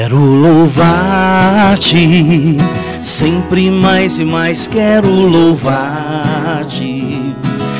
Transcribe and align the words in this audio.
Quero 0.00 0.20
louvar-te, 0.20 1.96
sempre 3.02 3.68
mais 3.68 4.20
e 4.20 4.24
mais 4.24 4.68
quero 4.68 5.10
louvar-te, 5.10 6.14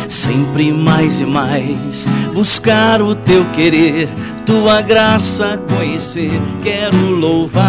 sempre 0.08 0.72
mais 0.72 1.20
e 1.20 1.24
mais 1.24 2.08
buscar 2.34 3.00
o 3.00 3.14
teu 3.14 3.44
querer, 3.54 4.08
tua 4.44 4.80
graça 4.80 5.62
conhecer. 5.72 6.32
Quero 6.60 7.08
louvar-te, 7.08 7.68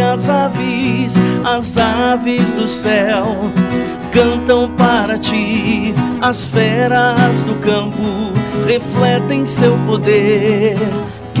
as 0.00 0.28
aves, 0.28 1.16
as 1.44 1.76
aves 1.76 2.54
do 2.54 2.68
céu 2.68 3.50
cantam 4.12 4.70
para 4.76 5.18
ti, 5.18 5.96
as 6.20 6.48
feras 6.48 7.42
do 7.42 7.56
campo 7.56 8.30
refletem 8.64 9.44
seu 9.44 9.76
poder 9.78 10.78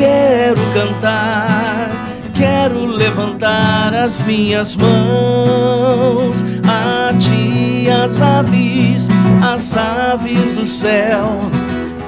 quero 0.00 0.60
cantar, 0.72 1.90
quero 2.34 2.86
levantar 2.86 3.92
as 3.92 4.22
minhas 4.22 4.74
mãos 4.74 6.42
a 6.66 7.12
ti, 7.18 7.86
as 7.90 8.22
aves, 8.22 9.10
as 9.42 9.76
aves 9.76 10.54
do 10.54 10.64
céu 10.64 11.50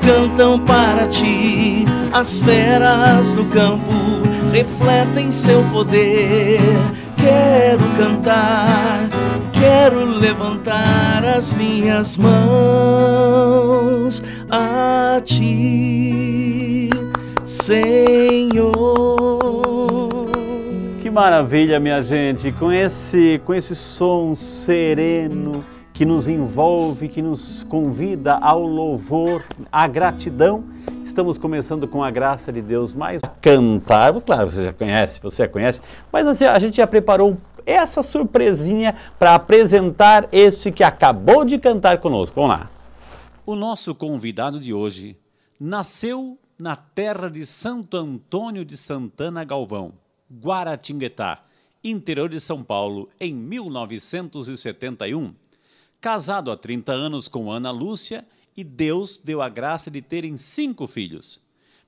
cantam 0.03 0.59
para 0.61 1.07
ti, 1.07 1.85
as 2.13 2.43
feras 2.43 3.35
do 3.35 3.45
campo 3.47 3.93
refletem 4.51 5.31
seu 5.31 5.63
poder. 5.71 6.61
Quero 7.17 7.85
cantar, 7.97 9.09
quero 9.53 10.05
levantar 10.05 11.25
as 11.25 11.53
minhas 11.53 12.17
mãos 12.17 13.53
a 14.51 15.21
ti. 15.25 16.12
Senhor. 17.63 18.73
Que 21.01 21.09
maravilha, 21.09 21.79
minha 21.79 22.03
gente, 22.03 22.51
com 22.51 22.73
esse, 22.73 23.41
com 23.45 23.55
esse 23.55 23.77
som 23.77 24.35
sereno 24.35 25.65
que 25.93 26.05
nos 26.05 26.27
envolve, 26.27 27.07
que 27.07 27.23
nos 27.23 27.63
convida 27.63 28.35
ao 28.35 28.67
louvor, 28.67 29.45
à 29.71 29.87
gratidão. 29.87 30.65
Estamos 31.05 31.39
começando 31.39 31.87
com 31.87 32.03
a 32.03 32.11
graça 32.11 32.53
de 32.53 32.61
Deus 32.61 32.95
mais 32.95 33.23
cantar. 33.41 34.13
Claro, 34.23 34.51
você 34.51 34.65
já 34.65 34.73
conhece, 34.73 35.21
você 35.23 35.45
já 35.45 35.49
conhece, 35.49 35.81
mas 36.11 36.43
a 36.43 36.59
gente 36.59 36.79
já 36.79 36.87
preparou 36.89 37.39
essa 37.65 38.03
surpresinha 38.03 38.97
para 39.21 39.37
apresentar 39.37 40.29
esse 40.33 40.73
que 40.73 40.83
acabou 40.83 41.45
de 41.45 41.59
cantar 41.59 41.99
conosco. 41.99 42.35
Vamos 42.35 42.59
lá. 42.59 42.71
O 43.47 43.55
nosso 43.55 43.95
convidado 43.95 44.59
de 44.59 44.75
hoje 44.75 45.17
nasceu 45.61 46.39
na 46.59 46.77
terra 46.77 47.29
de 47.29 47.45
Santo 47.47 47.97
Antônio 47.97 48.65
de 48.65 48.77
Santana 48.77 49.45
Galvão, 49.45 49.95
Guaratinguetá, 50.33 51.45
interior 51.83 52.29
de 52.29 52.41
São 52.41 52.63
Paulo, 52.63 53.09
em 53.19 53.35
1971. 53.35 55.35
Casado 56.01 56.51
há 56.51 56.57
30 56.57 56.93
anos 56.93 57.29
com 57.29 57.51
Ana 57.51 57.71
Lúcia 57.71 58.27
e 58.57 58.63
Deus 58.63 59.19
deu 59.19 59.43
a 59.43 59.49
graça 59.49 59.91
de 59.91 60.03
terem 60.03 60.37
cinco 60.37 60.87
filhos. 60.87 61.41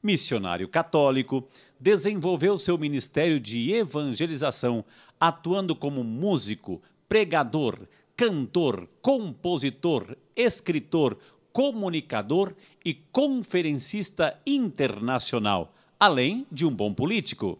Missionário 0.02 0.68
católico, 0.68 1.48
desenvolveu 1.80 2.58
seu 2.58 2.76
ministério 2.76 3.40
de 3.40 3.72
evangelização, 3.72 4.84
atuando 5.18 5.74
como 5.74 6.04
músico, 6.04 6.82
pregador, 7.08 7.78
cantor, 8.16 8.88
compositor, 9.00 10.16
escritor, 10.36 11.16
comunicador 11.52 12.54
e 12.84 12.94
conferencista 12.94 14.38
internacional, 14.46 15.74
além 15.98 16.46
de 16.52 16.66
um 16.66 16.70
bom 16.70 16.92
político. 16.92 17.58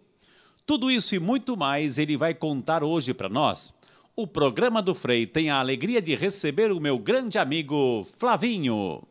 Tudo 0.66 0.90
isso 0.90 1.14
e 1.14 1.18
muito 1.18 1.56
mais 1.56 1.98
ele 1.98 2.16
vai 2.16 2.34
contar 2.34 2.82
hoje 2.82 3.14
para 3.14 3.28
nós. 3.28 3.72
O 4.16 4.26
programa 4.26 4.80
do 4.80 4.94
Frei 4.94 5.26
tem 5.26 5.50
a 5.50 5.58
alegria 5.58 6.00
de 6.00 6.14
receber 6.14 6.70
o 6.70 6.80
meu 6.80 6.98
grande 6.98 7.38
amigo 7.38 8.06
Flavinho. 8.16 9.02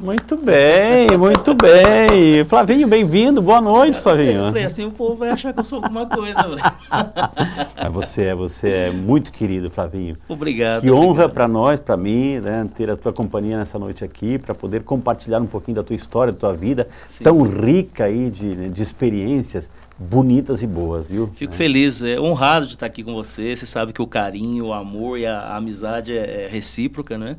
Muito 0.00 0.36
bem, 0.36 1.18
muito 1.18 1.52
bem. 1.54 2.44
Flavinho, 2.44 2.86
bem-vindo. 2.86 3.42
Boa 3.42 3.60
noite, 3.60 3.98
Flavinho. 3.98 4.44
Eu 4.44 4.46
falei 4.46 4.62
assim, 4.62 4.84
o 4.84 4.92
povo 4.92 5.16
vai 5.16 5.30
achar 5.30 5.52
que 5.52 5.58
eu 5.58 5.64
sou 5.64 5.82
alguma 5.82 6.06
coisa. 6.06 6.36
Mas 7.74 7.92
você 7.92 8.26
é, 8.26 8.34
você 8.36 8.68
é 8.68 8.90
muito 8.92 9.32
querido, 9.32 9.72
Flavinho. 9.72 10.16
Obrigado. 10.28 10.82
Que 10.82 10.90
honra 10.92 11.28
para 11.28 11.48
nós, 11.48 11.80
para 11.80 11.96
mim, 11.96 12.38
né, 12.38 12.68
ter 12.76 12.88
a 12.88 12.96
tua 12.96 13.12
companhia 13.12 13.58
nessa 13.58 13.76
noite 13.76 14.04
aqui, 14.04 14.38
para 14.38 14.54
poder 14.54 14.84
compartilhar 14.84 15.40
um 15.40 15.48
pouquinho 15.48 15.74
da 15.74 15.82
tua 15.82 15.96
história, 15.96 16.32
da 16.32 16.38
tua 16.38 16.54
vida, 16.54 16.86
Sim. 17.08 17.24
tão 17.24 17.42
rica 17.42 18.04
aí 18.04 18.30
de, 18.30 18.46
né, 18.54 18.68
de 18.68 18.80
experiências 18.80 19.68
bonitas 19.98 20.62
e 20.62 20.66
boas, 20.68 21.08
viu? 21.08 21.28
Fico 21.34 21.52
é. 21.52 21.56
feliz, 21.56 22.04
é 22.04 22.20
honrado 22.20 22.68
de 22.68 22.74
estar 22.74 22.86
aqui 22.86 23.02
com 23.02 23.14
você. 23.14 23.56
Você 23.56 23.66
sabe 23.66 23.92
que 23.92 24.00
o 24.00 24.06
carinho, 24.06 24.66
o 24.66 24.72
amor 24.72 25.18
e 25.18 25.26
a, 25.26 25.40
a 25.40 25.56
amizade 25.56 26.16
é, 26.16 26.44
é 26.44 26.48
recíproca, 26.48 27.18
né? 27.18 27.36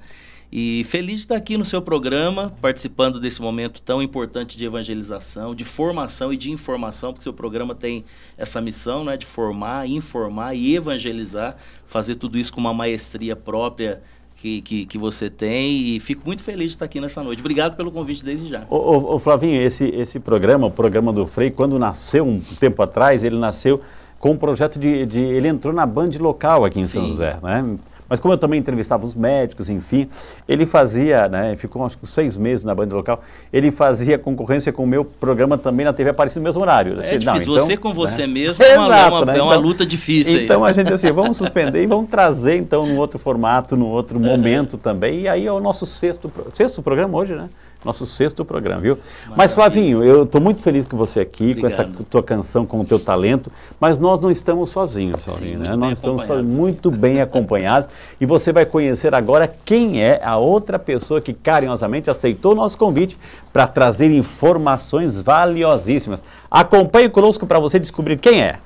E 0.51 0.83
feliz 0.85 1.15
de 1.15 1.21
estar 1.21 1.35
aqui 1.35 1.57
no 1.57 1.63
seu 1.65 1.79
programa, 1.79 2.51
participando 2.59 3.19
desse 3.19 3.39
momento 3.39 3.79
tão 3.81 4.01
importante 4.01 4.57
de 4.57 4.65
evangelização, 4.65 5.53
de 5.53 5.63
formação 5.63 6.33
e 6.33 6.37
de 6.37 6.49
informação, 6.51 7.11
porque 7.11 7.23
seu 7.23 7.33
programa 7.33 7.75
tem 7.75 8.03
essa 8.35 8.59
missão 8.59 9.03
né, 9.03 9.15
de 9.15 9.27
formar, 9.27 9.88
informar 9.88 10.55
e 10.55 10.75
evangelizar, 10.75 11.55
fazer 11.85 12.15
tudo 12.15 12.38
isso 12.38 12.51
com 12.51 12.59
uma 12.59 12.73
maestria 12.73 13.35
própria 13.35 14.01
que, 14.35 14.61
que, 14.61 14.85
que, 14.85 14.97
você 14.97 15.29
tem 15.29 15.95
e 15.95 15.99
fico 15.99 16.25
muito 16.25 16.41
feliz 16.41 16.67
de 16.67 16.73
estar 16.75 16.85
aqui 16.85 16.99
nessa 16.99 17.21
noite. 17.21 17.39
Obrigado 17.39 17.75
pelo 17.75 17.91
convite 17.91 18.23
desde 18.23 18.47
já. 18.47 18.63
Ô, 18.69 18.75
ô, 18.75 19.15
ô 19.15 19.19
Flavinho, 19.19 19.61
esse, 19.61 19.85
esse 19.89 20.19
programa, 20.19 20.65
o 20.65 20.71
programa 20.71 21.13
do 21.13 21.27
Frei, 21.27 21.51
quando 21.51 21.77
nasceu 21.77 22.25
um 22.25 22.39
tempo 22.59 22.81
atrás, 22.81 23.23
ele 23.23 23.38
nasceu 23.38 23.81
com 24.17 24.31
um 24.31 24.38
projeto 24.38 24.79
de, 24.79 25.05
de 25.05 25.19
ele 25.19 25.47
entrou 25.47 25.73
na 25.73 25.85
Band 25.85 26.09
local 26.19 26.65
aqui 26.65 26.79
em 26.79 26.85
Sim. 26.85 26.99
São 26.99 27.07
José, 27.07 27.38
né? 27.43 27.77
Mas 28.09 28.19
como 28.19 28.33
eu 28.33 28.37
também 28.37 28.59
entrevistava 28.59 29.05
os 29.05 29.13
médicos, 29.13 29.69
enfim, 29.69 30.09
ele 30.47 30.65
fazia, 30.65 31.27
né, 31.27 31.55
ficou 31.55 31.85
acho 31.85 31.97
que 31.97 32.07
seis 32.07 32.35
meses 32.35 32.65
na 32.65 32.73
banda 32.73 32.95
local, 32.95 33.21
ele 33.53 33.71
fazia 33.71 34.17
concorrência 34.17 34.73
com 34.73 34.83
o 34.83 34.87
meu 34.87 35.05
programa 35.05 35.57
também 35.57 35.85
na 35.85 35.93
TV 35.93 36.09
Aparecida 36.09 36.39
no 36.39 36.45
mesmo 36.45 36.61
horário. 36.61 36.99
É 36.99 37.17
difícil, 37.17 37.25
não, 37.25 37.37
então, 37.37 37.53
você 37.53 37.77
com 37.77 37.93
você 37.93 38.21
né? 38.25 38.33
mesmo 38.33 38.63
é 38.65 38.77
uma, 38.77 38.87
Exato, 38.87 39.15
uma, 39.15 39.25
né? 39.25 39.37
é 39.37 39.41
uma 39.41 39.53
então, 39.53 39.61
luta 39.61 39.85
difícil. 39.85 40.41
Então 40.41 40.63
aí. 40.65 40.71
a 40.71 40.73
gente 40.73 40.91
assim, 40.91 41.11
vamos 41.11 41.37
suspender 41.37 41.83
e 41.83 41.87
vamos 41.87 42.09
trazer 42.09 42.55
então 42.55 42.87
num 42.87 42.97
outro 42.97 43.19
formato, 43.19 43.77
num 43.77 43.87
outro 43.87 44.19
momento 44.19 44.77
também, 44.77 45.21
e 45.21 45.27
aí 45.27 45.45
é 45.45 45.51
o 45.51 45.59
nosso 45.59 45.85
sexto, 45.85 46.31
sexto 46.53 46.81
programa 46.81 47.17
hoje, 47.17 47.35
né? 47.35 47.49
Nosso 47.84 48.06
sexto 48.06 48.44
programa, 48.44 48.81
viu? 48.81 48.95
Maravilha. 48.95 49.34
Mas 49.38 49.53
Flavinho, 49.53 50.03
eu 50.03 50.23
estou 50.23 50.41
muito 50.41 50.62
feliz 50.62 50.85
com 50.85 50.97
você 50.97 51.22
aqui, 51.22 51.51
Obrigado. 51.51 51.62
com 51.62 51.67
essa 51.67 52.06
tua 52.09 52.22
canção, 52.22 52.66
com 52.66 52.81
o 52.81 52.85
teu 52.85 53.00
talento, 53.00 53.51
mas 53.79 53.97
nós 53.97 54.22
não 54.22 54.29
estamos 54.29 54.69
sozinhos, 54.69 55.23
Flavinho, 55.23 55.57
Sim, 55.57 55.63
né? 55.63 55.75
Nós 55.75 55.94
estamos 55.94 56.28
muito 56.44 56.91
bem 56.91 57.22
acompanhados 57.22 57.88
e 58.19 58.25
você 58.25 58.51
vai 58.51 58.66
conhecer 58.66 59.16
agora 59.16 59.47
quem 59.63 60.03
é 60.03 60.22
a 60.23 60.38
outra 60.38 60.78
pessoa 60.78 61.22
que 61.22 61.34
carinhosamente 61.34 62.09
aceitou 62.09 62.51
o 62.51 62.56
nosso 62.56 62.78
convite 62.78 63.18
para 63.53 63.66
trazer 63.66 64.12
informações 64.12 65.22
valiosíssimas. 65.22 66.22
Acompanhe 66.51 67.09
conosco 67.09 67.47
para 67.47 67.59
você 67.59 67.79
descobrir 67.79 68.19
quem 68.19 68.44
é. 68.44 68.59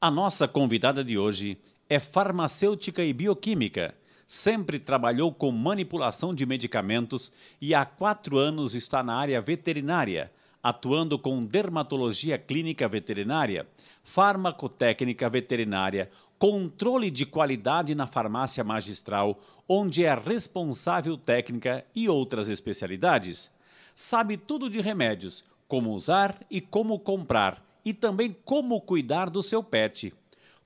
A 0.00 0.10
nossa 0.10 0.48
convidada 0.48 1.04
de 1.04 1.16
hoje 1.16 1.58
é 1.88 2.00
farmacêutica 2.00 3.04
e 3.04 3.12
bioquímica 3.12 3.94
sempre 4.32 4.78
trabalhou 4.78 5.30
com 5.30 5.50
manipulação 5.50 6.34
de 6.34 6.46
medicamentos 6.46 7.34
e 7.60 7.74
há 7.74 7.84
quatro 7.84 8.38
anos 8.38 8.74
está 8.74 9.02
na 9.02 9.14
área 9.14 9.38
veterinária, 9.42 10.32
atuando 10.62 11.18
com 11.18 11.44
dermatologia 11.44 12.38
clínica 12.38 12.88
veterinária, 12.88 13.68
farmacotécnica 14.02 15.28
veterinária, 15.28 16.10
controle 16.38 17.10
de 17.10 17.26
qualidade 17.26 17.94
na 17.94 18.06
farmácia 18.06 18.64
magistral, 18.64 19.38
onde 19.68 20.02
é 20.02 20.14
responsável 20.14 21.18
técnica 21.18 21.84
e 21.94 22.08
outras 22.08 22.48
especialidades. 22.48 23.50
Sabe 23.94 24.38
tudo 24.38 24.70
de 24.70 24.80
remédios, 24.80 25.44
como 25.68 25.90
usar 25.90 26.40
e 26.50 26.58
como 26.58 26.98
comprar, 26.98 27.62
e 27.84 27.92
também 27.92 28.34
como 28.46 28.80
cuidar 28.80 29.28
do 29.28 29.42
seu 29.42 29.62
pet. 29.62 30.10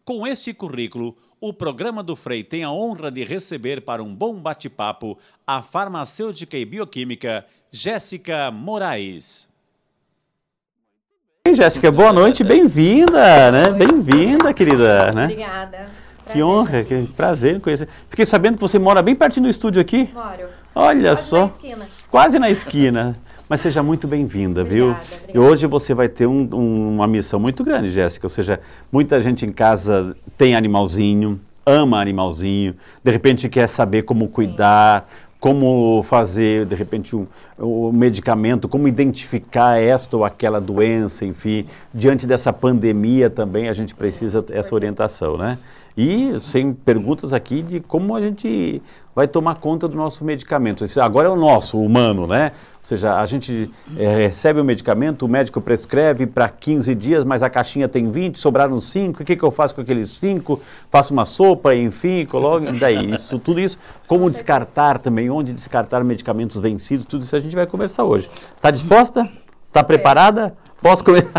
Com 0.05 0.25
este 0.25 0.55
currículo, 0.55 1.17
o 1.49 1.53
programa 1.53 2.03
do 2.03 2.17
Frei 2.17 2.43
tem 2.43 2.65
a 2.65 2.71
honra 2.71 3.11
de 3.11 3.23
receber 3.23 3.81
para 3.81 4.03
um 4.03 4.13
bom 4.13 4.35
bate-papo 4.41 5.17
a 5.47 5.63
farmacêutica 5.63 6.57
e 6.57 6.65
bioquímica 6.65 7.47
Jéssica 7.71 8.51
Moraes. 8.51 9.49
Jéssica, 11.53 11.93
boa 11.93 12.13
noite, 12.13 12.43
bem-vinda, 12.43 13.53
né? 13.53 13.71
Bem-vinda, 13.71 14.53
querida, 14.53 15.13
né? 15.13 15.25
Obrigada. 15.25 15.89
Que 16.33 16.43
honra, 16.43 16.83
que 16.83 17.07
prazer 17.17 17.55
em 17.55 17.61
conhecer. 17.61 17.89
Fiquei 18.11 18.27
sabendo 18.27 18.57
que 18.57 18.61
você 18.61 18.81
mora 18.81 19.01
bem 19.01 19.15
pertinho 19.15 19.45
do 19.45 19.51
estúdio 19.51 19.81
aqui. 19.81 20.11
Moro. 20.13 20.49
Olha 20.75 21.11
Quase 21.11 21.29
só. 21.29 21.39
Na 21.39 21.47
esquina. 21.47 21.89
Quase 22.11 22.39
na 22.41 22.51
esquina. 22.51 23.17
Mas 23.49 23.61
seja 23.61 23.81
muito 23.81 24.09
bem-vinda, 24.09 24.65
viu? 24.65 24.91
Obrigada. 24.91 25.33
E 25.33 25.39
hoje 25.39 25.67
você 25.69 25.95
vai 25.95 26.09
ter 26.09 26.27
um, 26.27 26.49
um, 26.53 26.95
uma 26.97 27.07
missão 27.07 27.39
muito 27.39 27.63
grande, 27.63 27.91
Jéssica. 27.91 28.27
Ou 28.27 28.31
seja, 28.31 28.59
muita 28.91 29.21
gente 29.21 29.47
em 29.47 29.53
casa 29.53 30.17
tem 30.37 30.57
animalzinho, 30.57 31.39
ama 31.65 32.01
animalzinho, 32.01 32.75
de 33.05 33.11
repente 33.11 33.49
quer 33.49 33.69
saber 33.69 34.03
como 34.03 34.27
cuidar, 34.29 35.09
como 35.39 36.03
fazer, 36.03 36.67
de 36.67 36.75
repente, 36.75 37.15
um, 37.15 37.25
um 37.57 37.93
medicamento, 37.93 38.69
como 38.69 38.89
identificar 38.89 39.79
esta 39.81 40.17
ou 40.17 40.25
aquela 40.25 40.61
doença, 40.61 41.25
enfim. 41.25 41.67
Diante 41.95 42.27
dessa 42.27 42.53
pandemia 42.53 43.31
também 43.31 43.69
a 43.69 43.73
gente 43.73 43.95
precisa 43.95 44.45
essa 44.51 44.75
orientação, 44.75 45.37
né? 45.37 45.57
E 45.97 46.39
sem 46.41 46.75
perguntas 46.75 47.33
aqui 47.33 47.63
de 47.63 47.81
como 47.81 48.15
a 48.15 48.21
gente 48.21 48.83
vai 49.15 49.27
tomar 49.27 49.57
conta 49.57 49.89
do 49.89 49.97
nosso 49.97 50.25
medicamento. 50.25 50.85
Esse 50.85 51.01
agora 51.01 51.29
é 51.29 51.31
o 51.31 51.37
nosso, 51.37 51.79
o 51.79 51.85
humano, 51.85 52.27
né? 52.27 52.53
Seja, 52.87 53.19
a 53.19 53.27
gente 53.27 53.69
é, 53.97 54.15
recebe 54.15 54.61
o 54.61 54.65
medicamento, 54.65 55.27
o 55.27 55.29
médico 55.29 55.61
prescreve 55.61 56.25
para 56.25 56.49
15 56.49 56.95
dias, 56.95 57.25
mas 57.25 57.43
a 57.43 57.51
caixinha 57.51 57.89
tem 57.89 58.09
20, 58.09 58.39
sobraram 58.39 58.81
5, 58.81 59.23
o 59.23 59.25
que, 59.25 59.35
que 59.35 59.43
eu 59.43 59.51
faço 59.51 59.75
com 59.75 59.81
aqueles 59.81 60.09
5? 60.11 60.61
Faço 60.89 61.13
uma 61.13 61.27
sopa, 61.27 61.75
enfim, 61.75 62.25
coloco, 62.25 62.71
daí, 62.79 63.13
isso, 63.13 63.41
tudo 63.41 63.59
isso. 63.59 63.77
Como 64.07 64.31
descartar 64.31 65.01
também, 65.01 65.29
onde 65.29 65.53
descartar 65.53 66.05
medicamentos 66.05 66.61
vencidos, 66.61 67.05
tudo 67.05 67.23
isso 67.23 67.35
a 67.35 67.41
gente 67.41 67.57
vai 67.57 67.67
conversar 67.67 68.05
hoje. 68.05 68.31
Está 68.55 68.71
disposta? 68.71 69.29
Está 69.67 69.83
preparada? 69.83 70.57
Posso 70.81 71.03
comer? 71.03 71.27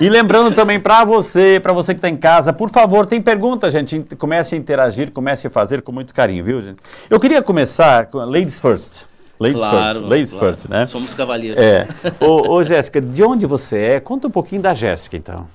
e 0.00 0.08
lembrando 0.08 0.54
também 0.54 0.80
para 0.80 1.04
você, 1.04 1.60
para 1.60 1.72
você 1.72 1.92
que 1.92 1.98
está 1.98 2.08
em 2.08 2.16
casa, 2.16 2.52
por 2.52 2.70
favor, 2.70 3.06
tem 3.06 3.20
pergunta, 3.20 3.70
gente. 3.70 4.04
Comece 4.16 4.54
a 4.54 4.58
interagir, 4.58 5.10
comece 5.10 5.46
a 5.46 5.50
fazer 5.50 5.82
com 5.82 5.92
muito 5.92 6.14
carinho, 6.14 6.44
viu, 6.44 6.60
gente? 6.60 6.78
Eu 7.10 7.18
queria 7.18 7.42
começar 7.42 8.06
com 8.06 8.18
Ladies 8.18 8.58
First. 8.58 9.06
Ladies 9.38 9.60
Claro, 9.60 9.98
first, 9.98 10.08
ladies 10.08 10.30
claro. 10.30 10.46
first, 10.46 10.68
né? 10.68 10.86
Somos 10.86 11.12
cavalheiros. 11.12 11.62
É. 11.62 11.88
Ô, 12.24 12.54
ô, 12.54 12.64
Jéssica, 12.64 13.00
de 13.00 13.22
onde 13.22 13.46
você 13.46 13.78
é? 13.78 14.00
Conta 14.00 14.28
um 14.28 14.30
pouquinho 14.30 14.62
da 14.62 14.72
Jéssica, 14.72 15.16
então. 15.16 15.48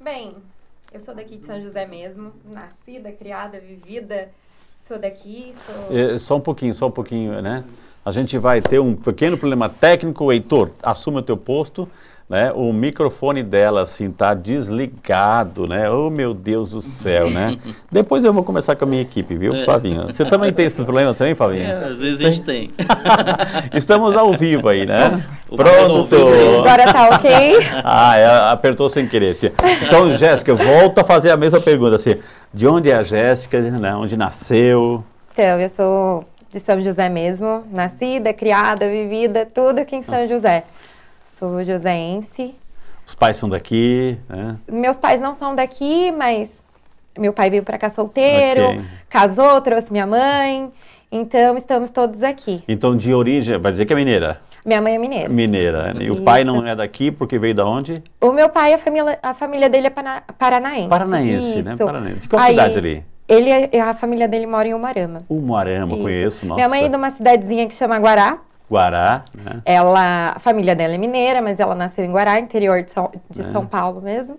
Bem, 0.00 0.34
eu 0.92 1.00
sou 1.00 1.14
daqui 1.14 1.36
de 1.36 1.44
São 1.44 1.60
José 1.60 1.84
mesmo, 1.84 2.32
nascida, 2.44 3.10
criada, 3.10 3.58
vivida. 3.58 4.28
Sou 4.86 4.98
daqui, 4.98 5.52
sou. 5.66 5.96
É, 5.96 6.18
só 6.18 6.36
um 6.36 6.40
pouquinho, 6.40 6.72
só 6.72 6.86
um 6.86 6.90
pouquinho, 6.90 7.42
né? 7.42 7.64
A 8.08 8.10
gente 8.10 8.38
vai 8.38 8.62
ter 8.62 8.78
um 8.80 8.94
pequeno 8.94 9.36
problema 9.36 9.68
técnico. 9.68 10.32
Heitor, 10.32 10.70
assume 10.82 11.18
o 11.18 11.22
teu 11.22 11.36
posto. 11.36 11.86
Né? 12.26 12.50
O 12.54 12.72
microfone 12.72 13.42
dela, 13.42 13.82
assim, 13.82 14.10
tá 14.10 14.32
desligado, 14.34 15.66
né? 15.66 15.90
Oh, 15.90 16.08
meu 16.08 16.32
Deus 16.32 16.70
do 16.70 16.80
céu, 16.80 17.28
né? 17.30 17.58
Depois 17.92 18.24
eu 18.24 18.32
vou 18.32 18.42
conversar 18.42 18.76
com 18.76 18.84
a 18.86 18.88
minha 18.88 19.02
equipe, 19.02 19.34
viu, 19.34 19.54
É. 19.54 19.64
Flavinho? 19.64 20.06
Você 20.06 20.24
também 20.24 20.50
tem 20.52 20.66
esse 20.66 20.82
problema 20.82 21.12
também, 21.12 21.34
Flavinho? 21.34 21.64
É, 21.64 21.84
às 21.84 22.00
vezes 22.00 22.20
a 22.20 22.30
gente 22.30 22.42
tem. 22.42 22.70
Estamos 23.74 24.16
ao 24.16 24.32
vivo 24.32 24.68
aí, 24.70 24.86
né? 24.86 25.26
O 25.50 25.56
Pronto. 25.56 26.16
Agora 26.60 26.90
tá 26.90 27.10
ok? 27.14 27.58
Ah, 27.84 28.16
é, 28.16 28.26
apertou 28.52 28.88
sem 28.88 29.06
querer. 29.06 29.34
tia. 29.34 29.52
Então, 29.86 30.08
Jéssica, 30.10 30.54
volta 30.54 31.02
a 31.02 31.04
fazer 31.04 31.30
a 31.30 31.36
mesma 31.36 31.60
pergunta, 31.60 31.96
assim, 31.96 32.16
de 32.54 32.66
onde 32.66 32.90
é 32.90 32.94
a 32.94 33.02
Jéssica, 33.02 33.60
né? 33.60 33.94
onde 33.94 34.16
nasceu? 34.16 35.04
Então, 35.32 35.60
eu 35.60 35.68
sou 35.70 36.24
de 36.50 36.60
São 36.60 36.80
José 36.82 37.08
mesmo, 37.08 37.64
nascida, 37.70 38.32
criada, 38.32 38.88
vivida, 38.88 39.46
tudo 39.46 39.80
aqui 39.80 39.96
em 39.96 40.02
São 40.02 40.26
José. 40.26 40.64
Sou 41.38 41.62
joseense. 41.62 42.54
Os 43.06 43.14
pais 43.14 43.36
são 43.36 43.48
daqui, 43.48 44.18
né? 44.28 44.56
Meus 44.70 44.96
pais 44.96 45.20
não 45.20 45.34
são 45.34 45.54
daqui, 45.54 46.10
mas 46.12 46.50
meu 47.18 47.32
pai 47.32 47.48
veio 47.50 47.62
pra 47.62 47.78
cá 47.78 47.90
solteiro, 47.90 48.62
Ok. 48.62 48.80
casou, 49.08 49.60
trouxe 49.60 49.90
minha 49.90 50.06
mãe. 50.06 50.70
Então, 51.10 51.56
estamos 51.56 51.88
todos 51.90 52.22
aqui. 52.22 52.62
Então, 52.68 52.94
de 52.96 53.14
origem, 53.14 53.56
vai 53.58 53.72
dizer 53.72 53.86
que 53.86 53.92
é 53.94 53.96
mineira? 53.96 54.40
Minha 54.64 54.82
mãe 54.82 54.94
é 54.94 54.98
mineira. 54.98 55.28
Mineira. 55.30 55.94
né? 55.94 56.04
E 56.04 56.10
o 56.10 56.22
pai 56.22 56.42
Isso. 56.42 56.52
não 56.52 56.66
é 56.66 56.76
daqui 56.76 57.10
porque 57.10 57.38
veio 57.38 57.54
da 57.54 57.64
onde? 57.64 58.02
O 58.20 58.30
meu 58.32 58.50
pai, 58.50 58.74
a 58.74 58.78
família, 58.78 59.18
a 59.22 59.32
família 59.32 59.70
dele 59.70 59.86
é 59.86 59.90
paranaense. 60.36 60.88
Paranaense, 60.88 61.62
né? 61.62 61.72
Isso. 61.74 61.84
Paranaense. 61.86 62.20
De 62.20 62.28
qual 62.28 62.42
Aí, 62.42 62.50
cidade 62.50 62.78
ali? 62.78 63.04
Ele, 63.28 63.50
é- 63.50 63.80
a 63.80 63.92
família 63.94 64.26
dele 64.26 64.46
mora 64.46 64.66
em 64.66 64.72
Umarama. 64.74 65.22
Umuarama, 65.28 65.92
Isso. 65.92 66.02
conheço, 66.02 66.46
nossa. 66.46 66.56
Minha 66.56 66.68
mãe 66.68 66.84
é 66.84 66.88
de 66.88 66.96
uma 66.96 67.10
cidadezinha 67.10 67.66
que 67.68 67.74
chama 67.74 67.98
Guará. 67.98 68.38
Guará, 68.70 69.22
né? 69.34 69.60
Ela, 69.64 70.32
a 70.36 70.38
família 70.38 70.74
dela 70.74 70.94
é 70.94 70.98
mineira, 70.98 71.40
mas 71.42 71.58
ela 71.60 71.74
nasceu 71.74 72.04
em 72.04 72.10
Guará, 72.10 72.38
interior 72.38 72.82
de 72.82 72.90
São, 72.92 73.10
de 73.30 73.40
É. 73.42 73.44
São 73.52 73.66
Paulo 73.66 74.00
mesmo. 74.00 74.38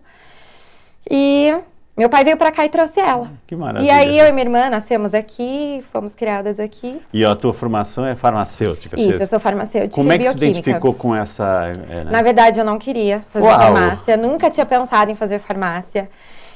E 1.10 1.54
meu 1.98 2.10
pai 2.10 2.24
veio 2.24 2.38
pra 2.38 2.52
cá 2.52 2.66
e 2.66 2.70
trouxe 2.70 3.00
ela. 3.00 3.30
Que 3.48 3.56
maravilha. 3.56 3.88
E 3.88 3.92
aí 3.92 4.18
eu 4.18 4.28
e 4.28 4.32
minha 4.32 4.46
irmã 4.46 4.70
nascemos 4.70 5.14
aqui, 5.14 5.84
fomos 5.92 6.14
criadas 6.16 6.60
aqui. 6.60 7.02
E 7.12 7.26
a 7.26 7.36
tua 7.36 7.54
formação 7.54 8.06
é 8.06 8.16
farmacêutica? 8.16 9.00
Isso, 9.00 9.22
eu 9.22 9.28
sou 9.28 9.40
farmacêutica 9.40 9.96
Como 9.96 10.12
é 10.12 10.18
que 10.18 10.30
se 10.32 10.38
identificou 10.38 10.94
com 10.94 11.16
essa... 11.16 11.74
é, 11.90 12.04
né? 12.04 12.12
Na 12.12 12.22
verdade, 12.22 12.60
eu 12.60 12.66
não 12.66 12.78
queria 12.80 13.22
fazer 13.32 13.46
Uau! 13.46 13.60
farmácia, 13.60 14.16
nunca 14.18 14.50
tinha 14.50 14.66
pensado 14.66 15.10
em 15.12 15.16
fazer 15.16 15.40
farmácia. 15.40 16.10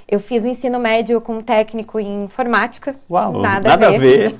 Eu 0.08 0.20
fiz 0.20 0.44
o 0.44 0.48
ensino 0.48 0.80
médio 0.80 1.20
com 1.22 1.38
um 1.38 1.42
técnico 1.42 2.00
em 2.00 2.24
informática. 2.26 2.96
Uau, 3.10 3.42
nada, 3.42 3.74
a 3.74 3.92
ver. 3.92 4.36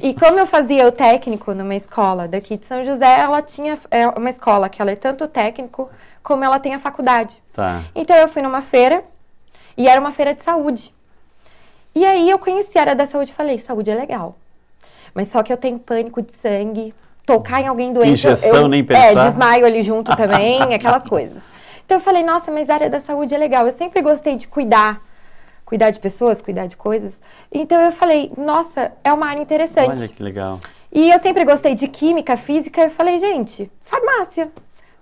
E 0.00 0.14
como 0.14 0.38
eu 0.38 0.46
fazia 0.46 0.86
o 0.86 0.92
técnico 0.92 1.52
numa 1.52 1.74
escola 1.74 2.28
daqui 2.28 2.56
de 2.56 2.64
São 2.66 2.84
José, 2.84 3.18
ela 3.20 3.42
tinha 3.42 3.76
é, 3.90 4.06
uma 4.08 4.30
escola 4.30 4.68
que 4.68 4.80
ela 4.80 4.90
é 4.92 4.96
tanto 4.96 5.26
técnico 5.26 5.90
como 6.22 6.44
ela 6.44 6.58
tem 6.60 6.74
a 6.74 6.78
faculdade. 6.78 7.42
tá. 7.52 7.82
Então 7.94 8.16
eu 8.16 8.28
fui 8.28 8.40
numa 8.42 8.62
feira 8.62 9.02
e 9.76 9.88
era 9.88 10.00
uma 10.00 10.12
feira 10.12 10.34
de 10.34 10.42
saúde. 10.44 10.94
E 11.94 12.04
aí 12.06 12.30
eu 12.30 12.38
conheci 12.38 12.78
a 12.78 12.82
área 12.82 12.94
da 12.94 13.06
saúde 13.06 13.30
e 13.32 13.34
falei, 13.34 13.58
saúde 13.58 13.90
é 13.90 13.94
legal. 13.94 14.36
Mas 15.12 15.28
só 15.28 15.42
que 15.42 15.52
eu 15.52 15.56
tenho 15.56 15.78
pânico 15.78 16.22
de 16.22 16.32
sangue, 16.40 16.94
tocar 17.26 17.60
em 17.60 17.66
alguém 17.66 17.92
doente. 17.92 18.12
Injeção, 18.12 18.56
eu, 18.56 18.68
nem 18.68 18.80
É, 18.80 18.84
pensar. 18.84 19.28
desmaio 19.30 19.66
ali 19.66 19.82
junto 19.82 20.14
também, 20.16 20.62
aquelas 20.74 21.02
coisas. 21.02 21.42
Então 21.88 21.96
eu 21.96 22.02
falei, 22.02 22.22
nossa, 22.22 22.50
mas 22.50 22.68
a 22.68 22.74
área 22.74 22.90
da 22.90 23.00
saúde 23.00 23.34
é 23.34 23.38
legal. 23.38 23.64
Eu 23.64 23.72
sempre 23.72 24.02
gostei 24.02 24.36
de 24.36 24.46
cuidar. 24.46 25.00
Cuidar 25.64 25.88
de 25.88 25.98
pessoas, 25.98 26.42
cuidar 26.42 26.66
de 26.66 26.76
coisas. 26.76 27.18
Então 27.50 27.80
eu 27.80 27.90
falei, 27.90 28.30
nossa, 28.36 28.92
é 29.02 29.10
uma 29.10 29.24
área 29.24 29.40
interessante. 29.40 29.88
Olha 29.88 30.06
que 30.06 30.22
legal. 30.22 30.60
E 30.92 31.10
eu 31.10 31.18
sempre 31.18 31.46
gostei 31.46 31.74
de 31.74 31.88
química, 31.88 32.36
física. 32.36 32.82
Eu 32.82 32.90
falei, 32.90 33.18
gente, 33.18 33.72
farmácia. 33.80 34.50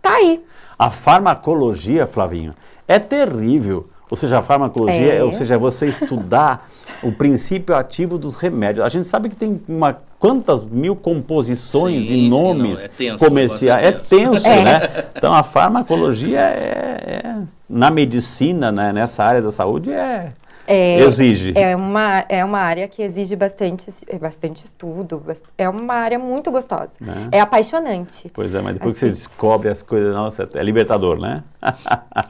Tá 0.01 0.15
aí. 0.15 0.45
A 0.79 0.89
farmacologia, 0.89 2.07
Flavinho, 2.07 2.55
é 2.87 3.01
terrível. 3.01 3.91
Ou 4.09 4.17
seja, 4.17 4.39
a 4.39 4.43
farmacologia, 4.43 5.15
É. 5.15 5.25
ou 5.25 5.33
seja, 5.33 5.59
você 5.59 5.87
estudar 5.87 6.69
o 7.03 7.11
princípio 7.11 7.75
ativo 7.75 8.17
dos 8.17 8.37
remédios. 8.37 8.87
A 8.87 8.89
gente 8.89 9.09
sabe 9.09 9.29
que 9.29 9.35
tem 9.35 9.61
uma 9.67 10.01
quantas 10.19 10.65
mil 10.65 10.97
composições 10.97 12.07
Sim, 12.07 12.13
e 12.13 12.17
sim, 12.25 12.29
nomes 12.29 12.79
não, 12.79 12.85
é 12.85 12.89
tenso, 12.89 13.25
comerciais. 13.25 13.85
É 13.85 13.89
é 13.89 13.93
tenso, 13.93 14.43
tenso. 14.43 14.63
né? 14.65 14.81
Então 15.17 15.33
a 15.35 15.43
farmacologia 15.43 16.41
é, 16.41 17.23
é- 17.25 17.37
na 17.69 17.91
medicina, 17.91 18.71
né, 18.71 18.93
nessa 18.93 19.25
área 19.25 19.43
da 19.43 19.51
saúde, 19.51 19.91
é, 19.93 20.29
É, 20.69 20.99
exige. 20.99 21.53
É 21.57 21.77
uma, 21.77 22.25
é 22.29 22.45
uma 22.45 22.59
área 22.59 22.89
que 22.89 23.01
exige 23.01 23.37
bastante, 23.37 23.89
é 24.09 24.19
bastante 24.19 24.65
estudo. 24.65 25.23
É 25.57 25.69
uma 25.69 25.95
área 25.95 26.19
muito 26.19 26.51
gostosa. 26.51 26.91
Né? 27.01 27.29
É 27.31 27.41
apaixonante. 27.41 28.29
Pois 28.35 28.53
é, 28.53 28.61
mas 28.61 28.75
depois 28.75 28.99
que 28.99 29.05
Assim. 29.05 29.15
você 29.15 29.21
descobre 29.21 29.69
as 29.69 29.81
coisas, 29.83 30.13
nossa, 30.15 30.49
é 30.55 30.63
libertador, 30.63 31.21
né? 31.21 31.45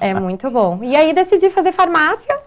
É 0.00 0.12
muito 0.12 0.50
bom. 0.50 0.80
E 0.82 0.94
aí 0.94 1.14
decidi 1.14 1.48
fazer 1.48 1.72
farmácia. 1.72 2.38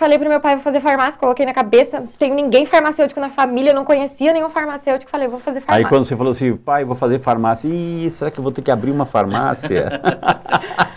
Falei 0.00 0.18
pro 0.18 0.30
meu 0.30 0.40
pai, 0.40 0.54
vou 0.54 0.64
fazer 0.64 0.80
farmácia, 0.80 1.20
coloquei 1.20 1.44
na 1.44 1.52
cabeça. 1.52 2.02
Tenho 2.18 2.34
ninguém 2.34 2.64
farmacêutico 2.64 3.20
na 3.20 3.28
família, 3.28 3.74
não 3.74 3.84
conhecia 3.84 4.32
nenhum 4.32 4.48
farmacêutico. 4.48 5.10
Falei, 5.10 5.28
vou 5.28 5.38
fazer 5.38 5.58
Aí 5.58 5.62
farmácia. 5.66 5.88
quando 5.90 6.04
você 6.06 6.16
falou 6.16 6.30
assim, 6.30 6.56
pai, 6.56 6.86
vou 6.86 6.96
fazer 6.96 7.18
farmácia, 7.18 7.68
Ih, 7.68 8.10
será 8.10 8.30
que 8.30 8.40
eu 8.40 8.42
vou 8.42 8.50
ter 8.50 8.62
que 8.62 8.70
abrir 8.70 8.90
uma 8.90 9.04
farmácia? 9.04 9.90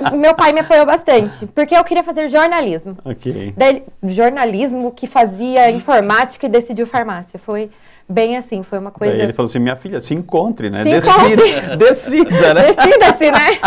Ah, 0.00 0.10
meu 0.12 0.34
pai 0.34 0.52
me 0.52 0.60
apoiou 0.60 0.84
bastante, 0.84 1.46
porque 1.46 1.74
eu 1.74 1.84
queria 1.84 2.02
fazer 2.02 2.28
jornalismo. 2.28 2.96
ok. 3.04 3.54
Daí, 3.56 3.84
jornalismo 4.02 4.90
que 4.92 5.06
fazia 5.06 5.70
informática 5.70 6.46
e 6.46 6.48
decidiu 6.48 6.86
farmácia. 6.86 7.38
Foi 7.38 7.70
bem 8.08 8.36
assim, 8.36 8.62
foi 8.62 8.78
uma 8.78 8.90
coisa. 8.90 9.12
Daí 9.14 9.22
ele 9.22 9.32
falou 9.32 9.48
assim, 9.48 9.58
minha 9.58 9.76
filha, 9.76 10.00
se 10.00 10.14
encontre, 10.14 10.70
né? 10.70 10.82
Se 10.84 10.90
decida, 10.90 11.46
encontre. 11.46 11.76
decida, 11.76 12.54
né? 12.54 12.72
Decida-se, 12.72 13.30
né? 13.30 13.58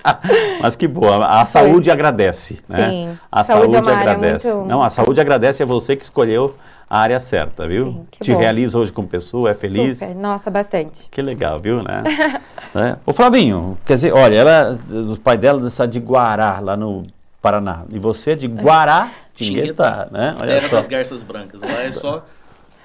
Mas 0.60 0.76
que 0.76 0.88
boa, 0.88 1.26
a 1.26 1.44
saúde 1.44 1.90
agradece, 1.90 2.60
né? 2.68 2.90
Sim, 2.90 3.18
A 3.30 3.44
saúde 3.44 3.72
saúde, 3.72 3.76
é 3.88 3.92
uma 3.92 3.98
área 3.98 4.12
agradece. 4.12 4.52
muito- 4.52 4.68
Não, 4.68 4.82
a 4.82 4.90
saúde 4.90 5.20
agradece, 5.20 5.62
é 5.62 5.66
você 5.66 5.94
que 5.96 6.04
escolheu 6.04 6.54
a 6.88 6.98
área 7.00 7.18
certa, 7.20 7.66
viu? 7.66 7.86
Sim, 7.86 8.06
que 8.10 8.24
Te 8.24 8.32
bom. 8.32 8.38
realiza 8.40 8.78
hoje 8.78 8.92
com 8.92 9.06
pessoa, 9.06 9.50
é 9.50 9.54
feliz. 9.54 9.98
Super, 9.98 10.14
nossa, 10.14 10.50
bastante. 10.50 11.08
Que 11.10 11.22
legal, 11.22 11.58
viu, 11.60 11.82
né? 11.82 12.02
né? 12.74 12.96
Ô 13.06 13.12
Flavinho, 13.12 13.78
quer 13.86 13.94
dizer, 13.94 14.12
olha, 14.12 14.36
ela, 14.36 14.78
os 14.90 15.18
pais 15.18 15.40
dela 15.40 15.70
são 15.70 15.86
de 15.86 15.98
Guará, 15.98 16.58
lá 16.60 16.76
no 16.76 17.04
Paraná. 17.40 17.82
E 17.90 17.98
você 17.98 18.32
é 18.32 18.34
de 18.36 18.46
Guará, 18.46 19.10
Tinguetá, 19.34 20.08
né? 20.10 20.36
Olha 20.38 20.54
Terra 20.54 20.68
só. 20.68 20.76
das 20.76 20.86
garças 20.88 21.22
brancas. 21.22 21.62
Lá 21.62 21.82
é 21.82 21.90
só. 21.90 22.24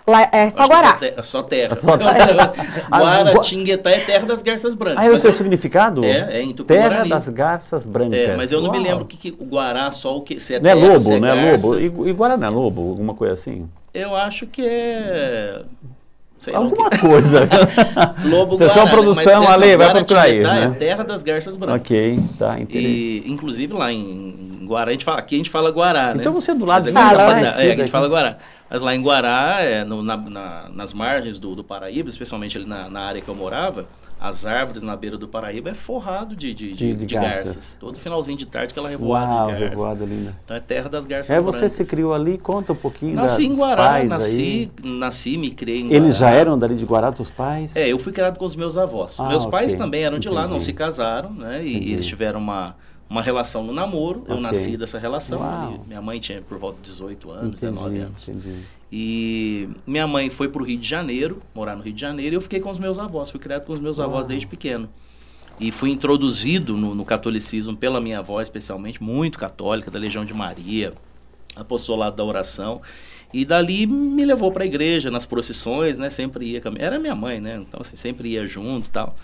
Lá 0.07 0.29
é 0.31 0.49
só 0.49 0.59
acho 0.59 0.69
que 0.69 0.75
Guará. 0.75 0.97
É 1.01 1.21
só 1.21 1.43
terra. 1.43 1.75
Só 1.75 1.97
terra. 1.97 2.53
Ah, 2.89 2.99
Guara, 2.99 3.31
Gua- 3.33 3.41
Tinguetá 3.41 3.89
é 3.89 3.99
terra 3.99 4.25
das 4.25 4.41
garças 4.41 4.73
brancas. 4.73 5.03
Ah, 5.03 5.05
é 5.05 5.09
o 5.09 5.17
seu 5.17 5.33
significado? 5.33 6.03
É, 6.05 6.37
é 6.37 6.41
em 6.41 6.53
Terra 6.53 7.03
das 7.03 7.27
garças 7.27 7.85
brancas. 7.85 8.13
É, 8.17 8.37
mas 8.37 8.51
eu 8.51 8.61
não 8.61 8.71
me 8.71 8.77
Uau. 8.77 8.87
lembro 8.87 9.03
o 9.03 9.07
que, 9.07 9.17
que 9.17 9.35
o 9.37 9.45
Guará 9.45 9.91
só 9.91 10.15
o 10.15 10.21
que 10.21 10.39
se 10.39 10.55
é 10.55 10.59
Não 10.61 10.69
é 10.69 10.73
lobo, 10.73 11.01
se 11.01 11.13
é 11.13 11.19
não 11.19 11.27
é 11.27 11.51
lobo? 11.51 11.77
E, 11.77 12.09
e 12.09 12.13
Guará 12.13 12.37
não 12.37 12.47
é 12.47 12.49
lobo? 12.49 12.89
Alguma 12.89 13.13
coisa 13.13 13.33
assim? 13.33 13.67
Eu 13.93 14.15
acho 14.15 14.47
que 14.47 14.61
é. 14.65 15.61
Sei 16.39 16.53
Alguma 16.53 16.89
que. 16.89 16.99
coisa. 16.99 17.49
Lobo 18.23 18.57
Guará, 18.57 18.87
produção, 18.87 19.43
mas 19.43 19.53
Ale, 19.53 19.67
vai 19.75 19.87
Guara, 19.87 19.93
procurar 19.95 20.21
aí, 20.21 20.33
Tinguetá 20.33 20.53
né? 20.53 20.63
É 20.65 20.69
terra 20.77 21.03
das 21.03 21.23
garças 21.23 21.57
brancas. 21.57 21.81
ok, 21.81 22.19
tá, 22.37 22.59
entendi. 22.59 23.23
E, 23.25 23.31
inclusive 23.31 23.73
lá 23.73 23.91
em 23.91 24.63
Guará, 24.67 24.89
a 24.89 24.93
gente 24.93 25.03
fala, 25.03 25.17
aqui 25.17 25.33
a 25.35 25.37
gente 25.39 25.49
fala 25.49 25.71
Guará, 25.71 26.13
né? 26.13 26.19
Então 26.21 26.31
você 26.31 26.51
é 26.51 26.55
do 26.55 26.63
lado 26.63 26.83
Mas 26.83 26.93
de 26.93 26.99
é, 26.99 27.01
Fala, 27.01 27.33
muito 27.33 27.41
né? 27.57 27.67
é, 27.67 27.71
a 27.71 27.75
gente 27.75 27.89
fala 27.91 28.07
Guará. 28.07 28.37
Mas 28.69 28.81
lá 28.81 28.93
em 28.95 29.01
Guará, 29.01 29.61
é, 29.61 29.83
no, 29.83 30.03
na, 30.03 30.17
na, 30.17 30.69
nas 30.73 30.93
margens 30.93 31.39
do, 31.39 31.55
do 31.55 31.63
Paraíba, 31.63 32.09
especialmente 32.09 32.57
ali 32.57 32.65
na, 32.67 32.89
na 32.89 33.01
área 33.01 33.21
que 33.21 33.29
eu 33.29 33.35
morava, 33.35 33.85
as 34.19 34.45
árvores 34.45 34.81
na 34.83 34.95
beira 34.95 35.17
do 35.17 35.27
Paraíba 35.27 35.69
é 35.69 35.73
forrado 35.73 36.35
de, 36.35 36.53
de, 36.53 36.73
de, 36.73 36.93
de, 36.93 37.05
de 37.05 37.15
garças. 37.15 37.43
garças. 37.45 37.77
Todo 37.79 37.97
finalzinho 37.97 38.37
de 38.37 38.45
tarde 38.45 38.73
que 38.73 38.79
ela 38.79 38.89
revoada 38.89 39.31
Uau, 39.31 39.47
de 39.47 39.53
revoada 39.53 40.03
linda. 40.05 40.35
Então 40.43 40.57
é 40.57 40.59
terra 40.59 40.89
das 40.89 41.05
garças 41.05 41.29
É, 41.29 41.39
você 41.39 41.59
brancas. 41.59 41.71
se 41.73 41.85
criou 41.85 42.13
ali, 42.13 42.37
conta 42.37 42.73
um 42.73 42.75
pouquinho 42.75 43.15
Nasci 43.15 43.47
da, 43.47 43.53
em 43.53 43.55
Guará, 43.55 43.83
pais 43.89 44.09
nasci, 44.09 44.71
aí. 44.83 44.89
nasci, 44.89 45.37
me 45.37 45.51
criei 45.51 45.81
em 45.81 45.87
Guará. 45.87 45.95
Eles 45.95 46.17
já 46.17 46.29
eram 46.31 46.57
dali 46.59 46.75
de 46.75 46.85
Guará, 46.85 47.11
teus 47.11 47.29
pais? 47.29 47.75
É, 47.75 47.87
eu 47.87 47.99
fui 47.99 48.11
criado 48.11 48.37
com 48.37 48.45
os 48.45 48.55
meus 48.55 48.75
avós. 48.75 49.17
Ah, 49.19 49.27
meus 49.29 49.45
pais 49.45 49.73
ok. 49.73 49.77
também 49.77 50.03
eram 50.03 50.19
de 50.19 50.27
lá, 50.29 50.41
não 50.41 50.47
Entendi. 50.57 50.65
se 50.65 50.73
casaram, 50.73 51.31
né? 51.31 51.63
E 51.63 51.75
Entendi. 51.77 51.91
eles 51.93 52.05
tiveram 52.05 52.39
uma, 52.39 52.75
uma 53.09 53.21
relação 53.21 53.63
no 53.63 53.73
namoro. 53.73 54.23
Eu 54.27 54.35
Ok. 54.35 54.41
nasci 54.41 54.77
dessa 54.77 54.97
relação. 54.99 55.83
Minha 55.87 56.01
mãe 56.01 56.19
tinha 56.19 56.41
por 56.41 56.57
volta 56.57 56.81
de 56.81 56.89
18 56.89 57.31
anos, 57.31 57.59
19 57.59 57.87
entendi, 57.89 58.05
anos. 58.05 58.27
entendi. 58.27 58.53
E 58.91 59.69
minha 59.85 60.07
mãe 60.07 60.29
foi 60.29 60.47
para 60.47 60.61
o 60.61 60.65
Rio 60.65 60.77
de 60.77 60.87
Janeiro, 60.87 61.41
morar 61.53 61.75
no 61.75 61.83
Rio 61.83 61.93
de 61.93 61.99
Janeiro, 62.01 62.35
e 62.35 62.37
eu 62.37 62.41
fiquei 62.41 62.59
com 62.59 62.69
os 62.69 62.79
meus 62.79 62.97
avós. 62.97 63.29
Fui 63.29 63.39
criado 63.39 63.65
com 63.65 63.73
os 63.73 63.79
meus 63.79 63.99
avós 63.99 64.21
Uau. 64.21 64.27
desde 64.27 64.47
pequeno. 64.47 64.89
E 65.59 65.71
fui 65.71 65.89
introduzido 65.89 66.77
no, 66.77 66.93
no 66.93 67.03
catolicismo 67.03 67.75
pela 67.75 67.99
minha 67.99 68.19
avó, 68.19 68.39
especialmente, 68.41 69.01
muito 69.01 69.39
católica, 69.39 69.89
da 69.89 69.97
Legião 69.97 70.23
de 70.23 70.33
Maria, 70.33 70.93
apostolado 71.55 72.15
da 72.15 72.23
oração. 72.23 72.81
E 73.33 73.43
dali 73.43 73.85
me 73.85 74.23
levou 74.23 74.51
para 74.51 74.63
a 74.63 74.67
igreja, 74.67 75.11
nas 75.11 75.25
procissões, 75.25 75.97
né? 75.97 76.09
Sempre 76.09 76.45
ia 76.45 76.61
Era 76.77 76.97
minha 76.99 77.15
mãe, 77.15 77.41
né? 77.41 77.57
Então, 77.67 77.81
assim, 77.81 77.97
sempre 77.97 78.29
ia 78.29 78.47
junto 78.47 78.87
e 78.87 78.91
tal. 78.91 79.15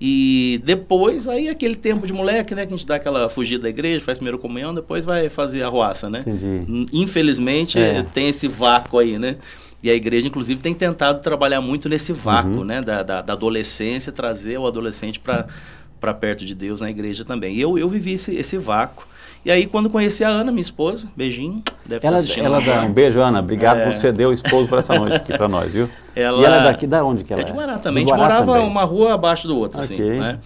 E 0.00 0.60
depois, 0.62 1.26
aí 1.26 1.48
aquele 1.48 1.74
tempo 1.74 2.06
de 2.06 2.12
moleque, 2.12 2.54
né? 2.54 2.66
Que 2.66 2.74
a 2.74 2.76
gente 2.76 2.86
dá 2.86 2.96
aquela 2.96 3.28
fugida 3.30 3.62
da 3.62 3.68
igreja, 3.70 4.04
faz 4.04 4.18
primeira 4.18 4.36
comunhão, 4.36 4.74
depois 4.74 5.06
vai 5.06 5.28
fazer 5.30 5.62
a 5.62 5.68
roaça, 5.68 6.10
né? 6.10 6.20
Entendi. 6.20 6.88
Infelizmente, 6.92 7.78
É. 7.78 8.02
tem 8.14 8.28
esse 8.28 8.46
vácuo 8.46 8.98
aí, 8.98 9.18
né? 9.18 9.36
E 9.82 9.88
a 9.90 9.94
igreja, 9.94 10.26
inclusive, 10.28 10.60
tem 10.60 10.74
tentado 10.74 11.20
trabalhar 11.20 11.60
muito 11.60 11.88
nesse 11.88 12.12
vácuo, 12.12 12.58
Uhum. 12.58 12.64
né? 12.64 12.82
Da, 12.82 13.02
da, 13.02 13.22
da 13.22 13.32
adolescência, 13.32 14.12
trazer 14.12 14.58
o 14.58 14.66
adolescente 14.66 15.18
para 15.20 16.14
perto 16.14 16.44
de 16.44 16.54
Deus 16.54 16.80
na 16.82 16.90
igreja 16.90 17.24
também. 17.24 17.54
E 17.56 17.60
eu, 17.60 17.78
eu 17.78 17.88
vivi 17.88 18.12
esse, 18.14 18.34
esse 18.34 18.58
vácuo. 18.58 19.06
E 19.44 19.50
aí, 19.50 19.66
quando 19.66 19.88
conheci 19.88 20.24
a 20.24 20.28
Ana, 20.28 20.50
minha 20.50 20.60
esposa, 20.62 21.08
beijinho, 21.16 21.62
deve 21.86 22.04
Ela, 22.06 22.16
estar 22.16 22.24
assistindo 22.24 22.44
ela 22.46 22.60
dá 22.60 22.82
um 22.82 22.92
beijo, 22.92 23.20
Ana. 23.20 23.38
Obrigado 23.40 23.78
É. 23.78 23.84
por 23.86 23.96
ceder 23.96 24.28
o 24.28 24.32
esposo 24.32 24.66
para 24.68 24.80
essa 24.80 24.94
noite 24.98 25.16
aqui 25.16 25.36
para 25.36 25.48
nós, 25.48 25.70
viu? 25.72 25.88
Ela- 26.16 26.40
E 26.40 26.44
ela 26.46 26.56
é 26.56 26.62
daqui, 26.64 26.86
da 26.86 27.04
onde 27.04 27.22
que 27.24 27.32
ela 27.32 27.42
É 27.42 27.44
é? 27.44 27.46
de 27.46 27.52
Guará 27.52 27.78
também. 27.78 28.04
De 28.04 28.10
a 28.10 28.14
gente 28.14 28.18
Guará 28.20 28.34
morava 28.40 28.52
também. 28.54 28.68
uma 28.70 28.84
rua 28.84 29.12
abaixo 29.14 29.46
do 29.46 29.58
outro, 29.58 29.80
assim, 29.80 29.94
Ok. 29.94 30.18
né? 30.18 30.38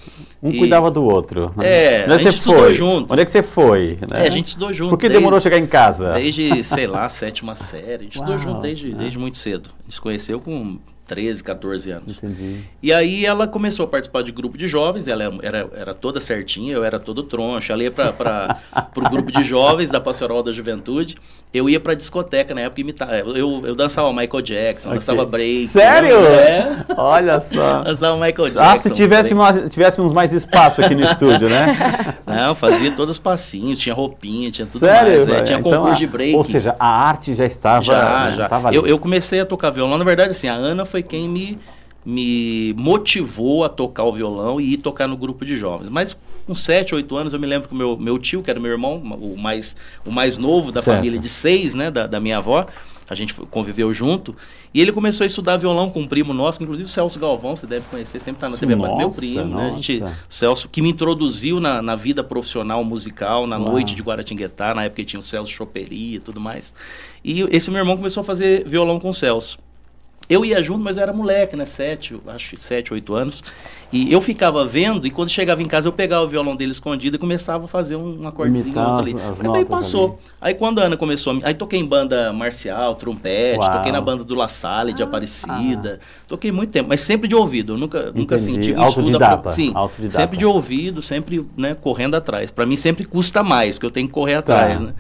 Um 0.42 0.50
E- 0.50 0.58
cuidava 0.58 0.90
do 0.90 1.04
outro. 1.04 1.54
É, 1.60 2.02
Onde 2.04 2.12
a 2.12 2.14
é 2.14 2.18
que 2.18 2.24
gente 2.24 2.38
você 2.40 2.54
foi? 2.54 2.74
junto. 2.74 3.12
Onde 3.12 3.22
é 3.22 3.24
que 3.24 3.30
você 3.30 3.42
foi? 3.42 3.98
né? 4.10 4.24
É, 4.24 4.26
a 4.26 4.30
gente 4.30 4.46
estudou 4.48 4.72
junto. 4.74 4.90
Por 4.90 4.98
que 4.98 5.06
desde- 5.06 5.18
demorou 5.20 5.36
a 5.38 5.40
chegar 5.40 5.58
em 5.58 5.66
casa? 5.66 6.10
Desde, 6.12 6.64
sei 6.64 6.86
lá, 6.88 7.08
sétima 7.08 7.54
série. 7.54 7.94
A 7.94 8.02
gente 8.02 8.18
Uau, 8.18 8.28
estudou 8.28 8.38
junto 8.38 8.60
desde, 8.62 8.90
é. 8.90 8.94
desde 8.94 9.18
muito 9.18 9.38
cedo. 9.38 9.70
A 9.78 9.82
gente 9.84 9.94
se 9.94 10.00
conheceu 10.00 10.40
com 10.40 10.78
13, 11.06 11.42
14 11.42 11.90
anos. 11.90 12.18
Entendi. 12.22 12.60
E 12.80 12.92
aí 12.92 13.26
ela 13.26 13.48
começou 13.48 13.84
a 13.84 13.88
participar 13.88 14.22
de 14.22 14.30
grupo 14.30 14.56
de 14.56 14.68
jovens, 14.68 15.08
ela 15.08 15.24
era, 15.42 15.68
era 15.74 15.92
toda 15.92 16.20
certinha, 16.20 16.72
eu 16.72 16.84
era 16.84 17.00
todo 17.00 17.24
troncho. 17.24 17.72
Ela 17.72 17.82
ia 17.82 17.90
para 17.90 18.58
o 18.96 19.00
grupo 19.10 19.32
de 19.32 19.42
jovens 19.42 19.90
da 19.90 19.98
Pastoral 20.00 20.40
da 20.40 20.52
Juventude. 20.52 21.16
Eu 21.52 21.68
ia 21.68 21.80
para 21.80 21.94
discoteca 21.94 22.54
na 22.54 22.60
época 22.60 22.80
imitar. 22.80 23.12
Eu, 23.26 23.66
eu 23.66 23.74
dançava 23.74 24.12
Michael 24.12 24.40
Jackson, 24.40 24.90
dançava 24.94 25.22
Ok. 25.22 25.30
Sério? 25.66 26.16
É, 26.26 26.84
Olha 26.96 27.40
só. 27.40 27.82
dançava 27.82 28.14
Michael 28.14 28.48
Jackson. 28.50 28.60
Ah, 28.60 28.78
se 28.80 28.90
tivéssemos, 28.90 29.42
mais- 29.44 29.70
tivéssemos 29.70 30.12
mais 30.12 30.32
espaço 30.32 30.80
aqui 30.80 30.94
no 30.94 31.02
estúdio, 31.04 31.48
né? 31.48 31.76
Não, 32.26 32.54
fazia 32.54 32.90
todos 32.92 33.16
os 33.16 33.18
passinhos, 33.18 33.78
tinha 33.78 33.94
roupinha, 33.94 34.50
tinha 34.50 34.66
tudo 34.66 34.80
Sério? 34.80 35.26
mais. 35.26 35.28
é, 35.28 35.42
tinha 35.42 35.58
Então, 35.58 35.72
concurso 35.72 35.94
a- 35.94 35.98
de 35.98 36.06
break. 36.06 36.34
Ou 36.36 36.44
seja, 36.44 36.74
a 36.78 36.86
arte 36.88 37.34
já 37.34 37.44
estava, 37.46 37.82
Já, 37.82 38.28
né, 38.30 38.36
já. 38.36 38.44
estava 38.44 38.68
ali. 38.68 38.76
Eu, 38.76 38.86
eu 38.86 38.98
comecei 38.98 39.40
a 39.40 39.46
tocar 39.46 39.70
violão. 39.70 39.98
Na 39.98 40.04
verdade, 40.04 40.30
assim, 40.30 40.48
a 40.48 40.54
Ana 40.54 40.84
foi 40.84 41.02
quem 41.02 41.28
me, 41.28 41.58
me 42.04 42.74
motivou 42.76 43.64
a 43.64 43.68
tocar 43.68 44.04
o 44.04 44.12
violão 44.12 44.60
e 44.60 44.74
ir 44.74 44.76
tocar 44.78 45.06
no 45.06 45.16
grupo 45.16 45.44
de 45.44 45.56
jovens. 45.56 45.88
Mas 45.88 46.16
com 46.46 46.54
7, 46.54 46.94
8 46.94 47.16
anos, 47.16 47.32
eu 47.32 47.38
me 47.38 47.46
lembro 47.46 47.68
que 47.68 47.74
o 47.74 47.76
meu, 47.76 47.96
meu 47.96 48.18
tio, 48.18 48.42
que 48.42 48.50
era 48.50 48.58
meu 48.58 48.70
irmão, 48.72 48.96
o 48.96 49.36
mais, 49.38 49.76
o 50.04 50.10
mais 50.10 50.36
novo 50.38 50.72
da 50.72 50.80
Certo. 50.82 50.96
família 50.96 51.18
de 51.18 51.28
seis, 51.28 51.74
né, 51.74 51.90
da, 51.90 52.06
da 52.06 52.18
minha 52.18 52.38
avó, 52.38 52.66
a 53.10 53.14
gente 53.16 53.34
conviveu 53.34 53.92
junto, 53.92 54.34
e 54.72 54.80
ele 54.80 54.92
começou 54.92 55.24
a 55.24 55.26
estudar 55.26 55.56
violão 55.56 55.90
com 55.90 56.00
um 56.00 56.06
primo 56.06 56.32
nosso, 56.32 56.62
inclusive 56.62 56.86
o 56.86 56.90
Celso 56.90 57.18
Galvão, 57.18 57.56
você 57.56 57.66
deve 57.66 57.84
conhecer, 57.86 58.20
sempre 58.20 58.36
está 58.36 58.48
na 58.48 58.56
TV, 58.56 58.74
Aberta, 58.74 58.96
meu 58.96 59.06
Nossa, 59.08 59.20
primo, 59.20 59.44
né? 59.44 59.66
A 59.66 59.70
gente, 59.70 60.00
nossa. 60.00 60.16
Celso, 60.28 60.68
que 60.68 60.80
me 60.80 60.90
introduziu 60.90 61.58
na, 61.58 61.82
na 61.82 61.96
vida 61.96 62.22
profissional 62.22 62.84
musical, 62.84 63.46
na 63.46 63.58
Uau. 63.58 63.72
noite 63.72 63.96
de 63.96 64.02
Guaratinguetá, 64.02 64.72
na 64.74 64.84
época 64.84 65.02
que 65.02 65.08
tinha 65.08 65.20
o 65.20 65.22
Celso 65.22 65.50
Choperia 65.50 66.16
e 66.16 66.20
tudo 66.20 66.40
mais. 66.40 66.72
E 67.24 67.42
esse 67.50 67.70
meu 67.70 67.80
irmão 67.80 67.96
começou 67.96 68.20
a 68.20 68.24
fazer 68.24 68.66
violão 68.66 69.00
com 69.00 69.10
o 69.10 69.14
Celso. 69.14 69.58
Eu 70.30 70.44
ia 70.44 70.62
junto, 70.62 70.78
mas 70.84 70.96
eu 70.96 71.02
era 71.02 71.12
moleque, 71.12 71.56
né? 71.56 71.66
Sete, 71.66 72.16
acho 72.28 72.50
que 72.50 72.56
sete, 72.56 72.94
oito 72.94 73.12
anos. 73.14 73.42
E 73.92 74.12
eu 74.12 74.20
ficava 74.20 74.64
vendo, 74.64 75.04
e 75.04 75.10
quando 75.10 75.28
chegava 75.28 75.60
em 75.60 75.66
casa, 75.66 75.88
eu 75.88 75.92
pegava 75.92 76.24
o 76.24 76.28
violão 76.28 76.54
dele 76.54 76.70
escondido 76.70 77.16
e 77.16 77.18
começava 77.18 77.64
a 77.64 77.68
fazer 77.68 77.96
um, 77.96 78.28
acordezinho 78.28 78.78
outro 78.78 79.02
ali. 79.02 79.14
as- 79.16 79.22
as 79.30 79.38
Mas 79.40 79.52
daí 79.52 79.64
passou. 79.64 80.04
ali. 80.04 80.14
Aí 80.40 80.54
quando 80.54 80.78
a 80.80 80.84
Ana 80.84 80.96
começou, 80.96 81.36
aí 81.42 81.52
toquei 81.52 81.80
em 81.80 81.84
banda 81.84 82.32
marcial, 82.32 82.94
trompete, 82.94 83.58
Uau. 83.58 83.72
toquei 83.72 83.90
na 83.90 84.00
banda 84.00 84.22
do 84.22 84.36
La 84.36 84.46
Salle, 84.46 84.92
de 84.92 85.02
Aparecida. 85.02 85.98
Toquei 86.28 86.52
muito 86.52 86.70
tempo, 86.70 86.88
mas 86.88 87.00
sempre 87.00 87.26
de 87.26 87.34
ouvido. 87.34 87.72
Eu 87.72 87.78
nunca, 87.78 88.12
nunca 88.12 88.38
senti 88.38 88.70
um 88.72 88.86
estudo 88.86 89.00
Autodidata, 89.08 89.34
apro- 89.34 89.52
Sim, 89.52 89.72
autodidata. 89.74 90.20
sempre 90.20 90.36
de 90.36 90.46
ouvido, 90.46 91.02
sempre 91.02 91.44
né, 91.56 91.74
correndo 91.74 92.14
atrás. 92.14 92.52
Para 92.52 92.64
mim 92.66 92.76
sempre 92.76 93.04
custa 93.04 93.42
mais, 93.42 93.74
porque 93.74 93.86
eu 93.86 93.90
tenho 93.90 94.06
que 94.06 94.12
correr 94.14 94.40
Tá. 94.42 94.54
atrás, 94.54 94.80
né? 94.80 94.94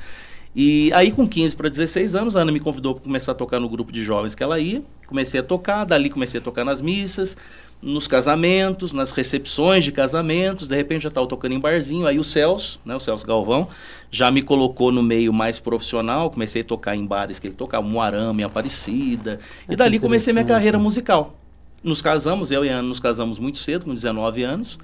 E 0.54 0.90
aí, 0.94 1.12
com 1.12 1.28
15 1.28 1.54
para 1.54 1.68
16 1.68 2.16
anos, 2.16 2.34
a 2.34 2.40
Ana 2.40 2.50
me 2.50 2.58
convidou 2.58 2.96
para 2.96 3.04
começar 3.04 3.30
a 3.30 3.34
tocar 3.36 3.60
no 3.60 3.68
grupo 3.68 3.92
de 3.92 4.02
jovens 4.02 4.34
que 4.34 4.42
ela 4.42 4.58
ia. 4.58 4.82
Comecei 5.10 5.40
a 5.40 5.42
tocar, 5.42 5.84
dali 5.84 6.08
comecei 6.08 6.40
a 6.40 6.42
tocar 6.42 6.64
nas 6.64 6.80
missas, 6.80 7.36
nos 7.82 8.06
casamentos, 8.06 8.92
nas 8.92 9.10
recepções 9.10 9.82
de 9.82 9.90
casamentos. 9.90 10.68
De 10.68 10.76
repente, 10.76 11.02
já 11.02 11.08
estava 11.08 11.26
tocando 11.26 11.52
em 11.52 11.58
barzinho. 11.58 12.06
Aí 12.06 12.16
o 12.16 12.22
Celso, 12.22 12.80
né, 12.84 12.94
o 12.94 13.00
Celso 13.00 13.26
Galvão, 13.26 13.66
já 14.08 14.30
me 14.30 14.40
colocou 14.40 14.92
no 14.92 15.02
meio 15.02 15.32
mais 15.32 15.58
profissional. 15.58 16.30
Comecei 16.30 16.62
a 16.62 16.64
tocar 16.64 16.94
em 16.94 17.04
bares 17.04 17.40
que 17.40 17.48
ele 17.48 17.56
tocava, 17.56 17.84
Moarama, 17.84 18.46
Aparecida. 18.46 19.40
Ah, 19.66 19.72
e 19.72 19.76
dali 19.76 19.98
que 19.98 20.02
comecei 20.04 20.32
minha 20.32 20.44
carreira 20.44 20.78
musical. 20.78 21.36
Nos 21.82 22.00
casamos, 22.00 22.52
eu 22.52 22.64
e 22.64 22.68
a 22.68 22.74
Ana 22.74 22.82
nos 22.82 23.00
casamos 23.00 23.40
muito 23.40 23.58
cedo, 23.58 23.86
com 23.86 23.92
19 23.92 24.44
anos. 24.44 24.78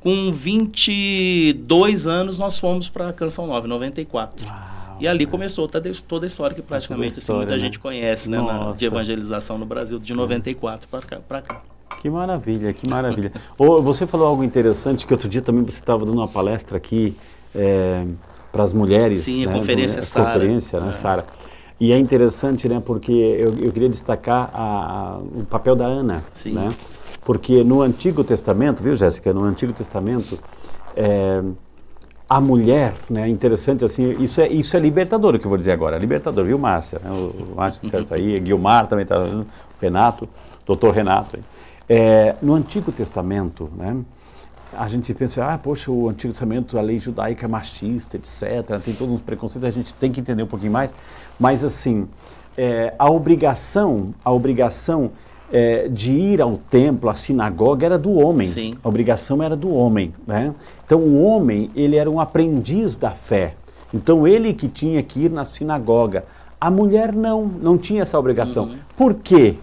Com 0.00 0.32
22 0.32 2.08
anos, 2.08 2.36
nós 2.36 2.58
fomos 2.58 2.88
para 2.88 3.12
Canção 3.12 3.46
Nova, 3.46 3.64
em 3.64 3.70
94. 3.70 4.44
Uau, 4.44 4.77
E 5.00 5.06
ali 5.08 5.26
começou 5.26 5.68
toda, 5.68 5.90
toda 6.06 6.26
a 6.26 6.28
história 6.28 6.54
que 6.54 6.62
praticamente 6.62 7.12
assim, 7.12 7.20
história, 7.20 7.40
muita 7.42 7.54
né? 7.56 7.60
gente 7.60 7.78
conhece, 7.78 8.28
né? 8.30 8.40
na- 8.40 8.72
de 8.72 8.84
evangelização 8.84 9.56
no 9.58 9.64
Brasil, 9.66 9.98
de 9.98 10.12
94 10.14 10.88
para 10.88 11.00
cá, 11.02 11.20
pra 11.26 11.40
cá. 11.40 11.60
Que 12.00 12.08
maravilha, 12.10 12.72
que 12.72 12.88
maravilha. 12.88 13.32
Ô, 13.56 13.80
você 13.82 14.06
falou 14.06 14.26
algo 14.26 14.44
interessante, 14.44 15.06
que 15.06 15.12
outro 15.12 15.28
dia 15.28 15.42
também 15.42 15.62
você 15.64 15.70
estava 15.72 16.04
dando 16.04 16.18
uma 16.18 16.28
palestra 16.28 16.76
aqui 16.76 17.16
para 18.52 18.62
as 18.64 18.72
mulheres. 18.72 19.20
Sim, 19.20 19.44
a 19.46 19.48
né, 19.50 19.58
conferência 19.58 20.00
do- 20.00 20.04
Sara. 20.06 20.32
Conferência, 20.32 20.80
né, 20.80 20.88
É. 20.88 20.92
Sara? 20.92 21.26
E 21.80 21.92
é 21.92 21.98
interessante, 21.98 22.68
né, 22.68 22.82
porque 22.84 23.12
eu, 23.12 23.56
eu 23.58 23.72
queria 23.72 23.88
destacar 23.88 24.50
a- 24.52 25.14
a- 25.14 25.18
o 25.18 25.44
papel 25.44 25.76
da 25.76 25.86
Ana, 25.86 26.24
Sim. 26.34 26.52
né? 26.52 26.68
Porque 27.24 27.62
no 27.62 27.82
Antigo 27.82 28.24
Testamento, 28.24 28.82
viu, 28.82 28.96
Jéssica? 28.96 29.32
No 29.32 29.44
Antigo 29.44 29.72
Testamento, 29.72 30.38
é, 30.96 31.42
a 32.28 32.40
mulher, 32.40 32.94
né, 33.08 33.26
interessante 33.28 33.84
assim, 33.84 34.10
isso 34.22 34.40
é, 34.40 34.48
isso 34.48 34.76
é 34.76 34.80
libertador, 34.80 35.34
o 35.34 35.38
que 35.38 35.46
eu 35.46 35.48
vou 35.48 35.56
dizer 35.56 35.72
agora, 35.72 35.96
é 35.96 35.98
libertador, 35.98 36.44
viu, 36.44 36.58
Márcia? 36.58 37.00
né, 37.02 37.10
O, 37.10 37.52
o 37.52 37.56
Márcio 37.56 37.88
certo 37.88 38.12
aí, 38.12 38.38
Guilmar 38.40 38.86
também 38.86 39.04
está, 39.04 39.18
o 39.18 39.46
Renato, 39.80 40.28
doutor 40.66 40.92
Renato. 40.92 41.38
É, 41.88 42.36
no 42.42 42.54
Antigo 42.54 42.92
Testamento, 42.92 43.70
né, 43.74 43.96
a 44.74 44.86
gente 44.88 45.14
pensa, 45.14 45.46
ah, 45.46 45.56
poxa, 45.56 45.90
o 45.90 46.10
Antigo 46.10 46.34
Testamento, 46.34 46.78
a 46.78 46.82
lei 46.82 46.98
judaica 46.98 47.46
é 47.46 47.48
machista, 47.48 48.18
etc., 48.18 48.78
tem 48.84 48.92
todos 48.92 49.14
uns 49.14 49.22
preconceitos, 49.22 49.66
a 49.66 49.70
gente 49.70 49.94
tem 49.94 50.12
que 50.12 50.20
entender 50.20 50.42
um 50.42 50.46
pouquinho 50.46 50.72
mais, 50.72 50.94
mas 51.40 51.64
assim, 51.64 52.06
é, 52.58 52.92
a 52.98 53.10
obrigação, 53.10 54.12
a 54.22 54.30
obrigação 54.30 55.12
é, 55.52 55.88
de 55.88 56.12
ir 56.12 56.40
ao 56.40 56.56
templo, 56.56 57.08
à 57.08 57.14
sinagoga, 57.14 57.86
era 57.86 57.98
do 57.98 58.12
homem. 58.12 58.46
Sim. 58.48 58.74
A 58.82 58.88
obrigação 58.88 59.42
era 59.42 59.56
do 59.56 59.72
homem, 59.72 60.14
né? 60.26 60.54
Então 60.84 61.00
o 61.00 61.22
homem, 61.22 61.70
ele 61.74 61.96
era 61.96 62.10
um 62.10 62.20
aprendiz 62.20 62.96
da 62.96 63.10
fé. 63.10 63.54
Então 63.92 64.26
ele 64.26 64.52
que 64.52 64.68
tinha 64.68 65.02
que 65.02 65.24
ir 65.24 65.30
na 65.30 65.44
sinagoga. 65.44 66.24
A 66.60 66.70
mulher 66.70 67.12
não, 67.12 67.44
não 67.44 67.78
tinha 67.78 68.02
essa 68.02 68.18
obrigação. 68.18 68.72
Por 68.96 69.14
quê? 69.14 69.56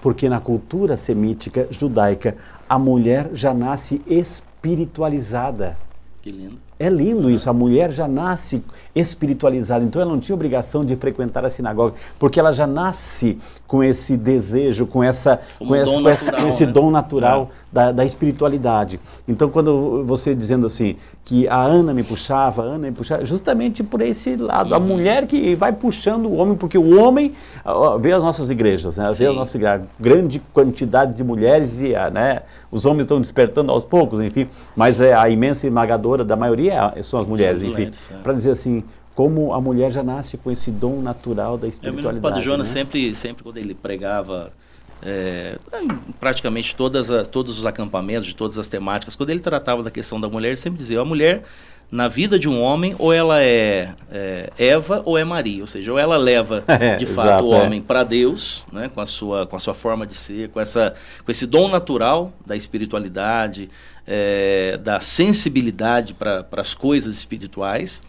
Porque 0.00 0.28
na 0.28 0.40
cultura 0.40 0.96
semítica 0.96 1.66
judaica, 1.70 2.36
a 2.68 2.78
mulher 2.78 3.30
já 3.32 3.52
nasce 3.52 4.00
espiritualizada. 4.06 5.76
Que 6.22 6.30
lindo. 6.30 6.58
É 6.78 6.90
lindo 6.90 7.30
isso, 7.30 7.48
a 7.48 7.54
mulher 7.54 7.90
já 7.90 8.06
nasce 8.06 8.62
espiritualizada, 8.94 9.82
então 9.82 10.02
ela 10.02 10.10
não 10.10 10.20
tinha 10.20 10.34
obrigação 10.34 10.84
de 10.84 10.94
frequentar 10.94 11.42
a 11.44 11.48
sinagoga, 11.48 11.94
porque 12.18 12.38
ela 12.38 12.52
já 12.52 12.66
nasce 12.66 13.38
com 13.66 13.82
esse 13.82 14.16
desejo, 14.16 14.86
com, 14.86 15.02
essa, 15.02 15.40
com, 15.58 15.74
essa, 15.74 15.92
dom 15.92 16.02
com 16.02 16.08
essa- 16.08 16.24
natural, 16.24 16.42
com 16.42 16.48
esse 16.48 16.66
né? 16.66 16.72
dom 16.72 16.90
natural 16.90 17.50
da, 17.72 17.92
da, 17.92 18.04
espiritualidade. 18.04 19.00
Então, 19.26 19.50
quando 19.50 20.04
você 20.04 20.34
dizendo 20.34 20.66
assim, 20.66 20.96
que 21.24 21.46
a 21.48 21.60
Ana 21.60 21.92
me 21.92 22.02
puxava, 22.02 22.62
a 22.62 22.64
Ana 22.64 22.86
me 22.90 22.92
puxava, 22.92 23.24
justamente 23.24 23.82
por 23.82 24.00
esse 24.00 24.36
lado, 24.36 24.70
uhum. 24.70 24.76
a 24.76 24.80
mulher 24.80 25.26
que 25.26 25.54
vai 25.54 25.72
puxando 25.72 26.26
o 26.26 26.36
homem, 26.36 26.56
porque 26.56 26.78
o 26.78 27.00
homem 27.00 27.32
ó, 27.64 27.98
vê 27.98 28.12
as 28.12 28.22
nossas 28.22 28.48
igrejas, 28.48 28.96
né? 28.96 29.10
vê 29.12 29.26
as 29.26 29.36
nossas 29.36 29.56
igrejas, 29.56 29.82
grande 29.98 30.40
quantidade 30.52 31.14
de 31.14 31.24
mulheres 31.24 31.80
e 31.80 31.92
né, 32.10 32.42
os 32.70 32.86
homens 32.86 33.02
estão 33.02 33.20
despertando 33.20 33.72
aos 33.72 33.84
poucos, 33.84 34.20
enfim, 34.20 34.48
mas 34.74 35.00
é, 35.00 35.12
a 35.12 35.28
imensa 35.28 35.66
esmagadora 35.66 36.24
da 36.24 36.36
maioria 36.36 36.92
é, 36.96 37.02
são 37.02 37.20
as 37.20 37.26
mulheres, 37.26 37.62
enfim, 37.62 37.90
é. 38.10 38.16
para 38.22 38.32
dizer 38.32 38.52
assim, 38.52 38.84
como 39.16 39.54
a 39.54 39.60
mulher 39.60 39.90
já 39.90 40.02
nasce 40.02 40.36
com 40.36 40.50
esse 40.50 40.70
dom 40.70 41.00
natural 41.00 41.56
da 41.56 41.66
espiritualidade. 41.66 42.16
Eu 42.16 42.22
me 42.22 42.28
lembro 42.28 42.42
Jonas 42.42 42.68
né? 42.68 42.72
sempre, 42.74 43.14
sempre 43.14 43.42
quando 43.42 43.56
ele 43.56 43.74
pregava 43.74 44.52
é, 45.02 45.58
praticamente 46.20 46.76
todas 46.76 47.10
as, 47.10 47.26
todos 47.26 47.58
os 47.58 47.64
acampamentos, 47.64 48.26
de 48.26 48.36
todas 48.36 48.58
as 48.58 48.68
temáticas, 48.68 49.16
quando 49.16 49.30
ele 49.30 49.40
tratava 49.40 49.82
da 49.82 49.90
questão 49.90 50.20
da 50.20 50.28
mulher, 50.28 50.48
ele 50.48 50.56
sempre 50.56 50.78
dizia, 50.78 51.00
a 51.00 51.04
mulher 51.04 51.44
na 51.90 52.08
vida 52.08 52.38
de 52.38 52.46
um 52.46 52.60
homem, 52.60 52.94
ou 52.98 53.10
ela 53.10 53.42
é, 53.42 53.94
é 54.10 54.50
Eva 54.58 55.00
ou 55.06 55.16
é 55.16 55.24
Maria, 55.24 55.62
ou 55.62 55.66
seja, 55.66 55.90
ou 55.92 55.98
ela 55.98 56.18
leva 56.18 56.62
é, 56.68 56.96
de 56.96 57.06
fato 57.06 57.26
exato, 57.26 57.46
o 57.46 57.54
é. 57.54 57.62
homem 57.62 57.80
para 57.80 58.04
Deus, 58.04 58.66
né, 58.70 58.90
com 58.92 59.00
a 59.00 59.06
sua 59.06 59.46
com 59.46 59.56
a 59.56 59.58
sua 59.58 59.72
forma 59.72 60.06
de 60.06 60.14
ser, 60.14 60.48
com 60.48 60.60
essa 60.60 60.94
com 61.24 61.30
esse 61.30 61.46
dom 61.46 61.68
natural 61.68 62.34
da 62.44 62.54
espiritualidade, 62.54 63.70
é, 64.06 64.76
da 64.76 65.00
sensibilidade 65.00 66.12
para 66.12 66.44
as 66.52 66.74
coisas 66.74 67.16
espirituais, 67.16 68.02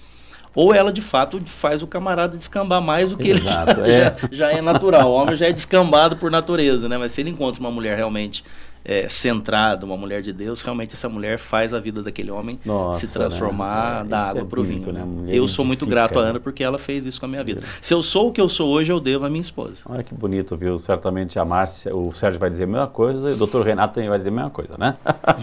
ou 0.55 0.73
ela 0.73 0.91
de 0.91 1.01
fato 1.01 1.41
faz 1.45 1.81
o 1.81 1.87
camarada 1.87 2.37
descambar 2.37 2.81
mais 2.81 3.11
do 3.11 3.17
que 3.17 3.29
Exato, 3.29 3.81
ele 3.81 3.91
é. 3.93 4.03
já, 4.03 4.15
já, 4.31 4.51
é 4.51 4.61
natural. 4.61 5.09
O 5.09 5.13
homem 5.13 5.35
já 5.35 5.47
é 5.47 5.53
descambado 5.53 6.15
por 6.15 6.31
natureza, 6.31 6.89
né? 6.89 6.97
Mas 6.97 7.11
se 7.11 7.21
ele 7.21 7.29
encontra 7.29 7.59
uma 7.59 7.71
mulher 7.71 7.95
realmente 7.95 8.43
é, 8.87 9.09
centrada, 9.09 9.85
uma 9.85 9.97
mulher 9.97 10.21
de 10.21 10.31
Deus, 10.31 10.61
realmente 10.61 10.93
essa 10.93 11.09
mulher 11.09 11.37
faz 11.37 11.73
a 11.73 11.79
vida 11.79 12.01
daquele 12.01 12.31
homem 12.31 12.57
Nossa, 12.63 13.05
se 13.05 13.11
transformar 13.11 14.05
né? 14.05 14.09
da 14.11 14.19
água 14.19 14.41
é 14.43 14.45
para 14.45 14.59
o 14.61 14.63
vinho. 14.63 14.93
Né? 14.93 15.03
Eu 15.27 15.45
sou 15.45 15.65
muito 15.65 15.85
grato 15.85 16.17
a 16.17 16.21
Ana 16.21 16.39
porque 16.39 16.63
ela 16.63 16.79
fez 16.79 17.05
isso 17.05 17.19
com 17.19 17.25
a 17.25 17.29
minha 17.29 17.43
vida. 17.43 17.61
Se 17.81 17.93
eu 17.93 18.01
sou 18.01 18.29
o 18.29 18.31
que 18.31 18.39
eu 18.39 18.47
sou 18.47 18.69
hoje, 18.69 18.89
eu 18.89 19.01
devo 19.01 19.25
à 19.25 19.29
minha 19.29 19.41
esposa. 19.41 19.81
Olha 19.85 20.03
que 20.03 20.13
bonito, 20.13 20.55
viu? 20.55 20.79
Certamente 20.79 21.37
a 21.37 21.43
Márcia, 21.43 21.93
o 21.93 22.13
Sérgio 22.13 22.39
vai 22.39 22.49
dizer 22.49 22.63
a 22.63 22.67
mesma 22.67 22.87
coisa 22.87 23.29
e 23.29 23.33
o 23.33 23.35
doutor 23.35 23.65
Renato 23.65 23.95
também 23.95 24.09
vai 24.09 24.17
dizer 24.17 24.29
a 24.29 24.33
mesma 24.33 24.49
coisa, 24.49 24.75
né? 24.77 24.95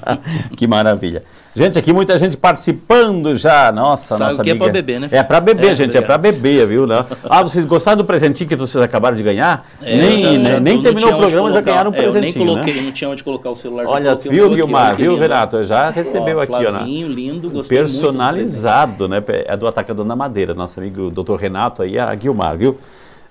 que 0.56 0.66
maravilha. 0.66 1.22
Gente, 1.54 1.78
aqui 1.78 1.92
muita 1.92 2.18
gente 2.18 2.36
participando 2.38 3.36
já. 3.36 3.70
Nossa, 3.70 4.16
Sabe 4.16 4.30
nossa 4.30 4.42
que 4.42 4.50
amiga. 4.50 4.64
é 4.64 4.68
para 4.68 4.72
beber, 4.72 5.00
né? 5.00 5.08
É 5.12 5.22
para 5.22 5.40
beber, 5.40 5.72
é, 5.72 5.74
gente, 5.74 5.96
é 5.96 6.00
para 6.00 6.16
beber, 6.16 6.66
viu? 6.66 6.86
Né? 6.86 7.04
Ah, 7.24 7.42
vocês 7.42 7.64
gostaram 7.64 7.98
do 7.98 8.04
presentinho 8.04 8.48
que 8.48 8.56
vocês 8.56 8.82
acabaram 8.82 9.16
de 9.16 9.22
ganhar? 9.22 9.68
É, 9.82 9.96
nem 9.96 10.42
já, 10.42 10.50
já, 10.52 10.60
nem 10.60 10.82
terminou 10.82 11.12
o 11.12 11.18
programa, 11.18 11.52
já 11.52 11.60
ganharam 11.60 11.90
um 11.90 11.94
presentinho, 11.94 12.24
é, 12.24 12.28
eu 12.28 12.46
nem 12.46 12.54
coloquei, 12.54 12.74
né? 12.74 12.82
não 12.82 12.92
tinha 12.92 13.10
onde 13.10 13.22
colocar 13.22 13.33
o 13.50 13.54
celular. 13.54 13.86
Olha, 13.86 14.14
viu, 14.14 14.50
Guilmar, 14.50 14.96
viu, 14.96 15.16
Renato? 15.16 15.62
Já 15.64 15.90
recebeu 15.90 16.38
Ó, 16.38 16.42
aqui, 16.42 16.66
ó. 16.66 16.72
Né? 16.72 16.84
lindo, 16.84 17.50
gostei 17.50 17.78
Personalizado, 17.78 19.08
né? 19.08 19.22
É 19.46 19.56
do 19.56 19.66
Atacadão 19.66 20.06
da 20.06 20.16
Madeira, 20.16 20.54
nosso 20.54 20.78
amigo 20.80 21.10
doutor 21.10 21.38
Renato 21.38 21.82
aí, 21.82 21.98
a 21.98 22.14
Guilmar, 22.14 22.56
viu? 22.56 22.78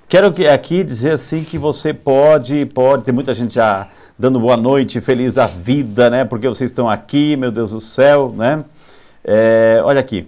Quero 0.07 0.33
aqui 0.51 0.83
dizer 0.83 1.11
assim 1.11 1.43
que 1.43 1.57
você 1.57 1.93
pode, 1.93 2.65
pode, 2.67 3.03
tem 3.03 3.13
muita 3.13 3.33
gente 3.33 3.55
já 3.55 3.87
dando 4.17 4.39
boa 4.39 4.55
noite, 4.55 5.01
feliz 5.01 5.33
da 5.33 5.47
vida, 5.47 6.09
né? 6.09 6.23
Porque 6.23 6.47
vocês 6.47 6.69
estão 6.69 6.89
aqui, 6.89 7.35
meu 7.35 7.51
Deus 7.51 7.71
do 7.71 7.79
céu, 7.79 8.33
né? 8.35 8.63
É, 9.23 9.81
olha 9.83 9.99
aqui, 9.99 10.27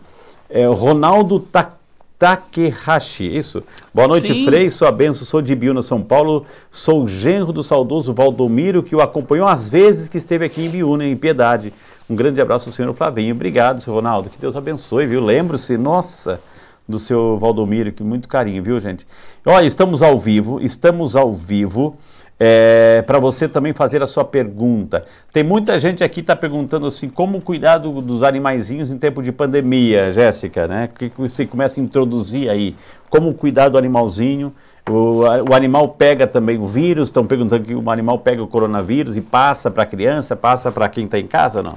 é, 0.49 0.65
Ronaldo 0.65 1.39
Tak 1.39 1.84
Takehashi, 2.25 3.37
isso. 3.37 3.61
Boa 3.93 4.07
noite, 4.07 4.33
Sim. 4.33 4.45
Frei, 4.45 4.71
sua 4.71 4.91
benção, 4.91 5.23
sou 5.23 5.43
de 5.43 5.53
Biúna, 5.53 5.83
São 5.83 6.01
Paulo, 6.01 6.43
sou 6.71 7.07
genro 7.07 7.53
do 7.53 7.61
saudoso 7.61 8.15
Valdomiro, 8.15 8.81
que 8.81 8.95
o 8.95 8.99
acompanhou 8.99 9.47
às 9.47 9.69
vezes 9.69 10.09
que 10.09 10.17
esteve 10.17 10.43
aqui 10.43 10.65
em 10.65 10.69
Biúna, 10.71 11.05
em 11.05 11.15
Piedade. 11.15 11.71
Um 12.09 12.15
grande 12.15 12.41
abraço 12.41 12.69
ao 12.69 12.73
senhor 12.73 12.91
Flavinho. 12.95 13.35
Obrigado, 13.35 13.79
seu 13.79 13.93
Ronaldo, 13.93 14.31
que 14.31 14.39
Deus 14.39 14.55
abençoe, 14.55 15.05
viu? 15.05 15.23
Lembre-se, 15.23 15.77
nossa, 15.77 16.41
do 16.89 16.97
seu 16.97 17.37
Valdomiro, 17.37 17.91
que 17.91 18.01
muito 18.01 18.27
carinho, 18.27 18.63
viu, 18.63 18.79
gente? 18.79 19.05
Olha, 19.45 19.67
estamos 19.67 20.01
ao 20.01 20.17
vivo, 20.17 20.59
estamos 20.59 21.15
ao 21.15 21.31
vivo 21.31 21.95
é, 22.39 23.01
para 23.05 23.19
você 23.19 23.47
também 23.47 23.73
fazer 23.73 24.03
a 24.03 24.07
sua 24.07 24.25
pergunta. 24.25 25.05
Tem 25.31 25.43
muita 25.43 25.79
gente 25.79 26.03
aqui 26.03 26.15
que 26.15 26.21
está 26.21 26.35
perguntando 26.35 26.85
assim, 26.85 27.09
como 27.09 27.41
cuidar 27.41 27.77
do, 27.77 28.01
dos 28.01 28.23
animaizinhos 28.23 28.89
em 28.89 28.97
tempo 28.97 29.21
de 29.21 29.31
pandemia, 29.31 30.11
Jéssica, 30.11 30.67
né? 30.67 30.89
O 30.93 30.97
que 30.97 31.11
você 31.17 31.45
começa 31.45 31.79
a 31.79 31.83
introduzir 31.83 32.49
aí? 32.49 32.75
Como 33.09 33.33
cuidar 33.33 33.69
do 33.69 33.77
animalzinho? 33.77 34.53
O, 34.89 35.21
o 35.49 35.53
animal 35.55 35.89
pega 35.89 36.27
também 36.27 36.59
o 36.59 36.65
vírus, 36.65 37.07
estão 37.07 37.25
perguntando 37.25 37.63
que 37.63 37.73
o 37.73 37.89
animal 37.89 38.19
pega 38.19 38.43
o 38.43 38.47
coronavírus 38.47 39.15
e 39.17 39.21
passa 39.21 39.71
para 39.71 39.83
a 39.83 39.85
criança, 39.85 40.35
passa 40.35 40.71
para 40.71 40.87
quem 40.87 41.05
está 41.05 41.17
em 41.17 41.27
casa 41.27 41.59
ou 41.59 41.63
não? 41.63 41.75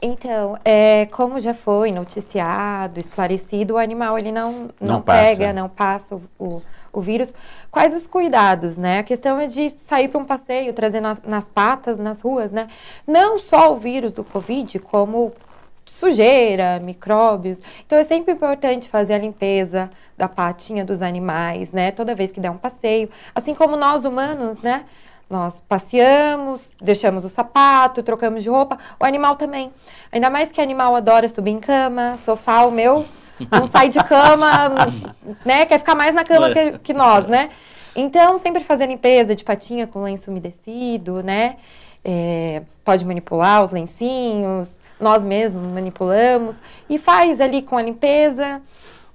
Então, 0.00 0.58
é, 0.64 1.06
como 1.06 1.40
já 1.40 1.52
foi 1.52 1.90
noticiado, 1.90 3.00
esclarecido, 3.00 3.74
o 3.74 3.78
animal 3.78 4.18
ele 4.18 4.30
não, 4.30 4.68
não, 4.80 4.94
não 4.94 5.02
pega, 5.02 5.52
não 5.52 5.68
passa 5.68 6.14
o, 6.14 6.22
o 6.38 6.62
vírus. 7.00 7.32
Quais 7.70 7.94
os 7.94 8.06
cuidados, 8.06 8.76
né? 8.76 9.00
A 9.00 9.02
questão 9.02 9.38
é 9.38 9.46
de 9.46 9.74
sair 9.80 10.08
para 10.08 10.20
um 10.20 10.24
passeio, 10.24 10.72
trazer 10.72 11.00
nas, 11.00 11.20
nas 11.22 11.44
patas, 11.44 11.98
nas 11.98 12.20
ruas, 12.20 12.52
né? 12.52 12.68
Não 13.06 13.38
só 13.38 13.72
o 13.72 13.76
vírus 13.76 14.12
do 14.12 14.24
Covid, 14.24 14.78
como 14.80 15.32
sujeira, 15.86 16.78
micróbios. 16.80 17.60
Então 17.86 17.98
é 17.98 18.04
sempre 18.04 18.32
importante 18.32 18.88
fazer 18.88 19.14
a 19.14 19.18
limpeza 19.18 19.90
da 20.16 20.28
patinha 20.28 20.84
dos 20.84 21.02
animais, 21.02 21.72
né? 21.72 21.90
Toda 21.90 22.14
vez 22.14 22.32
que 22.32 22.40
der 22.40 22.50
um 22.50 22.58
passeio, 22.58 23.10
assim 23.34 23.54
como 23.54 23.76
nós 23.76 24.04
humanos, 24.04 24.60
né? 24.60 24.84
Nós 25.28 25.60
passeamos, 25.68 26.72
deixamos 26.80 27.24
o 27.24 27.28
sapato, 27.28 28.02
trocamos 28.02 28.44
de 28.44 28.48
roupa, 28.48 28.78
o 29.00 29.04
animal 29.04 29.34
também. 29.34 29.72
Ainda 30.12 30.30
mais 30.30 30.52
que 30.52 30.60
o 30.60 30.62
animal 30.62 30.94
adora 30.94 31.28
subir 31.28 31.50
em 31.50 31.58
cama, 31.58 32.16
sofá, 32.16 32.62
o 32.64 32.70
meu 32.70 33.04
não 33.50 33.66
sai 33.66 33.88
de 33.88 33.98
cama, 34.04 34.88
né? 35.44 35.66
Quer 35.66 35.78
ficar 35.78 35.94
mais 35.94 36.14
na 36.14 36.24
cama 36.24 36.50
que, 36.50 36.78
que 36.78 36.94
nós, 36.94 37.26
né? 37.26 37.50
Então, 37.94 38.36
sempre 38.38 38.62
fazer 38.62 38.86
limpeza 38.86 39.34
de 39.34 39.42
patinha 39.42 39.86
com 39.86 40.02
lenço 40.02 40.30
umedecido, 40.30 41.22
né? 41.22 41.56
É, 42.04 42.62
pode 42.84 43.04
manipular 43.04 43.64
os 43.64 43.70
lencinhos, 43.70 44.70
nós 45.00 45.22
mesmos 45.22 45.66
manipulamos 45.72 46.56
e 46.88 46.98
faz 46.98 47.40
ali 47.40 47.62
com 47.62 47.76
a 47.76 47.82
limpeza. 47.82 48.60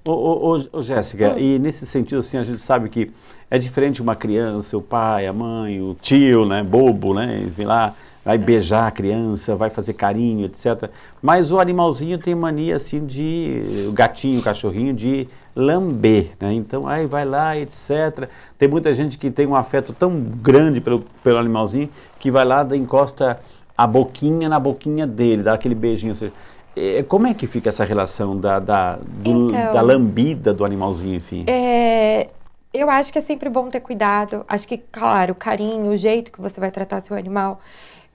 Ô, 0.04 0.12
ô, 0.12 0.56
ô, 0.56 0.60
ô 0.72 0.82
Jéssica, 0.82 1.32
hum. 1.32 1.38
e 1.38 1.58
nesse 1.58 1.86
sentido, 1.86 2.18
assim, 2.18 2.36
a 2.36 2.42
gente 2.42 2.60
sabe 2.60 2.88
que 2.88 3.10
é 3.50 3.58
diferente 3.58 4.02
uma 4.02 4.16
criança, 4.16 4.76
o 4.76 4.82
pai, 4.82 5.26
a 5.26 5.32
mãe, 5.32 5.80
o 5.80 5.94
tio, 6.00 6.44
né, 6.44 6.62
bobo, 6.62 7.14
né, 7.14 7.42
enfim 7.46 7.64
lá, 7.64 7.94
vai 8.24 8.38
beijar 8.38 8.86
a 8.86 8.90
criança, 8.90 9.56
vai 9.56 9.68
fazer 9.68 9.94
carinho, 9.94 10.46
etc. 10.46 10.90
Mas 11.20 11.50
o 11.50 11.58
animalzinho 11.58 12.18
tem 12.18 12.34
mania 12.34 12.76
assim 12.76 13.04
de, 13.04 13.86
o 13.88 13.92
gatinho, 13.92 14.40
o 14.40 14.42
cachorrinho, 14.42 14.94
de 14.94 15.28
lamber, 15.54 16.30
né? 16.40 16.52
Então, 16.52 16.86
aí 16.86 17.06
vai 17.06 17.24
lá, 17.24 17.56
etc. 17.56 18.28
Tem 18.56 18.68
muita 18.68 18.94
gente 18.94 19.18
que 19.18 19.30
tem 19.30 19.46
um 19.46 19.56
afeto 19.56 19.92
tão 19.92 20.20
grande 20.20 20.80
pelo, 20.80 21.04
pelo 21.22 21.38
animalzinho 21.38 21.90
que 22.18 22.30
vai 22.30 22.44
lá, 22.44 22.66
encosta 22.74 23.40
a 23.76 23.86
boquinha 23.86 24.48
na 24.48 24.58
boquinha 24.58 25.06
dele, 25.06 25.42
dá 25.42 25.54
aquele 25.54 25.74
beijinho. 25.74 26.14
Seja, 26.14 26.32
é, 26.76 27.02
como 27.02 27.26
é 27.26 27.34
que 27.34 27.46
fica 27.46 27.68
essa 27.68 27.84
relação 27.84 28.38
da, 28.38 28.58
da, 28.58 28.96
do, 28.96 29.50
então, 29.50 29.72
da 29.72 29.80
lambida 29.80 30.54
do 30.54 30.64
animalzinho, 30.64 31.16
enfim? 31.16 31.44
É, 31.48 32.28
eu 32.72 32.88
acho 32.88 33.12
que 33.12 33.18
é 33.18 33.22
sempre 33.22 33.50
bom 33.50 33.68
ter 33.68 33.80
cuidado. 33.80 34.44
Acho 34.48 34.66
que, 34.66 34.78
claro, 34.78 35.32
o 35.32 35.34
carinho, 35.34 35.90
o 35.90 35.96
jeito 35.96 36.32
que 36.32 36.40
você 36.40 36.58
vai 36.58 36.70
tratar 36.70 37.00
seu 37.00 37.16
animal 37.16 37.60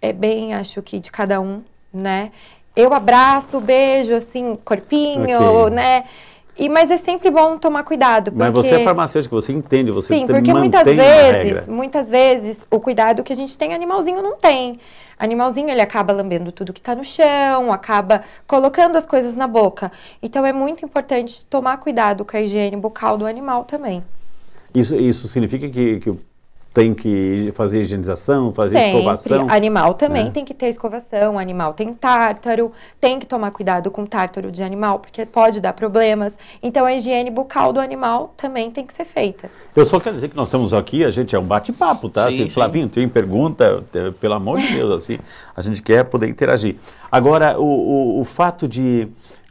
é 0.01 0.13
bem, 0.13 0.53
acho 0.53 0.81
que 0.81 0.99
de 0.99 1.12
cada 1.12 1.39
um, 1.41 1.62
né? 1.93 2.31
Eu 2.75 2.93
abraço, 2.93 3.60
beijo, 3.60 4.13
assim, 4.13 4.55
corpinho, 4.63 5.63
okay. 5.63 5.75
né? 5.75 6.03
E, 6.57 6.69
mas 6.69 6.89
é 6.89 6.97
sempre 6.97 7.29
bom 7.29 7.57
tomar 7.57 7.83
cuidado. 7.83 8.31
Porque... 8.31 8.38
Mas 8.38 8.51
você 8.51 8.75
é 8.75 8.83
farmacêutico, 8.83 9.36
você 9.36 9.51
entende, 9.51 9.91
você 9.91 10.13
Sim, 10.13 10.25
porque 10.25 10.53
muitas 10.53 10.83
vezes, 10.83 11.67
muitas 11.67 12.10
vezes, 12.10 12.57
o 12.71 12.79
cuidado 12.79 13.23
que 13.23 13.31
a 13.31 13.36
gente 13.36 13.57
tem, 13.57 13.73
animalzinho 13.73 14.21
não 14.23 14.38
tem. 14.38 14.79
Animalzinho, 15.19 15.69
ele 15.69 15.81
acaba 15.81 16.13
lambendo 16.13 16.51
tudo 16.51 16.73
que 16.73 16.79
está 16.79 16.95
no 16.95 17.03
chão, 17.03 17.71
acaba 17.71 18.23
colocando 18.47 18.95
as 18.95 19.05
coisas 19.05 19.36
na 19.36 19.47
boca. 19.47 19.91
Então, 20.21 20.45
é 20.45 20.53
muito 20.53 20.83
importante 20.83 21.45
tomar 21.47 21.77
cuidado 21.77 22.25
com 22.25 22.36
a 22.36 22.41
higiene 22.41 22.75
bucal 22.75 23.17
do 23.17 23.25
animal 23.25 23.63
também. 23.63 24.03
Isso, 24.73 24.95
isso 24.95 25.27
significa 25.27 25.67
que, 25.69 25.99
que 25.99 26.13
tem 26.73 26.93
que 26.93 27.51
fazer 27.56 27.82
higienização, 27.82 28.53
fazer 28.53 28.77
Sempre. 28.77 28.99
escovação. 28.99 29.47
Animal 29.49 29.93
também 29.95 30.27
é. 30.27 30.30
tem 30.30 30.45
que 30.45 30.53
ter 30.53 30.67
escovação, 30.67 31.39
animal 31.39 31.73
tem 31.73 31.93
tártaro, 31.93 32.71
tem 32.99 33.19
que 33.19 33.25
tomar 33.25 33.51
cuidado 33.51 33.89
com 33.89 34.06
tártaro 34.06 34.51
de 34.51 34.62
animal, 34.62 34.99
porque 34.99 35.25
pode 35.25 35.60
dar 35.60 35.73
problemas. 35.73 36.36
Então 36.62 36.86
a 36.86 36.93
higiene 36.93 37.32
bucal 37.32 37.73
do 37.73 37.80
animal 37.80 38.34
também 38.38 38.69
tem 38.69 38.86
que 38.86 38.93
ser 38.93 39.06
feita. 39.06 39.49
Eu 39.75 39.86
só 39.86 39.99
quero 39.99 40.15
dizer 40.15 40.30
que 40.30 40.36
nós 40.36 40.47
estamos 40.47 40.73
aqui, 40.73 41.03
a 41.03 41.10
gente 41.10 41.36
é 41.36 41.39
um 41.39 41.45
bate-papo, 41.45 42.10
tá? 42.10 42.27
Sim, 42.27 42.43
assim, 42.43 42.49
Flavinho, 42.49 42.88
tem 42.88 43.08
pergunta, 43.10 43.84
pelo 44.19 44.34
amor 44.34 44.60
de 44.60 44.73
Deus, 44.73 44.91
assim, 44.91 45.19
a 45.56 45.62
gente 45.62 45.82
quer 45.82 46.03
poder 46.06 46.27
interagir. 46.27 46.75
Agora, 47.12 47.60
o, 47.60 47.63
o, 47.63 48.21
o 48.21 48.25
fato 48.25 48.67
de 48.67 49.08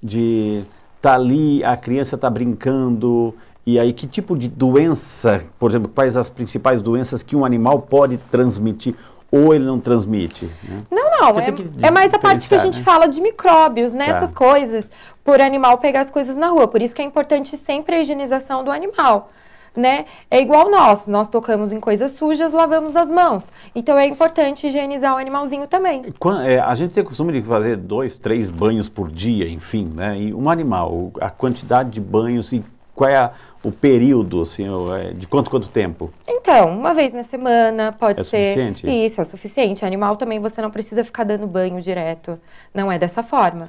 de 0.06 0.64
estar 0.96 1.10
tá 1.10 1.14
ali, 1.14 1.64
a 1.64 1.76
criança 1.76 2.14
está 2.14 2.30
brincando, 2.30 3.34
e 3.66 3.80
aí, 3.80 3.92
que 3.92 4.06
tipo 4.06 4.38
de 4.38 4.46
doença, 4.46 5.42
por 5.58 5.70
exemplo, 5.70 5.90
quais 5.92 6.16
as 6.16 6.30
principais 6.30 6.80
doenças 6.82 7.22
que 7.24 7.34
um 7.34 7.44
animal 7.44 7.80
pode 7.80 8.16
transmitir 8.30 8.94
ou 9.30 9.52
ele 9.52 9.64
não 9.64 9.80
transmite? 9.80 10.48
Né? 10.62 10.82
Não 10.88 11.06
Não, 11.20 11.40
é, 11.40 11.88
é, 11.88 11.90
mais 11.90 12.12
a 12.12 12.18
parte 12.18 12.48
que 12.48 12.54
a 12.54 12.58
gente 12.58 12.78
né? 12.78 12.84
fala 12.84 13.06
de 13.06 13.20
micróbios, 13.20 13.92
né? 13.92 14.06
Tá. 14.06 14.16
Essas 14.16 14.34
coisas, 14.34 14.90
por 15.24 15.40
animal 15.40 15.78
pegar 15.78 16.02
as 16.02 16.10
coisas 16.10 16.36
na 16.36 16.48
rua. 16.48 16.68
Por 16.68 16.82
isso 16.82 16.94
que 16.94 17.02
é 17.02 17.04
importante 17.04 17.56
sempre 17.56 17.96
a 17.96 18.00
higienização 18.00 18.62
do 18.62 18.70
animal. 18.70 19.30
Né? 19.74 20.06
É 20.30 20.40
igual 20.40 20.70
nós, 20.70 21.06
nós 21.06 21.28
tocamos 21.28 21.70
em 21.70 21.78
coisas 21.78 22.12
sujas, 22.12 22.54
lavamos 22.54 22.96
as 22.96 23.10
mãos. 23.10 23.46
Então 23.74 23.98
é 23.98 24.06
importante 24.06 24.66
higienizar 24.66 25.14
o 25.14 25.18
animalzinho 25.18 25.66
também. 25.66 26.02
É, 26.46 26.60
a 26.60 26.74
gente 26.74 26.94
tem 26.94 27.02
o 27.02 27.06
costume 27.06 27.32
de 27.32 27.42
fazer 27.42 27.76
dois, 27.76 28.16
três 28.16 28.48
banhos 28.48 28.88
por 28.88 29.10
dia, 29.10 29.46
enfim, 29.46 29.92
né? 29.94 30.18
E 30.18 30.32
um 30.32 30.48
animal, 30.48 31.10
a 31.20 31.28
quantidade 31.28 31.90
de 31.90 32.00
banhos 32.00 32.52
e 32.52 32.64
qual 32.94 33.10
é 33.10 33.18
a, 33.18 33.32
o 33.66 33.72
período, 33.72 34.42
assim, 34.42 34.64
é, 34.94 35.12
de 35.12 35.26
quanto 35.26 35.50
quanto 35.50 35.68
tempo? 35.68 36.12
Então, 36.26 36.70
uma 36.70 36.94
vez 36.94 37.12
na 37.12 37.24
semana 37.24 37.90
pode 37.90 38.20
é 38.20 38.24
ser. 38.24 38.52
Suficiente? 38.52 38.86
Isso, 38.86 39.20
é 39.20 39.24
suficiente. 39.24 39.84
Animal 39.84 40.16
também 40.16 40.38
você 40.38 40.62
não 40.62 40.70
precisa 40.70 41.02
ficar 41.02 41.24
dando 41.24 41.48
banho 41.48 41.80
direto. 41.82 42.38
Não 42.72 42.92
é 42.92 42.96
dessa 42.96 43.24
forma. 43.24 43.68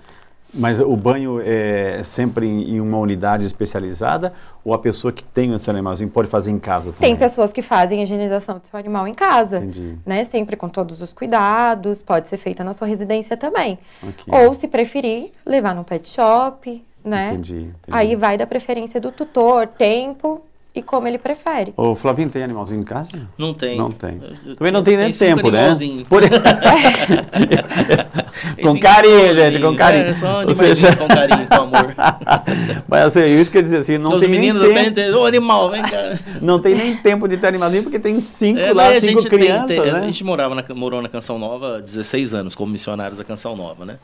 Mas 0.54 0.80
o 0.80 0.96
banho 0.96 1.42
é 1.44 2.02
sempre 2.04 2.48
em 2.48 2.80
uma 2.80 2.98
unidade 3.00 3.46
especializada 3.46 4.34
ou 4.64 4.74
a 4.74 4.80
pessoa 4.80 5.12
que 5.12 5.24
tem 5.24 5.54
esse 5.54 5.70
animalzinho 5.70 6.10
pode 6.10 6.30
fazer 6.30 6.52
em 6.52 6.60
casa 6.60 6.94
também? 6.94 7.10
Tem 7.10 7.16
pessoas 7.18 7.52
que 7.52 7.62
fazem 7.62 8.00
a 8.00 8.04
higienização 8.04 8.58
do 8.58 8.66
seu 8.66 8.80
animal 8.80 9.08
em 9.08 9.14
casa. 9.14 9.58
Entendi. 9.58 9.98
Né? 10.06 10.24
Sempre 10.24 10.56
com 10.56 10.70
todos 10.70 11.02
os 11.02 11.12
cuidados, 11.12 12.02
pode 12.02 12.28
ser 12.28 12.38
feita 12.38 12.64
na 12.64 12.74
sua 12.74 12.88
residência 12.88 13.36
também. 13.36 13.78
Okay. 14.02 14.46
Ou, 14.46 14.54
se 14.54 14.68
preferir, 14.68 15.32
levar 15.46 15.76
no 15.76 15.84
pet 15.84 16.08
shop, 16.08 16.84
né? 17.08 17.32
Entendi, 17.32 17.56
entendi. 17.56 17.74
Aí 17.90 18.16
vai 18.16 18.38
da 18.38 18.46
preferência 18.46 19.00
do 19.00 19.12
tutor, 19.12 19.68
tempo 19.68 20.44
e 20.78 20.82
como 20.84 21.08
ele 21.08 21.18
prefere. 21.18 21.74
O 21.76 21.96
Flavinho 21.96 22.30
tem 22.30 22.44
animalzinho 22.44 22.82
em 22.82 22.84
casa? 22.84 23.10
Não 23.36 23.52
tem. 23.52 23.76
Não 23.76 23.90
tem. 23.90 24.22
Eu, 24.46 24.56
Também 24.56 24.72
não 24.72 24.84
tem 24.84 24.96
nem 24.96 25.12
tempo, 25.12 25.50
né? 25.50 25.76
Por... 26.08 26.22
com 28.62 28.80
carinho, 28.80 29.34
gente, 29.34 29.60
com 29.60 29.76
carinho. 29.76 30.06
É, 30.06 30.14
só 30.14 30.46
Ou 30.46 30.54
seja... 30.54 30.96
com 30.96 31.08
carinho, 31.08 31.48
com 31.48 31.56
amor. 31.56 31.96
Mas 32.88 33.02
assim, 33.02 33.26
isso 33.26 33.52
quer 33.52 33.64
dizer 33.64 33.78
assim, 33.78 33.98
não 33.98 34.14
Os 34.14 34.20
tem 34.20 34.30
meninos 34.30 34.62
nem 34.72 34.94
tempo. 34.94 35.18
Ô, 35.18 35.26
animal, 35.26 35.72
vem 35.72 35.82
cá. 35.82 36.20
Não 36.42 36.60
tem 36.60 36.76
nem 36.76 36.96
tempo 36.96 37.28
de 37.28 37.38
ter 37.38 37.48
animalzinho, 37.48 37.82
porque 37.82 37.98
tem 37.98 38.20
cinco 38.20 38.60
é, 38.60 38.72
lá, 38.72 39.00
cinco 39.00 39.24
crianças, 39.24 39.66
tem, 39.66 39.82
tem, 39.82 39.92
né? 39.92 40.00
A 40.00 40.06
gente 40.06 40.24
morava 40.24 40.54
na, 40.54 40.64
morou 40.76 41.02
na 41.02 41.10
Canção 41.10 41.40
Nova 41.40 41.82
16 41.82 42.36
anos, 42.36 42.54
como 42.54 42.72
missionários 42.72 43.18
da 43.18 43.24
Canção 43.24 43.56
Nova, 43.56 43.84
né? 43.84 43.98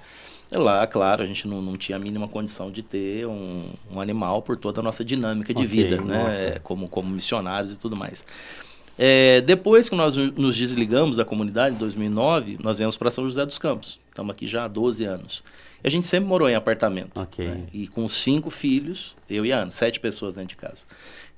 Lá, 0.58 0.86
claro, 0.88 1.24
a 1.24 1.26
gente 1.26 1.48
não, 1.48 1.62
não 1.62 1.78
tinha 1.78 1.96
a 1.96 2.00
mínima 2.00 2.28
condição 2.28 2.72
de 2.72 2.82
ter 2.82 3.26
um, 3.28 3.70
um 3.92 4.00
animal 4.00 4.42
por 4.42 4.58
toda 4.58 4.80
a 4.80 4.84
nossa 4.84 5.04
dinâmica 5.04 5.54
de 5.54 5.64
okay, 5.64 5.84
vida, 5.84 6.02
né? 6.02 6.60
Como, 6.64 6.88
como 6.88 7.10
missionários 7.10 7.74
e 7.74 7.78
tudo 7.78 7.96
mais. 7.96 8.26
É, 8.98 9.42
depois 9.42 9.90
que 9.90 9.96
nós 9.96 10.16
nos 10.16 10.56
desligamos 10.56 11.18
da 11.18 11.26
comunidade, 11.26 11.76
em 11.76 11.80
2009, 11.80 12.60
nós 12.62 12.78
viemos 12.78 12.96
para 12.96 13.10
São 13.10 13.24
José 13.24 13.46
dos 13.46 13.58
Campos. 13.58 14.00
Estamos 14.10 14.34
aqui 14.34 14.48
já 14.48 14.66
há 14.66 14.68
12 14.68 15.04
anos. 15.04 15.44
E 15.84 15.88
a 15.88 15.92
gente 15.92 16.06
sempre 16.08 16.30
morou 16.30 16.48
em 16.48 16.56
apartamento. 16.56 17.20
Okay. 17.20 17.48
Né? 17.48 17.64
E 17.74 17.88
com 17.88 18.08
cinco 18.08 18.50
filhos, 18.50 19.16
eu 19.30 19.46
e 19.46 19.52
a 19.52 19.60
Ana, 19.60 19.72
sete 19.72 20.00
pessoas 20.00 20.36
dentro 20.36 20.50
de 20.50 20.58
casa. 20.58 20.86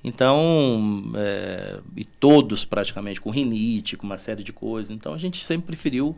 Então, 0.04 1.10
é, 1.16 1.80
e 1.96 2.04
todos 2.04 2.64
praticamente 2.64 3.20
com 3.20 3.30
rinite, 3.30 3.96
com 3.96 4.06
uma 4.06 4.18
série 4.18 4.44
de 4.44 4.52
coisas. 4.52 4.90
Então 4.90 5.14
a 5.14 5.18
gente 5.18 5.44
sempre 5.44 5.66
preferiu 5.66 6.16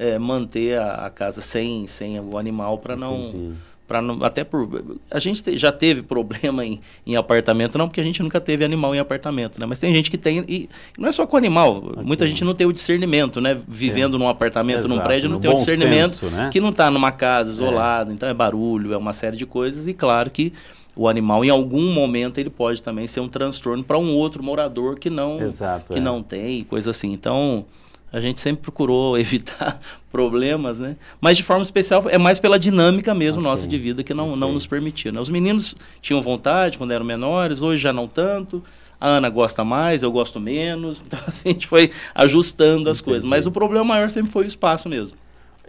é, 0.00 0.18
manter 0.18 0.78
a, 0.78 1.06
a, 1.06 1.10
casa 1.10 1.42
sem, 1.42 1.86
sem 1.86 2.18
o 2.18 2.38
animal 2.38 2.78
para 2.78 2.96
não 2.96 3.54
para 3.86 4.00
não 4.00 4.24
até 4.24 4.42
por 4.44 4.82
a 5.10 5.18
gente 5.18 5.42
te, 5.42 5.58
já 5.58 5.70
teve 5.70 6.00
problema 6.00 6.64
em, 6.64 6.80
em 7.06 7.16
apartamento 7.16 7.76
não 7.76 7.86
porque 7.86 8.00
a 8.00 8.04
gente 8.04 8.22
nunca 8.22 8.40
teve 8.40 8.64
animal 8.64 8.94
em 8.94 8.98
apartamento 8.98 9.60
né 9.60 9.66
mas 9.66 9.78
tem 9.78 9.94
gente 9.94 10.10
que 10.10 10.16
tem 10.16 10.42
e 10.48 10.70
não 10.96 11.06
é 11.06 11.12
só 11.12 11.26
com 11.26 11.36
animal 11.36 11.76
okay. 11.76 12.02
muita 12.02 12.26
gente 12.26 12.42
não 12.44 12.54
tem 12.54 12.66
o 12.66 12.72
discernimento 12.72 13.42
né 13.42 13.60
vivendo 13.68 14.16
é. 14.16 14.18
num 14.18 14.28
apartamento 14.28 14.86
Exato. 14.86 14.94
num 14.94 15.02
prédio 15.02 15.28
não 15.28 15.36
no 15.36 15.42
tem 15.42 15.50
o 15.50 15.54
discernimento 15.54 16.12
senso, 16.12 16.26
né? 16.30 16.48
que 16.50 16.60
não 16.60 16.70
está 16.70 16.90
numa 16.90 17.12
casa 17.12 17.52
isolada 17.52 18.10
é. 18.10 18.14
então 18.14 18.26
é 18.26 18.32
barulho 18.32 18.94
é 18.94 18.96
uma 18.96 19.12
série 19.12 19.36
de 19.36 19.44
coisas 19.44 19.86
e 19.86 19.92
claro 19.92 20.30
que 20.30 20.50
o 20.96 21.06
animal 21.08 21.44
em 21.44 21.50
algum 21.50 21.92
momento 21.92 22.38
ele 22.38 22.48
pode 22.48 22.80
também 22.80 23.06
ser 23.06 23.20
um 23.20 23.28
transtorno 23.28 23.84
para 23.84 23.98
um 23.98 24.14
outro 24.14 24.42
morador 24.42 24.98
que 24.98 25.10
não 25.10 25.42
Exato, 25.42 25.92
que 25.92 25.98
é. 25.98 26.02
não 26.02 26.22
tem 26.22 26.64
coisa 26.64 26.90
assim 26.90 27.12
então 27.12 27.66
a 28.12 28.20
gente 28.20 28.40
sempre 28.40 28.62
procurou 28.62 29.16
evitar 29.18 29.80
problemas, 30.10 30.78
né? 30.78 30.96
Mas 31.20 31.36
de 31.36 31.42
forma 31.42 31.62
especial 31.62 32.02
é 32.08 32.18
mais 32.18 32.38
pela 32.38 32.58
dinâmica 32.58 33.14
mesmo 33.14 33.40
okay. 33.40 33.50
nossa 33.50 33.66
de 33.66 33.78
vida 33.78 34.02
que 34.02 34.12
não, 34.12 34.28
okay. 34.30 34.40
não 34.40 34.52
nos 34.52 34.66
permitiu. 34.66 35.12
Né? 35.12 35.20
Os 35.20 35.28
meninos 35.28 35.74
tinham 36.00 36.20
vontade 36.20 36.78
quando 36.78 36.92
eram 36.92 37.04
menores, 37.04 37.62
hoje 37.62 37.82
já 37.82 37.92
não 37.92 38.08
tanto. 38.08 38.62
A 39.00 39.08
Ana 39.08 39.30
gosta 39.30 39.64
mais, 39.64 40.02
eu 40.02 40.12
gosto 40.12 40.38
menos. 40.38 41.04
Então 41.06 41.18
a 41.26 41.48
gente 41.48 41.66
foi 41.66 41.90
ajustando 42.14 42.90
as 42.90 42.98
Entendi. 42.98 43.10
coisas. 43.10 43.24
Mas 43.28 43.46
o 43.46 43.50
problema 43.50 43.84
maior 43.84 44.10
sempre 44.10 44.30
foi 44.30 44.44
o 44.44 44.46
espaço 44.46 44.88
mesmo. 44.88 45.16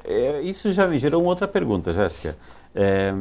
É, 0.03 0.41
isso 0.41 0.71
já 0.71 0.87
me 0.87 0.97
gerou 0.97 1.21
uma 1.21 1.29
outra 1.29 1.47
pergunta, 1.47 1.93
Jéssica. 1.93 2.35
É, 2.73 3.13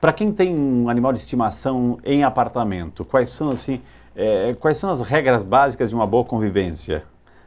Para 0.00 0.12
quem 0.12 0.32
tem 0.32 0.54
um 0.54 0.88
animal 0.88 1.12
de 1.12 1.18
estimação 1.18 1.98
em 2.04 2.24
apartamento, 2.24 3.04
quais 3.04 3.30
são 3.30 3.50
assim, 3.50 3.80
é, 4.16 4.54
quais 4.58 4.78
são 4.78 4.90
as 4.90 5.00
regras 5.00 5.42
básicas 5.42 5.90
de 5.90 5.94
uma 5.94 6.06
boa 6.06 6.24
convivência? 6.24 7.04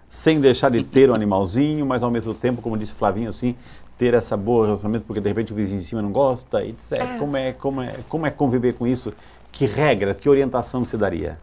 Sem 0.10 0.40
deixar 0.40 0.72
de 0.72 0.84
ter 0.84 1.10
o 1.10 1.12
um 1.12 1.16
animalzinho, 1.16 1.86
mas 1.86 2.04
ao 2.04 2.12
mesmo 2.12 2.34
tempo, 2.34 2.62
como 2.62 2.78
disse 2.78 2.94
Flavinho, 2.94 3.30
assim, 3.30 3.56
ter 3.98 4.14
essa 4.14 4.36
boa 4.36 4.66
relacionamento, 4.66 5.06
porque 5.06 5.22
de 5.22 5.28
repente 5.28 5.54
o 5.54 5.56
vizinho 5.56 5.80
de 5.80 5.86
cima 5.86 6.02
não 6.02 6.12
gosta, 6.12 6.64
etc. 6.64 6.94
É. 6.94 7.18
Como, 7.18 7.38
é, 7.38 7.54
como, 7.54 7.82
é, 7.82 7.96
como 8.10 8.26
é 8.26 8.32
conviver 8.32 8.74
com 8.74 8.86
isso? 8.86 9.14
Que 9.52 9.66
regra, 9.66 10.14
que 10.14 10.28
orientação 10.28 10.84
você 10.84 10.98
daria? 10.98 11.38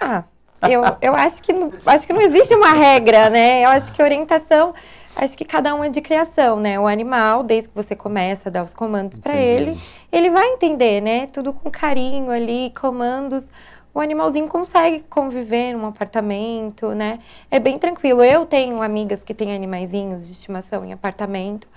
Ah, 0.00 0.24
eu, 0.68 0.82
eu 1.02 1.14
acho, 1.14 1.42
que 1.42 1.52
não, 1.52 1.72
acho 1.86 2.06
que 2.06 2.12
não 2.12 2.20
existe 2.20 2.54
uma 2.54 2.72
regra, 2.72 3.28
né? 3.30 3.64
Eu 3.64 3.70
acho 3.70 3.92
que 3.92 4.02
orientação, 4.02 4.74
acho 5.16 5.36
que 5.36 5.44
cada 5.44 5.74
um 5.74 5.82
é 5.82 5.88
de 5.88 6.00
criação, 6.00 6.60
né? 6.60 6.78
O 6.78 6.86
animal, 6.86 7.42
desde 7.42 7.68
que 7.68 7.74
você 7.74 7.96
começa 7.96 8.48
a 8.48 8.52
dar 8.52 8.64
os 8.64 8.74
comandos 8.74 9.18
para 9.18 9.36
ele, 9.36 9.78
ele 10.12 10.30
vai 10.30 10.46
entender, 10.48 11.00
né? 11.00 11.26
Tudo 11.26 11.52
com 11.52 11.70
carinho 11.70 12.30
ali, 12.30 12.72
comandos 12.78 13.48
o 13.92 14.00
animalzinho 14.00 14.46
consegue 14.48 15.04
conviver 15.08 15.72
num 15.72 15.86
apartamento, 15.86 16.90
né? 16.90 17.18
É 17.50 17.58
bem 17.58 17.78
tranquilo. 17.78 18.22
Eu 18.22 18.46
tenho 18.46 18.82
amigas 18.82 19.24
que 19.24 19.34
têm 19.34 19.54
animaizinhos 19.54 20.26
de 20.26 20.32
estimação 20.32 20.84
em 20.84 20.92
apartamento 20.92 21.68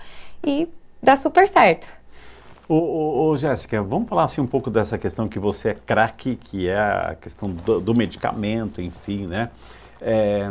e 0.44 0.68
dá 1.02 1.16
super 1.16 1.48
certo. 1.48 1.88
Ô, 2.68 2.76
ô, 2.76 3.28
ô 3.28 3.36
Jéssica, 3.36 3.82
vamos 3.82 4.08
falar 4.08 4.24
assim 4.24 4.40
um 4.40 4.46
pouco 4.46 4.70
dessa 4.70 4.96
questão 4.96 5.28
que 5.28 5.38
você 5.38 5.70
é 5.70 5.74
craque, 5.74 6.36
que 6.36 6.68
é 6.68 6.78
a 6.78 7.16
questão 7.20 7.50
do, 7.50 7.80
do 7.80 7.94
medicamento, 7.94 8.80
enfim, 8.80 9.26
né? 9.26 9.50
É, 10.00 10.50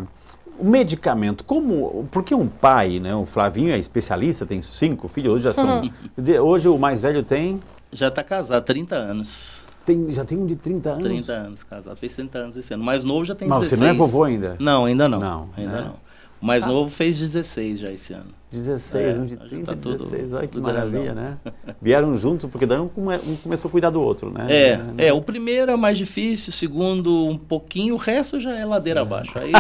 o 0.60 0.66
medicamento, 0.66 1.44
como, 1.44 2.08
porque 2.12 2.36
um 2.36 2.48
pai, 2.48 3.00
né, 3.00 3.16
o 3.16 3.26
Flavinho 3.26 3.74
é 3.74 3.80
especialista, 3.80 4.46
tem 4.46 4.62
cinco 4.62 5.08
filhos, 5.08 5.34
hoje 5.34 5.44
já 5.46 5.54
são, 5.54 5.82
uhum. 5.82 6.42
hoje 6.42 6.68
o 6.68 6.78
mais 6.78 7.02
velho 7.02 7.24
tem... 7.24 7.60
Já 7.92 8.10
está 8.10 8.24
casado, 8.24 8.64
30 8.64 8.96
anos. 8.96 9.63
Tem, 9.86 10.12
já 10.14 10.24
tem 10.24 10.38
um 10.38 10.46
de 10.46 10.56
30 10.56 10.90
anos? 10.92 11.04
30 11.04 11.34
anos 11.34 11.64
casado, 11.64 11.98
fez 11.98 12.16
30 12.16 12.38
anos 12.38 12.58
esse 12.58 12.74
ano. 12.74 12.84
O 12.84 12.86
mais 12.86 13.04
novo 13.04 13.26
já 13.26 13.36
tem 13.36 13.48
Mas 13.48 13.60
16. 13.60 13.80
você 13.80 13.86
não 13.86 13.92
é 13.92 13.94
vovô 13.94 14.24
ainda? 14.24 14.56
Não, 14.60 14.86
ainda 14.86 15.10
não. 15.10 15.20
Não, 15.20 15.50
ainda 15.58 15.72
né? 15.72 15.82
não. 15.82 15.96
O 16.42 16.46
mais 16.46 16.64
ah. 16.64 16.68
novo 16.68 16.90
fez 16.90 17.20
16 17.20 17.80
já 17.80 17.92
esse 17.92 18.14
ano. 18.14 18.32
16, 18.54 19.18
é, 19.18 19.20
um 19.20 19.26
de 19.26 19.36
30 19.36 19.66
tá 19.66 19.74
16, 19.74 20.34
olha 20.34 20.48
que 20.48 20.60
maravilha, 20.60 21.16
né? 21.16 21.38
Vieram 21.82 22.16
juntos, 22.16 22.48
porque 22.48 22.68
daí 22.68 22.78
um, 22.78 22.88
um, 22.96 23.36
começou 23.42 23.68
a 23.68 23.72
cuidar 23.72 23.90
do 23.90 24.00
outro, 24.00 24.32
né? 24.32 24.46
É, 24.48 25.08
é, 25.08 25.14
o 25.14 25.22
primeiro 25.22 25.72
é 25.72 25.76
mais 25.76 25.98
difícil, 25.98 26.52
o 26.52 26.54
segundo 26.54 27.28
um 27.28 27.36
pouquinho, 27.36 27.96
o 27.96 27.98
resto 27.98 28.40
já 28.40 28.56
é 28.56 28.64
ladeira 28.64 29.02
abaixo. 29.02 29.32
Aí 29.40 29.52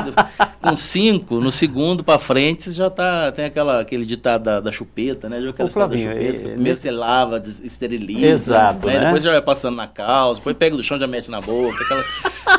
com 0.61 0.75
cinco, 0.75 1.39
no 1.39 1.49
segundo 1.49 2.03
para 2.03 2.19
frente, 2.19 2.71
já 2.71 2.87
tá, 2.87 3.31
tem 3.31 3.45
aquela, 3.45 3.81
aquele 3.81 4.05
ditado 4.05 4.43
da, 4.43 4.59
da 4.59 4.71
chupeta, 4.71 5.27
né? 5.27 5.41
Já 5.41 5.67
Flavinho, 5.67 6.09
da 6.09 6.13
chupeta, 6.13 6.35
é, 6.35 6.39
primeiro 6.39 6.61
nesse... 6.61 6.81
você 6.83 6.91
lava, 6.91 7.43
esteriliza, 7.63 8.27
Exato, 8.27 8.85
né? 8.85 8.99
né? 8.99 9.05
depois 9.05 9.23
já 9.23 9.31
vai 9.31 9.41
passando 9.41 9.75
na 9.75 9.87
calça, 9.87 10.39
depois 10.39 10.55
pega 10.55 10.77
do 10.77 10.83
chão 10.83 10.99
já 10.99 11.07
mete 11.07 11.31
na 11.31 11.41
boca, 11.41 11.83
aquela... 11.83 12.03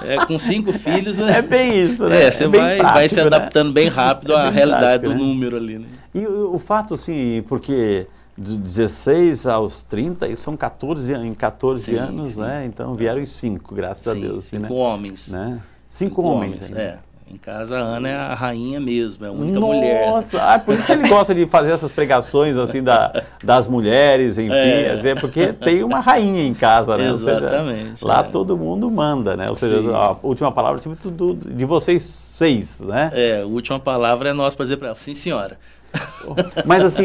É, 0.02 0.26
com 0.26 0.36
cinco 0.36 0.72
filhos... 0.74 1.16
É 1.20 1.40
bem 1.40 1.80
isso, 1.80 2.08
né? 2.08 2.24
É, 2.24 2.30
você 2.32 2.44
é 2.44 2.48
vai, 2.48 2.78
prático, 2.78 2.94
vai 2.94 3.08
se 3.08 3.16
né? 3.16 3.22
adaptando 3.22 3.72
bem 3.72 3.88
rápido 3.88 4.32
é 4.32 4.36
à 4.36 4.50
realidade 4.50 5.04
prático, 5.04 5.08
do 5.08 5.14
né? 5.14 5.18
número 5.20 5.56
ali, 5.56 5.78
né? 5.78 5.86
E 6.14 6.23
o, 6.26 6.54
o 6.54 6.58
fato, 6.58 6.94
assim, 6.94 7.42
porque 7.48 8.06
de 8.36 8.56
16 8.56 9.46
aos 9.46 9.82
30, 9.82 10.28
e 10.28 10.36
são 10.36 10.56
14, 10.56 11.14
em 11.14 11.34
14 11.34 11.84
sim, 11.84 11.96
anos, 11.96 12.34
sim. 12.34 12.40
né? 12.40 12.64
Então 12.66 12.94
vieram 12.94 13.22
os 13.22 13.30
cinco, 13.30 13.74
graças 13.74 14.12
sim, 14.12 14.18
a 14.18 14.28
Deus. 14.28 14.44
Cinco 14.46 14.62
né? 14.62 14.68
homens. 14.70 15.28
Né? 15.28 15.60
Cinco, 15.88 16.16
cinco 16.16 16.22
homens, 16.22 16.70
homens 16.70 16.76
é. 16.76 16.98
Em 17.26 17.38
casa, 17.38 17.78
a 17.78 17.80
Ana 17.80 18.08
é 18.08 18.14
a 18.14 18.34
rainha 18.34 18.78
mesmo, 18.78 19.24
é 19.24 19.28
a 19.28 19.32
única 19.32 19.58
Nossa, 19.58 19.74
mulher. 19.74 20.10
Nossa, 20.10 20.42
ah, 20.42 20.58
por 20.58 20.74
isso 20.74 20.86
que 20.86 20.92
ele 20.92 21.08
gosta 21.08 21.34
de 21.34 21.46
fazer 21.46 21.72
essas 21.72 21.90
pregações 21.90 22.54
assim 22.54 22.82
da, 22.82 23.24
das 23.42 23.66
mulheres, 23.66 24.36
enfim, 24.36 24.52
é. 24.52 24.94
dizer, 24.94 25.18
porque 25.18 25.52
tem 25.52 25.82
uma 25.82 26.00
rainha 26.00 26.46
em 26.46 26.52
casa, 26.52 26.98
né? 26.98 27.10
Exatamente. 27.10 28.00
Seja, 28.00 28.06
lá 28.06 28.20
é. 28.20 28.24
todo 28.24 28.58
mundo 28.58 28.90
manda, 28.90 29.36
né? 29.38 29.46
Ou 29.48 29.56
seja, 29.56 29.80
Sim. 29.80 29.94
a 29.94 30.16
última 30.22 30.52
palavra 30.52 30.78
tipo, 30.78 30.94
de 31.34 31.64
vocês 31.64 32.02
seis, 32.02 32.80
né? 32.80 33.10
É, 33.14 33.40
a 33.40 33.46
última 33.46 33.80
palavra 33.80 34.28
é 34.28 34.32
nossa 34.34 34.54
para 34.54 34.66
dizer 34.66 34.76
para 34.76 34.88
ela, 34.88 34.96
sim 34.96 35.14
senhora. 35.14 35.58
Mas 36.64 36.84
assim, 36.84 37.04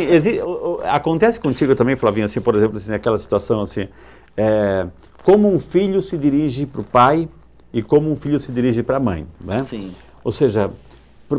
acontece 0.83 1.39
contigo 1.39 1.75
também, 1.75 1.95
Flavinho, 1.95 2.25
assim, 2.25 2.41
por 2.41 2.55
exemplo, 2.55 2.77
assim, 2.77 2.93
aquela 2.93 3.17
situação 3.17 3.61
assim, 3.61 3.87
é, 4.35 4.87
como 5.23 5.51
um 5.51 5.59
filho 5.59 6.01
se 6.01 6.17
dirige 6.17 6.65
para 6.65 6.81
o 6.81 6.83
pai 6.83 7.27
e 7.73 7.81
como 7.81 8.11
um 8.11 8.15
filho 8.15 8.39
se 8.39 8.51
dirige 8.51 8.81
para 8.81 8.97
a 8.97 8.99
mãe, 8.99 9.27
né? 9.43 9.63
Sim. 9.63 9.93
Ou 10.23 10.31
seja, 10.31 10.71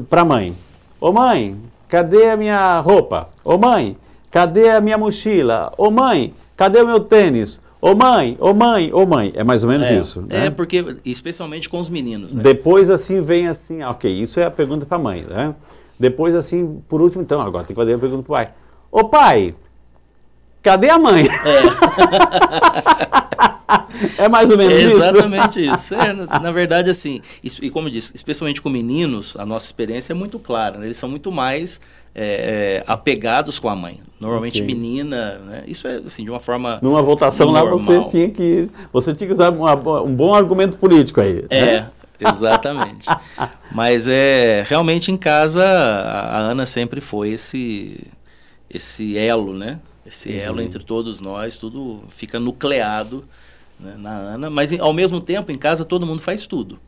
para 0.08 0.22
a 0.22 0.24
mãe, 0.24 0.54
ô 1.00 1.12
mãe, 1.12 1.56
cadê 1.88 2.30
a 2.30 2.36
minha 2.36 2.78
roupa? 2.80 3.28
Ô 3.44 3.58
mãe, 3.58 3.96
cadê 4.30 4.68
a 4.68 4.80
minha 4.80 4.96
mochila? 4.96 5.72
Ô 5.76 5.90
mãe, 5.90 6.34
cadê 6.56 6.80
o 6.80 6.86
meu 6.86 7.00
tênis? 7.00 7.60
Ô 7.80 7.94
mãe, 7.94 8.36
ô 8.38 8.52
mãe, 8.52 8.92
ô 8.92 9.06
mãe. 9.06 9.32
É 9.34 9.42
mais 9.42 9.64
ou 9.64 9.70
menos 9.70 9.88
é, 9.88 9.98
isso. 9.98 10.20
Né? 10.22 10.46
É, 10.46 10.50
porque, 10.50 10.96
especialmente 11.04 11.68
com 11.68 11.80
os 11.80 11.88
meninos. 11.88 12.34
Né? 12.34 12.42
Depois, 12.42 12.90
assim, 12.90 13.22
vem 13.22 13.48
assim, 13.48 13.82
ok, 13.82 14.12
isso 14.12 14.38
é 14.38 14.44
a 14.44 14.50
pergunta 14.50 14.84
para 14.84 14.98
a 14.98 15.00
mãe, 15.00 15.24
né? 15.28 15.54
Depois, 16.00 16.34
assim, 16.34 16.82
por 16.88 17.02
último, 17.02 17.22
então, 17.22 17.42
agora 17.42 17.62
tem 17.64 17.76
que 17.76 17.80
fazer 17.80 17.92
a 17.92 17.98
pergunta 17.98 18.22
para 18.22 18.32
o 18.32 18.34
pai. 18.34 18.50
Ô 18.90 19.04
pai, 19.04 19.54
cadê 20.62 20.88
a 20.88 20.98
mãe? 20.98 21.28
É, 24.16 24.24
é 24.24 24.28
mais 24.28 24.50
ou 24.50 24.56
menos 24.56 24.74
é 24.74 24.80
isso? 24.80 24.96
Exatamente 24.96 25.60
isso. 25.62 25.94
É, 25.94 26.14
na, 26.14 26.40
na, 26.40 26.50
verdade, 26.50 26.88
assim, 26.88 27.20
e 27.44 27.70
como 27.70 27.88
eu 27.88 27.92
disse, 27.92 28.12
especialmente 28.14 28.62
com 28.62 28.70
meninos, 28.70 29.36
a 29.38 29.44
nossa 29.44 29.66
experiência 29.66 30.14
é 30.14 30.16
muito 30.16 30.38
clara, 30.38 30.78
né? 30.78 30.86
Eles 30.86 30.96
são 30.96 31.06
muito 31.06 31.30
mais 31.30 31.78
é, 32.14 32.82
é, 32.82 32.84
apegados 32.90 33.58
com 33.58 33.68
a 33.68 33.76
mãe. 33.76 34.00
Normalmente 34.18 34.62
okay. 34.62 34.74
menina, 34.74 35.38
né? 35.38 35.64
Isso 35.66 35.86
é 35.86 35.96
assim, 35.96 36.24
de 36.24 36.30
uma 36.30 36.40
forma. 36.40 36.78
Numa 36.80 37.02
votação 37.02 37.52
normal. 37.52 37.66
lá 37.66 37.70
você 37.72 38.04
tinha 38.04 38.30
que. 38.30 38.70
Você 38.90 39.12
tinha 39.12 39.28
que 39.28 39.34
usar 39.34 39.50
uma, 39.50 39.74
um 40.02 40.14
bom 40.14 40.34
argumento 40.34 40.78
político 40.78 41.20
aí. 41.20 41.44
É, 41.50 41.64
né? 41.64 41.90
Exatamente. 42.20 43.06
Mas 43.72 44.06
é 44.08 44.64
realmente 44.68 45.10
em 45.10 45.16
casa 45.16 45.64
a, 45.64 46.38
Ana 46.38 46.66
sempre 46.66 47.00
foi 47.00 47.30
esse, 47.30 48.06
esse 48.68 49.16
elo, 49.16 49.54
né? 49.54 49.80
Esse 50.04 50.36
elo 50.36 50.58
uhum. 50.58 50.64
entre 50.64 50.82
todos 50.82 51.20
nós, 51.20 51.56
tudo 51.56 52.02
fica 52.08 52.40
nucleado 52.40 53.24
né, 53.78 53.94
na 53.98 54.10
Ana, 54.10 54.50
mas 54.50 54.72
ao 54.78 54.92
mesmo 54.92 55.20
tempo 55.20 55.52
em 55.52 55.58
casa 55.58 55.84
todo 55.84 56.06
mundo 56.06 56.20
faz 56.20 56.46
tudo. 56.46 56.78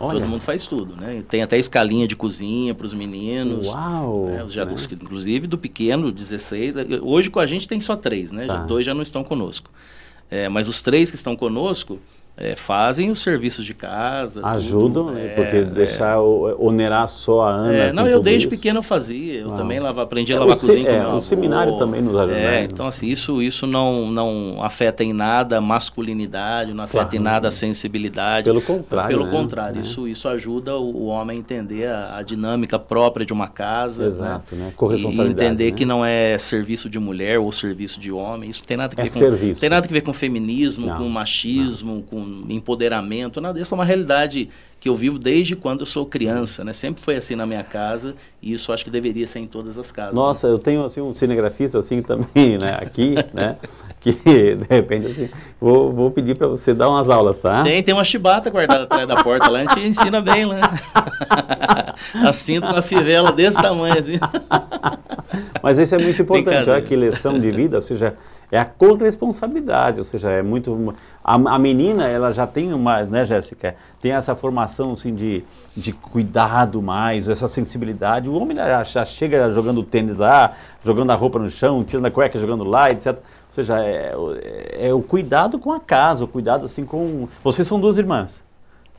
Olha. 0.00 0.20
Todo 0.20 0.28
mundo 0.30 0.40
faz 0.40 0.66
tudo, 0.66 0.96
né? 0.96 1.22
Tem 1.28 1.42
até 1.42 1.58
escalinha 1.58 2.08
de 2.08 2.16
cozinha 2.16 2.74
para 2.74 2.86
os 2.86 2.94
meninos. 2.94 3.66
Uau! 3.66 4.26
Né? 4.26 4.46
Já, 4.48 4.64
né? 4.64 4.72
Os, 4.72 4.86
inclusive 4.90 5.46
do 5.46 5.58
pequeno, 5.58 6.10
16. 6.10 6.76
Hoje 7.02 7.28
com 7.28 7.40
a 7.40 7.46
gente 7.46 7.68
tem 7.68 7.80
só 7.80 7.94
três, 7.96 8.32
né? 8.32 8.46
Tá. 8.46 8.56
Já, 8.56 8.62
dois 8.62 8.86
já 8.86 8.94
não 8.94 9.02
estão 9.02 9.22
conosco. 9.22 9.70
É, 10.30 10.48
mas 10.48 10.66
os 10.68 10.82
três 10.82 11.10
que 11.10 11.16
estão 11.16 11.36
conosco, 11.36 12.00
é, 12.38 12.54
fazem 12.54 13.10
os 13.10 13.20
serviços 13.20 13.64
de 13.64 13.72
casa. 13.72 14.46
Ajudam, 14.46 15.06
tudo, 15.06 15.18
é, 15.18 15.28
porque 15.28 15.62
deixar 15.62 16.20
onerar 16.20 17.08
só 17.08 17.42
a 17.42 17.50
Ana. 17.50 17.74
É, 17.74 17.92
não, 17.92 18.06
eu 18.06 18.20
desde 18.20 18.46
isso. 18.46 18.54
pequeno 18.54 18.80
eu 18.80 18.82
fazia, 18.82 19.40
eu 19.40 19.52
ah. 19.52 19.56
também 19.56 19.80
lava, 19.80 20.02
aprendi 20.02 20.34
a 20.34 20.36
é, 20.36 20.38
lavar 20.40 20.54
a 20.54 20.60
cozinha. 20.60 20.88
É, 20.88 21.06
o 21.06 21.20
seminário 21.20 21.78
também 21.78 22.02
nos 22.02 22.14
ajuda. 22.14 22.36
É, 22.36 22.60
né? 22.60 22.68
então 22.70 22.86
assim, 22.86 23.06
isso, 23.06 23.40
isso 23.40 23.66
não, 23.66 24.10
não 24.10 24.62
afeta 24.62 25.02
em 25.02 25.14
nada 25.14 25.56
a 25.56 25.60
masculinidade, 25.62 26.74
não 26.74 26.84
afeta 26.84 27.04
claro. 27.04 27.16
em 27.16 27.20
nada 27.20 27.48
a 27.48 27.50
sensibilidade. 27.50 28.44
Pelo 28.44 28.60
contrário. 28.60 29.08
Pelo 29.08 29.24
né? 29.24 29.32
contrário, 29.32 29.78
é. 29.78 29.80
isso, 29.80 30.06
isso 30.06 30.28
ajuda 30.28 30.76
o, 30.76 31.06
homem 31.06 31.38
a 31.38 31.40
entender 31.40 31.86
a, 31.86 32.18
a, 32.18 32.22
dinâmica 32.22 32.78
própria 32.78 33.24
de 33.24 33.32
uma 33.32 33.48
casa. 33.48 34.02
Né? 34.02 34.08
Exato, 34.08 34.54
né? 34.54 34.72
Corresponsabilidade. 34.76 35.40
E 35.40 35.44
entender 35.44 35.70
né? 35.70 35.76
que 35.76 35.86
não 35.86 36.04
é 36.04 36.36
serviço 36.36 36.90
de 36.90 36.98
mulher 36.98 37.38
ou 37.38 37.50
serviço 37.50 37.98
de 37.98 38.12
homem. 38.12 38.50
Isso 38.50 38.62
tem 38.62 38.76
nada 38.76 38.94
a 38.94 39.00
é 39.00 39.04
ver 39.04 39.10
com. 39.10 39.18
Serviço. 39.18 39.60
Tem 39.62 39.70
nada 39.70 39.86
a 39.86 39.90
ver 39.90 40.02
com 40.02 40.12
feminismo, 40.12 40.86
não, 40.86 40.98
com 40.98 41.08
machismo, 41.08 41.94
não. 41.94 42.02
com 42.02 42.25
empoderamento, 42.48 43.40
nada. 43.40 43.60
Essa 43.60 43.74
é 43.74 43.76
uma 43.76 43.84
realidade 43.84 44.48
que 44.78 44.88
eu 44.88 44.94
vivo 44.94 45.18
desde 45.18 45.56
quando 45.56 45.80
eu 45.80 45.86
sou 45.86 46.04
criança, 46.04 46.62
né? 46.62 46.72
Sempre 46.72 47.02
foi 47.02 47.16
assim 47.16 47.34
na 47.34 47.46
minha 47.46 47.64
casa 47.64 48.14
e 48.42 48.52
isso 48.52 48.72
acho 48.72 48.84
que 48.84 48.90
deveria 48.90 49.26
ser 49.26 49.40
em 49.40 49.46
todas 49.46 49.78
as 49.78 49.90
casas. 49.90 50.14
Nossa, 50.14 50.46
né? 50.46 50.52
eu 50.52 50.58
tenho 50.58 50.84
assim 50.84 51.00
um 51.00 51.14
cinegrafista 51.14 51.78
assim 51.78 52.00
também, 52.02 52.58
né? 52.58 52.78
Aqui, 52.80 53.14
né? 53.32 53.56
Que 54.00 54.12
de 54.12 54.66
repente 54.68 55.06
assim, 55.06 55.30
vou, 55.60 55.92
vou 55.92 56.10
pedir 56.10 56.36
para 56.36 56.46
você 56.46 56.74
dar 56.74 56.88
umas 56.88 57.08
aulas, 57.08 57.38
tá? 57.38 57.62
Tem, 57.62 57.82
tem 57.82 57.94
uma 57.94 58.04
chibata 58.04 58.50
guardada 58.50 58.84
atrás 58.84 59.08
da 59.08 59.22
porta 59.22 59.50
lá, 59.50 59.60
a 59.60 59.62
gente 59.62 59.88
ensina 59.88 60.20
bem 60.20 60.44
lá. 60.44 60.60
assim 62.26 62.60
com 62.60 62.68
uma 62.68 62.82
fivela 62.82 63.32
desse 63.32 63.60
tamanho 63.60 63.98
assim. 63.98 64.18
Mas 65.62 65.78
isso 65.78 65.94
é 65.94 65.98
muito 65.98 66.22
importante, 66.22 66.70
olha 66.70 66.82
que 66.82 66.94
lição 66.94 67.38
de 67.38 67.50
vida, 67.50 67.76
ou 67.76 67.82
seja, 67.82 68.14
é 68.50 68.58
a 68.58 68.64
corresponsabilidade, 68.64 69.98
ou 69.98 70.04
seja, 70.04 70.30
é 70.30 70.42
muito 70.42 70.94
a, 71.28 71.34
a 71.34 71.58
menina 71.58 72.06
ela 72.06 72.32
já 72.32 72.46
tem 72.46 72.72
uma, 72.72 73.02
né, 73.02 73.24
Jéssica, 73.24 73.74
tem 74.00 74.12
essa 74.12 74.36
formação 74.36 74.92
assim 74.92 75.12
de, 75.12 75.42
de 75.76 75.92
cuidado 75.92 76.80
mais, 76.80 77.28
essa 77.28 77.48
sensibilidade. 77.48 78.28
O 78.28 78.40
homem 78.40 78.56
já, 78.56 78.84
já 78.84 79.04
chega 79.04 79.50
jogando 79.50 79.82
tênis 79.82 80.16
lá, 80.16 80.52
jogando 80.84 81.10
a 81.10 81.16
roupa 81.16 81.40
no 81.40 81.50
chão, 81.50 81.82
tirando 81.82 82.06
a 82.06 82.12
cueca, 82.12 82.38
jogando 82.38 82.62
lá, 82.62 82.90
etc. 82.90 83.08
Ou 83.08 83.22
seja, 83.50 83.76
é, 83.84 84.14
é, 84.40 84.88
é 84.88 84.94
o 84.94 85.02
cuidado 85.02 85.58
com 85.58 85.72
a 85.72 85.80
casa, 85.80 86.24
o 86.24 86.28
cuidado 86.28 86.64
assim 86.64 86.84
com. 86.84 87.26
Vocês 87.42 87.66
são 87.66 87.80
duas 87.80 87.98
irmãs. 87.98 88.45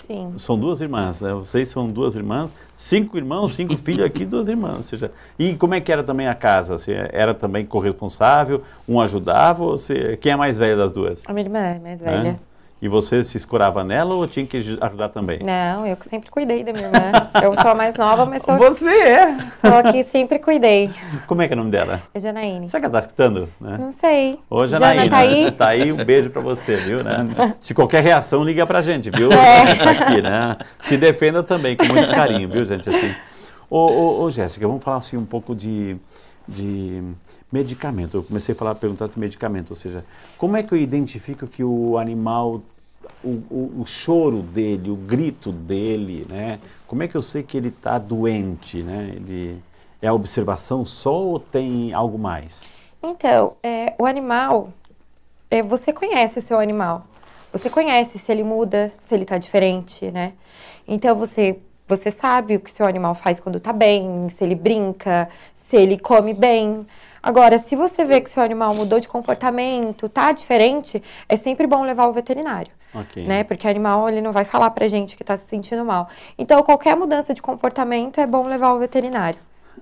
Sim. 0.08 0.34
São 0.38 0.58
duas 0.58 0.80
irmãs, 0.80 1.20
né? 1.20 1.34
Vocês 1.34 1.67
são 1.67 1.86
duas 1.89 2.15
irmãs, 2.15 2.50
cinco 2.74 3.17
irmãos, 3.17 3.54
cinco 3.54 3.76
filhos 3.78 4.06
aqui, 4.06 4.26
duas 4.26 4.48
irmãs. 4.48 4.86
Seja, 4.86 5.12
e 5.38 5.54
como 5.56 5.76
é 5.76 5.82
que 5.82 5.91
era 5.91 6.02
também 6.02 6.28
a 6.28 6.34
casa? 6.34 6.78
Você 6.78 7.10
era 7.12 7.34
também 7.34 7.65
corresponsável? 7.65 8.63
Um 8.88 9.02
ajudava? 9.02 9.63
Ou 9.65 9.78
você, 9.78 10.15
quem 10.15 10.32
é 10.32 10.36
mais 10.38 10.58
velha 10.58 10.78
das 10.78 10.93
duas? 10.93 11.22
A 11.26 11.34
minha 11.34 11.46
irmã 11.46 11.60
é 11.60 11.80
mais 11.80 12.00
velha. 12.00 12.39
E 12.80 12.88
você 12.88 13.24
se 13.24 13.38
escurava 13.38 13.84
nela 13.84 14.16
ou 14.16 14.28
tinha 14.28 14.46
que 14.46 14.58
ajudar 14.58 15.10
também? 15.10 15.40
Não, 15.40 15.88
eu 15.88 15.98
que 15.98 16.08
sempre 16.08 16.30
cuidei 16.30 16.63
da 16.63 16.72
minha 16.72 16.86
irmã. 16.86 17.12
eu 17.44 17.56
sou 17.60 17.72
a 17.72 17.76
mais 17.76 17.96
nova, 17.96 18.24
mas 18.26 18.44
sou. 18.44 18.56
Você 18.56 18.88
é? 18.88 19.38
Sou 19.62 19.78
a 19.78 19.92
que 19.92 20.04
sempre 20.04 20.38
cuidei. 20.38 20.92
Como 21.26 21.42
é 21.42 21.48
que 21.48 21.54
é 21.54 21.56
o 21.56 21.58
nome 21.58 21.72
dela? 21.72 22.04
É 22.13 22.20
Janaíne. 22.20 22.70
Será 22.70 22.82
que 22.82 22.86
ela 22.86 23.00
está 23.00 23.10
escutando? 23.10 23.50
Né? 23.60 23.78
Não 23.80 23.92
sei. 23.94 24.40
Ô, 24.48 24.68
Janaíne, 24.68 25.06
Jana, 25.06 25.10
tá 25.10 25.18
aí? 25.18 25.44
você 25.44 25.52
tá 25.52 25.68
aí, 25.70 25.92
um 25.92 26.06
beijo 26.06 26.30
para 26.30 26.42
você, 26.42 26.76
viu? 26.76 27.04
Né? 27.04 27.56
Se 27.60 27.74
qualquer 27.74 28.04
reação, 28.04 28.44
liga 28.44 28.66
pra 28.68 28.84
gente, 28.84 29.10
viu? 29.10 29.32
É. 29.32 29.76
Tá 29.76 29.92
aqui, 29.92 30.22
né? 30.22 30.58
Se 30.82 30.98
defenda 30.98 31.42
também, 31.42 31.76
com 31.76 31.86
muito 31.86 32.10
carinho, 32.12 32.48
viu, 32.48 32.63
gente? 32.63 32.88
Assim. 32.88 33.12
Ô, 33.70 33.80
ô, 33.88 34.24
ô 34.24 34.30
Jéssica, 34.30 34.68
vamos 34.68 34.84
falar 34.84 34.98
assim 34.98 35.18
um 35.18 35.26
pouco 35.26 35.56
de. 35.56 35.98
de 36.48 37.02
Medicamento. 37.52 38.18
Eu 38.18 38.24
comecei 38.24 38.54
a 38.54 38.58
falar, 38.58 38.76
perguntar 38.76 39.08
de 39.08 39.18
medicamento, 39.18 39.70
ou 39.70 39.76
seja, 39.76 40.04
como 40.38 40.58
é 40.58 40.64
que 40.64 40.74
eu 40.74 40.78
identifico 40.78 41.48
que 41.48 41.64
o 41.64 41.98
animal, 41.98 42.62
o, 43.24 43.30
o, 43.50 43.82
o 43.82 43.86
choro 43.86 44.42
dele, 44.42 44.90
o 44.90 44.96
grito 44.96 45.52
dele, 45.52 46.26
né? 46.28 46.60
Como 46.86 47.04
é 47.04 47.08
que 47.08 47.16
eu 47.16 47.22
sei 47.22 47.44
que 47.44 47.56
ele 47.56 47.70
está 47.70 47.98
doente, 47.98 48.84
né? 48.84 49.14
Ele 49.16 49.62
é 50.02 50.08
a 50.08 50.14
observação 50.14 50.84
só 50.84 51.16
ou 51.16 51.40
tem 51.40 51.94
algo 51.94 52.18
mais? 52.18 52.66
Então, 53.02 53.56
é, 53.64 53.94
o 53.98 54.06
animal, 54.06 54.74
é, 55.50 55.64
você 55.64 55.94
conhece 55.94 56.40
o 56.40 56.42
seu 56.42 56.60
animal. 56.60 57.08
Você 57.52 57.70
conhece 57.70 58.20
se 58.20 58.32
ele 58.32 58.44
muda, 58.44 58.92
se 59.00 59.16
ele 59.16 59.24
está 59.24 59.38
diferente, 59.38 60.12
né? 60.12 60.34
Então 60.88 61.16
você 61.16 61.60
você 61.88 62.12
sabe 62.12 62.58
o 62.58 62.60
que 62.60 62.70
seu 62.70 62.86
animal 62.86 63.16
faz 63.16 63.40
quando 63.40 63.58
está 63.58 63.72
bem, 63.72 64.28
se 64.30 64.44
ele 64.44 64.56
brinca, 64.56 65.30
se 65.54 65.78
ele 65.78 65.98
come 65.98 66.34
bem. 66.34 66.86
Agora, 67.28 67.60
se 67.60 67.76
você 67.76 68.06
vê 68.06 68.22
que 68.22 68.30
seu 68.30 68.42
animal 68.42 68.74
mudou 68.74 69.02
de 69.02 69.10
comportamento, 69.10 70.08
tá 70.08 70.32
diferente, 70.32 71.04
é 71.28 71.36
sempre 71.36 71.68
bom 71.68 71.84
levar 71.84 72.04
ao 72.04 72.13
veterinário. 72.13 72.72
Okay. 72.96 73.28
Né? 73.28 73.44
Porque 73.44 73.68
o 73.68 73.70
animal 73.70 74.08
ele 74.08 74.22
não 74.22 74.32
vai 74.32 74.46
falar 74.46 74.70
pra 74.70 74.88
gente 74.88 75.18
que 75.18 75.24
está 75.24 75.36
se 75.36 75.46
sentindo 75.46 75.84
mal. 75.84 76.08
Então, 76.38 76.63
qualquer 76.63 76.96
mudança 76.96 77.34
de 77.34 77.42
comportamento 77.42 78.22
é 78.22 78.26
bom 78.26 78.48
levar 78.48 78.68
ao 78.68 78.80
veterinário. 78.80 79.38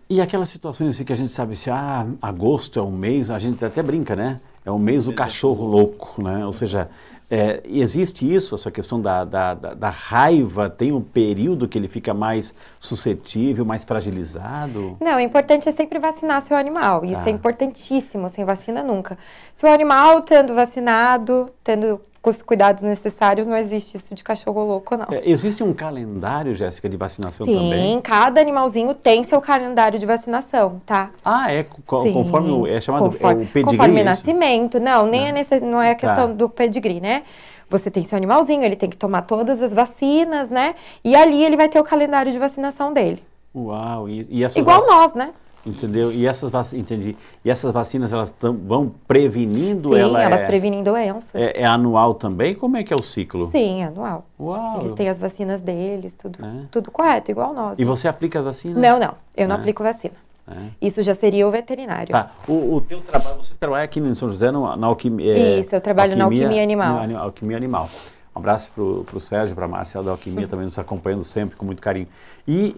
E 0.09 0.19
aquelas 0.19 0.49
situações 0.49 0.95
assim 0.95 1.03
que 1.03 1.13
a 1.13 1.15
gente 1.15 1.31
sabe 1.31 1.55
se 1.55 1.69
ah, 1.69 2.07
agosto 2.19 2.79
é 2.79 2.81
um 2.81 2.89
mês, 2.89 3.29
a 3.29 3.37
gente 3.37 3.63
até 3.63 3.83
brinca, 3.83 4.15
né? 4.15 4.41
É 4.65 4.71
o 4.71 4.79
mês 4.79 5.05
do 5.05 5.13
cachorro 5.13 5.67
louco, 5.67 6.23
né? 6.23 6.43
Ou 6.47 6.51
seja, 6.51 6.89
é, 7.29 7.61
existe 7.65 8.31
isso, 8.31 8.55
essa 8.55 8.69
questão 8.69 9.01
da, 9.01 9.23
da, 9.25 9.53
da, 9.53 9.73
da, 9.73 9.89
raiva, 9.89 10.69
tem 10.69 10.91
um 10.91 11.01
período 11.01 11.67
que 11.67 11.77
ele 11.77 11.87
fica 11.87 12.13
mais 12.13 12.53
suscetível, 12.79 13.65
mais 13.65 13.83
fragilizado? 13.83 14.97
Não, 15.01 15.17
o 15.17 15.19
importante 15.19 15.67
é 15.67 15.71
sempre 15.71 15.97
vacinar 15.97 16.41
seu 16.43 16.55
animal. 16.55 17.03
Isso 17.03 17.23
tá. 17.23 17.27
é 17.27 17.31
importantíssimo, 17.31 18.29
sem 18.29 18.45
vacina 18.45 18.83
nunca. 18.83 19.17
Se 19.55 19.65
o 19.65 19.69
animal 19.69 20.19
estando 20.19 20.53
vacinado, 20.53 21.47
tendo 21.63 21.99
com 22.25 22.31
os 22.31 22.41
cuidados 22.41 22.81
necessários, 22.81 23.45
não 23.45 23.55
existe 23.55 23.97
isso 23.97 24.15
de 24.15 24.23
cachorro 24.23 24.65
louco, 24.65 24.97
não. 24.97 25.05
É, 25.11 25.29
existe 25.29 25.61
um 25.61 25.71
calendário, 25.75 26.55
Jéssica, 26.55 26.89
de 26.89 26.97
vacinação 26.97 27.45
Sim, 27.45 27.53
também? 27.53 27.93
Sim, 27.93 28.01
cada 28.01 28.41
animalzinho 28.41 28.95
tem 28.95 29.23
seu 29.23 29.39
calendário 29.39 29.99
de 29.99 30.07
vacinação, 30.07 30.81
tá? 30.87 31.11
Ah, 31.23 31.53
é? 31.53 31.63
Co 31.85 32.01
Sim, 32.01 32.13
conforme 32.13 32.49
o, 32.49 32.65
é 32.65 32.81
chamado 32.81 33.11
conforme, 33.11 33.43
é 33.43 33.45
o 33.45 33.47
pedigree? 33.47 33.77
Conforme 33.77 34.01
é 34.01 34.03
nascimento. 34.03 34.79
Não, 34.79 35.05
nem 35.05 35.21
não. 35.21 35.27
É 35.27 35.31
nesse, 35.33 35.59
não 35.59 35.79
é 35.79 35.91
a 35.91 35.95
questão 35.95 36.29
tá. 36.29 36.33
do 36.33 36.49
pedigree, 36.49 36.99
né? 36.99 37.21
Você 37.69 37.91
tem 37.91 38.03
seu 38.03 38.17
animalzinho, 38.17 38.63
ele 38.63 38.75
tem 38.75 38.89
que 38.89 38.97
tomar 38.97 39.21
todas 39.21 39.61
as 39.61 39.71
vacinas, 39.71 40.49
né? 40.49 40.73
E 41.03 41.15
ali 41.15 41.43
ele 41.43 41.55
vai 41.55 41.69
ter 41.69 41.79
o 41.79 41.83
calendário 41.83 42.31
de 42.31 42.39
vacinação 42.39 42.91
dele. 42.91 43.21
Uau! 43.55 44.09
E, 44.09 44.25
e 44.31 44.43
Igual 44.57 44.81
vac... 44.81 44.89
nós, 44.89 45.13
né? 45.13 45.29
Entendeu? 45.65 46.11
E 46.11 46.27
essas 46.27 46.49
vacinas, 46.51 46.83
entendi. 46.83 47.17
E 47.43 47.49
essas 47.49 47.71
vacinas 47.71 48.13
elas 48.13 48.29
tão, 48.29 48.55
vão 48.55 48.91
prevenindo 49.07 49.93
Sim, 49.93 49.99
ela 49.99 50.21
elas 50.21 50.41
é, 50.41 50.45
previnem 50.45 50.83
doenças. 50.83 51.33
É, 51.33 51.61
é, 51.61 51.65
anual 51.65 52.13
também? 52.13 52.53
Como 52.53 52.77
é 52.77 52.83
que 52.83 52.93
é 52.93 52.95
o 52.95 53.01
ciclo? 53.01 53.49
Sim, 53.49 53.81
é 53.81 53.85
anual. 53.85 54.25
Uau. 54.39 54.81
Eles 54.81 54.91
têm 54.91 55.09
as 55.09 55.17
vacinas 55.17 55.61
deles, 55.61 56.13
tudo, 56.15 56.43
é. 56.45 56.65
tudo 56.69 56.91
correto, 56.91 57.31
igual 57.31 57.53
nós. 57.53 57.79
E 57.79 57.81
né? 57.81 57.87
você 57.87 58.07
aplica 58.07 58.39
as 58.39 58.45
vacinas? 58.45 58.81
Não, 58.81 58.99
não. 58.99 59.15
Eu 59.35 59.47
não 59.47 59.55
é. 59.55 59.59
aplico 59.59 59.81
vacina. 59.81 60.13
É. 60.47 60.55
Isso 60.79 61.01
já 61.01 61.15
seria 61.15 61.47
o 61.47 61.51
veterinário. 61.51 62.11
Tá. 62.11 62.29
O, 62.47 62.75
o 62.75 62.81
teu 62.81 63.01
trabalho, 63.01 63.37
você 63.37 63.53
trabalha 63.59 63.83
aqui 63.83 63.99
em 63.99 64.13
São 64.13 64.29
José 64.29 64.51
no, 64.51 64.75
na 64.75 64.87
alquimia. 64.87 65.35
É, 65.35 65.59
Isso, 65.59 65.73
eu 65.73 65.81
trabalho 65.81 66.11
alquimia, 66.11 66.43
na 66.43 66.45
alquimia 66.45 66.63
animal. 66.63 67.07
Na 67.07 67.19
alquimia 67.19 67.57
animal. 67.57 67.89
Um 68.35 68.39
abraço 68.39 68.69
para 68.75 69.17
o 69.17 69.19
Sérgio, 69.19 69.55
para 69.55 69.65
a 69.65 69.67
Márcia 69.67 70.03
da 70.03 70.11
Alquimia, 70.11 70.45
também 70.47 70.65
nos 70.65 70.77
acompanhando 70.77 71.23
sempre 71.23 71.55
com 71.55 71.65
muito 71.65 71.81
carinho. 71.81 72.07
E 72.47 72.75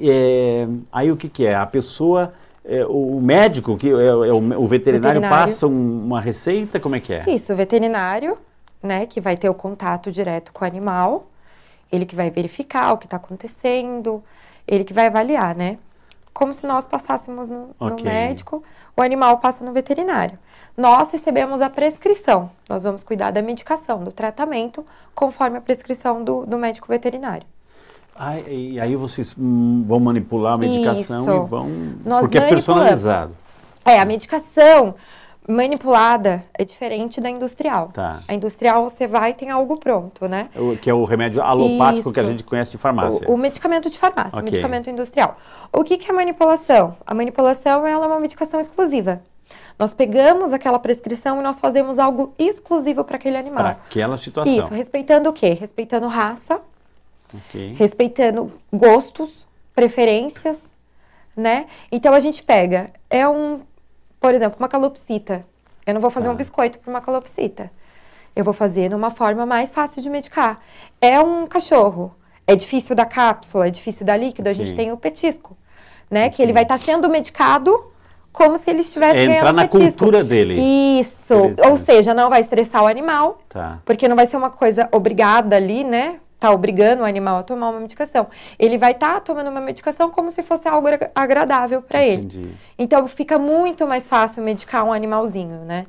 aí 0.92 1.12
o 1.12 1.18
que, 1.18 1.28
que 1.28 1.46
é? 1.46 1.56
A 1.56 1.66
pessoa 1.66 2.32
é, 2.68 2.86
o 2.86 3.20
médico, 3.22 3.78
que 3.78 3.90
é, 3.90 3.92
é 3.92 4.14
o, 4.14 4.38
o 4.38 4.68
veterinário, 4.68 4.68
veterinário, 4.68 5.22
passa 5.22 5.66
um, 5.66 6.06
uma 6.06 6.20
receita, 6.20 6.80
como 6.80 6.96
é 6.96 7.00
que 7.00 7.14
é? 7.14 7.24
Isso, 7.30 7.54
o 7.54 7.56
veterinário, 7.56 8.38
né, 8.84 9.06
que 9.06 9.22
vai 9.22 9.38
ter 9.38 9.50
o 9.50 9.54
contato 9.54 10.12
direto 10.12 10.52
com 10.52 10.66
o 10.66 10.68
animal, 10.68 11.28
ele 11.92 12.06
que 12.06 12.16
vai 12.16 12.30
verificar 12.30 12.94
o 12.94 12.98
que 12.98 13.06
está 13.06 13.18
acontecendo, 13.18 14.22
ele 14.68 14.84
que 14.84 14.94
vai 14.94 15.08
avaliar, 15.08 15.56
né? 15.56 15.78
Como 16.34 16.54
se 16.54 16.68
nós 16.68 16.86
passássemos 16.86 17.50
no, 17.50 17.70
okay. 17.80 17.98
no 17.98 18.04
médico, 18.04 18.64
o 18.96 19.02
animal 19.02 19.40
passa 19.40 19.64
no 19.64 19.72
veterinário. 19.72 20.38
Nós 20.76 21.10
recebemos 21.12 21.62
a 21.62 21.70
prescrição, 21.70 22.52
nós 22.70 22.84
vamos 22.84 23.04
cuidar 23.04 23.32
da 23.32 23.42
medicação, 23.42 24.04
do 24.04 24.12
tratamento, 24.12 24.86
conforme 25.16 25.58
a 25.58 25.62
prescrição 25.62 26.24
do, 26.24 26.46
do 26.46 26.58
médico 26.58 26.88
veterinário. 26.88 27.48
Ah, 28.20 28.40
e 28.40 28.80
aí 28.80 28.96
vocês 28.96 29.36
hum, 29.38 29.84
vão 29.88 30.00
manipular 30.00 30.54
a 30.54 30.58
medicação 30.58 31.22
Isso. 31.22 31.32
e 31.32 31.50
vão. 31.50 31.70
Nós 32.04 32.22
porque 32.22 32.38
é 32.38 32.50
personalizado. 32.50 33.36
É, 33.86 34.00
a 34.00 34.06
medicação 34.06 34.96
manipulada 35.48 36.44
é 36.54 36.66
diferente 36.66 37.22
da 37.22 37.30
industrial. 37.30 37.90
Tá. 37.94 38.20
A 38.28 38.34
industrial 38.34 38.84
você 38.84 39.08
vai 39.08 39.32
e 39.32 39.34
tem 39.34 39.50
algo 39.50 39.78
pronto, 39.78 40.28
né? 40.28 40.50
O, 40.56 40.76
que 40.76 40.90
é 40.90 40.94
o 40.94 41.06
remédio 41.06 41.42
alopático 41.42 42.10
Isso. 42.10 42.12
que 42.12 42.20
a 42.20 42.24
gente 42.24 42.44
conhece 42.44 42.72
de 42.72 42.78
farmácia. 42.78 43.26
O, 43.30 43.36
o 43.36 43.38
medicamento 43.38 43.90
de 43.90 43.98
farmácia, 43.98 44.38
okay. 44.38 44.44
medicamento 44.44 44.90
industrial. 44.90 45.38
O 45.72 45.84
que, 45.84 45.98
que 45.98 46.12
é 46.12 46.14
manipulação? 46.14 46.98
A 47.06 47.14
manipulação 47.14 47.88
ela 47.88 48.06
é 48.06 48.08
uma 48.08 48.20
medicação 48.20 48.60
exclusiva. 48.60 49.22
Nós 49.80 49.94
pegamos 49.94 50.52
aquela 50.52 50.80
prescrição 50.80 51.40
e 51.40 51.44
nós 51.44 51.60
fazemos 51.60 52.00
algo 52.00 52.34
exclusivo 52.38 53.04
para 53.04 53.16
aquele 53.16 53.38
animal. 53.38 53.64
Para 53.64 53.72
aquela 53.72 54.18
situação. 54.18 54.54
Isso, 54.54 54.74
respeitando 54.74 55.30
o 55.30 55.34
quê? 55.34 55.54
Respeitando 55.54 56.08
raça, 56.08 56.60
Okay. 57.34 57.74
Respeitando 57.74 58.52
gostos, 58.72 59.30
preferências, 59.76 60.72
né? 61.36 61.66
Então 61.92 62.14
a 62.14 62.20
gente 62.20 62.44
pega, 62.44 62.90
é 63.10 63.28
um, 63.28 63.62
por 64.20 64.34
exemplo, 64.34 64.58
uma 64.60 64.68
calopsita. 64.68 65.46
Eu 65.86 65.94
não 65.94 66.02
vou 66.02 66.10
fazer 66.10 66.28
ah. 66.28 66.32
um 66.32 66.36
biscoito 66.36 66.80
para 66.80 66.90
uma 66.90 67.02
calopsita. 67.02 67.72
Eu 68.36 68.44
vou 68.44 68.54
fazer 68.54 68.90
numa 68.90 69.10
forma 69.10 69.46
mais 69.46 69.72
fácil 69.72 70.02
de 70.02 70.10
medicar. 70.10 70.60
É 71.02 71.20
um 71.20 71.48
cachorro. 71.48 72.14
É 72.46 72.56
difícil 72.56 72.96
da 72.96 73.06
cápsula, 73.06 73.68
é 73.68 73.70
difícil 73.70 74.06
da 74.06 74.16
líquido, 74.16 74.48
a 74.48 74.54
gente 74.54 74.74
tem 74.74 74.90
o 74.92 74.96
petisco, 74.98 75.58
né? 76.10 76.30
Que 76.30 76.42
ele 76.42 76.54
vai 76.54 76.64
estar 76.64 76.80
tá 76.80 76.86
sendo 76.86 77.10
medicado 77.10 77.92
como 78.32 78.58
se 78.58 78.70
ele 78.70 78.80
estivesse 78.80 79.20
Entrar 79.20 79.42
ganhando 79.42 79.56
na 79.56 79.62
petisco. 79.64 79.88
cultura 79.88 80.24
dele. 80.24 80.54
Isso. 81.02 81.34
Ou 81.70 81.76
seja, 81.76 82.14
não 82.14 82.30
vai 82.30 82.40
estressar 82.42 82.84
o 82.84 82.88
animal, 82.88 83.40
tá. 83.50 83.80
porque 83.84 84.08
não 84.08 84.16
vai 84.16 84.28
ser 84.28 84.38
uma 84.38 84.50
coisa 84.50 84.88
obrigada 84.94 85.56
ali, 85.56 85.84
né? 85.84 86.20
Tá 86.40 86.52
obrigando 86.52 87.02
o 87.02 87.06
animal 87.06 87.38
a 87.40 87.44
tomar 87.44 87.70
uma 87.70 87.80
medicação. 87.80 88.28
Ele 88.58 88.78
vai 88.78 88.92
estar 88.92 89.16
tá 89.16 89.20
tomando 89.20 89.50
uma 89.50 89.62
medicação 89.62 90.10
como 90.10 90.30
se 90.32 90.44
fosse 90.44 90.68
algo 90.68 90.88
agradável 91.16 91.82
para 91.82 92.04
ele. 92.06 92.56
Então 92.78 93.08
fica 93.08 93.38
muito 93.38 93.88
mais 93.88 94.08
fácil 94.08 94.44
medicar 94.44 94.84
um 94.84 94.94
animalzinho, 94.94 95.60
né? 95.66 95.86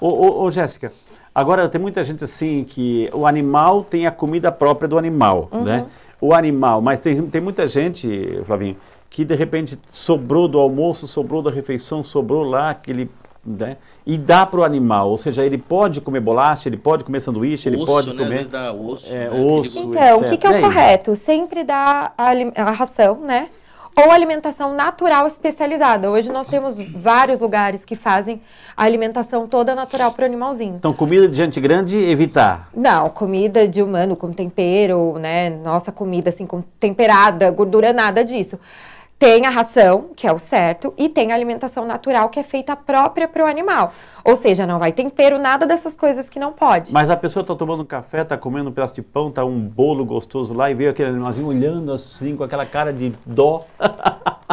Ô, 0.00 0.08
ô, 0.08 0.42
ô, 0.42 0.50
Jéssica, 0.50 0.92
agora 1.34 1.68
tem 1.68 1.80
muita 1.80 2.02
gente 2.04 2.22
assim 2.22 2.64
que 2.64 3.08
o 3.12 3.26
animal 3.26 3.82
tem 3.82 4.06
a 4.06 4.10
comida 4.10 4.52
própria 4.52 4.88
do 4.88 4.98
animal, 4.98 5.48
uhum. 5.52 5.62
né? 5.62 5.86
O 6.20 6.34
animal, 6.34 6.80
mas 6.80 7.00
tem, 7.00 7.20
tem 7.28 7.40
muita 7.40 7.68
gente, 7.68 8.40
Flavinho, 8.44 8.76
que 9.08 9.24
de 9.24 9.34
repente 9.34 9.78
sobrou 9.90 10.48
do 10.48 10.58
almoço, 10.58 11.06
sobrou 11.06 11.42
da 11.42 11.50
refeição, 11.50 12.02
sobrou 12.02 12.42
lá 12.42 12.70
aquele 12.70 13.10
né? 13.46 13.76
E 14.04 14.18
dá 14.18 14.44
para 14.44 14.60
o 14.60 14.64
animal, 14.64 15.10
ou 15.10 15.16
seja, 15.16 15.44
ele 15.44 15.58
pode 15.58 16.00
comer 16.00 16.20
bolacha, 16.20 16.68
ele 16.68 16.76
pode 16.76 17.04
comer 17.04 17.20
sanduíche, 17.20 17.68
ele 17.68 17.84
pode 17.84 18.12
né? 18.12 18.24
comer 18.24 18.46
dá 18.46 18.72
osso, 18.72 19.06
é, 19.08 19.30
né? 19.30 19.40
osso 19.40 19.84
Então, 19.84 20.18
o 20.18 20.24
que, 20.24 20.36
que 20.36 20.46
é 20.46 20.58
o 20.58 20.60
correto? 20.60 21.14
Sempre 21.16 21.64
dar 21.64 22.14
a, 22.18 22.30
a 22.56 22.70
ração, 22.70 23.20
né? 23.20 23.48
ou 23.96 24.10
alimentação 24.10 24.74
natural 24.74 25.26
especializada. 25.26 26.10
Hoje 26.10 26.30
nós 26.30 26.46
temos 26.46 26.76
vários 26.94 27.40
lugares 27.40 27.82
que 27.82 27.96
fazem 27.96 28.42
a 28.76 28.84
alimentação 28.84 29.48
toda 29.48 29.74
natural 29.74 30.12
para 30.12 30.24
o 30.24 30.26
animalzinho. 30.26 30.74
Então, 30.74 30.92
comida 30.92 31.26
de 31.26 31.34
gente 31.34 31.58
grande, 31.58 31.96
evitar? 31.96 32.68
Não, 32.76 33.08
comida 33.08 33.66
de 33.66 33.80
humano 33.80 34.14
com 34.14 34.30
tempero, 34.32 35.18
né? 35.18 35.48
Nossa 35.48 35.90
comida 35.90 36.28
assim 36.28 36.46
com 36.46 36.60
temperada, 36.78 37.50
gordura, 37.50 37.90
nada 37.90 38.22
disso. 38.22 38.58
Tem 39.18 39.46
a 39.46 39.50
ração, 39.50 40.10
que 40.14 40.26
é 40.26 40.32
o 40.32 40.38
certo, 40.38 40.92
e 40.98 41.08
tem 41.08 41.32
a 41.32 41.34
alimentação 41.34 41.86
natural, 41.86 42.28
que 42.28 42.38
é 42.38 42.42
feita 42.42 42.76
própria 42.76 43.26
para 43.26 43.44
o 43.44 43.46
animal. 43.46 43.94
Ou 44.22 44.36
seja, 44.36 44.66
não 44.66 44.78
vai 44.78 44.92
tempero, 44.92 45.38
nada 45.38 45.64
dessas 45.66 45.96
coisas 45.96 46.28
que 46.28 46.38
não 46.38 46.52
pode. 46.52 46.92
Mas 46.92 47.08
a 47.08 47.16
pessoa 47.16 47.40
está 47.40 47.54
tomando 47.54 47.82
café, 47.82 48.20
está 48.20 48.36
comendo 48.36 48.68
um 48.68 48.72
pedaço 48.74 48.94
de 48.94 49.00
pão, 49.00 49.30
está 49.30 49.42
um 49.42 49.58
bolo 49.58 50.04
gostoso 50.04 50.52
lá 50.52 50.70
e 50.70 50.74
veio 50.74 50.90
aquele 50.90 51.08
animalzinho 51.08 51.46
olhando 51.46 51.92
assim, 51.92 52.36
com 52.36 52.44
aquela 52.44 52.66
cara 52.66 52.92
de 52.92 53.14
dó. 53.24 53.64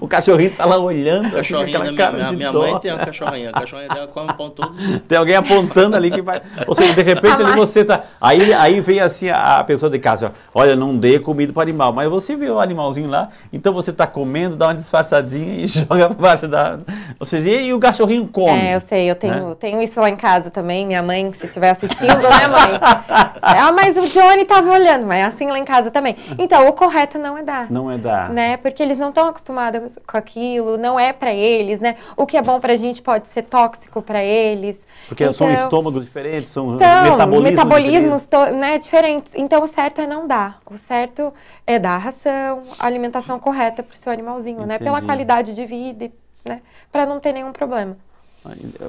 o 0.00 0.08
cachorrinho 0.08 0.50
está 0.50 0.64
lá 0.64 0.78
olhando, 0.78 1.38
assim, 1.38 1.54
com 1.54 1.60
aquela 1.60 1.94
cara 1.94 2.16
minha, 2.16 2.26
de 2.26 2.36
minha 2.36 2.50
dó. 2.50 2.60
Minha 2.60 2.72
mãe 2.72 2.80
tem 2.80 2.92
uma 2.92 3.04
cachorrinha, 3.04 3.50
a 3.50 3.52
cachorrinha 3.52 3.88
dela 3.88 4.06
come 4.08 4.32
pão 4.34 4.50
todo 4.50 4.76
dia. 4.76 5.02
Tem 5.06 5.18
alguém 5.18 5.34
apontando 5.34 5.96
ali 5.96 6.10
que 6.10 6.22
vai... 6.22 6.40
Ou 6.66 6.74
seja, 6.74 6.94
de 6.94 7.02
repente 7.02 7.42
ali 7.42 7.52
você 7.52 7.80
está... 7.80 8.02
Aí, 8.20 8.52
aí 8.52 8.80
vem 8.80 9.00
assim 9.00 9.28
a, 9.28 9.58
a 9.58 9.64
pessoa 9.64 9.90
de 9.90 9.98
casa, 9.98 10.32
olha, 10.54 10.76
não 10.76 10.96
dê 10.96 11.18
comida 11.18 11.52
para 11.52 11.60
o 11.60 11.62
animal, 11.62 11.92
mas 11.92 12.08
você 12.08 12.36
vê 12.36 12.50
o 12.50 12.60
animalzinho 12.60 13.08
lá, 13.08 13.30
então 13.52 13.72
você 13.72 13.90
está 13.90 14.06
comendo, 14.06 14.56
dá 14.56 14.68
uma 14.68 14.74
disfarçadinha 14.74 15.54
e 15.54 15.66
joga 15.68 16.08
para 16.08 16.16
baixo 16.16 16.48
da... 16.48 16.78
Ou 17.18 17.26
seja, 17.26 17.48
e, 17.50 17.72
o 17.72 17.80
cachorrinho 17.80 18.26
come. 18.26 18.58
É, 18.58 18.76
eu 18.76 18.82
sei, 18.88 19.10
eu 19.10 19.14
tenho, 19.14 19.50
né? 19.50 19.56
tenho 19.58 19.82
isso 19.82 20.00
lá 20.00 20.08
em 20.08 20.16
casa 20.16 20.50
também, 20.50 20.86
minha 20.86 21.02
mãe, 21.02 21.32
se 21.38 21.46
estiver 21.46 21.70
assistindo, 21.70 22.16
né 22.16 22.48
mãe? 22.48 22.80
Ah, 23.42 23.72
mas 23.72 23.96
o 23.96 24.08
Johnny 24.08 24.42
estava 24.42 24.70
olhando, 24.70 25.06
mas 25.06 25.18
é 25.18 25.24
assim 25.24 25.46
lá 25.48 25.58
em 25.58 25.64
casa 25.64 25.90
também. 25.90 26.16
Então, 26.38 26.68
o 26.68 26.72
correto 26.72 27.18
não 27.18 27.36
é 27.36 27.42
dar. 27.42 27.70
Não 27.70 27.90
é 27.90 27.98
dar. 27.98 28.30
Né? 28.30 28.56
Porque 28.56 28.82
eles 28.82 28.96
não 29.02 29.08
estão 29.08 29.28
acostumados 29.28 29.98
com 30.06 30.16
aquilo, 30.16 30.78
não 30.78 30.98
é 30.98 31.12
para 31.12 31.34
eles, 31.34 31.80
né? 31.80 31.96
O 32.16 32.24
que 32.24 32.36
é 32.36 32.42
bom 32.42 32.60
pra 32.60 32.76
gente 32.76 33.02
pode 33.02 33.28
ser 33.28 33.42
tóxico 33.42 34.00
para 34.00 34.24
eles. 34.24 34.86
Porque 35.08 35.24
então, 35.24 35.34
são 35.34 35.50
estômagos 35.50 36.04
diferentes, 36.04 36.50
são, 36.50 36.78
são 36.78 36.78
metabolismos, 36.78 37.50
metabolismos 37.50 38.22
diferentes. 38.22 38.60
né, 38.60 38.78
diferentes. 38.78 39.32
Então, 39.34 39.62
o 39.62 39.66
certo 39.66 40.00
é 40.00 40.06
não 40.06 40.26
dar. 40.26 40.60
O 40.70 40.76
certo 40.76 41.32
é 41.66 41.78
dar 41.78 41.96
a 41.96 41.98
ração, 41.98 42.62
a 42.78 42.86
alimentação 42.86 43.38
correta 43.38 43.82
para 43.82 43.94
o 43.94 43.98
seu 43.98 44.12
animalzinho, 44.12 44.58
Entendi. 44.58 44.68
né? 44.68 44.78
Pela 44.78 45.02
qualidade 45.02 45.54
de 45.54 45.66
vida, 45.66 46.10
né? 46.44 46.62
Para 46.90 47.04
não 47.04 47.18
ter 47.18 47.32
nenhum 47.32 47.52
problema. 47.52 47.96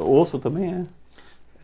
Osso 0.08 0.40
também 0.40 0.74
é. 0.74 1.03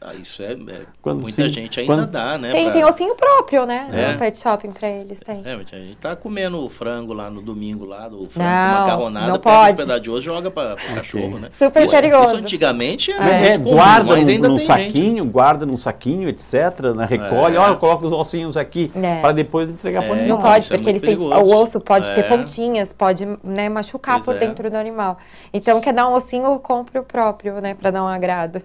Ah, 0.02 0.14
isso 0.14 0.42
é, 0.42 0.54
é 0.54 0.82
quando, 1.02 1.22
muita 1.22 1.44
sim, 1.44 1.50
gente 1.50 1.80
ainda 1.80 1.94
quando... 1.94 2.08
dá, 2.08 2.38
né? 2.38 2.54
Tem, 2.54 2.64
pra... 2.64 2.74
tem 2.74 2.86
ossinho 2.86 3.16
próprio, 3.16 3.66
né? 3.66 3.90
É. 3.92 4.14
No 4.14 4.20
pet 4.20 4.40
shopping 4.40 4.72
pra 4.72 4.88
eles, 4.88 5.20
tem. 5.20 5.42
É, 5.46 5.54
a 5.54 5.58
gente 5.58 5.98
tá 5.98 6.16
comendo 6.16 6.64
o 6.64 6.70
frango 6.70 7.12
lá 7.12 7.30
no 7.30 7.42
domingo 7.42 7.84
lá, 7.84 8.08
do 8.08 8.30
frango 8.30 8.50
não, 8.50 8.80
macarronada, 8.80 9.28
não 9.28 9.40
pega 9.40 9.56
pode. 9.56 9.78
pedaço 9.78 10.00
de 10.00 10.10
osso 10.10 10.22
joga 10.22 10.50
pra, 10.50 10.76
pra 10.76 10.84
okay. 10.86 10.96
cachorro, 10.96 11.40
né? 11.40 11.50
Super 11.58 11.84
isso, 11.84 11.94
perigoso. 11.94 12.24
Isso 12.28 12.36
antigamente 12.36 13.12
era 13.12 13.30
é, 13.30 13.48
é 13.50 13.58
guarda 13.58 14.16
num, 14.16 14.38
num 14.40 14.58
saquinho, 14.58 15.24
gente. 15.24 15.32
guarda 15.32 15.66
num 15.66 15.78
saquinho, 15.78 16.30
etc, 16.30 16.54
né? 16.96 17.06
recolhe, 17.06 17.58
é. 17.58 17.60
olha, 17.60 17.76
coloca 17.76 18.06
os 18.06 18.14
ossinhos 18.14 18.56
aqui 18.56 18.90
é. 18.96 19.20
para 19.20 19.34
depois 19.34 19.70
entregar 19.70 20.04
é. 20.04 20.06
pro 20.06 20.14
animal. 20.14 20.38
Não 20.38 20.42
pode, 20.42 20.68
porque 20.70 20.88
é 20.88 20.92
eles 20.92 21.02
têm, 21.02 21.18
o 21.18 21.56
osso 21.56 21.80
pode 21.82 22.14
ter 22.14 22.24
pontinhas, 22.24 22.94
pode 22.94 23.28
né, 23.44 23.68
machucar 23.68 24.16
pois 24.16 24.26
por 24.26 24.36
é. 24.36 24.48
dentro 24.48 24.70
do 24.70 24.78
animal. 24.78 25.18
Então, 25.54 25.82
quer 25.82 25.94
dar 25.94 26.08
um 26.08 26.14
ossinho, 26.14 26.58
compre 26.60 27.00
o 27.00 27.04
próprio, 27.04 27.60
né, 27.60 27.74
para 27.74 27.92
dar 27.92 28.02
um 28.02 28.08
agrado. 28.08 28.62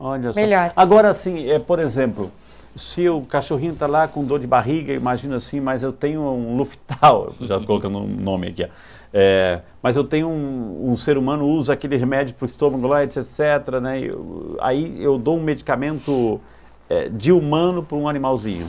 Olha 0.00 0.32
Melhor. 0.32 0.68
só. 0.68 0.72
Agora, 0.74 1.10
assim, 1.10 1.46
é, 1.50 1.58
por 1.58 1.78
exemplo, 1.78 2.32
se 2.74 3.06
o 3.08 3.20
cachorrinho 3.20 3.74
está 3.74 3.86
lá 3.86 4.08
com 4.08 4.24
dor 4.24 4.40
de 4.40 4.46
barriga, 4.46 4.94
imagina 4.94 5.36
assim, 5.36 5.60
mas 5.60 5.82
eu 5.82 5.92
tenho 5.92 6.22
um 6.22 6.56
Luftal, 6.56 7.34
já 7.40 7.60
colocando 7.60 7.98
um 7.98 8.06
nome 8.06 8.48
aqui, 8.48 8.66
é, 9.12 9.60
mas 9.82 9.96
eu 9.96 10.04
tenho 10.04 10.28
um, 10.28 10.90
um, 10.90 10.96
ser 10.96 11.18
humano 11.18 11.46
usa 11.46 11.74
aquele 11.74 11.96
remédio 11.96 12.34
para 12.34 12.44
o 12.44 12.46
estômago 12.46 12.86
lá, 12.86 13.04
etc, 13.04 13.26
né? 13.82 14.00
Eu, 14.00 14.56
aí 14.60 15.02
eu 15.02 15.18
dou 15.18 15.36
um 15.36 15.42
medicamento 15.42 16.40
é, 16.88 17.08
de 17.08 17.30
humano 17.30 17.82
para 17.82 17.98
um 17.98 18.08
animalzinho. 18.08 18.68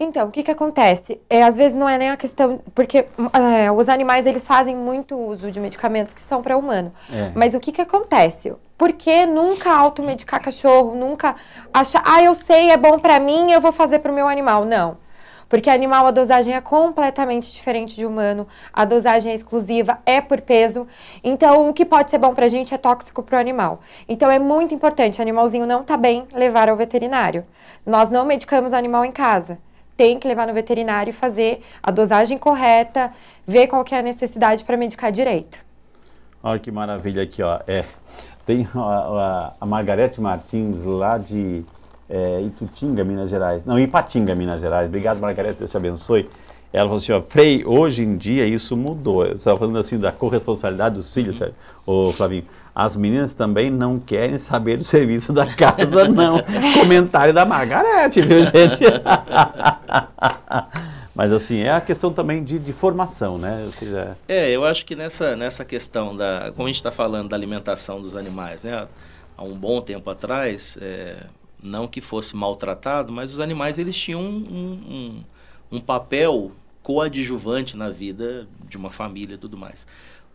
Então, 0.00 0.28
o 0.28 0.30
que 0.30 0.44
que 0.44 0.50
acontece? 0.50 1.20
É, 1.28 1.42
às 1.42 1.56
vezes 1.56 1.76
não 1.76 1.88
é 1.88 1.98
nem 1.98 2.10
a 2.10 2.16
questão, 2.16 2.60
porque 2.72 2.98
é, 3.32 3.70
os 3.72 3.88
animais 3.88 4.26
eles 4.26 4.46
fazem 4.46 4.76
muito 4.76 5.16
uso 5.16 5.50
de 5.50 5.58
medicamentos 5.58 6.14
que 6.14 6.20
são 6.20 6.40
para 6.40 6.56
humano. 6.56 6.92
É. 7.12 7.32
Mas 7.34 7.52
o 7.52 7.60
que 7.60 7.72
que 7.72 7.80
acontece? 7.80 8.52
Por 8.76 8.92
que 8.92 9.26
nunca 9.26 9.72
automedicar 9.72 10.40
cachorro? 10.40 10.94
Nunca 10.94 11.34
achar, 11.74 12.00
ah, 12.06 12.22
eu 12.22 12.32
sei, 12.32 12.70
é 12.70 12.76
bom 12.76 13.00
para 13.00 13.18
mim, 13.18 13.50
eu 13.50 13.60
vou 13.60 13.72
fazer 13.72 13.98
para 13.98 14.12
o 14.12 14.14
meu 14.14 14.28
animal? 14.28 14.64
Não. 14.64 14.98
Porque 15.48 15.68
animal 15.68 16.06
a 16.06 16.10
dosagem 16.12 16.54
é 16.54 16.60
completamente 16.60 17.50
diferente 17.50 17.96
de 17.96 18.06
humano, 18.06 18.46
a 18.72 18.84
dosagem 18.84 19.32
é 19.32 19.34
exclusiva, 19.34 19.98
é 20.06 20.20
por 20.20 20.40
peso. 20.42 20.86
Então, 21.24 21.68
o 21.68 21.72
que 21.72 21.84
pode 21.84 22.10
ser 22.10 22.18
bom 22.18 22.34
pra 22.34 22.48
gente 22.48 22.72
é 22.72 22.78
tóxico 22.78 23.22
pro 23.22 23.38
animal. 23.38 23.80
Então, 24.08 24.30
é 24.30 24.38
muito 24.38 24.74
importante, 24.74 25.18
o 25.18 25.22
animalzinho 25.22 25.66
não 25.66 25.82
tá 25.82 25.96
bem, 25.96 26.28
levar 26.32 26.68
ao 26.68 26.76
veterinário. 26.76 27.44
Nós 27.84 28.10
não 28.10 28.26
medicamos 28.26 28.72
animal 28.74 29.04
em 29.04 29.10
casa 29.10 29.58
tem 29.98 30.16
que 30.16 30.28
levar 30.28 30.46
no 30.46 30.54
veterinário 30.54 31.10
e 31.10 31.12
fazer 31.12 31.60
a 31.82 31.90
dosagem 31.90 32.38
correta, 32.38 33.10
ver 33.44 33.66
qual 33.66 33.82
que 33.82 33.96
é 33.96 33.98
a 33.98 34.02
necessidade 34.02 34.62
para 34.62 34.76
medicar 34.76 35.10
direito. 35.10 35.58
Olha 36.40 36.60
que 36.60 36.70
maravilha 36.70 37.24
aqui, 37.24 37.42
ó. 37.42 37.58
É, 37.66 37.84
tem 38.46 38.66
a, 38.72 38.78
a, 38.78 39.52
a 39.60 39.66
Margarete 39.66 40.20
Martins 40.20 40.84
lá 40.84 41.18
de 41.18 41.64
é, 42.08 42.40
Itutinga, 42.42 43.02
Minas 43.02 43.28
Gerais. 43.28 43.66
Não, 43.66 43.76
Ipatinga, 43.76 44.36
Minas 44.36 44.60
Gerais. 44.60 44.86
Obrigado, 44.86 45.18
Margarete, 45.18 45.58
Deus 45.58 45.70
te 45.72 45.76
abençoe. 45.76 46.30
ela 46.72 46.84
falou 46.84 46.98
assim, 46.98 47.10
ó, 47.10 47.20
Frei, 47.20 47.64
hoje 47.66 48.04
em 48.04 48.16
dia 48.16 48.46
isso 48.46 48.76
mudou. 48.76 49.24
Você 49.24 49.32
estava 49.32 49.58
falando 49.58 49.80
assim 49.80 49.98
da 49.98 50.12
corresponsabilidade 50.12 50.94
dos 50.94 51.12
filhos, 51.12 51.40
uhum. 51.40 51.50
ô 51.84 52.12
Flavinho. 52.12 52.44
As 52.78 52.94
meninas 52.94 53.34
também 53.34 53.70
não 53.70 53.98
querem 53.98 54.38
saber 54.38 54.76
do 54.76 54.84
serviço 54.84 55.32
da 55.32 55.44
casa, 55.44 56.06
não. 56.06 56.38
Comentário 56.78 57.34
da 57.34 57.44
Margarete, 57.44 58.20
viu, 58.20 58.44
gente? 58.46 58.84
Mas 61.12 61.32
assim, 61.32 61.62
é 61.62 61.72
a 61.72 61.80
questão 61.80 62.12
também 62.12 62.44
de, 62.44 62.56
de 62.56 62.72
formação, 62.72 63.36
né? 63.36 63.64
Ou 63.66 63.72
seja... 63.72 64.16
É, 64.28 64.48
eu 64.50 64.64
acho 64.64 64.86
que 64.86 64.94
nessa, 64.94 65.34
nessa 65.34 65.64
questão 65.64 66.16
da. 66.16 66.52
Como 66.54 66.68
a 66.68 66.70
gente 66.70 66.76
está 66.76 66.92
falando 66.92 67.28
da 67.28 67.34
alimentação 67.34 68.00
dos 68.00 68.14
animais, 68.14 68.62
né? 68.62 68.86
Há 69.36 69.42
um 69.42 69.56
bom 69.56 69.80
tempo 69.80 70.08
atrás, 70.08 70.78
é, 70.80 71.16
não 71.60 71.88
que 71.88 72.00
fosse 72.00 72.36
maltratado, 72.36 73.12
mas 73.12 73.32
os 73.32 73.40
animais 73.40 73.76
eles 73.76 73.96
tinham 73.96 74.20
um, 74.20 75.24
um, 75.72 75.78
um 75.78 75.80
papel 75.80 76.52
coadjuvante 76.80 77.76
na 77.76 77.90
vida 77.90 78.46
de 78.68 78.76
uma 78.76 78.88
família 78.88 79.34
e 79.34 79.38
tudo 79.38 79.56
mais. 79.56 79.84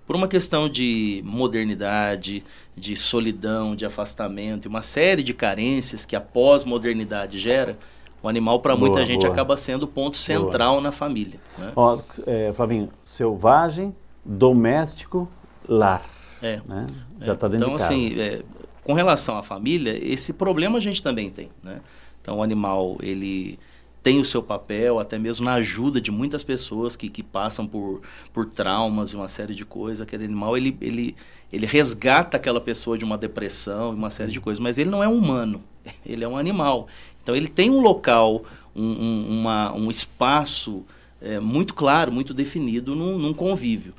Por 0.06 0.16
uma 0.16 0.28
questão 0.28 0.68
de 0.68 1.22
modernidade, 1.26 2.44
de 2.76 2.96
solidão, 2.96 3.76
de 3.76 3.86
afastamento 3.86 4.66
e 4.66 4.68
uma 4.68 4.82
série 4.82 5.24
de 5.24 5.34
carências 5.34 6.06
que 6.06 6.16
a 6.16 6.22
pós-modernidade 6.22 7.40
gera, 7.40 7.78
o 8.22 8.28
animal, 8.30 8.62
para 8.62 8.76
muita 8.76 9.06
gente, 9.06 9.22
boa. 9.22 9.34
acaba 9.34 9.58
sendo 9.58 9.84
o 9.84 9.88
ponto 9.88 10.16
central 10.16 10.74
boa. 10.74 10.82
na 10.82 10.92
família. 10.92 11.40
Né? 11.58 11.74
Ó, 11.76 12.00
é, 12.26 12.54
Flavinho, 12.54 12.90
selvagem, 13.04 13.94
doméstico, 14.24 15.30
lar. 15.68 16.04
É. 16.42 16.62
Né? 16.66 16.88
Já 17.20 17.34
está 17.34 17.48
é. 17.48 17.50
dentro 17.50 17.66
então, 17.66 17.76
de 17.76 17.82
casa. 17.82 17.94
Assim, 17.94 18.20
é, 18.20 18.42
com 18.84 18.94
relação 18.94 19.38
à 19.38 19.44
família, 19.44 19.98
esse 20.02 20.32
problema 20.32 20.78
a 20.78 20.82
gente 20.82 21.04
também 21.04 21.30
tem. 21.30 21.50
Né? 21.62 21.82
Então, 22.22 22.38
o 22.38 22.44
animal, 22.44 22.98
ele 23.02 23.60
tem 24.04 24.20
o 24.20 24.26
seu 24.26 24.44
papel, 24.44 25.00
até 25.00 25.18
mesmo 25.18 25.46
na 25.46 25.54
ajuda 25.54 26.02
de 26.02 26.12
muitas 26.12 26.44
pessoas 26.44 26.98
que, 26.98 27.10
que 27.10 27.24
passam 27.24 27.66
por, 27.66 28.02
por 28.34 28.46
traumas 28.46 29.12
e 29.12 29.16
uma 29.16 29.30
série 29.30 29.56
de 29.56 29.64
coisas. 29.64 30.02
Aquele 30.02 30.26
animal, 30.26 30.58
ele, 30.58 30.78
ele, 30.82 31.16
ele 31.52 31.66
resgata 31.66 32.36
aquela 32.36 32.60
pessoa 32.60 32.98
de 32.98 33.06
uma 33.06 33.18
depressão 33.18 33.94
e 33.94 33.96
uma 33.96 34.10
série 34.10 34.34
de 34.34 34.42
coisas, 34.42 34.60
mas 34.60 34.78
ele 34.78 34.90
não 34.90 35.02
é 35.02 35.08
humano, 35.08 35.64
ele 36.06 36.26
é 36.26 36.28
um 36.28 36.38
animal. 36.38 36.88
Então 37.24 37.34
ele 37.34 37.48
tem 37.48 37.70
um 37.70 37.80
local, 37.80 38.44
um, 38.76 38.84
um, 38.84 39.40
uma, 39.40 39.74
um 39.74 39.90
espaço 39.90 40.86
é, 41.22 41.40
muito 41.40 41.74
claro, 41.74 42.12
muito 42.12 42.34
definido 42.34 42.94
num, 42.94 43.18
num 43.18 43.34
convívio. 43.34 43.94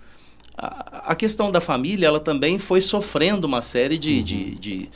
A, 0.57 1.13
a, 1.13 1.15
questão 1.17 1.51
da 1.51 1.63
família, 1.63 2.07
ela 2.07 2.21
também 2.21 2.59
foi 2.59 2.83
sofrendo 2.83 3.47
uma 3.47 3.63
série 3.63 3.97
de, 3.97 4.19
uhum. 4.19 4.23
de, 4.23 4.55
de, 4.57 4.91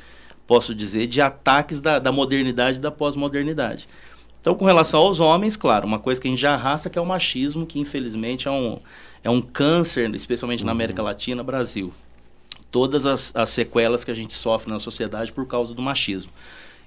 posso 0.46 0.74
dizer, 0.74 1.06
de 1.06 1.22
ataques 1.22 1.80
da, 1.80 1.98
da 1.98 2.12
modernidade 2.12 2.76
e 2.76 2.80
da 2.80 2.90
pós-modernidade. 2.90 3.88
Então, 4.48 4.56
com 4.56 4.64
relação 4.64 5.00
aos 5.00 5.20
homens, 5.20 5.58
claro, 5.58 5.86
uma 5.86 5.98
coisa 5.98 6.18
que 6.18 6.26
a 6.26 6.30
gente 6.30 6.40
já 6.40 6.54
arrasta 6.54 6.88
que 6.88 6.98
é 6.98 7.02
o 7.02 7.04
machismo, 7.04 7.66
que 7.66 7.78
infelizmente 7.78 8.48
é 8.48 8.50
um, 8.50 8.78
é 9.22 9.28
um 9.28 9.42
câncer, 9.42 10.10
especialmente 10.14 10.60
uhum. 10.60 10.66
na 10.66 10.72
América 10.72 11.02
Latina, 11.02 11.42
Brasil. 11.42 11.92
Todas 12.70 13.04
as, 13.04 13.30
as 13.36 13.50
sequelas 13.50 14.04
que 14.04 14.10
a 14.10 14.14
gente 14.14 14.32
sofre 14.32 14.72
na 14.72 14.78
sociedade 14.78 15.32
por 15.32 15.46
causa 15.46 15.74
do 15.74 15.82
machismo. 15.82 16.32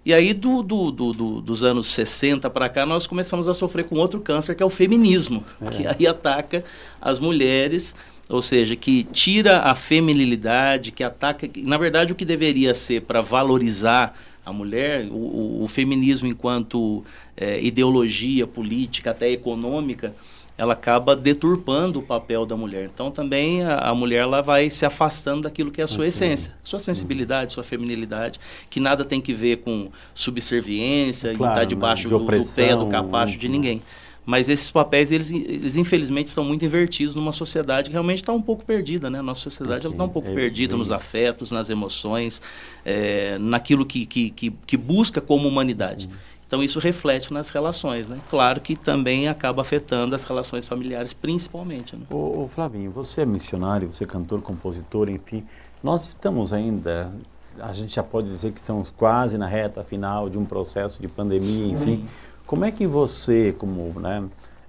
E 0.03 0.11
aí, 0.11 0.33
do, 0.33 0.63
do, 0.63 0.89
do, 0.89 1.13
do 1.13 1.39
dos 1.39 1.63
anos 1.63 1.85
60 1.91 2.49
para 2.49 2.67
cá, 2.67 2.83
nós 2.83 3.05
começamos 3.05 3.47
a 3.47 3.53
sofrer 3.53 3.85
com 3.85 3.95
outro 3.99 4.19
câncer, 4.19 4.55
que 4.55 4.63
é 4.63 4.65
o 4.65 4.69
feminismo, 4.71 5.43
é. 5.61 5.69
que 5.69 5.85
aí 5.85 6.07
ataca 6.07 6.63
as 6.99 7.19
mulheres, 7.19 7.93
ou 8.27 8.41
seja, 8.41 8.75
que 8.75 9.03
tira 9.03 9.59
a 9.59 9.75
feminilidade, 9.75 10.91
que 10.91 11.03
ataca. 11.03 11.47
Na 11.57 11.77
verdade, 11.77 12.11
o 12.11 12.15
que 12.15 12.25
deveria 12.25 12.73
ser 12.73 13.03
para 13.03 13.21
valorizar 13.21 14.15
a 14.45 14.51
mulher, 14.51 15.07
o, 15.09 15.15
o, 15.15 15.63
o 15.63 15.67
feminismo 15.67 16.27
enquanto 16.27 17.03
é, 17.35 17.61
ideologia 17.61 18.45
política, 18.45 19.11
até 19.11 19.29
econômica, 19.29 20.13
ela 20.57 20.73
acaba 20.73 21.15
deturpando 21.15 21.99
o 21.99 22.03
papel 22.03 22.45
da 22.45 22.55
mulher. 22.55 22.89
Então 22.93 23.09
também 23.09 23.63
a, 23.63 23.89
a 23.89 23.95
mulher 23.95 24.21
ela 24.21 24.41
vai 24.41 24.69
se 24.69 24.85
afastando 24.85 25.41
daquilo 25.41 25.71
que 25.71 25.81
é 25.81 25.83
a 25.83 25.87
sua 25.87 26.07
essência, 26.07 26.53
sua 26.63 26.79
sensibilidade, 26.79 27.53
sua 27.53 27.63
feminilidade, 27.63 28.39
que 28.69 28.79
nada 28.79 29.03
tem 29.03 29.19
que 29.19 29.33
ver 29.33 29.57
com 29.57 29.89
subserviência, 30.13 31.33
claro, 31.33 31.53
estar 31.53 31.65
debaixo 31.65 32.03
né? 32.03 32.09
de 32.09 32.25
do, 32.25 32.25
do, 32.25 32.55
pé, 32.55 32.75
do 32.75 32.85
capacho 32.87 33.37
de 33.37 33.47
ninguém. 33.47 33.81
Mas 34.23 34.49
esses 34.49 34.69
papéis, 34.69 35.11
eles, 35.11 35.31
eles 35.31 35.75
infelizmente 35.77 36.27
estão 36.27 36.43
muito 36.43 36.63
invertidos 36.63 37.15
numa 37.15 37.31
sociedade 37.31 37.89
que 37.89 37.93
realmente 37.93 38.21
está 38.21 38.31
um 38.31 38.41
pouco 38.41 38.63
perdida, 38.63 39.09
né? 39.09 39.19
Nossa 39.19 39.41
sociedade 39.41 39.87
está 39.87 40.03
um 40.03 40.09
pouco 40.09 40.29
é, 40.29 40.33
perdida 40.35 40.75
é 40.75 40.77
nos 40.77 40.91
afetos, 40.91 41.49
nas 41.49 41.71
emoções, 41.71 42.39
é, 42.85 43.39
naquilo 43.39 43.83
que, 43.83 44.05
que, 44.05 44.29
que, 44.29 44.53
que, 44.67 44.77
busca 44.77 45.19
como 45.19 45.47
humanidade. 45.47 46.05
Uhum. 46.05 46.13
Então 46.51 46.61
isso 46.61 46.79
reflete 46.79 47.31
nas 47.31 47.49
relações, 47.49 48.09
né? 48.09 48.19
Claro 48.29 48.59
que 48.59 48.75
também 48.75 49.29
acaba 49.29 49.61
afetando 49.61 50.13
as 50.13 50.25
relações 50.25 50.67
familiares, 50.67 51.13
principalmente. 51.13 51.95
Né? 51.95 52.01
Ô, 52.09 52.41
ô, 52.41 52.47
Flavinho, 52.49 52.91
você 52.91 53.21
é 53.21 53.25
missionário, 53.25 53.87
você 53.93 54.03
é 54.03 54.07
cantor, 54.07 54.41
compositor, 54.41 55.07
enfim. 55.07 55.45
Nós 55.81 56.09
estamos 56.09 56.51
ainda, 56.51 57.13
a 57.57 57.71
gente 57.71 57.95
já 57.95 58.03
pode 58.03 58.29
dizer 58.29 58.51
que 58.51 58.59
estamos 58.59 58.91
quase 58.91 59.37
na 59.37 59.47
reta 59.47 59.81
final 59.85 60.29
de 60.29 60.37
um 60.37 60.43
processo 60.43 61.01
de 61.01 61.07
pandemia, 61.07 61.67
enfim. 61.67 62.05
Como 62.45 62.65
é 62.65 62.71
que 62.71 62.85
você, 62.85 63.55
como 63.57 63.97
né, 63.97 64.21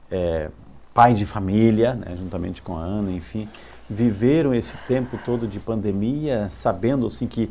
é, 0.09 0.51
pai 0.95 1.15
de 1.15 1.27
família, 1.27 1.95
né, 1.95 2.15
juntamente 2.17 2.63
com 2.63 2.77
a 2.77 2.81
Ana, 2.81 3.11
enfim, 3.11 3.49
viveram 3.91 4.55
esse 4.55 4.77
tempo 4.87 5.19
todo 5.25 5.49
de 5.49 5.59
pandemia, 5.59 6.49
sabendo 6.49 7.09
assim 7.09 7.27
que 7.27 7.51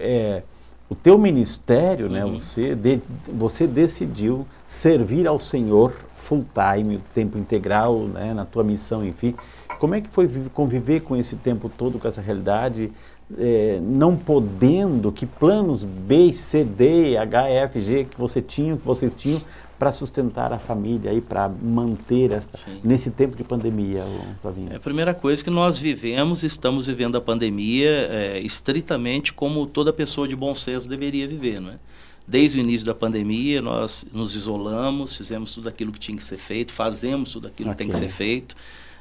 é, 0.00 0.42
o 0.88 0.94
teu 0.94 1.18
ministério, 1.18 2.08
né, 2.08 2.24
uhum. 2.24 2.32
né, 2.32 2.38
você, 2.38 2.74
de, 2.74 3.00
você 3.26 3.66
decidiu 3.66 4.46
servir 4.66 5.26
ao 5.26 5.38
Senhor 5.38 5.92
full 6.14 6.44
time, 6.54 7.00
tempo 7.14 7.38
integral, 7.38 8.00
né, 8.00 8.32
na 8.32 8.44
tua 8.44 8.62
missão, 8.64 9.04
enfim. 9.04 9.34
Como 9.78 9.94
é 9.94 10.00
que 10.00 10.08
foi 10.08 10.28
conviver 10.54 11.00
com 11.00 11.16
esse 11.16 11.36
tempo 11.36 11.68
todo, 11.68 11.98
com 11.98 12.08
essa 12.08 12.20
realidade, 12.20 12.90
é, 13.36 13.78
não 13.82 14.16
podendo, 14.16 15.10
que 15.10 15.26
planos 15.26 15.84
B, 15.84 16.32
C, 16.32 16.64
D, 16.64 17.16
H, 17.16 17.48
F, 17.48 17.80
G 17.80 18.04
que 18.04 18.18
você 18.18 18.40
tinha, 18.40 18.76
que 18.76 18.86
vocês 18.86 19.12
tinham 19.12 19.40
para 19.78 19.92
sustentar 19.92 20.52
a 20.52 20.58
família 20.58 21.12
e 21.12 21.20
para 21.20 21.48
manter 21.48 22.30
esta, 22.30 22.58
nesse 22.82 23.10
tempo 23.10 23.36
de 23.36 23.44
pandemia, 23.44 24.04
Flavinho? 24.40 24.72
É 24.72 24.76
a 24.76 24.80
primeira 24.80 25.12
coisa 25.12 25.44
que 25.44 25.50
nós 25.50 25.78
vivemos, 25.78 26.42
estamos 26.42 26.86
vivendo 26.86 27.16
a 27.16 27.20
pandemia 27.20 27.88
é, 27.88 28.40
estritamente 28.42 29.32
como 29.32 29.66
toda 29.66 29.92
pessoa 29.92 30.26
de 30.26 30.34
bom 30.34 30.54
senso 30.54 30.88
deveria 30.88 31.28
viver, 31.28 31.60
não 31.60 31.70
é? 31.70 31.78
Desde 32.28 32.58
o 32.58 32.60
início 32.60 32.84
da 32.84 32.94
pandemia, 32.94 33.62
nós 33.62 34.04
nos 34.12 34.34
isolamos, 34.34 35.16
fizemos 35.16 35.54
tudo 35.54 35.68
aquilo 35.68 35.92
que 35.92 36.00
tinha 36.00 36.16
que 36.16 36.24
ser 36.24 36.38
feito, 36.38 36.72
fazemos 36.72 37.32
tudo 37.32 37.46
aquilo 37.46 37.70
okay. 37.70 37.86
que 37.86 37.92
tem 37.92 38.00
que 38.00 38.10
ser 38.10 38.12
feito. 38.12 38.56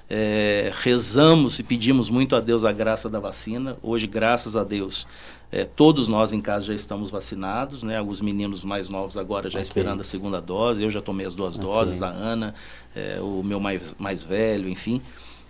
É, 0.07 0.71
rezamos 0.75 1.57
e 1.57 1.63
pedimos 1.63 2.11
muito 2.11 2.35
a 2.35 2.39
Deus 2.39 2.63
a 2.63 2.71
graça 2.71 3.09
da 3.09 3.19
vacina. 3.19 3.77
Hoje, 3.81 4.05
graças 4.05 4.55
a 4.55 4.63
Deus, 4.63 5.07
é, 5.51 5.63
todos 5.63 6.07
nós 6.07 6.33
em 6.33 6.41
casa 6.41 6.65
já 6.65 6.73
estamos 6.73 7.09
vacinados, 7.09 7.83
né? 7.83 8.01
Os 8.01 8.19
meninos 8.19 8.63
mais 8.63 8.89
novos 8.89 9.15
agora 9.15 9.49
já 9.49 9.59
okay. 9.59 9.61
esperando 9.61 10.01
a 10.01 10.03
segunda 10.03 10.41
dose. 10.41 10.83
Eu 10.83 10.89
já 10.89 11.01
tomei 11.01 11.25
as 11.25 11.35
duas 11.35 11.55
okay. 11.55 11.67
doses, 11.67 12.01
a 12.01 12.09
Ana, 12.09 12.53
é, 12.95 13.19
o 13.21 13.43
meu 13.43 13.59
mais, 13.59 13.95
mais 13.97 14.23
velho, 14.23 14.67
enfim. 14.67 15.01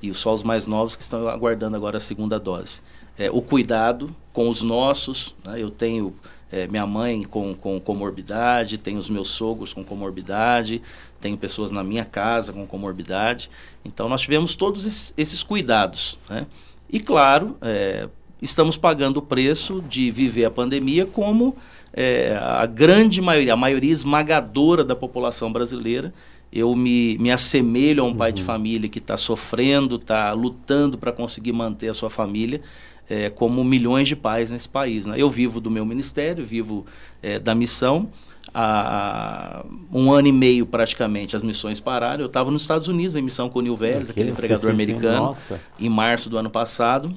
E 0.01 0.13
só 0.13 0.33
os 0.33 0.43
mais 0.43 0.67
novos 0.67 0.95
que 0.95 1.03
estão 1.03 1.27
aguardando 1.27 1.75
agora 1.75 1.97
a 1.97 2.01
segunda 2.01 2.39
dose. 2.39 2.81
É, 3.17 3.31
o 3.31 3.41
cuidado 3.41 4.13
com 4.33 4.49
os 4.49 4.61
nossos, 4.61 5.33
né? 5.45 5.61
eu 5.61 5.71
tenho 5.71 6.13
é, 6.51 6.67
minha 6.67 6.85
mãe 6.85 7.23
com, 7.23 7.55
com 7.55 7.79
comorbidade, 7.79 8.77
tenho 8.77 8.99
os 8.99 9.09
meus 9.09 9.29
sogros 9.29 9.73
com 9.73 9.83
comorbidade, 9.83 10.81
tenho 11.19 11.37
pessoas 11.37 11.71
na 11.71 11.83
minha 11.83 12.05
casa 12.05 12.53
com 12.53 12.67
comorbidade. 12.67 13.49
Então, 13.83 14.07
nós 14.07 14.21
tivemos 14.21 14.55
todos 14.55 14.85
esses, 14.85 15.13
esses 15.17 15.41
cuidados. 15.41 16.19
Né? 16.29 16.45
E, 16.89 16.99
claro, 16.99 17.57
é, 17.61 18.07
estamos 18.45 18.77
pagando 18.77 19.17
o 19.17 19.21
preço 19.21 19.83
de 19.87 20.11
viver 20.11 20.45
a 20.45 20.51
pandemia 20.51 21.05
como 21.05 21.55
é, 21.93 22.37
a 22.41 22.65
grande 22.65 23.21
maioria, 23.21 23.53
a 23.53 23.57
maioria 23.57 23.91
esmagadora 23.91 24.83
da 24.83 24.95
população 24.95 25.51
brasileira. 25.51 26.13
Eu 26.51 26.73
me, 26.75 27.17
me 27.17 27.31
assemelho 27.31 28.03
a 28.03 28.05
um 28.05 28.09
uhum. 28.09 28.15
pai 28.15 28.31
de 28.31 28.41
uhum. 28.41 28.47
família 28.47 28.87
que 28.87 28.99
está 28.99 29.17
sofrendo, 29.17 29.95
está 29.95 30.31
lutando 30.31 30.97
para 30.97 31.11
conseguir 31.11 31.51
manter 31.51 31.89
a 31.89 31.93
sua 31.93 32.09
família 32.09 32.61
é, 33.09 33.29
como 33.29 33.63
milhões 33.63 34.07
de 34.07 34.15
pais 34.15 34.51
nesse 34.51 34.69
país. 34.69 35.05
Né? 35.05 35.15
Eu 35.17 35.29
vivo 35.29 35.59
do 35.59 35.69
meu 35.69 35.85
ministério, 35.85 36.45
vivo 36.45 36.85
é, 37.21 37.39
da 37.39 37.53
missão. 37.53 38.09
Há 38.53 39.65
um 39.91 40.13
ano 40.13 40.27
e 40.27 40.31
meio 40.31 40.65
praticamente 40.65 41.35
as 41.35 41.43
missões 41.43 41.79
pararam. 41.79 42.21
Eu 42.21 42.27
estava 42.27 42.49
nos 42.51 42.61
Estados 42.61 42.87
Unidos 42.87 43.15
em 43.15 43.21
missão 43.21 43.49
com 43.49 43.59
o 43.59 43.61
Neil 43.61 43.75
Veres, 43.75 44.09
aquele 44.09 44.31
empregador 44.31 44.69
americano, 44.69 45.25
Nossa. 45.25 45.59
em 45.79 45.89
março 45.89 46.29
do 46.29 46.37
ano 46.37 46.49
passado. 46.49 47.11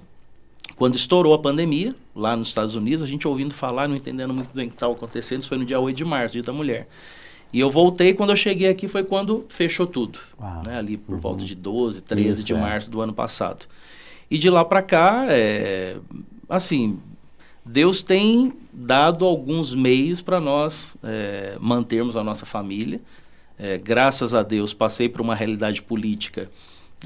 Quando 0.78 0.94
estourou 0.94 1.34
a 1.34 1.38
pandemia, 1.38 1.92
lá 2.14 2.36
nos 2.36 2.48
Estados 2.48 2.76
Unidos, 2.76 3.02
a 3.02 3.06
gente 3.06 3.26
ouvindo 3.26 3.52
falar, 3.52 3.88
não 3.88 3.96
entendendo 3.96 4.32
muito 4.32 4.54
bem 4.54 4.66
o 4.66 4.68
que 4.70 4.76
estava 4.76 4.92
acontecendo, 4.92 5.40
isso 5.40 5.48
foi 5.48 5.58
no 5.58 5.64
dia 5.64 5.80
8 5.80 5.96
de 5.96 6.04
março, 6.04 6.34
dia 6.34 6.42
da 6.42 6.52
mulher. 6.52 6.88
E 7.52 7.58
eu 7.58 7.68
voltei, 7.68 8.14
quando 8.14 8.30
eu 8.30 8.36
cheguei 8.36 8.68
aqui, 8.68 8.86
foi 8.86 9.02
quando 9.02 9.44
fechou 9.48 9.88
tudo. 9.88 10.20
Né? 10.64 10.78
Ali 10.78 10.96
por 10.96 11.16
uhum. 11.16 11.20
volta 11.20 11.44
de 11.44 11.56
12, 11.56 12.02
13 12.02 12.30
isso, 12.30 12.46
de 12.46 12.52
é. 12.52 12.56
março 12.56 12.88
do 12.88 13.00
ano 13.00 13.12
passado. 13.12 13.66
E 14.30 14.38
de 14.38 14.48
lá 14.48 14.64
para 14.64 14.80
cá, 14.80 15.26
é, 15.28 15.96
assim, 16.48 17.00
Deus 17.64 18.00
tem 18.00 18.52
dado 18.72 19.24
alguns 19.24 19.74
meios 19.74 20.22
para 20.22 20.38
nós 20.38 20.96
é, 21.02 21.56
mantermos 21.58 22.16
a 22.16 22.22
nossa 22.22 22.46
família. 22.46 23.00
É, 23.58 23.78
graças 23.78 24.32
a 24.32 24.44
Deus, 24.44 24.72
passei 24.72 25.08
por 25.08 25.20
uma 25.20 25.34
realidade 25.34 25.82
política 25.82 26.48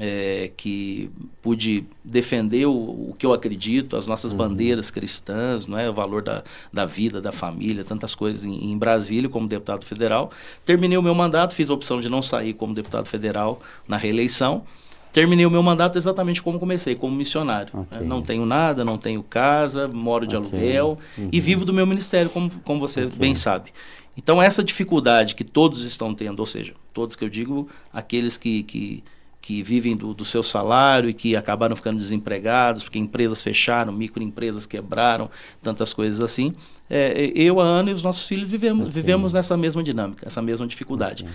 é, 0.01 0.51
que 0.57 1.11
pude 1.43 1.84
defender 2.03 2.66
o, 2.66 2.72
o, 2.72 3.16
que 3.18 3.26
eu 3.26 3.32
acredito, 3.32 3.97
as 3.97 4.07
nossas 4.07 4.32
uhum. 4.32 4.38
bandeiras 4.38 4.90
cristãs, 4.90 5.66
não 5.66 5.78
é, 5.78 5.88
o 5.88 5.93
valor 5.93 6.22
da, 6.22 6.43
da 6.72 6.86
vida, 6.86 7.20
da 7.20 7.32
família, 7.32 7.84
tantas 7.84 8.14
coisas 8.14 8.45
em, 8.45 8.72
em, 8.72 8.78
Brasília 8.78 9.28
como 9.28 9.47
deputado 9.47 9.84
federal. 9.84 10.30
Terminei 10.64 10.97
o 10.97 11.03
meu 11.03 11.14
mandato, 11.14 11.55
fiz 11.55 11.68
a 11.68 11.74
opção 11.74 12.01
de 12.01 12.09
não 12.09 12.22
sair 12.22 12.55
como 12.55 12.74
deputado 12.74 13.07
federal 13.07 13.61
na 13.86 13.97
reeleição. 13.97 14.64
Terminei 15.12 15.45
o 15.45 15.51
meu 15.51 15.62
mandato 15.62 15.99
exatamente 15.99 16.43
como 16.43 16.59
comecei, 16.59 16.97
como 16.97 17.14
missionário. 17.14 17.70
Okay. 17.80 17.99
Né? 17.99 18.07
Não 18.07 18.22
tenho 18.22 18.47
nada, 18.47 18.82
não 18.82 18.97
tenho 18.97 19.22
casa, 19.22 19.86
moro 19.86 20.26
de 20.26 20.34
okay. 20.34 20.51
aluguel 20.51 20.99
uhum. 21.18 21.28
e 21.30 21.38
vivo 21.38 21.66
do 21.66 21.72
meu 21.72 21.86
ministério, 21.86 22.30
como, 22.30 22.51
como 22.64 22.80
você 22.80 23.05
okay. 23.05 23.18
bem 23.18 23.34
sabe. 23.34 23.72
Então, 24.16 24.43
essa 24.43 24.64
dificuldade 24.64 25.34
que 25.34 25.45
todos 25.45 25.84
estão 25.84 26.14
tendo, 26.14 26.40
ou 26.40 26.47
seja, 26.47 26.72
todos 26.95 27.14
que 27.14 27.24
eu 27.24 27.28
digo, 27.28 27.68
aqueles 27.93 28.38
que, 28.38 28.62
que 28.62 29.05
que 29.43 29.61
vivem 29.61 29.97
do, 29.97 30.14
do, 30.14 30.24
seu 30.24 30.40
salário 30.40 31.11
e 31.11 31.12
que 31.12 31.34
acabaram 31.34 31.74
ficando 31.74 31.99
desempregados, 31.99 32.84
porque 32.84 32.97
empresas 32.97 33.43
fecharam, 33.43 33.93
microempresas 33.93 34.66
quebraram, 34.66 35.28
tantas 35.61 35.93
coisas 35.93 36.20
assim. 36.20 36.55
É, 36.88 37.32
eu, 37.34 37.61
a 37.61 37.64
Ana 37.64 37.90
e 37.90 37.93
os 37.93 38.05
nossos 38.05 38.24
filhos 38.24 38.49
vivemos, 38.49 38.82
okay. 38.82 38.93
vivemos 38.93 39.32
nessa 39.32 39.57
mesma 39.57 39.82
dinâmica, 39.82 40.28
essa 40.28 40.40
mesma 40.40 40.64
dificuldade. 40.64 41.24
Okay. 41.24 41.34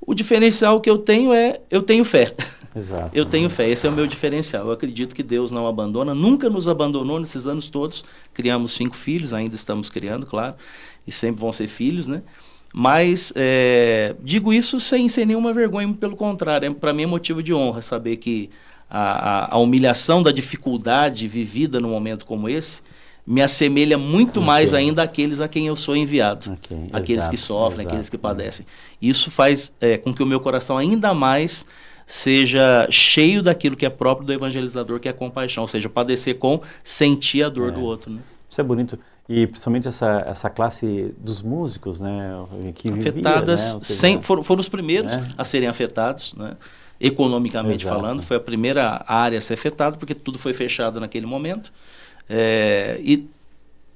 O 0.00 0.14
diferencial 0.14 0.80
que 0.80 0.88
eu 0.88 0.96
tenho 0.96 1.34
é, 1.34 1.60
eu 1.68 1.82
tenho 1.82 2.04
fé. 2.04 2.32
Exato. 2.74 3.10
eu 3.18 3.26
tenho 3.26 3.50
fé, 3.50 3.68
esse 3.68 3.84
é 3.84 3.90
o 3.90 3.92
meu 3.92 4.06
diferencial. 4.06 4.66
Eu 4.66 4.72
acredito 4.72 5.12
que 5.12 5.22
Deus 5.22 5.50
não 5.50 5.66
abandona, 5.66 6.14
nunca 6.14 6.48
nos 6.48 6.68
abandonou 6.68 7.18
nesses 7.18 7.48
anos 7.48 7.68
todos. 7.68 8.04
Criamos 8.32 8.72
cinco 8.72 8.96
filhos, 8.96 9.34
ainda 9.34 9.56
estamos 9.56 9.90
criando, 9.90 10.24
claro, 10.24 10.54
e 11.04 11.10
sempre 11.10 11.40
vão 11.40 11.52
ser 11.52 11.66
filhos, 11.66 12.06
né? 12.06 12.22
Mas 12.72 13.32
é, 13.34 14.14
digo 14.22 14.52
isso 14.52 14.78
sem, 14.78 15.08
sem 15.08 15.26
nenhuma 15.26 15.52
vergonha, 15.52 15.92
pelo 15.92 16.16
contrário, 16.16 16.68
é, 16.68 16.72
para 16.72 16.92
mim 16.92 17.02
é 17.02 17.06
motivo 17.06 17.42
de 17.42 17.52
honra 17.52 17.82
saber 17.82 18.16
que 18.16 18.48
a, 18.88 19.00
a, 19.00 19.54
a, 19.54 19.58
humilhação 19.58 20.22
da 20.22 20.30
dificuldade 20.30 21.26
vivida 21.26 21.80
num 21.80 21.90
momento 21.90 22.24
como 22.24 22.48
esse 22.48 22.82
me 23.26 23.42
assemelha 23.42 23.98
muito 23.98 24.38
okay. 24.38 24.46
mais 24.46 24.74
ainda 24.74 25.02
àqueles 25.02 25.40
a 25.40 25.48
quem 25.48 25.66
eu 25.66 25.76
sou 25.76 25.96
enviado, 25.96 26.52
okay. 26.52 26.88
aqueles 26.92 27.28
que 27.28 27.36
sofrem, 27.36 27.80
exato. 27.80 27.88
aqueles 27.88 28.08
que 28.08 28.18
padecem. 28.18 28.66
Isso 29.00 29.30
faz 29.30 29.72
é, 29.80 29.96
com 29.98 30.12
que 30.12 30.22
o 30.22 30.26
meu 30.26 30.40
coração 30.40 30.76
ainda 30.76 31.12
mais 31.14 31.66
seja 32.06 32.88
cheio 32.90 33.40
daquilo 33.40 33.76
que 33.76 33.86
é 33.86 33.90
próprio 33.90 34.26
do 34.26 34.32
evangelizador, 34.32 34.98
que 34.98 35.06
é 35.06 35.12
a 35.12 35.14
compaixão, 35.14 35.62
ou 35.62 35.68
seja, 35.68 35.88
padecer 35.88 36.38
com 36.38 36.60
sentir 36.82 37.44
a 37.44 37.48
dor 37.48 37.68
é. 37.68 37.72
do 37.72 37.82
outro. 37.82 38.10
Né? 38.10 38.20
Isso 38.48 38.60
é 38.60 38.64
bonito. 38.64 38.98
E 39.32 39.46
principalmente 39.46 39.86
essa, 39.86 40.24
essa 40.26 40.50
classe 40.50 41.14
dos 41.16 41.40
músicos, 41.40 42.00
né? 42.00 42.32
Que 42.74 42.90
Afetadas, 42.90 43.60
vivia, 43.60 43.74
né? 43.74 43.84
seja, 43.84 44.00
sem, 44.00 44.20
foram, 44.20 44.42
foram 44.42 44.58
os 44.58 44.68
primeiros 44.68 45.12
é. 45.12 45.22
a 45.38 45.44
serem 45.44 45.68
afetados, 45.68 46.34
né? 46.34 46.56
economicamente 47.00 47.84
Exato. 47.84 48.00
falando. 48.00 48.22
Foi 48.24 48.38
a 48.38 48.40
primeira 48.40 49.04
área 49.06 49.38
a 49.38 49.40
ser 49.40 49.54
afetada, 49.54 49.96
porque 49.96 50.16
tudo 50.16 50.36
foi 50.36 50.52
fechado 50.52 50.98
naquele 50.98 51.26
momento. 51.26 51.72
É, 52.28 52.98
e 53.04 53.28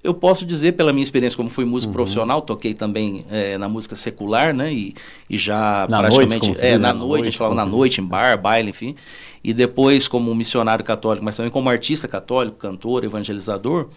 eu 0.04 0.14
posso 0.14 0.46
dizer, 0.46 0.74
pela 0.74 0.92
minha 0.92 1.02
experiência 1.02 1.36
como 1.36 1.50
fui 1.50 1.64
músico 1.64 1.90
uhum. 1.90 1.94
profissional, 1.94 2.40
toquei 2.40 2.72
também 2.72 3.26
é, 3.28 3.58
na 3.58 3.68
música 3.68 3.96
secular, 3.96 4.54
né? 4.54 4.72
E, 4.72 4.94
e 5.28 5.36
já 5.36 5.84
na 5.90 5.98
praticamente. 5.98 6.46
Noite, 6.46 6.64
é, 6.64 6.78
na, 6.78 6.78
na 6.78 6.94
noite, 6.94 7.08
noite, 7.08 7.22
a 7.22 7.24
gente 7.24 7.38
falava 7.38 7.56
na 7.56 7.66
noite, 7.66 8.00
em 8.00 8.04
bar, 8.04 8.40
baile, 8.40 8.70
enfim. 8.70 8.94
E 9.42 9.52
depois, 9.52 10.06
como 10.06 10.32
missionário 10.32 10.84
católico, 10.84 11.24
mas 11.24 11.36
também 11.36 11.50
como 11.50 11.68
artista 11.68 12.06
católico, 12.06 12.56
cantor, 12.56 13.02
evangelizador. 13.02 13.88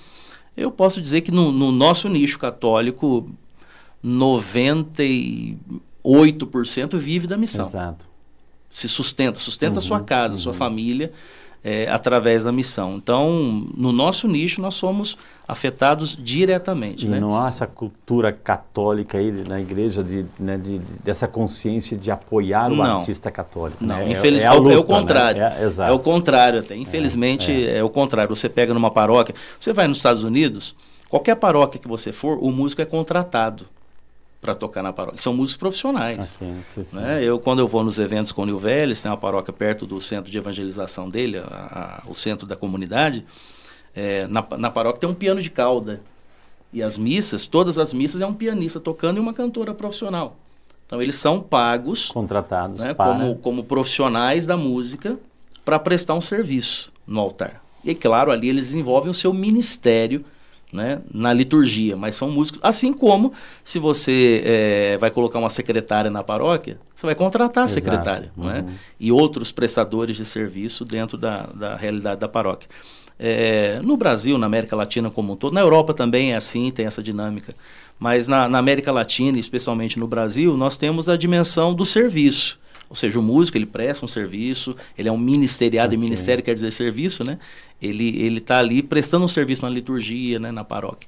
Eu 0.58 0.72
posso 0.72 1.00
dizer 1.00 1.22
que 1.22 1.32
no, 1.32 1.52
no 1.52 1.72
nosso 1.72 2.10
nicho 2.10 2.40
católico, 2.40 3.30
98% 4.04 6.98
vive 6.98 7.28
da 7.28 7.38
missão. 7.38 7.68
Exato. 7.68 8.08
Se 8.70 8.90
sustenta, 8.90 9.40
sustenta 9.40 9.74
uhum, 9.74 9.80
a 9.80 9.82
sua 9.82 10.02
casa, 10.02 10.36
a 10.36 10.38
sua 10.38 10.52
uhum. 10.52 10.58
família, 10.58 11.14
é, 11.64 11.90
através 11.90 12.44
da 12.44 12.52
missão. 12.52 12.98
Então, 12.98 13.66
no 13.76 13.92
nosso 13.92 14.28
nicho, 14.28 14.62
nós 14.62 14.74
somos 14.74 15.16
afetados 15.48 16.18
diretamente. 16.20 17.06
E 17.06 17.10
né? 17.10 17.20
não 17.20 17.38
há 17.38 17.48
essa 17.48 17.66
cultura 17.66 18.34
católica 18.34 19.18
aí 19.18 19.32
na 19.32 19.62
igreja 19.62 20.04
de, 20.04 20.26
né, 20.38 20.58
de, 20.58 20.80
dessa 21.02 21.28
consciência 21.28 21.98
de 21.98 22.12
apoiar 22.12 22.70
o 22.70 22.76
não, 22.76 23.00
artista 23.00 23.32
católico. 23.32 23.84
Não, 23.84 23.96
né? 23.96 24.12
infelizmente 24.12 24.54
é, 24.54 24.56
é, 24.56 24.60
luta, 24.60 24.76
é, 24.76 24.78
o 24.78 24.84
contrário. 24.84 25.42
Né? 25.42 25.58
É, 25.60 25.90
é, 25.90 25.92
o 25.92 26.00
contrário 26.00 26.60
até. 26.60 26.76
Infelizmente 26.76 27.52
é, 27.52 27.76
é. 27.76 27.78
é, 27.78 27.84
o 27.84 27.90
contrário. 27.90 28.36
Você 28.36 28.50
pega 28.50 28.74
numa 28.74 28.92
paróquia, 28.92 29.34
você 29.58 29.72
vai 29.72 29.88
nos 29.88 29.98
Estados 29.98 30.24
Unidos, 30.24 30.76
qualquer 31.08 31.36
paróquia 31.36 31.80
que 31.80 31.88
você 31.88 32.12
for, 32.12 32.38
o 32.42 32.52
músico 32.52 32.82
é 32.82 32.86
contratado 32.86 33.66
para 34.42 34.54
tocar 34.54 34.84
na 34.84 34.92
paróquia. 34.92 35.22
São 35.22 35.34
músicos 35.34 35.58
profissionais. 35.58 36.36
Okay, 36.36 36.56
sim, 36.66 36.84
sim. 36.84 36.98
Né? 36.98 37.24
Eu, 37.24 37.40
quando 37.40 37.60
eu 37.60 37.68
vou 37.68 37.86
nos 37.86 37.98
eventos 37.98 38.34
com 38.34 38.42
o 38.42 38.46
Nil 38.46 38.60
Vélez, 38.60 39.02
tem 39.02 39.10
uma 39.10 39.18
paróquia 39.18 39.54
perto 39.54 39.86
do 39.86 40.00
centro 40.02 40.30
de 40.30 40.38
evangelização 40.38 41.10
dele, 41.10 41.38
a, 41.38 42.02
a, 42.06 42.10
o 42.10 42.14
centro 42.14 42.46
da 42.46 42.56
comunidade, 42.56 43.26
é, 43.98 44.28
na, 44.28 44.46
na 44.58 44.70
paróquia 44.70 45.02
tem 45.02 45.10
um 45.10 45.14
piano 45.16 45.42
de 45.42 45.50
cauda. 45.50 46.00
E 46.72 46.84
as 46.84 46.98
missas, 46.98 47.48
todas 47.48 47.80
as 47.80 47.94
missas, 47.94 48.22
é 48.22 48.28
um 48.28 48.34
pianista 48.34 48.80
tocando 48.80 49.18
e 49.18 49.20
uma 49.20 49.34
cantora 49.34 49.74
profissional. 49.74 50.38
Então 50.86 51.02
eles 51.02 51.16
são 51.16 51.42
pagos, 51.42 52.10
contratados 52.10 52.82
né, 52.82 52.94
para... 52.94 53.12
como, 53.12 53.36
como 53.38 53.64
profissionais 53.64 54.46
da 54.46 54.56
música 54.56 55.18
para 55.66 55.80
prestar 55.80 56.14
um 56.14 56.22
serviço 56.22 56.92
no 57.08 57.20
altar. 57.20 57.64
E 57.84 57.96
claro, 57.96 58.32
ali 58.32 58.50
eles 58.50 58.68
desenvolvem 58.68 59.10
o 59.10 59.14
seu 59.14 59.34
ministério 59.34 60.24
né, 60.72 61.02
na 61.12 61.34
liturgia, 61.34 61.98
mas 61.98 62.16
são 62.16 62.30
músicos. 62.30 62.60
Assim 62.64 62.94
como 62.94 63.34
se 63.64 63.80
você 63.80 64.44
é, 64.46 64.98
vai 64.98 65.10
colocar 65.10 65.40
uma 65.40 65.50
secretária 65.50 66.12
na 66.12 66.24
paróquia, 66.24 66.78
você 66.96 67.06
vai 67.06 67.16
contratar 67.16 67.66
a 67.66 67.68
secretária 67.68 68.32
uhum. 68.38 68.46
né, 68.46 68.66
e 69.00 69.12
outros 69.12 69.52
prestadores 69.52 70.16
de 70.16 70.26
serviço 70.26 70.86
dentro 70.86 71.18
da, 71.18 71.48
da 71.48 71.76
realidade 71.76 72.20
da 72.20 72.28
paróquia. 72.28 72.70
É, 73.20 73.80
no 73.84 73.98
Brasil, 73.98 74.38
na 74.38 74.46
América 74.46 74.76
Latina 74.76 75.10
como 75.10 75.34
um 75.34 75.36
todo, 75.36 75.54
na 75.54 75.62
Europa 75.62 75.94
também 75.94 76.32
é 76.32 76.38
assim, 76.38 76.70
tem 76.72 76.86
essa 76.86 77.02
dinâmica. 77.02 77.54
Mas 78.00 78.28
na, 78.28 78.48
na 78.48 78.60
América 78.60 78.92
Latina, 78.92 79.40
especialmente 79.40 79.98
no 79.98 80.08
Brasil, 80.08 80.56
nós 80.56 80.78
temos 80.78 81.10
a 81.10 81.18
dimensão 81.18 81.74
do 81.74 81.84
serviço. 81.84 82.60
Ou 82.90 82.96
seja, 82.96 83.20
o 83.20 83.24
músico 83.24 83.58
ele 83.58 83.66
presta 83.66 84.06
um 84.06 84.08
serviço, 84.08 84.76
ele 84.98 85.10
é 85.10 85.12
um 85.12 85.18
ministeriado, 85.18 85.88
okay. 85.88 85.98
e 85.98 86.02
ministério 86.02 86.44
quer 86.44 86.54
dizer 86.54 86.72
serviço, 86.72 87.24
né? 87.24 87.38
Ele 87.82 88.22
ele 88.22 88.38
está 88.38 88.60
ali 88.60 88.82
prestando 88.82 89.26
um 89.26 89.28
serviço 89.28 89.66
na 89.66 89.70
liturgia, 89.70 90.40
né, 90.40 90.52
na 90.52 90.64
paróquia. 90.64 91.08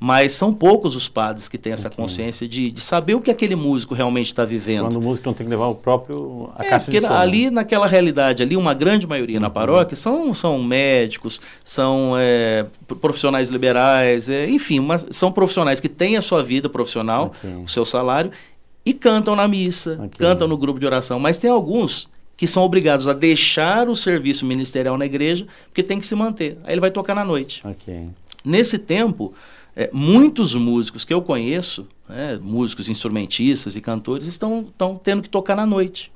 Mas 0.00 0.32
são 0.32 0.54
poucos 0.54 0.94
os 0.94 1.08
padres 1.08 1.48
que 1.48 1.58
têm 1.58 1.72
essa 1.72 1.88
okay. 1.88 1.96
consciência 1.96 2.46
de, 2.46 2.70
de 2.70 2.80
saber 2.80 3.14
o 3.14 3.20
que 3.20 3.32
aquele 3.32 3.56
músico 3.56 3.94
realmente 3.94 4.26
está 4.26 4.44
vivendo. 4.44 4.84
Quando 4.84 4.96
o 4.96 5.02
músico 5.02 5.28
não 5.28 5.34
tem 5.34 5.44
que 5.44 5.50
levar 5.50 5.66
o 5.66 5.74
próprio 5.74 6.50
a 6.54 6.64
é, 6.64 6.68
caixa 6.68 6.84
porque 6.84 7.00
de 7.00 7.06
som, 7.06 7.12
ali 7.12 7.46
né? 7.46 7.50
naquela 7.50 7.86
realidade 7.86 8.42
ali 8.42 8.56
uma 8.56 8.74
grande 8.74 9.08
maioria 9.08 9.36
uhum. 9.36 9.42
na 9.42 9.50
paróquia 9.50 9.96
são, 9.96 10.32
são 10.34 10.62
médicos, 10.62 11.40
são 11.64 12.12
é, 12.16 12.64
profissionais 13.00 13.48
liberais, 13.48 14.30
é, 14.30 14.48
enfim, 14.48 14.78
mas 14.78 15.04
são 15.10 15.32
profissionais 15.32 15.80
que 15.80 15.88
têm 15.88 16.16
a 16.16 16.22
sua 16.22 16.44
vida 16.44 16.68
profissional, 16.68 17.32
okay. 17.36 17.50
o 17.64 17.68
seu 17.68 17.84
salário 17.84 18.30
e 18.86 18.94
cantam 18.94 19.34
na 19.34 19.48
missa, 19.48 19.94
okay. 19.94 20.26
cantam 20.26 20.46
no 20.46 20.56
grupo 20.56 20.78
de 20.78 20.86
oração. 20.86 21.18
Mas 21.18 21.38
tem 21.38 21.50
alguns 21.50 22.08
que 22.36 22.46
são 22.46 22.62
obrigados 22.62 23.08
a 23.08 23.12
deixar 23.12 23.88
o 23.88 23.96
serviço 23.96 24.46
ministerial 24.46 24.96
na 24.96 25.04
igreja 25.04 25.44
porque 25.66 25.82
tem 25.82 25.98
que 25.98 26.06
se 26.06 26.14
manter. 26.14 26.56
Aí 26.62 26.72
ele 26.72 26.80
vai 26.80 26.90
tocar 26.90 27.14
na 27.14 27.24
noite. 27.24 27.62
Nesse 28.44 28.78
tempo 28.78 29.34
é, 29.78 29.88
muitos 29.92 30.56
músicos 30.56 31.04
que 31.04 31.14
eu 31.14 31.22
conheço, 31.22 31.86
né, 32.08 32.36
músicos, 32.42 32.88
instrumentistas 32.88 33.76
e 33.76 33.80
cantores, 33.80 34.26
estão, 34.26 34.62
estão 34.62 34.96
tendo 34.96 35.22
que 35.22 35.30
tocar 35.30 35.54
na 35.54 35.64
noite. 35.64 36.10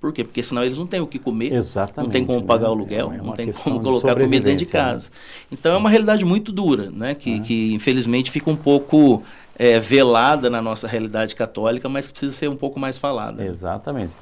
Por 0.00 0.14
quê? 0.14 0.24
Porque 0.24 0.42
senão 0.42 0.64
eles 0.64 0.78
não 0.78 0.86
têm 0.86 1.00
o 1.00 1.06
que 1.06 1.18
comer, 1.18 1.52
Exatamente, 1.52 2.06
não 2.06 2.10
tem 2.10 2.24
como 2.24 2.40
né? 2.40 2.46
pagar 2.46 2.70
o 2.70 2.72
aluguel, 2.72 3.12
é 3.12 3.18
não 3.18 3.32
tem 3.32 3.52
como 3.52 3.82
colocar 3.82 4.14
comida 4.14 4.46
dentro 4.46 4.64
de 4.64 4.72
casa. 4.72 5.10
Né? 5.10 5.16
Então 5.52 5.74
é 5.74 5.76
uma 5.76 5.90
realidade 5.90 6.24
muito 6.24 6.50
dura, 6.50 6.90
né? 6.90 7.14
que, 7.14 7.40
que 7.40 7.74
infelizmente 7.74 8.30
fica 8.30 8.50
um 8.50 8.56
pouco 8.56 9.22
é, 9.58 9.78
velada 9.78 10.48
na 10.48 10.62
nossa 10.62 10.88
realidade 10.88 11.34
católica, 11.34 11.90
mas 11.90 12.10
precisa 12.10 12.32
ser 12.32 12.48
um 12.48 12.56
pouco 12.56 12.80
mais 12.80 12.98
falada. 12.98 13.44
Exatamente. 13.44 14.16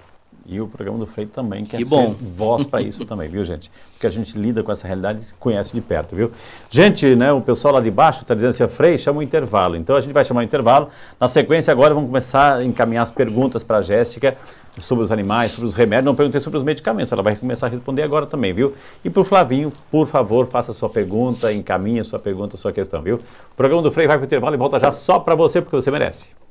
E 0.47 0.61
o 0.61 0.69
programa 0.69 0.99
do 0.99 1.07
Frei 1.07 1.27
também 1.27 1.65
quer 1.65 1.79
que 1.79 1.85
bom. 1.85 2.15
ser 2.15 2.25
voz 2.25 2.67
para 2.67 2.83
isso 2.83 3.05
também, 3.07 3.29
viu, 3.29 3.45
gente? 3.45 3.71
Porque 3.93 4.07
a 4.07 4.11
gente 4.11 4.39
lida 4.39 4.63
com 4.63 4.71
essa 4.71 4.87
realidade 4.87 5.27
e 5.31 5.35
conhece 5.35 5.73
de 5.73 5.81
perto, 5.81 6.15
viu? 6.15 6.31
Gente, 6.69 7.17
né, 7.17 7.33
o 7.33 7.41
pessoal 7.41 7.75
lá 7.75 7.81
de 7.81 7.91
baixo 7.91 8.23
está 8.23 8.35
dizendo 8.35 8.51
assim, 8.51 8.69
Frei, 8.69 8.99
chama 8.99 9.21
o 9.21 9.23
intervalo. 9.23 9.77
Então 9.77 9.97
a 9.97 10.01
gente 10.01 10.13
vai 10.13 10.25
chamar 10.25 10.41
o 10.41 10.45
intervalo. 10.45 10.89
Na 11.19 11.29
sequência 11.29 11.73
agora 11.73 11.95
vamos 11.95 12.09
começar 12.09 12.57
a 12.57 12.65
encaminhar 12.65 13.03
as 13.03 13.11
perguntas 13.11 13.63
para 13.65 13.79
a 13.79 13.83
Jéssica 13.83 14.37
sobre 14.79 15.05
os 15.05 15.11
animais, 15.11 15.53
sobre 15.53 15.67
os 15.67 15.75
remédios. 15.75 16.05
Não 16.05 16.15
perguntei 16.15 16.41
sobre 16.41 16.59
os 16.59 16.65
medicamentos, 16.65 17.11
ela 17.13 17.23
vai 17.23 17.37
começar 17.37 17.67
a 17.67 17.71
responder 17.71 18.03
agora 18.03 18.27
também, 18.27 18.53
viu? 18.53 18.75
E 19.05 19.09
para 19.09 19.21
o 19.21 19.25
Flavinho, 19.25 19.73
por 19.91 20.07
favor, 20.07 20.47
faça 20.47 20.73
a 20.73 20.75
sua 20.75 20.91
pergunta, 20.91 21.53
encaminhe 21.53 22.01
a 22.01 22.05
sua 22.05 22.19
pergunta, 22.19 22.57
a 22.57 22.59
sua 22.59 22.73
questão, 22.73 23.01
viu? 23.01 23.17
O 23.17 23.57
programa 23.57 23.83
do 23.83 23.91
Frei 23.91 24.07
vai 24.07 24.17
para 24.17 24.25
o 24.25 24.27
intervalo 24.27 24.55
e 24.55 24.59
volta 24.59 24.79
já 24.79 24.93
só 24.93 25.19
para 25.19 25.35
você, 25.35 25.63
porque 25.63 25.77
você 25.77 25.91
merece. 25.91 26.44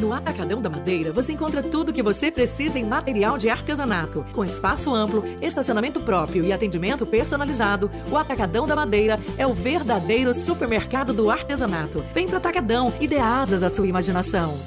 No 0.00 0.14
Atacadão 0.14 0.62
da 0.62 0.70
Madeira, 0.70 1.12
você 1.12 1.34
encontra 1.34 1.62
tudo 1.62 1.90
o 1.90 1.92
que 1.92 2.02
você 2.02 2.32
precisa 2.32 2.78
em 2.78 2.86
material 2.86 3.36
de 3.36 3.50
artesanato. 3.50 4.24
Com 4.32 4.42
espaço 4.42 4.94
amplo, 4.94 5.22
estacionamento 5.42 6.00
próprio 6.00 6.42
e 6.42 6.54
atendimento 6.54 7.04
personalizado, 7.04 7.90
o 8.10 8.16
Atacadão 8.16 8.66
da 8.66 8.74
Madeira 8.74 9.20
é 9.36 9.46
o 9.46 9.52
verdadeiro 9.52 10.32
supermercado 10.32 11.12
do 11.12 11.30
artesanato. 11.30 12.02
Vem 12.14 12.26
pro 12.26 12.38
Atacadão 12.38 12.94
e 12.98 13.06
dê 13.06 13.18
asas 13.18 13.62
à 13.62 13.68
sua 13.68 13.86
imaginação. 13.86 14.58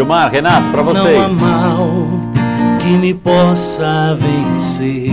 Gilmar, 0.00 0.32
Renato, 0.32 0.70
para 0.70 0.80
vocês. 0.80 1.36
Não 1.38 1.46
há 1.46 1.50
mal 1.50 2.08
que 2.80 2.88
me 2.88 3.12
possa 3.12 4.16
vencer. 4.18 5.10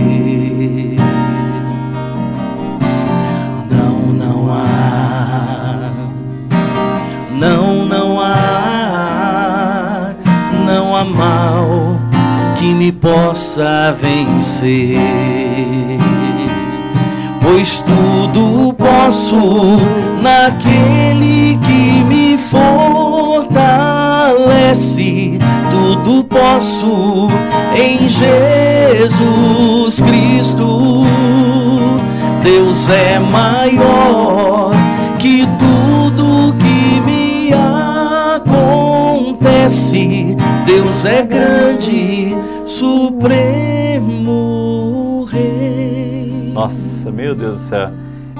Não, 3.70 3.98
não 4.14 4.50
há. 4.50 5.90
Não, 7.32 7.84
não 7.84 8.18
há. 8.18 10.14
Não 10.66 10.96
há 10.96 11.04
mal 11.04 12.00
que 12.56 12.72
me 12.72 12.90
possa 12.90 13.94
vencer 14.00 14.96
pois 17.40 17.80
tudo 17.80 18.72
posso 18.74 19.36
naquele 20.22 21.58
que 21.58 22.04
me 22.04 22.38
fortalece. 22.38 23.87
Tudo 25.70 26.24
posso 26.24 27.28
em 27.74 28.08
Jesus 28.08 30.00
Cristo. 30.00 31.04
Deus 32.42 32.88
é 32.88 33.18
maior 33.18 34.72
que 35.18 35.46
tudo 35.58 36.54
que 36.58 37.00
me 37.00 37.52
acontece. 39.24 40.36
Deus 40.64 41.04
é 41.04 41.22
grande, 41.22 42.36
supremo 42.64 43.28
rei. 45.30 46.52
Nossa, 46.54 47.10
meu 47.10 47.34
Deus 47.34 47.58
do 47.58 47.62
céu. 47.64 47.90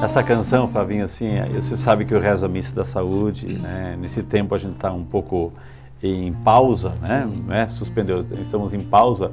Essa 0.00 0.22
canção, 0.22 0.68
Flavinho, 0.68 1.04
assim, 1.04 1.28
você 1.54 1.76
sabe 1.76 2.04
que 2.04 2.14
eu 2.14 2.20
rezo 2.20 2.46
a 2.46 2.48
missa 2.48 2.74
da 2.74 2.84
saúde, 2.84 3.58
né? 3.58 3.96
Nesse 4.00 4.22
tempo 4.22 4.54
a 4.54 4.58
gente 4.58 4.74
está 4.74 4.92
um 4.92 5.02
pouco 5.04 5.52
em 6.02 6.32
pausa, 6.32 6.94
né? 7.00 7.28
né? 7.46 7.68
Suspendeu, 7.68 8.24
estamos 8.40 8.72
em 8.72 8.80
pausa. 8.80 9.32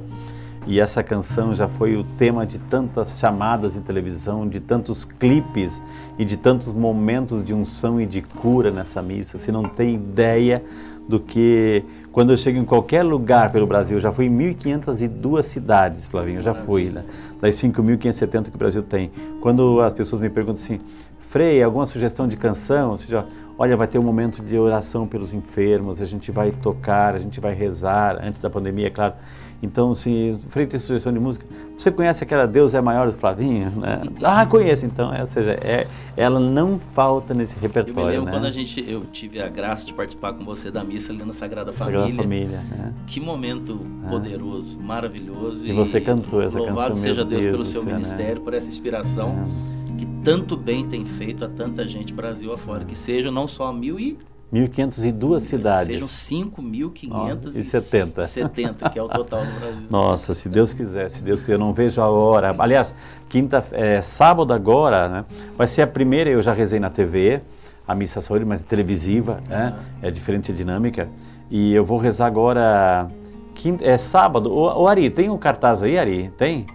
E 0.66 0.80
essa 0.80 1.00
canção 1.00 1.54
já 1.54 1.68
foi 1.68 1.96
o 1.96 2.02
tema 2.02 2.44
de 2.44 2.58
tantas 2.58 3.16
chamadas 3.20 3.74
de 3.74 3.80
televisão, 3.80 4.48
de 4.48 4.58
tantos 4.58 5.04
clipes 5.04 5.80
e 6.18 6.24
de 6.24 6.36
tantos 6.36 6.72
momentos 6.72 7.42
de 7.44 7.54
unção 7.54 8.00
e 8.00 8.06
de 8.06 8.20
cura 8.20 8.72
nessa 8.72 9.00
missa. 9.00 9.38
Você 9.38 9.52
não 9.52 9.62
tem 9.62 9.94
ideia 9.94 10.64
do 11.08 11.20
que 11.20 11.84
quando 12.10 12.32
eu 12.32 12.36
chego 12.36 12.58
em 12.58 12.64
qualquer 12.64 13.04
lugar 13.04 13.52
pelo 13.52 13.64
Brasil, 13.64 14.00
já 14.00 14.10
fui 14.10 14.26
em 14.26 14.36
1.502 14.54 15.42
cidades, 15.44 16.06
Flavinho, 16.06 16.40
já 16.40 16.52
fui, 16.52 16.86
né? 16.86 17.04
das 17.40 17.54
5.570 17.56 18.44
que 18.44 18.56
o 18.56 18.58
Brasil 18.58 18.82
tem. 18.82 19.12
Quando 19.40 19.80
as 19.80 19.92
pessoas 19.92 20.20
me 20.20 20.28
perguntam 20.28 20.64
assim, 20.64 20.80
Frei, 21.28 21.62
alguma 21.62 21.86
sugestão 21.86 22.26
de 22.26 22.36
canção? 22.36 22.92
Ou 22.92 22.98
seja, 22.98 23.26
olha, 23.58 23.76
vai 23.76 23.86
ter 23.86 23.98
um 23.98 24.02
momento 24.02 24.42
de 24.42 24.58
oração 24.58 25.06
pelos 25.06 25.32
enfermos, 25.32 26.00
a 26.00 26.04
gente 26.04 26.30
vai 26.30 26.50
tocar, 26.50 27.14
a 27.14 27.18
gente 27.18 27.40
vai 27.40 27.54
rezar, 27.54 28.18
antes 28.22 28.40
da 28.40 28.50
pandemia, 28.50 28.88
é 28.88 28.90
claro. 28.90 29.14
Então, 29.62 29.94
se 29.94 30.36
Frei 30.48 30.66
tem 30.66 30.78
sugestão 30.78 31.10
de 31.12 31.18
música, 31.18 31.46
você 31.76 31.90
conhece 31.90 32.22
aquela 32.22 32.46
Deus 32.46 32.74
é 32.74 32.80
maior 32.80 33.06
do 33.06 33.14
Flavinho? 33.14 33.70
Né? 33.70 34.02
Ah, 34.22 34.44
conheço 34.44 34.84
então. 34.84 35.14
É, 35.14 35.20
ou 35.20 35.26
seja, 35.26 35.52
é, 35.52 35.86
ela 36.16 36.38
não 36.38 36.78
falta 36.94 37.32
nesse 37.32 37.56
repertório. 37.58 38.00
Eu 38.00 38.04
me 38.04 38.10
lembro 38.10 38.24
né? 38.26 38.32
quando 38.32 38.46
a 38.46 38.50
gente, 38.50 38.84
eu 38.86 39.04
tive 39.06 39.40
a 39.40 39.48
graça 39.48 39.86
de 39.86 39.94
participar 39.94 40.34
com 40.34 40.44
você 40.44 40.70
da 40.70 40.84
missa 40.84 41.12
ali 41.12 41.24
na 41.24 41.32
Sagrada 41.32 41.72
Família. 41.72 42.00
Sagrada 42.02 42.22
Família. 42.22 42.64
É. 42.72 42.90
Que 43.06 43.20
momento 43.20 43.80
é. 44.04 44.10
poderoso, 44.10 44.78
maravilhoso. 44.78 45.64
E, 45.64 45.70
e, 45.70 45.72
você 45.72 46.00
cantou 46.00 46.42
essa 46.42 46.58
louvado 46.58 46.90
canção. 46.90 46.94
Louvado 46.94 46.96
seja 46.96 47.24
Deus, 47.24 47.44
Deus 47.44 47.56
pelo 47.56 47.64
seu 47.64 47.84
né? 47.84 47.92
ministério, 47.92 48.36
né? 48.36 48.40
por 48.42 48.52
essa 48.52 48.68
inspiração 48.68 49.46
é. 49.72 49.75
Que 49.96 50.06
tanto 50.22 50.56
bem 50.56 50.86
tem 50.86 51.04
feito 51.04 51.44
a 51.44 51.48
tanta 51.48 51.86
gente 51.86 52.12
Brasil 52.12 52.52
afora. 52.52 52.84
Que 52.84 52.96
sejam 52.96 53.32
não 53.32 53.46
só 53.46 53.72
mil 53.72 53.98
e 53.98 54.18
1.502 54.52 55.40
cidades. 55.40 55.86
Sejam 55.86 56.06
5.570, 56.06 58.26
70, 58.26 58.90
que 58.90 58.98
é 58.98 59.02
o 59.02 59.08
total 59.08 59.44
do 59.44 59.50
Brasil. 59.58 59.82
Nossa, 59.90 60.34
se 60.34 60.48
Deus 60.48 60.72
quiser, 60.72 61.10
se 61.10 61.22
Deus 61.22 61.40
quiser, 61.40 61.54
eu 61.54 61.58
não 61.58 61.74
vejo 61.74 62.00
a 62.00 62.08
hora. 62.08 62.54
Aliás, 62.58 62.94
quinta, 63.28 63.64
é, 63.72 64.00
sábado 64.00 64.52
agora, 64.52 65.08
né, 65.08 65.24
vai 65.56 65.66
ser 65.66 65.82
a 65.82 65.86
primeira, 65.86 66.30
eu 66.30 66.40
já 66.40 66.52
rezei 66.52 66.78
na 66.78 66.90
TV, 66.90 67.40
a 67.86 67.94
missa 67.94 68.20
saúde, 68.20 68.44
mas 68.44 68.62
televisiva, 68.62 69.40
né, 69.48 69.76
é 70.00 70.10
diferente 70.10 70.52
a 70.52 70.54
dinâmica. 70.54 71.08
E 71.50 71.74
eu 71.74 71.84
vou 71.84 71.98
rezar 71.98 72.26
agora, 72.26 73.10
quinta, 73.52 73.84
é 73.84 73.98
sábado. 73.98 74.52
O, 74.52 74.82
o 74.82 74.86
Ari, 74.86 75.10
tem 75.10 75.28
o 75.28 75.34
um 75.34 75.38
cartaz 75.38 75.82
aí, 75.82 75.98
Ari? 75.98 76.32
Tem? 76.36 76.66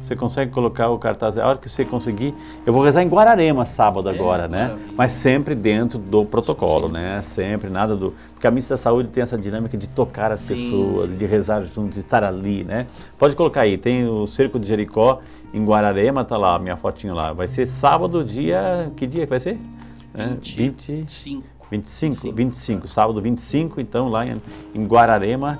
Você 0.00 0.16
consegue 0.16 0.50
colocar 0.50 0.88
o 0.88 0.98
cartaz, 0.98 1.36
a 1.36 1.46
hora 1.46 1.58
que 1.58 1.68
você 1.68 1.84
conseguir. 1.84 2.34
Eu 2.64 2.72
vou 2.72 2.82
rezar 2.82 3.02
em 3.02 3.08
Guararema 3.08 3.66
sábado 3.66 4.08
é, 4.08 4.12
agora, 4.12 4.48
né? 4.48 4.68
Maravilha. 4.68 4.94
Mas 4.96 5.12
sempre 5.12 5.54
dentro 5.54 5.98
do 5.98 6.24
protocolo, 6.24 6.86
sim. 6.86 6.94
né? 6.94 7.22
Sempre, 7.22 7.70
nada 7.70 7.94
do. 7.94 8.14
Porque 8.32 8.46
a 8.46 8.50
missa 8.50 8.74
da 8.74 8.78
saúde 8.78 9.10
tem 9.10 9.22
essa 9.22 9.36
dinâmica 9.36 9.76
de 9.76 9.86
tocar 9.88 10.32
as 10.32 10.40
sim, 10.40 10.54
pessoas, 10.54 11.06
sim. 11.06 11.16
de 11.16 11.26
rezar 11.26 11.64
junto, 11.64 11.94
de 11.94 12.00
estar 12.00 12.24
ali, 12.24 12.64
né? 12.64 12.86
Pode 13.18 13.36
colocar 13.36 13.62
aí, 13.62 13.76
tem 13.76 14.08
o 14.08 14.26
Cerco 14.26 14.58
de 14.58 14.66
Jericó 14.66 15.20
em 15.52 15.64
Guararema, 15.64 16.24
tá 16.24 16.36
lá, 16.36 16.58
minha 16.58 16.76
fotinho 16.76 17.14
lá. 17.14 17.32
Vai 17.32 17.46
ser 17.46 17.66
sábado, 17.66 18.24
dia. 18.24 18.90
Que 18.96 19.06
dia 19.06 19.24
que 19.24 19.30
vai 19.30 19.40
ser? 19.40 19.58
20, 20.14 20.56
25. 20.56 21.46
25, 21.70 22.14
25, 22.14 22.36
25, 22.36 22.88
sábado 22.88 23.22
25, 23.22 23.80
então 23.80 24.08
lá 24.08 24.26
em, 24.26 24.40
em 24.74 24.84
Guararema. 24.84 25.58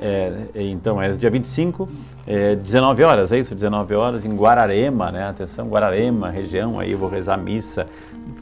É, 0.00 0.48
então, 0.54 1.00
é 1.00 1.12
dia 1.12 1.30
25, 1.30 1.88
é, 2.26 2.56
19 2.56 3.04
horas, 3.04 3.30
é 3.30 3.38
isso? 3.38 3.54
19 3.54 3.94
horas 3.94 4.24
em 4.24 4.34
Guararema, 4.34 5.12
né? 5.12 5.28
Atenção, 5.28 5.68
Guararema, 5.68 6.28
região, 6.28 6.80
aí 6.80 6.92
eu 6.92 6.98
vou 6.98 7.08
rezar 7.08 7.36
missa. 7.36 7.86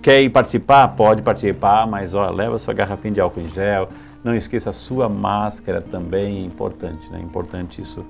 Quer 0.01 0.23
ir 0.23 0.31
participar? 0.31 0.89
Pode 0.89 1.21
participar, 1.21 1.87
mas 1.87 2.15
ó, 2.15 2.31
leva 2.31 2.59
sua 2.59 2.73
garrafinha 2.73 3.15
de 3.15 3.21
álcool 3.21 3.41
em 3.41 3.49
gel. 3.49 3.89
Não 4.23 4.35
esqueça 4.35 4.71
a 4.71 4.73
sua 4.73 5.07
máscara 5.07 5.83
também, 5.83 6.39
é 6.39 6.47
importante, 6.47 7.11
né? 7.13 7.21
Importante 7.21 7.83
isso 7.83 8.05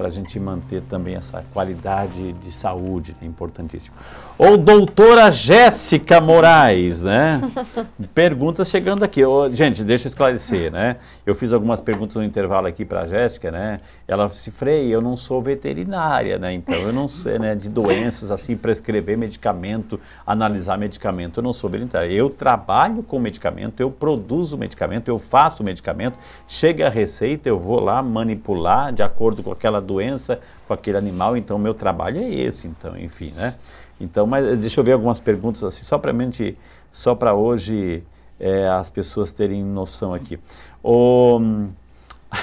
para 0.00 0.08
a 0.08 0.10
gente 0.10 0.40
manter 0.40 0.80
também 0.88 1.14
essa 1.14 1.44
qualidade 1.52 2.32
de 2.32 2.50
saúde, 2.50 3.14
é 3.20 3.26
importantíssimo. 3.26 3.94
Ou 4.38 4.56
doutora 4.56 5.30
Jéssica 5.30 6.18
Moraes, 6.18 7.02
né? 7.02 7.42
Perguntas 8.14 8.70
chegando 8.70 9.02
aqui. 9.02 9.20
gente, 9.52 9.84
deixa 9.84 10.06
eu 10.06 10.08
esclarecer, 10.08 10.72
né? 10.72 10.96
Eu 11.26 11.34
fiz 11.34 11.52
algumas 11.52 11.82
perguntas 11.82 12.16
no 12.16 12.24
intervalo 12.24 12.66
aqui 12.66 12.86
para 12.86 13.02
a 13.02 13.06
Jéssica, 13.06 13.50
né? 13.50 13.80
Ela 14.08 14.26
disse, 14.26 14.50
Frei, 14.50 14.88
eu 14.88 15.02
não 15.02 15.18
sou 15.18 15.42
veterinária, 15.42 16.38
né? 16.38 16.54
Então 16.54 16.76
eu 16.76 16.94
não 16.94 17.06
sei, 17.06 17.38
né, 17.38 17.54
de 17.54 17.68
doenças 17.68 18.30
assim, 18.30 18.56
prescrever 18.56 19.18
medicamento, 19.18 20.00
analisar 20.26 20.78
medicamento, 20.78 21.40
eu 21.40 21.42
não 21.42 21.52
sou 21.52 21.68
veterinária. 21.68 22.10
Eu 22.10 22.30
trabalho 22.30 23.02
com 23.02 23.18
medicamento, 23.18 23.78
eu 23.80 23.90
produzo 23.90 24.56
medicamento, 24.56 25.08
eu 25.08 25.18
faço 25.18 25.62
medicamento, 25.62 26.16
chega 26.48 26.86
a 26.86 26.90
receita, 26.90 27.46
eu 27.46 27.58
vou 27.58 27.78
lá 27.78 28.02
manipular 28.02 28.94
de 28.94 29.02
acordo 29.02 29.42
com 29.42 29.52
aquela 29.52 29.82
doença 29.90 30.40
com 30.68 30.74
aquele 30.74 30.96
animal, 30.96 31.36
então 31.36 31.58
meu 31.58 31.74
trabalho 31.74 32.22
é 32.22 32.28
esse, 32.28 32.68
então, 32.68 32.96
enfim, 32.96 33.32
né? 33.36 33.54
Então, 34.00 34.26
mas 34.26 34.58
deixa 34.58 34.80
eu 34.80 34.84
ver 34.84 34.92
algumas 34.92 35.18
perguntas 35.18 35.64
assim, 35.64 35.84
só 35.84 35.98
para 35.98 36.12
mente, 36.12 36.56
só 36.92 37.14
para 37.14 37.34
hoje 37.34 38.02
é, 38.38 38.68
as 38.68 38.88
pessoas 38.88 39.32
terem 39.32 39.62
noção 39.62 40.14
aqui. 40.14 40.38
O, 40.82 41.40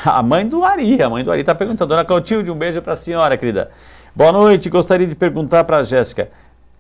a 0.06 0.22
mãe 0.22 0.46
do 0.48 0.64
Ari, 0.64 1.02
a 1.02 1.10
mãe 1.10 1.24
do 1.24 1.32
Ari 1.32 1.42
está 1.42 1.56
perguntando, 1.56 1.90
Dona 1.90 2.06
Clotilde, 2.06 2.52
um 2.52 2.58
beijo 2.58 2.82
para 2.82 2.94
a 2.94 2.98
senhora, 2.98 3.38
querida. 3.38 3.72
Boa 4.16 4.32
noite, 4.32 4.70
gostaria 4.70 5.08
de 5.08 5.16
perguntar 5.16 5.64
para 5.64 5.78
a 5.78 5.84
Jéssica. 5.84 6.30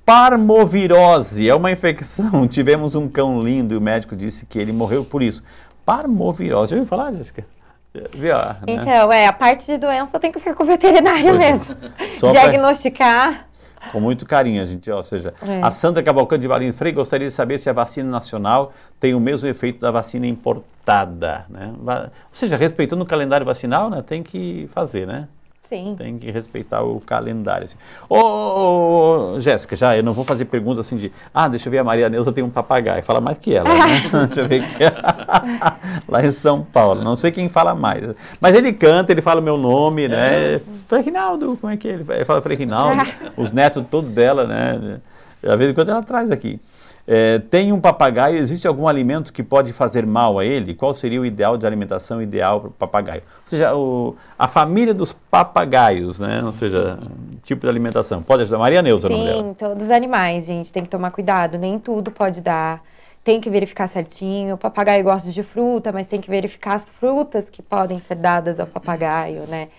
Parmovirose 0.05 1.49
é 1.49 1.55
uma 1.55 1.72
infecção. 1.72 2.47
Tivemos 2.47 2.95
um 2.95 3.07
cão 3.07 3.41
lindo 3.41 3.74
e 3.74 3.78
o 3.78 3.82
médico 3.82 4.15
disse 4.15 4.45
que 4.45 4.59
ele 4.59 4.72
morreu 4.72 5.03
por 5.03 5.22
isso. 5.22 5.43
Parmovirose, 5.86 6.72
já 6.72 6.76
ouviu 6.78 6.88
falar, 6.88 7.13
Jéssica? 7.13 7.45
Né? 7.98 8.58
Então, 8.68 9.12
é, 9.12 9.26
a 9.26 9.34
parte 9.34 9.66
de 9.66 9.78
doença 9.78 10.20
tem 10.20 10.32
que 10.32 10.39
ser 10.39 10.54
com 10.56 10.64
o 10.64 10.68
veterinário 10.68 11.30
pois 11.30 11.41
é. 11.41 11.54
mesmo. 11.54 11.76
É. 12.00 12.32
Diagnosticar. 12.32 13.48
Pra... 13.80 13.91
Com 13.91 14.00
muito 14.00 14.26
carinho, 14.26 14.62
a 14.62 14.66
gente, 14.66 14.89
ou 14.91 15.04
seja, 15.04 15.34
é. 15.41 15.62
a 15.62 15.72
Sandra 15.72 16.04
Cavalcante 16.04 16.41
de 16.41 16.48
Valinho 16.48 16.74
Freire 16.74 16.95
gostaria 16.95 17.28
de 17.28 17.34
saber 17.34 17.60
se 17.60 17.70
a 17.70 17.74
vacina 17.74 18.10
nacional 18.10 18.74
tem 19.00 19.14
o 19.14 19.20
mesmo 19.20 19.48
efeito 19.48 19.80
da 19.80 19.91
vacina 19.91 20.26
importada, 20.28 21.45
né? 21.50 21.74
Ou 21.86 22.10
seja, 22.32 22.58
respeitando 22.58 23.04
o 23.04 23.08
calendário 23.08 23.45
vacinal, 23.45 23.89
né, 23.89 24.02
tem 24.02 24.24
que 24.24 24.68
fazer, 24.74 25.06
né? 25.06 25.28
Sim. 25.70 25.95
Tem 25.97 26.18
que 26.18 26.32
respeitar 26.32 26.82
o 26.82 27.01
calendário. 27.01 27.65
Assim. 27.65 27.76
Ô, 28.09 29.36
ô, 29.36 29.39
Jéssica, 29.39 29.76
já 29.76 29.97
eu 29.97 30.03
não 30.03 30.13
vou 30.13 30.24
fazer 30.24 30.45
perguntas 30.45 30.86
assim 30.86 30.95
de, 30.95 31.11
ah, 31.34 31.47
deixa 31.47 31.68
eu 31.68 31.72
ver, 31.72 31.80
a 31.80 31.84
Maria 31.84 32.07
Neuza 32.07 32.32
tem 32.32 32.43
um 32.43 32.49
papagaio. 32.49 33.03
Fala 33.03 33.20
mais 33.20 33.38
que 33.38 33.53
ela, 33.53 33.68
né? 33.68 34.09
deixa 34.28 34.41
eu 34.41 34.47
ver 34.47 34.65
que 34.65 34.84
lá 36.07 36.26
em 36.26 36.32
São 36.32 36.63
Paulo. 36.63 37.03
Não 37.03 37.15
sei 37.15 37.32
quem 37.32 37.49
fala 37.49 37.76
mais. 37.76 38.03
Mas 38.39 38.55
ele 38.55 38.72
canta, 38.72 39.11
ele 39.11 39.22
fala 39.22 39.41
o 39.41 39.43
meu 39.43 39.57
nome, 39.57 40.07
né? 40.07 40.55
É. 40.55 40.61
Frei 40.88 41.01
Rinaldo, 41.01 41.57
como 41.59 41.72
é 41.72 41.78
que 41.78 41.89
é? 41.89 41.93
Ele 41.93 42.26
fala 42.26 42.41
Frei 42.41 42.55
Rinaldo, 42.55 43.03
os 43.36 43.51
netos 43.51 43.84
todos 43.91 44.09
dela, 44.11 44.47
né? 44.47 44.99
Às 45.43 45.57
vezes 45.57 45.76
quando 45.76 45.89
ela 45.89 46.01
traz 46.01 46.32
aqui. 46.32 46.59
É, 47.10 47.39
tem 47.39 47.72
um 47.72 47.80
papagaio, 47.80 48.38
existe 48.38 48.68
algum 48.68 48.86
alimento 48.86 49.32
que 49.32 49.41
pode 49.41 49.72
fazer 49.72 50.05
mal 50.05 50.38
a 50.38 50.43
ele? 50.43 50.76
Qual 50.76 50.93
seria 50.93 51.22
o 51.22 51.26
ideal 51.26 51.58
de 51.58 51.66
alimentação 51.66 52.22
ideal 52.22 52.60
para 52.60 52.68
o 52.68 52.72
papagaio? 52.72 53.22
Ou 53.43 53.49
seja, 53.49 53.74
o, 53.74 54.14
a 54.38 54.45
família 54.45 54.93
dos 54.93 55.14
papagaios, 55.14 56.20
né? 56.20 56.43
Ou 56.43 56.51
seja, 56.51 56.99
tipo 57.43 57.62
de 57.62 57.70
alimentação. 57.70 58.22
Pode 58.22 58.41
ajudar? 58.41 58.58
Maria 58.58 58.82
Neuza, 58.82 59.08
Sim, 59.08 59.26
Sim, 59.26 59.53
todos 59.53 59.84
os 59.84 59.91
animais, 59.91 60.45
gente, 60.45 60.74
tem 60.74 60.84
que 60.84 60.89
tomar 60.89 61.12
cuidado. 61.12 61.58
Nem 61.58 61.80
tudo 61.80 62.12
pode 62.12 62.41
dar. 62.41 62.84
Tem 63.24 63.39
que 63.39 63.49
verificar 63.49 63.88
certinho. 63.88 64.55
O 64.55 64.58
papagaio 64.58 65.01
gosta 65.01 65.32
de 65.32 65.43
fruta, 65.43 65.93
mas 65.93 66.08
tem 66.08 66.20
que 66.20 66.30
verificar 66.30 66.76
as 66.76 66.89
frutas 66.99 67.49
que 67.49 67.62
podem 67.62 67.99
ser 67.99 68.16
dadas 68.16 68.60
ao 68.60 68.68
papagaio, 68.68 69.43
né? 69.47 69.70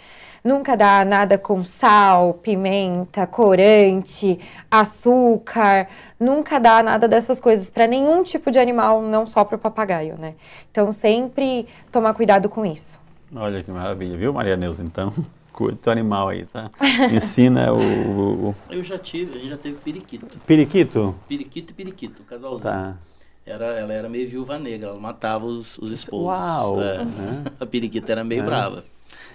Nunca 0.43 0.77
dá 0.77 1.05
nada 1.05 1.37
com 1.37 1.65
sal, 1.65 2.35
pimenta, 2.35 3.27
corante, 3.27 4.39
açúcar. 4.71 5.89
Nunca 6.19 6.59
dá 6.59 6.83
nada 6.83 7.09
dessas 7.09 7.41
coisas 7.41 7.71
para 7.71 7.87
nenhum 7.87 8.23
tipo 8.23 8.51
de 8.51 8.59
animal, 8.59 9.03
não 9.03 9.27
só 9.27 9.45
para 9.45 9.57
o 9.57 9.59
papagaio, 9.59 10.17
né? 10.19 10.35
Então 10.71 10.93
sempre 10.93 11.67
tomar 11.91 12.15
cuidado 12.15 12.49
com 12.49 12.65
isso. 12.65 12.99
Olha 13.35 13.63
que 13.63 13.71
maravilha, 13.71 14.17
viu, 14.17 14.33
Maria 14.33 14.57
Neuza? 14.57 14.83
Então, 14.83 15.13
cuide 15.53 15.79
do 15.83 15.91
animal 15.91 16.29
aí, 16.29 16.47
tá? 16.47 16.71
Ensina 17.13 17.73
o, 17.73 18.49
o, 18.49 18.55
Eu 18.71 18.83
já 18.83 18.99
tive, 18.99 19.35
a 19.35 19.39
gente 19.39 19.51
já 19.51 19.59
teve 19.59 19.77
periquito. 19.77 20.27
Periquito? 20.47 21.15
Periquito 21.29 21.73
e 21.73 21.75
periquito, 21.75 22.23
casalzinho. 22.23 22.63
Tá. 22.63 22.97
Era, 23.45 23.65
ela 23.79 23.93
era 23.93 24.09
meio 24.09 24.29
viúva 24.29 24.59
negra, 24.59 24.91
ela 24.91 25.01
matava 25.01 25.47
os, 25.47 25.79
os 25.79 25.91
esposos. 25.91 26.27
Uau! 26.27 26.83
É. 26.83 26.99
A 27.59 27.67
periquita 27.67 28.13
era 28.13 28.23
meio 28.23 28.43
é. 28.43 28.45
brava. 28.45 28.85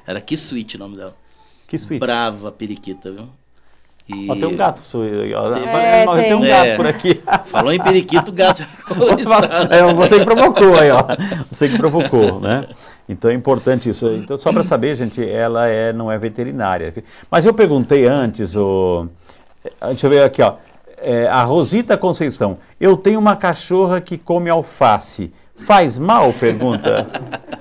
Era 0.05 0.21
Que 0.21 0.35
Sweet 0.35 0.75
o 0.75 0.79
nome 0.79 0.97
dela. 0.97 1.15
Que 1.67 1.75
Sweet. 1.75 1.99
Brava 1.99 2.51
periquita, 2.51 3.11
viu? 3.11 3.29
E... 4.07 4.29
Ó, 4.29 4.35
tem 4.35 4.45
um 4.45 4.57
gato 4.57 4.81
ó, 4.93 5.55
é, 5.55 6.05
tem. 6.05 6.23
tem 6.23 6.33
um 6.33 6.41
gato 6.41 6.65
é. 6.65 6.75
por 6.75 6.85
aqui. 6.85 7.21
Falou 7.45 7.71
em 7.71 7.79
periquito, 7.79 8.31
o 8.31 8.33
gato 8.33 8.61
é, 9.71 9.93
Você 9.93 10.19
que 10.19 10.25
provocou 10.25 10.77
aí, 10.77 10.91
ó. 10.91 11.05
Você 11.49 11.69
que 11.69 11.77
provocou, 11.77 12.39
né? 12.41 12.67
Então 13.07 13.31
é 13.31 13.33
importante 13.33 13.89
isso. 13.89 14.05
Então, 14.07 14.37
só 14.37 14.51
para 14.51 14.63
saber, 14.63 14.95
gente, 14.95 15.25
ela 15.27 15.67
é, 15.67 15.93
não 15.93 16.11
é 16.11 16.17
veterinária. 16.17 16.93
Mas 17.31 17.45
eu 17.45 17.53
perguntei 17.53 18.05
antes, 18.05 18.55
o... 18.55 19.07
deixa 19.87 20.07
eu 20.07 20.09
ver 20.09 20.23
aqui, 20.23 20.41
ó. 20.41 20.55
É, 20.97 21.27
a 21.27 21.43
Rosita 21.43 21.97
Conceição. 21.97 22.57
Eu 22.79 22.97
tenho 22.97 23.19
uma 23.19 23.35
cachorra 23.35 24.01
que 24.01 24.17
come 24.17 24.49
alface. 24.49 25.31
Faz 25.65 25.97
mal? 25.97 26.33
Pergunta. 26.33 27.07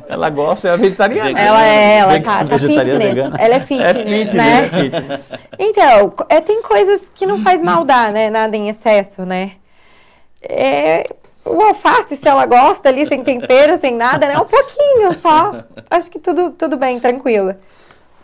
Ela 0.08 0.28
gosta, 0.28 0.68
é 0.68 0.76
vegetariana. 0.76 1.38
Ela 1.38 1.66
é, 1.66 1.98
ela 1.98 2.20
tá, 2.20 2.44
tá 2.44 2.58
fitness. 2.58 2.90
Vegana. 2.90 3.36
Ela 3.38 3.54
é 3.54 3.60
fitness, 3.60 3.96
é 3.96 4.04
fitness 4.04 4.34
né? 4.34 4.64
É 4.64 4.68
fitness. 4.68 5.20
Então, 5.58 6.14
é, 6.28 6.40
tem 6.40 6.62
coisas 6.62 7.02
que 7.14 7.24
não 7.24 7.42
faz 7.42 7.62
mal 7.62 7.84
dar, 7.84 8.12
né? 8.12 8.28
Nada 8.28 8.56
em 8.56 8.68
excesso, 8.68 9.24
né? 9.24 9.52
É, 10.42 11.06
o 11.44 11.60
alface, 11.62 12.16
se 12.16 12.28
ela 12.28 12.46
gosta 12.46 12.88
ali, 12.88 13.06
sem 13.06 13.22
tempero, 13.22 13.78
sem 13.78 13.96
nada, 13.96 14.26
né? 14.26 14.38
Um 14.38 14.44
pouquinho 14.44 15.12
só. 15.20 15.64
Acho 15.90 16.10
que 16.10 16.18
tudo, 16.18 16.50
tudo 16.50 16.76
bem, 16.76 17.00
tranquilo. 17.00 17.54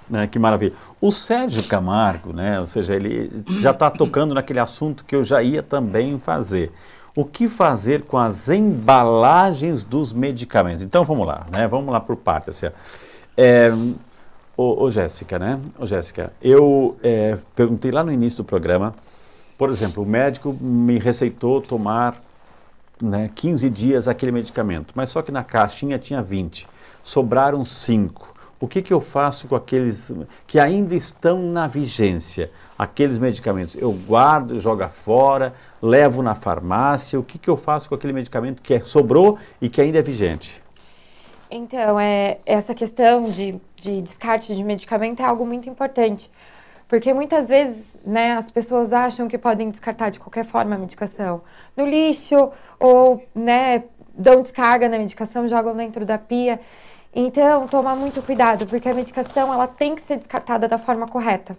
Né, 0.08 0.26
que 0.26 0.38
maravilha. 0.38 0.72
O 1.00 1.12
Sérgio 1.12 1.62
Camargo, 1.64 2.32
né? 2.32 2.58
Ou 2.58 2.66
seja, 2.66 2.94
ele 2.94 3.44
já 3.60 3.72
está 3.72 3.90
tocando 3.90 4.34
naquele 4.34 4.58
assunto 4.58 5.04
que 5.04 5.14
eu 5.14 5.22
já 5.22 5.42
ia 5.42 5.62
também 5.62 6.18
fazer 6.18 6.72
o 7.18 7.24
que 7.24 7.48
fazer 7.48 8.02
com 8.02 8.16
as 8.16 8.48
embalagens 8.48 9.82
dos 9.82 10.12
medicamentos. 10.12 10.84
Então 10.84 11.02
vamos 11.02 11.26
lá, 11.26 11.48
né? 11.50 11.66
Vamos 11.66 11.92
lá 11.92 11.98
por 11.98 12.14
partes. 12.14 12.50
Assim, 12.50 12.72
é, 13.36 13.72
ô, 14.56 14.88
Jéssica, 14.88 15.36
né? 15.36 15.58
Ô, 15.76 15.84
Jéssica, 15.84 16.32
eu 16.40 16.96
é, 17.02 17.36
perguntei 17.56 17.90
lá 17.90 18.04
no 18.04 18.12
início 18.12 18.36
do 18.36 18.44
programa, 18.44 18.94
por 19.58 19.68
exemplo, 19.68 20.04
o 20.04 20.06
médico 20.06 20.56
me 20.60 20.96
receitou 20.96 21.60
tomar 21.60 22.22
né, 23.02 23.28
15 23.34 23.68
dias 23.68 24.06
aquele 24.06 24.30
medicamento, 24.30 24.92
mas 24.94 25.10
só 25.10 25.20
que 25.20 25.32
na 25.32 25.42
caixinha 25.42 25.98
tinha 25.98 26.22
20, 26.22 26.68
sobraram 27.02 27.64
5. 27.64 28.32
O 28.60 28.66
que, 28.66 28.82
que 28.82 28.92
eu 28.92 29.00
faço 29.00 29.46
com 29.46 29.54
aqueles 29.54 30.12
que 30.46 30.58
ainda 30.58 30.94
estão 30.94 31.40
na 31.40 31.66
vigência? 31.66 32.50
aqueles 32.78 33.18
medicamentos? 33.18 33.74
Eu 33.74 33.92
guardo, 33.92 34.60
jogo 34.60 34.88
fora, 34.88 35.52
levo 35.82 36.22
na 36.22 36.34
farmácia? 36.34 37.18
O 37.18 37.24
que, 37.24 37.36
que 37.36 37.50
eu 37.50 37.56
faço 37.56 37.88
com 37.88 37.94
aquele 37.94 38.12
medicamento 38.12 38.62
que 38.62 38.72
é, 38.72 38.80
sobrou 38.80 39.36
e 39.60 39.68
que 39.68 39.80
ainda 39.80 39.98
é 39.98 40.02
vigente? 40.02 40.62
Então, 41.50 41.98
é, 41.98 42.38
essa 42.46 42.74
questão 42.74 43.24
de, 43.24 43.60
de 43.74 44.00
descarte 44.02 44.54
de 44.54 44.62
medicamento 44.62 45.20
é 45.20 45.24
algo 45.24 45.44
muito 45.44 45.68
importante. 45.68 46.30
Porque 46.86 47.12
muitas 47.12 47.48
vezes 47.48 47.76
né, 48.04 48.32
as 48.32 48.50
pessoas 48.50 48.92
acham 48.92 49.26
que 49.28 49.36
podem 49.36 49.70
descartar 49.70 50.10
de 50.10 50.20
qualquer 50.20 50.44
forma 50.44 50.74
a 50.74 50.78
medicação. 50.78 51.42
No 51.76 51.84
lixo, 51.84 52.50
ou 52.78 53.22
né, 53.34 53.84
dão 54.14 54.40
descarga 54.42 54.88
na 54.88 54.98
medicação, 54.98 55.48
jogam 55.48 55.76
dentro 55.76 56.06
da 56.06 56.16
pia. 56.16 56.60
Então, 57.14 57.66
tomar 57.66 57.96
muito 57.96 58.22
cuidado, 58.22 58.66
porque 58.66 58.88
a 58.88 58.94
medicação 58.94 59.52
ela 59.52 59.66
tem 59.66 59.94
que 59.94 60.02
ser 60.02 60.16
descartada 60.16 60.68
da 60.68 60.78
forma 60.78 61.06
correta. 61.06 61.56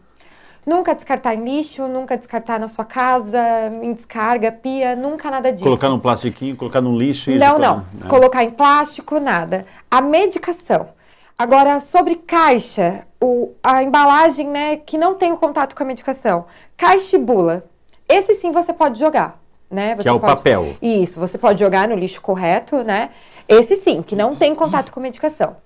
Nunca 0.66 0.94
descartar 0.94 1.34
em 1.34 1.44
lixo, 1.44 1.88
nunca 1.88 2.18
descartar 2.18 2.60
na 2.60 2.68
sua 2.68 2.86
casa, 2.86 3.40
em 3.82 3.94
descarga, 3.94 4.52
pia, 4.52 4.96
nunca 4.96 5.32
nada 5.32 5.52
disso. 5.52 5.64
Colocar 5.64 5.90
num 5.90 6.00
plastiquinho, 6.00 6.56
colocar 6.56 6.82
num 6.82 6.96
lixo 6.98 7.32
e 7.32 7.40
Não, 7.40 7.58
não. 7.58 7.78
Né? 7.78 8.08
Colocar 8.08 8.44
em 8.44 8.52
plástico, 8.52 9.20
nada. 9.20 9.66
A 9.90 10.02
medicação. 10.02 10.90
Agora, 11.38 11.80
sobre 11.80 12.16
caixa, 12.16 13.08
o, 13.20 13.54
a 13.64 13.82
embalagem 13.82 14.48
né, 14.48 14.78
que 14.78 14.98
não 14.98 15.16
tem 15.16 15.32
o 15.32 15.38
contato 15.38 15.74
com 15.74 15.82
a 15.82 15.86
medicação. 15.86 16.46
Caixa 16.76 17.16
e 17.16 17.20
bula. 17.20 17.64
Esse 18.08 18.36
sim 18.36 18.52
você 18.52 18.74
pode 18.74 19.00
jogar. 19.00 19.40
Né? 19.72 19.96
Você 19.96 20.04
que 20.04 20.10
é 20.10 20.12
o 20.12 20.20
pode, 20.20 20.36
papel. 20.36 20.76
Isso, 20.82 21.20
você 21.20 21.38
pode 21.38 21.60
jogar 21.60 21.88
no 21.88 21.96
lixo 21.96 22.20
correto, 22.22 22.84
né? 22.84 23.12
Esse 23.50 23.78
sim, 23.78 24.04
que 24.04 24.16
não 24.16 24.36
tem 24.36 24.54
contato 24.54 24.92
com 24.92 25.00
medicação. 25.00 25.58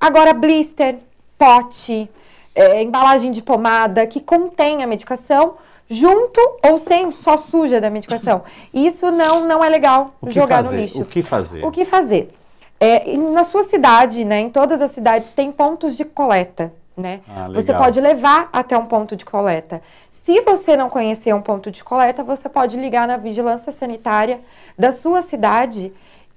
Agora, 0.00 0.32
blister, 0.32 0.96
pote, 1.36 2.08
é, 2.54 2.80
embalagem 2.80 3.32
de 3.32 3.42
pomada 3.42 4.06
que 4.06 4.20
contém 4.20 4.84
a 4.84 4.86
medicação 4.86 5.54
junto 5.90 6.40
ou 6.62 6.78
sem 6.78 7.10
só 7.10 7.36
suja 7.36 7.80
da 7.80 7.90
medicação. 7.90 8.42
Isso 8.72 9.10
não, 9.10 9.44
não 9.44 9.62
é 9.62 9.68
legal 9.68 10.14
jogar 10.28 10.62
fazer? 10.62 10.76
no 10.76 10.80
lixo. 10.80 11.02
O 11.02 11.04
que 11.04 11.22
fazer? 11.22 11.64
O 11.64 11.70
que 11.72 11.84
fazer? 11.84 12.32
É, 12.78 13.16
na 13.16 13.42
sua 13.42 13.64
cidade, 13.64 14.24
né, 14.24 14.40
em 14.40 14.50
todas 14.50 14.80
as 14.80 14.92
cidades, 14.92 15.32
tem 15.32 15.50
pontos 15.50 15.96
de 15.96 16.04
coleta. 16.04 16.72
Né? 16.96 17.20
Ah, 17.28 17.48
você 17.48 17.72
pode 17.72 18.00
levar 18.00 18.48
até 18.52 18.76
um 18.76 18.86
ponto 18.86 19.16
de 19.16 19.24
coleta. 19.24 19.82
Se 20.24 20.40
você 20.42 20.76
não 20.76 20.88
conhecer 20.88 21.34
um 21.34 21.40
ponto 21.42 21.70
de 21.70 21.82
coleta, 21.82 22.22
você 22.22 22.48
pode 22.48 22.76
ligar 22.76 23.08
na 23.08 23.16
vigilância 23.16 23.72
sanitária 23.72 24.40
da 24.78 24.92
sua 24.92 25.22
cidade 25.22 25.92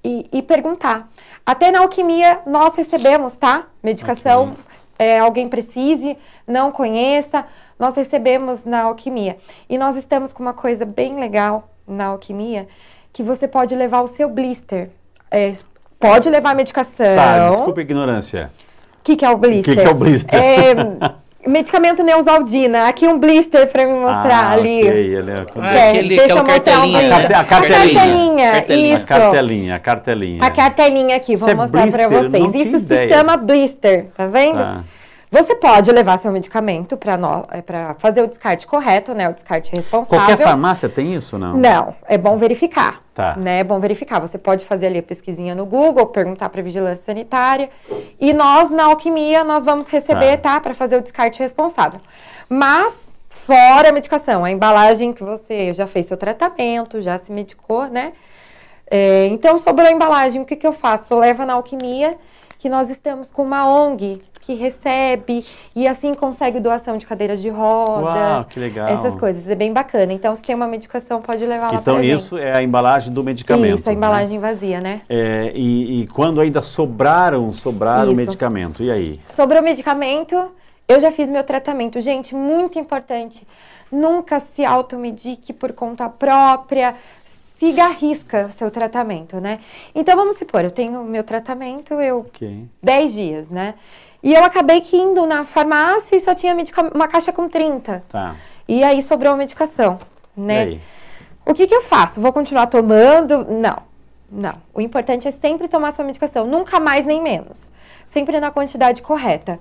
e, 0.06 0.30
e 0.32 0.41
perguntar. 0.41 1.10
Até 1.45 1.72
na 1.72 1.80
alquimia 1.80 2.41
nós 2.45 2.76
recebemos, 2.76 3.34
tá? 3.34 3.66
Medicação. 3.84 4.51
Okay 4.51 4.76
é, 4.97 5.20
alguém 5.20 5.47
precise, 5.47 6.18
não 6.47 6.72
conheça, 6.72 7.45
nós 7.78 7.95
recebemos 7.95 8.64
na 8.66 8.84
alquimia. 8.84 9.38
E 9.70 9.78
nós 9.78 9.95
estamos 9.95 10.32
com 10.32 10.41
uma 10.41 10.53
coisa 10.53 10.86
bem 10.86 11.20
legal 11.20 11.70
na 11.88 12.06
alquimia, 12.06 12.68
que 13.12 13.22
você 13.22 13.47
pode 13.47 13.76
levar 13.76 14.01
o 14.01 14.08
seu 14.08 14.30
blister. 14.30 14.89
É, 15.30 15.53
pode 15.99 16.30
levar 16.30 16.51
a 16.51 16.56
medicação. 16.56 17.16
Tá, 17.16 17.49
desculpa 17.49 17.82
a 17.82 17.84
ignorância. 17.84 18.51
O 18.99 19.03
que, 19.03 19.16
que 19.16 19.26
é 19.26 19.30
o 19.30 19.38
blister? 19.38 19.74
O 19.74 19.78
que, 19.78 19.84
que 19.84 19.88
é 19.88 19.91
o 19.91 19.95
blister? 19.95 20.39
É, 20.41 20.74
medicamento 21.48 22.04
Neusaldina. 22.04 22.88
Aqui 22.88 23.08
um 23.08 23.20
blister 23.20 23.68
para 23.72 23.86
me 23.86 23.93
mostrar 23.93 24.46
ah, 24.46 24.52
ali. 24.54 24.82
Okay. 24.82 25.16
Ele 25.16 25.32
é, 25.32 25.36
é, 25.36 25.89
aquele, 25.89 26.18
deixa 26.18 26.34
eu 26.34 26.43
mostrar 26.43 26.86
um 26.86 26.96
a, 26.96 27.10
carte, 27.10 27.34
a, 27.34 27.43
cartelinha. 27.43 28.50
A 28.50 28.54
cartelinha, 28.54 28.96
isso. 28.96 29.04
A 29.04 29.06
cartelinha, 29.06 29.76
a 29.76 29.80
cartelinha. 29.80 30.43
A 30.43 30.52
cartelinha 30.52 31.16
aqui, 31.16 31.36
vou 31.36 31.48
Isso 31.48 31.50
é 31.50 31.56
mostrar 31.56 31.88
é 31.88 31.91
para 31.91 32.08
vocês. 32.08 32.56
Isso 32.56 32.88
se 32.88 33.08
chama 33.08 33.38
blister, 33.38 34.08
tá 34.16 34.28
vendo? 34.28 34.58
Tá. 34.58 34.76
Você 35.36 35.54
pode 35.54 35.92
levar 35.92 36.18
seu 36.18 36.32
medicamento 36.32 36.96
para 36.96 37.20
é, 37.52 37.94
fazer 38.00 38.22
o 38.22 38.28
descarte 38.28 38.66
correto, 38.66 39.14
né? 39.14 39.28
O 39.28 39.34
descarte 39.34 39.70
responsável. 39.76 40.26
Qualquer 40.26 40.42
farmácia 40.42 40.88
tem 40.88 41.14
isso, 41.14 41.38
não? 41.38 41.58
Não, 41.58 41.94
é 42.08 42.18
bom 42.18 42.38
verificar. 42.38 43.02
Tá. 43.14 43.36
Né? 43.36 43.60
É 43.60 43.64
bom 43.64 43.78
verificar. 43.78 44.22
Você 44.22 44.38
pode 44.38 44.64
fazer 44.64 44.86
ali 44.86 45.00
a 45.00 45.04
pesquisinha 45.04 45.54
no 45.54 45.66
Google, 45.66 46.06
perguntar 46.06 46.48
para 46.48 46.62
a 46.62 46.64
vigilância 46.64 47.04
sanitária. 47.06 47.70
E 48.18 48.32
nós, 48.32 48.70
na 48.70 48.86
alquimia, 48.86 49.44
nós 49.44 49.66
vamos 49.66 49.88
receber, 49.88 50.38
tá? 50.38 50.54
tá 50.54 50.62
para 50.62 50.74
fazer 50.74 50.96
o 50.96 51.02
descarte 51.02 51.40
responsável. 51.40 52.00
Mas, 52.48 52.96
fora 53.28 53.90
a 53.90 53.92
medicação, 53.92 54.46
a 54.46 54.52
embalagem 54.52 55.12
que 55.12 55.24
você 55.24 55.74
já 55.74 55.86
fez 55.86 56.06
seu 56.06 56.16
tratamento, 56.16 57.02
já 57.02 57.18
se 57.18 57.34
medicou, 57.34 57.88
né? 57.88 58.14
É, 58.90 59.26
então, 59.26 59.58
sobrou 59.58 59.86
a 59.86 59.92
embalagem, 59.92 60.42
o 60.42 60.46
que, 60.46 60.56
que 60.56 60.66
eu 60.66 60.72
faço? 60.72 61.14
Leva 61.20 61.46
na 61.46 61.56
alquimia 61.56 62.16
que 62.66 62.70
nós 62.70 62.89
estamos 62.89 63.30
com 63.30 63.43
uma 63.43 63.68
ONG 63.68 64.20
que 64.41 64.55
recebe 64.55 65.45
e 65.76 65.88
assim 65.88 66.16
consegue 66.16 66.59
doação 66.59 66.97
de 66.97 67.05
cadeiras 67.05 67.39
de 67.39 67.47
rodas. 67.47 68.16
Uau, 68.16 68.45
que 68.45 68.59
legal. 68.59 68.88
Essas 68.88 69.13
coisas, 69.13 69.47
é 69.47 69.53
bem 69.53 69.72
bacana. 69.72 70.11
Então, 70.11 70.36
se 70.36 70.41
tem 70.41 70.55
uma 70.55 70.66
medicação, 70.66 71.22
pode 71.22 71.45
levar 71.45 71.72
lá 71.72 71.78
Então, 71.80 72.01
isso 72.01 72.38
gente. 72.38 72.47
é 72.47 72.57
a 72.57 72.63
embalagem 72.63 73.13
do 73.13 73.24
medicamento. 73.24 73.78
Isso, 73.78 73.88
a 73.88 73.91
né? 73.91 73.97
embalagem 73.97 74.39
né? 74.39 74.49
vazia, 74.49 74.82
né? 74.82 75.01
É, 75.07 75.53
e, 75.55 76.01
e, 76.01 76.07
quando 76.07 76.41
ainda 76.41 76.63
sobraram, 76.63 77.53
sobraram 77.53 78.11
o 78.11 78.16
medicamento, 78.16 78.82
e 78.82 78.89
aí? 78.89 79.20
Sobrou 79.36 79.61
medicamento, 79.61 80.49
eu 80.88 80.99
já 80.99 81.11
fiz 81.11 81.30
meu 81.30 81.43
tratamento. 81.43 82.01
Gente, 82.01 82.34
muito 82.34 82.80
importante, 82.80 83.45
nunca 83.91 84.39
se 84.39 84.66
automedique 84.66 85.53
por 85.53 85.72
conta 85.72 86.09
própria, 86.09 86.95
siga 87.60 87.86
a 87.86 87.89
risca 87.89 88.49
seu 88.51 88.70
tratamento, 88.70 89.39
né? 89.39 89.60
Então, 89.93 90.16
vamos 90.16 90.38
supor, 90.38 90.64
eu 90.64 90.72
tenho 90.72 91.03
meu 91.03 91.24
tratamento, 91.24 91.93
eu... 91.95 92.20
Okay. 92.20 92.66
10 92.82 93.14
dias, 93.14 93.49
né? 93.49 93.76
E 94.22 94.34
eu 94.34 94.43
acabei 94.43 94.82
que 94.82 94.97
indo 94.97 95.26
na 95.26 95.45
farmácia 95.45 96.16
e 96.16 96.20
só 96.20 96.34
tinha 96.34 96.56
uma 96.93 97.08
caixa 97.08 97.32
com 97.32 97.47
30. 97.47 98.03
Tá. 98.10 98.36
E 98.68 98.84
aí 98.84 99.01
sobrou 99.01 99.34
a 99.34 99.38
medicação, 99.38 99.99
né? 100.36 100.80
O 101.45 101.53
que, 101.53 101.68
que 101.68 101.76
eu 101.76 101.84
faço? 101.84 102.20
Vou 102.20 102.34
continuar 102.34 102.66
tomando? 102.66 103.45
Não, 103.45 103.84
não. 104.32 104.56
O 104.74 104.82
importante 104.82 105.28
é 105.28 105.32
sempre 105.32 105.68
tomar 105.68 105.91
sua 105.91 106.03
medicação, 106.03 106.47
nunca 106.47 106.80
mais 106.80 107.06
nem 107.06 107.22
menos. 107.22 107.72
Sempre 108.08 108.39
na 108.39 108.49
quantidade 108.49 109.03
correta. 109.03 109.60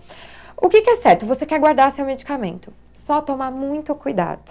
O 0.57 0.71
que, 0.71 0.81
que 0.81 0.91
é 0.91 0.97
certo? 0.97 1.27
Você 1.27 1.45
quer 1.45 1.61
guardar 1.61 1.93
seu 1.93 2.07
medicamento. 2.07 2.73
Só 3.07 3.21
tomar 3.21 3.51
muito 3.51 3.95
cuidado. 3.95 4.51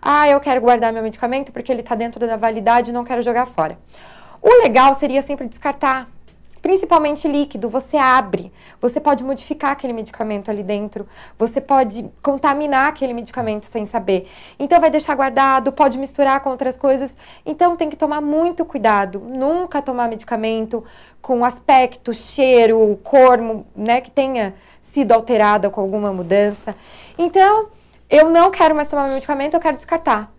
Ah, 0.00 0.28
eu 0.28 0.40
quero 0.40 0.60
guardar 0.60 0.92
meu 0.92 1.02
medicamento 1.02 1.52
porque 1.52 1.70
ele 1.70 1.80
está 1.80 1.94
dentro 1.94 2.26
da 2.26 2.36
validade 2.36 2.90
e 2.90 2.92
não 2.92 3.04
quero 3.04 3.22
jogar 3.22 3.46
fora. 3.46 3.78
O 4.40 4.62
legal 4.62 4.94
seria 4.94 5.22
sempre 5.22 5.46
descartar 5.48 6.08
principalmente 6.62 7.26
líquido, 7.26 7.68
você 7.68 7.96
abre, 7.96 8.52
você 8.80 9.00
pode 9.00 9.24
modificar 9.24 9.72
aquele 9.72 9.92
medicamento 9.92 10.50
ali 10.50 10.62
dentro, 10.62 11.08
você 11.38 11.60
pode 11.60 12.08
contaminar 12.22 12.88
aquele 12.88 13.12
medicamento 13.12 13.66
sem 13.66 13.86
saber. 13.86 14.28
Então 14.58 14.80
vai 14.80 14.90
deixar 14.90 15.14
guardado, 15.14 15.72
pode 15.72 15.96
misturar 15.98 16.40
com 16.40 16.50
outras 16.50 16.76
coisas. 16.76 17.16
Então 17.44 17.76
tem 17.76 17.88
que 17.88 17.96
tomar 17.96 18.20
muito 18.20 18.64
cuidado, 18.64 19.20
nunca 19.20 19.80
tomar 19.80 20.08
medicamento 20.08 20.84
com 21.22 21.44
aspecto, 21.44 22.12
cheiro, 22.12 22.98
cor, 23.02 23.38
né, 23.74 24.00
que 24.00 24.10
tenha 24.10 24.54
sido 24.80 25.12
alterada 25.12 25.70
com 25.70 25.80
alguma 25.80 26.12
mudança. 26.12 26.74
Então, 27.16 27.68
eu 28.10 28.28
não 28.28 28.50
quero 28.50 28.74
mais 28.74 28.88
tomar 28.88 29.04
meu 29.04 29.14
medicamento, 29.14 29.54
eu 29.54 29.60
quero 29.60 29.76
descartar. 29.76 30.32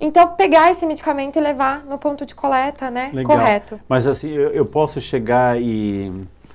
Então, 0.00 0.28
pegar 0.34 0.70
esse 0.70 0.86
medicamento 0.86 1.36
e 1.36 1.40
levar 1.40 1.84
no 1.84 1.98
ponto 1.98 2.24
de 2.24 2.34
coleta, 2.34 2.90
né? 2.90 3.10
Legal. 3.12 3.36
Correto. 3.36 3.80
Mas 3.88 4.06
assim, 4.06 4.28
eu, 4.28 4.50
eu, 4.50 4.64
posso 4.64 5.00
chegar 5.00 5.60
e, 5.60 6.12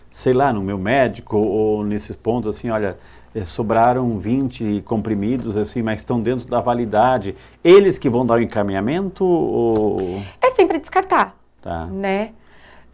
sei 0.09 0.31
lá, 0.31 0.53
no 0.53 0.61
meu 0.61 0.77
médico 0.77 1.37
ou 1.37 1.83
nesses 1.83 2.15
pontos, 2.15 2.55
assim, 2.55 2.69
olha, 2.69 2.97
eh, 3.35 3.43
sobraram 3.43 4.17
20 4.17 4.81
comprimidos, 4.85 5.57
assim, 5.57 5.81
mas 5.81 5.99
estão 5.99 6.21
dentro 6.21 6.47
da 6.47 6.61
validade. 6.61 7.35
Eles 7.61 7.99
que 7.99 8.09
vão 8.09 8.25
dar 8.25 8.35
o 8.35 8.41
encaminhamento 8.41 9.25
ou... 9.25 10.21
É 10.41 10.51
sempre 10.51 10.79
descartar, 10.79 11.35
tá. 11.61 11.85
né? 11.87 12.31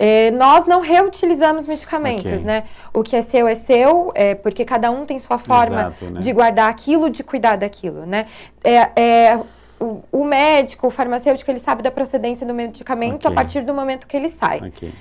É, 0.01 0.31
nós 0.31 0.65
não 0.65 0.79
reutilizamos 0.79 1.67
medicamentos, 1.67 2.25
okay. 2.25 2.37
né? 2.39 2.63
O 2.93 3.03
que 3.03 3.17
é 3.17 3.21
seu 3.21 3.45
é 3.49 3.55
seu, 3.55 4.13
é, 4.15 4.33
porque 4.33 4.63
cada 4.63 4.89
um 4.89 5.05
tem 5.05 5.19
sua 5.19 5.37
forma 5.37 5.81
Exato, 5.81 6.05
né? 6.05 6.21
de 6.21 6.31
guardar 6.31 6.69
aquilo, 6.69 7.09
de 7.09 7.21
cuidar 7.21 7.57
daquilo, 7.57 8.05
né? 8.05 8.25
É, 8.63 8.89
é 8.95 9.39
o, 9.77 10.01
o, 10.09 10.23
médico, 10.23 10.87
o 10.87 10.89
farmacêutico, 10.89 11.51
ele 11.51 11.59
sabe 11.59 11.83
da 11.83 11.91
procedência 11.91 12.47
do 12.47 12.53
medicamento 12.53 13.25
okay. 13.25 13.31
a 13.31 13.35
partir 13.35 13.61
do 13.61 13.73
momento 13.73 14.07
que 14.07 14.15
ele 14.15 14.29
sai. 14.29 14.69
Okay. 14.69 14.93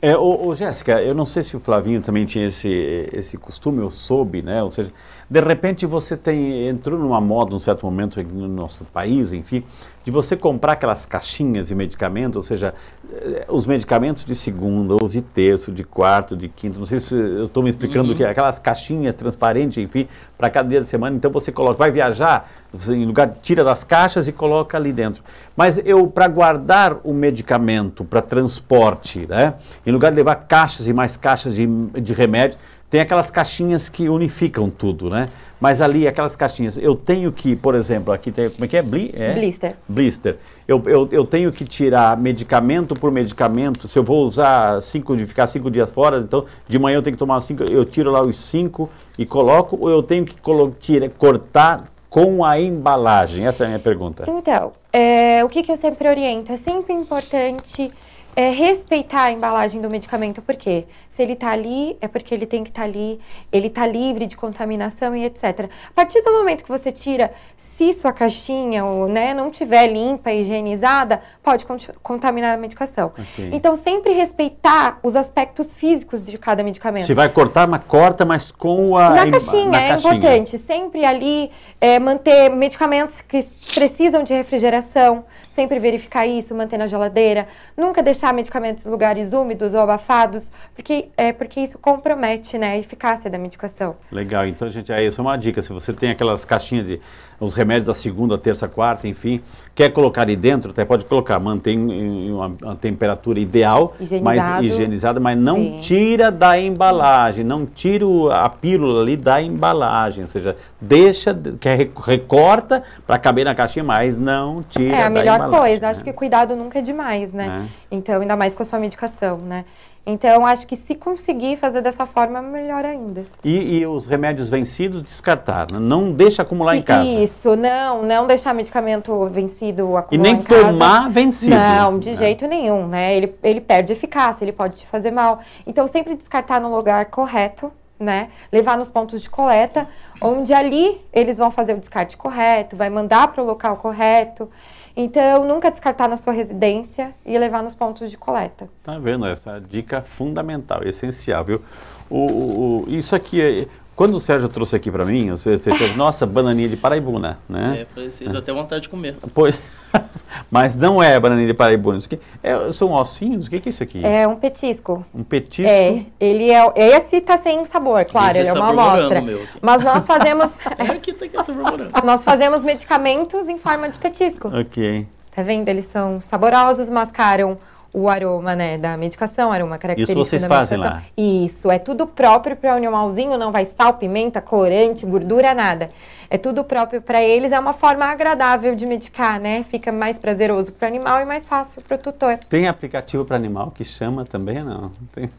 É, 0.00 0.16
ô, 0.16 0.46
ô, 0.46 0.54
Jéssica, 0.54 1.02
eu 1.02 1.14
não 1.14 1.24
sei 1.24 1.42
se 1.42 1.56
o 1.56 1.60
Flavinho 1.60 2.00
também 2.00 2.26
tinha 2.26 2.46
esse, 2.46 3.08
esse 3.12 3.36
costume, 3.36 3.80
ou 3.80 3.90
soube, 3.90 4.40
né? 4.42 4.62
Ou 4.62 4.70
seja, 4.70 4.92
de 5.28 5.40
repente 5.40 5.84
você 5.86 6.16
tem, 6.16 6.68
entrou 6.68 6.98
numa 6.98 7.20
moda, 7.20 7.50
num 7.50 7.58
certo 7.58 7.84
momento 7.84 8.22
no 8.22 8.46
nosso 8.46 8.84
país, 8.84 9.32
enfim, 9.32 9.64
de 10.04 10.10
você 10.12 10.36
comprar 10.36 10.74
aquelas 10.74 11.04
caixinhas 11.04 11.66
de 11.66 11.74
medicamentos, 11.74 12.36
ou 12.36 12.42
seja, 12.44 12.72
eh, 13.12 13.44
os 13.48 13.66
medicamentos 13.66 14.24
de 14.24 14.36
segunda, 14.36 14.94
ou 14.94 15.08
de 15.08 15.20
terço, 15.20 15.72
de 15.72 15.82
quarto, 15.82 16.36
de 16.36 16.48
quinto, 16.48 16.78
não 16.78 16.86
sei 16.86 17.00
se 17.00 17.16
eu 17.16 17.46
estou 17.46 17.60
me 17.60 17.70
explicando 17.70 18.08
uhum. 18.08 18.14
o 18.14 18.16
que 18.16 18.22
é, 18.22 18.30
aquelas 18.30 18.60
caixinhas 18.60 19.16
transparentes, 19.16 19.78
enfim, 19.78 20.06
para 20.38 20.48
cada 20.48 20.68
dia 20.68 20.80
de 20.80 20.86
semana, 20.86 21.16
então 21.16 21.28
você 21.28 21.50
coloca, 21.50 21.76
vai 21.76 21.90
viajar, 21.90 22.48
você, 22.72 22.94
em 22.94 23.04
lugar, 23.04 23.28
tira 23.42 23.64
das 23.64 23.82
caixas 23.82 24.28
e 24.28 24.32
coloca 24.32 24.76
ali 24.76 24.92
dentro. 24.92 25.24
Mas 25.56 25.80
eu, 25.84 26.06
para 26.06 26.28
guardar 26.28 26.98
o 27.02 27.12
medicamento 27.12 28.04
para 28.04 28.22
transporte, 28.22 29.26
né, 29.26 29.54
em 29.84 29.90
lugar 29.90 30.12
de 30.12 30.16
levar 30.18 30.36
caixas 30.36 30.86
e 30.86 30.92
mais 30.92 31.16
caixas 31.16 31.56
de, 31.56 31.66
de 31.66 32.12
remédio, 32.12 32.58
tem 32.88 33.00
aquelas 33.00 33.30
caixinhas 33.30 33.88
que 33.88 34.08
unificam 34.08 34.70
tudo, 34.70 35.10
né? 35.10 35.28
Mas 35.60 35.80
ali, 35.80 36.06
aquelas 36.06 36.36
caixinhas, 36.36 36.76
eu 36.76 36.94
tenho 36.94 37.32
que, 37.32 37.56
por 37.56 37.74
exemplo, 37.74 38.12
aqui 38.12 38.30
tem, 38.30 38.50
como 38.50 38.64
é 38.64 38.68
que 38.68 38.76
é? 38.76 38.82
Bli 38.82 39.10
é? 39.14 39.34
Blister. 39.34 39.76
Blister. 39.88 40.38
Eu, 40.68 40.82
eu, 40.86 41.08
eu 41.10 41.24
tenho 41.24 41.50
que 41.50 41.64
tirar 41.64 42.16
medicamento 42.16 42.94
por 42.94 43.10
medicamento, 43.10 43.88
se 43.88 43.98
eu 43.98 44.04
vou 44.04 44.24
usar 44.24 44.80
cinco, 44.82 45.16
de 45.16 45.26
ficar 45.26 45.46
cinco 45.46 45.70
dias 45.70 45.90
fora, 45.90 46.18
então 46.18 46.44
de 46.68 46.78
manhã 46.78 46.98
eu 46.98 47.02
tenho 47.02 47.14
que 47.14 47.18
tomar 47.18 47.40
cinco, 47.40 47.64
eu 47.70 47.84
tiro 47.84 48.10
lá 48.10 48.20
os 48.20 48.38
cinco 48.38 48.88
e 49.18 49.24
coloco, 49.24 49.76
ou 49.80 49.90
eu 49.90 50.02
tenho 50.02 50.24
que 50.24 50.36
tira, 50.78 51.08
cortar 51.08 51.84
com 52.08 52.44
a 52.44 52.60
embalagem? 52.60 53.46
Essa 53.46 53.64
é 53.64 53.66
a 53.66 53.68
minha 53.68 53.80
pergunta. 53.80 54.24
Então, 54.28 54.72
é, 54.92 55.44
o 55.44 55.48
que, 55.48 55.62
que 55.62 55.72
eu 55.72 55.76
sempre 55.76 56.08
oriento? 56.08 56.52
É 56.52 56.56
sempre 56.56 56.92
importante 56.94 57.90
é, 58.34 58.50
respeitar 58.50 59.24
a 59.24 59.32
embalagem 59.32 59.80
do 59.80 59.88
medicamento, 59.88 60.42
por 60.42 60.54
quê? 60.54 60.84
Se 61.16 61.22
ele 61.22 61.32
está 61.32 61.50
ali, 61.50 61.96
é 61.98 62.06
porque 62.06 62.34
ele 62.34 62.44
tem 62.44 62.62
que 62.62 62.68
estar 62.68 62.82
tá 62.82 62.86
ali, 62.86 63.18
ele 63.50 63.68
está 63.68 63.86
livre 63.86 64.26
de 64.26 64.36
contaminação 64.36 65.16
e 65.16 65.24
etc. 65.24 65.70
A 65.88 65.94
partir 65.94 66.20
do 66.20 66.30
momento 66.30 66.62
que 66.62 66.68
você 66.68 66.92
tira, 66.92 67.32
se 67.56 67.94
sua 67.94 68.12
caixinha 68.12 68.84
ou, 68.84 69.08
né, 69.08 69.32
não 69.32 69.50
tiver 69.50 69.86
limpa, 69.86 70.30
higienizada, 70.30 71.22
pode 71.42 71.64
contaminar 72.02 72.52
a 72.52 72.58
medicação. 72.58 73.12
Okay. 73.18 73.48
Então, 73.50 73.76
sempre 73.76 74.12
respeitar 74.12 74.98
os 75.02 75.16
aspectos 75.16 75.74
físicos 75.74 76.26
de 76.26 76.36
cada 76.36 76.62
medicamento. 76.62 77.06
Se 77.06 77.14
vai 77.14 77.30
cortar, 77.30 77.66
mas 77.66 77.82
corta, 77.84 78.26
mas 78.26 78.52
com 78.52 78.94
a... 78.94 79.08
Na 79.08 79.30
caixinha, 79.30 79.70
na 79.70 79.80
é 79.80 79.88
caixinha. 79.88 80.14
importante. 80.16 80.58
Sempre 80.58 81.02
ali 81.06 81.50
é, 81.80 81.98
manter 81.98 82.50
medicamentos 82.50 83.22
que 83.22 83.40
precisam 83.74 84.22
de 84.22 84.34
refrigeração, 84.34 85.24
sempre 85.54 85.78
verificar 85.78 86.26
isso, 86.26 86.54
manter 86.54 86.76
na 86.76 86.86
geladeira. 86.86 87.48
Nunca 87.74 88.02
deixar 88.02 88.34
medicamentos 88.34 88.84
em 88.84 88.90
lugares 88.90 89.32
úmidos 89.32 89.72
ou 89.72 89.80
abafados, 89.80 90.52
porque 90.74 91.05
é 91.16 91.32
porque 91.32 91.60
isso 91.60 91.78
compromete 91.78 92.56
né, 92.58 92.72
a 92.72 92.78
eficácia 92.78 93.30
da 93.30 93.38
medicação. 93.38 93.96
Legal, 94.10 94.46
então, 94.46 94.68
gente, 94.68 94.92
aí 94.92 95.06
essa 95.06 95.20
é 95.20 95.22
uma 95.22 95.36
dica. 95.36 95.62
Se 95.62 95.72
você 95.72 95.92
tem 95.92 96.10
aquelas 96.10 96.44
caixinhas 96.44 96.86
de 96.86 97.00
os 97.38 97.54
remédios 97.54 97.86
da 97.86 97.94
segunda, 97.94 98.38
terça, 98.38 98.66
quarta, 98.66 99.06
enfim, 99.06 99.42
quer 99.74 99.90
colocar 99.90 100.22
ali 100.22 100.36
dentro, 100.36 100.70
até 100.70 100.84
pode 100.84 101.04
colocar, 101.04 101.38
mantém 101.38 101.76
em 101.76 102.32
uma, 102.32 102.46
uma 102.62 102.76
temperatura 102.76 103.38
ideal, 103.38 103.94
Higienizado. 104.00 104.24
mas 104.24 104.64
higienizada, 104.64 105.20
mas 105.20 105.38
não 105.38 105.56
Sim. 105.56 105.78
tira 105.80 106.30
da 106.32 106.58
embalagem, 106.58 107.44
não 107.44 107.66
tira 107.66 108.06
a 108.32 108.48
pílula 108.48 109.02
ali 109.02 109.16
da 109.16 109.40
embalagem, 109.40 110.24
ou 110.24 110.28
seja, 110.28 110.56
deixa, 110.80 111.38
quer 111.60 111.90
recorta 112.04 112.82
para 113.06 113.18
caber 113.18 113.44
na 113.44 113.54
caixinha, 113.54 113.84
mas 113.84 114.16
não 114.16 114.62
tira. 114.62 114.96
É 114.96 115.02
a 115.02 115.10
melhor 115.10 115.50
coisa. 115.50 115.82
Né? 115.82 115.88
Acho 115.88 116.04
que 116.04 116.12
cuidado 116.12 116.56
nunca 116.56 116.78
é 116.78 116.82
demais, 116.82 117.32
né? 117.32 117.68
É. 117.90 117.96
Então, 117.96 118.20
ainda 118.20 118.36
mais 118.36 118.54
com 118.54 118.62
a 118.62 118.66
sua 118.66 118.78
medicação, 118.78 119.38
né? 119.38 119.64
Então, 120.08 120.46
acho 120.46 120.68
que 120.68 120.76
se 120.76 120.94
conseguir 120.94 121.56
fazer 121.56 121.82
dessa 121.82 122.06
forma, 122.06 122.40
melhor 122.40 122.84
ainda. 122.84 123.26
E, 123.42 123.78
e 123.78 123.86
os 123.86 124.06
remédios 124.06 124.48
vencidos, 124.48 125.02
descartar, 125.02 125.66
né? 125.72 125.80
não 125.80 126.12
deixa 126.12 126.42
acumular 126.42 126.76
em 126.76 126.82
casa. 126.82 127.10
Isso, 127.10 127.56
não, 127.56 128.04
não 128.04 128.24
deixar 128.24 128.54
medicamento 128.54 129.28
vencido 129.28 129.96
acumular 129.96 130.28
E 130.28 130.32
nem 130.32 130.40
tomar 130.40 131.10
vencido. 131.10 131.56
Não, 131.56 131.98
de 131.98 132.10
né? 132.10 132.16
jeito 132.16 132.46
nenhum, 132.46 132.86
né? 132.86 133.16
Ele, 133.16 133.34
ele 133.42 133.60
perde 133.60 133.92
eficácia, 133.92 134.44
ele 134.44 134.52
pode 134.52 134.76
te 134.76 134.86
fazer 134.86 135.10
mal. 135.10 135.40
Então, 135.66 135.88
sempre 135.88 136.14
descartar 136.14 136.60
no 136.60 136.72
lugar 136.72 137.06
correto, 137.06 137.72
né? 137.98 138.28
Levar 138.52 138.78
nos 138.78 138.88
pontos 138.88 139.20
de 139.22 139.28
coleta, 139.28 139.88
onde 140.22 140.54
ali 140.54 141.00
eles 141.12 141.36
vão 141.36 141.50
fazer 141.50 141.74
o 141.74 141.78
descarte 141.78 142.16
correto, 142.16 142.76
vai 142.76 142.88
mandar 142.88 143.26
para 143.28 143.42
o 143.42 143.46
local 143.46 143.78
correto. 143.78 144.48
Então, 144.96 145.46
nunca 145.46 145.70
descartar 145.70 146.08
na 146.08 146.16
sua 146.16 146.32
residência 146.32 147.14
e 147.24 147.38
levar 147.38 147.62
nos 147.62 147.74
pontos 147.74 148.10
de 148.10 148.16
coleta. 148.16 148.66
Tá 148.82 148.98
vendo? 148.98 149.26
Essa 149.26 149.60
dica 149.60 150.00
fundamental, 150.00 150.82
essencial, 150.82 151.44
viu? 151.44 151.60
O, 152.08 152.84
o, 152.84 152.84
isso 152.88 153.14
aqui, 153.14 153.42
é, 153.42 153.66
quando 153.96 154.16
o 154.16 154.20
Sérgio 154.20 154.46
trouxe 154.46 154.76
aqui 154.76 154.90
para 154.90 155.06
mim, 155.06 155.30
você 155.30 155.56
disse, 155.56 155.70
nossa, 155.96 156.26
bananinha 156.26 156.68
de 156.68 156.76
paraibuna, 156.76 157.38
né? 157.48 157.80
É, 157.80 157.84
parecido, 157.86 158.36
até 158.36 158.52
vontade 158.52 158.82
de 158.82 158.88
comer. 158.90 159.16
Pois, 159.32 159.58
mas 160.50 160.76
não 160.76 161.02
é 161.02 161.18
bananinha 161.18 161.46
de 161.46 161.54
paraibuna. 161.54 161.96
Isso 161.96 162.06
aqui 162.06 162.20
é, 162.42 162.70
são 162.72 162.92
ossinhos? 162.92 163.46
O 163.46 163.50
que, 163.50 163.58
que 163.58 163.68
é 163.68 163.70
isso 163.70 163.82
aqui? 163.82 164.04
É 164.04 164.28
um 164.28 164.36
petisco. 164.36 165.04
Um 165.14 165.24
petisco? 165.24 165.72
É, 165.72 166.04
ele 166.20 166.50
é, 166.50 166.72
esse 166.76 167.22
tá 167.22 167.38
sem 167.38 167.64
sabor, 167.64 168.04
claro, 168.04 168.32
esse 168.32 168.40
ele 168.40 168.48
é, 168.48 168.50
é 168.50 168.54
uma 168.54 168.68
amostra. 168.68 169.24
Mas 169.62 169.82
nós 169.82 170.04
fazemos... 170.06 170.50
é 170.76 170.92
aqui 170.92 171.14
tá 171.14 171.24
aqui 171.24 171.36
sabor 171.42 171.70
morango. 171.70 171.92
Nós 172.04 172.22
fazemos 172.22 172.60
medicamentos 172.60 173.48
em 173.48 173.56
forma 173.56 173.88
de 173.88 173.98
petisco. 173.98 174.48
Ok. 174.48 175.06
Tá 175.34 175.42
vendo? 175.42 175.68
Eles 175.68 175.86
são 175.90 176.20
saborosos, 176.20 176.90
mascaram 176.90 177.58
o 177.96 178.10
aroma, 178.10 178.54
né, 178.54 178.76
da 178.76 178.94
medicação, 178.94 179.50
aroma 179.50 179.78
característico 179.78 180.20
Isso 180.20 180.28
vocês 180.28 180.42
da 180.42 180.48
fazem 180.48 180.76
medicação. 180.76 181.02
lá? 181.02 181.06
Isso, 181.16 181.70
é 181.70 181.78
tudo 181.78 182.06
próprio 182.06 182.54
para 182.54 182.74
o 182.74 182.76
animalzinho, 182.76 183.38
não 183.38 183.50
vai 183.50 183.64
sal, 183.64 183.94
pimenta, 183.94 184.38
corante, 184.42 185.06
gordura, 185.06 185.54
nada. 185.54 185.88
É 186.28 186.36
tudo 186.36 186.62
próprio 186.62 187.00
para 187.00 187.22
eles, 187.22 187.52
é 187.52 187.58
uma 187.58 187.72
forma 187.72 188.04
agradável 188.04 188.74
de 188.74 188.84
medicar, 188.84 189.40
né? 189.40 189.64
Fica 189.70 189.90
mais 189.92 190.18
prazeroso 190.18 190.72
para 190.72 190.86
o 190.86 190.88
animal 190.88 191.20
e 191.22 191.24
mais 191.24 191.46
fácil 191.46 191.80
para 191.80 191.94
o 191.94 191.98
tutor. 191.98 192.36
Tem 192.50 192.68
aplicativo 192.68 193.24
para 193.24 193.36
animal 193.36 193.70
que 193.70 193.84
chama 193.84 194.26
também, 194.26 194.62
não? 194.62 194.90
Tem... 195.14 195.30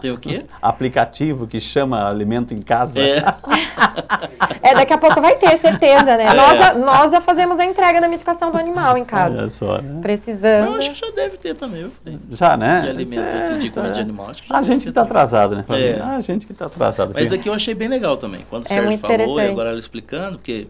Tem 0.00 0.10
o 0.10 0.16
quê? 0.16 0.44
aplicativo 0.62 1.46
que 1.46 1.60
chama 1.60 2.08
alimento 2.08 2.54
em 2.54 2.62
casa. 2.62 2.98
É. 2.98 3.22
É, 4.62 4.74
daqui 4.74 4.92
a 4.92 4.98
pouco 4.98 5.20
vai 5.20 5.36
ter, 5.36 5.58
certeza, 5.58 6.16
né? 6.16 6.26
É. 6.26 6.34
Nós, 6.34 6.58
já, 6.58 6.74
nós 6.74 7.10
já 7.10 7.20
fazemos 7.20 7.58
a 7.58 7.64
entrega 7.64 8.00
da 8.00 8.08
medicação 8.08 8.50
do 8.52 8.58
animal 8.58 8.96
em 8.96 9.04
casa. 9.04 9.38
Olha 9.38 9.48
só, 9.48 9.80
né? 9.80 10.00
Precisando. 10.02 10.74
Eu 10.74 10.74
acho 10.74 10.90
que 10.90 10.98
já 10.98 11.10
deve 11.12 11.38
ter 11.38 11.54
também? 11.56 11.89
Já, 12.30 12.56
né? 12.56 12.80
De 12.82 12.88
alimento, 12.88 13.22
É, 13.22 13.42
assim, 13.42 13.58
de 13.58 13.78
é. 13.78 13.90
de 13.90 14.00
animal. 14.00 14.30
Acho 14.30 14.42
que 14.42 14.48
já 14.48 14.58
A 14.58 14.62
gente 14.62 14.82
que 14.82 14.88
está 14.88 15.02
atrasado, 15.02 15.56
né? 15.56 15.64
É. 15.68 16.00
A 16.02 16.20
gente 16.20 16.46
que 16.46 16.52
está 16.52 16.66
atrasado. 16.66 17.12
Mas 17.14 17.32
aqui 17.32 17.48
eu 17.48 17.54
achei 17.54 17.74
bem 17.74 17.88
legal 17.88 18.16
também. 18.16 18.40
Quando 18.48 18.64
o 18.64 18.66
É 18.66 18.68
Sérgio 18.68 18.98
falou, 18.98 19.40
e 19.40 19.46
agora 19.48 19.70
ela 19.70 19.78
explicando, 19.78 20.38
porque 20.38 20.66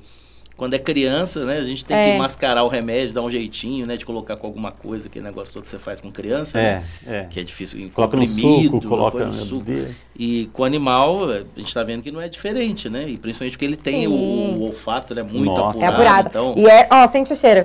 quando 0.56 0.74
é 0.74 0.78
criança, 0.78 1.42
né, 1.46 1.56
a 1.56 1.64
gente 1.64 1.82
tem 1.86 1.96
É. 1.96 2.12
que 2.12 2.18
mascarar 2.18 2.64
o 2.64 2.68
remédio, 2.68 3.14
dar 3.14 3.22
um 3.22 3.30
jeitinho, 3.30 3.86
né, 3.86 3.96
de 3.96 4.04
colocar 4.04 4.36
com 4.36 4.46
alguma 4.46 4.70
coisa, 4.70 5.06
aquele 5.08 5.24
negócio 5.24 5.54
todo 5.54 5.62
que 5.62 5.70
você 5.70 5.78
faz 5.78 6.02
com 6.02 6.10
criança, 6.10 6.58
É, 6.58 6.62
né? 6.62 6.84
é. 7.06 7.24
Que 7.30 7.40
é 7.40 7.42
difícil. 7.42 7.88
Coloca 7.94 8.14
no 8.16 8.26
comprimido, 8.26 8.76
suco, 8.76 8.86
coloca 8.88 9.24
no 9.24 9.32
suco. 9.32 9.64
dia. 9.64 9.90
E 10.14 10.50
com 10.52 10.60
o 10.62 10.64
animal, 10.66 11.24
a 11.30 11.36
gente 11.56 11.68
está 11.68 11.82
vendo 11.82 12.02
que 12.02 12.10
não 12.12 12.20
é 12.20 12.28
diferente, 12.28 12.90
né? 12.90 13.08
E 13.08 13.16
principalmente 13.16 13.52
porque 13.52 13.64
ele 13.64 13.76
tem 13.76 14.06
o, 14.06 14.12
o 14.12 14.62
olfato, 14.64 15.14
né? 15.14 15.22
Muito 15.22 15.44
Nossa. 15.46 15.82
É 15.82 15.86
apurado. 15.86 16.28
apurado. 16.28 16.28
Então, 16.28 16.54
E 16.62 16.66
é, 16.68 16.86
ó, 16.90 17.08
sente 17.08 17.32
o 17.32 17.36
cheiro. 17.36 17.64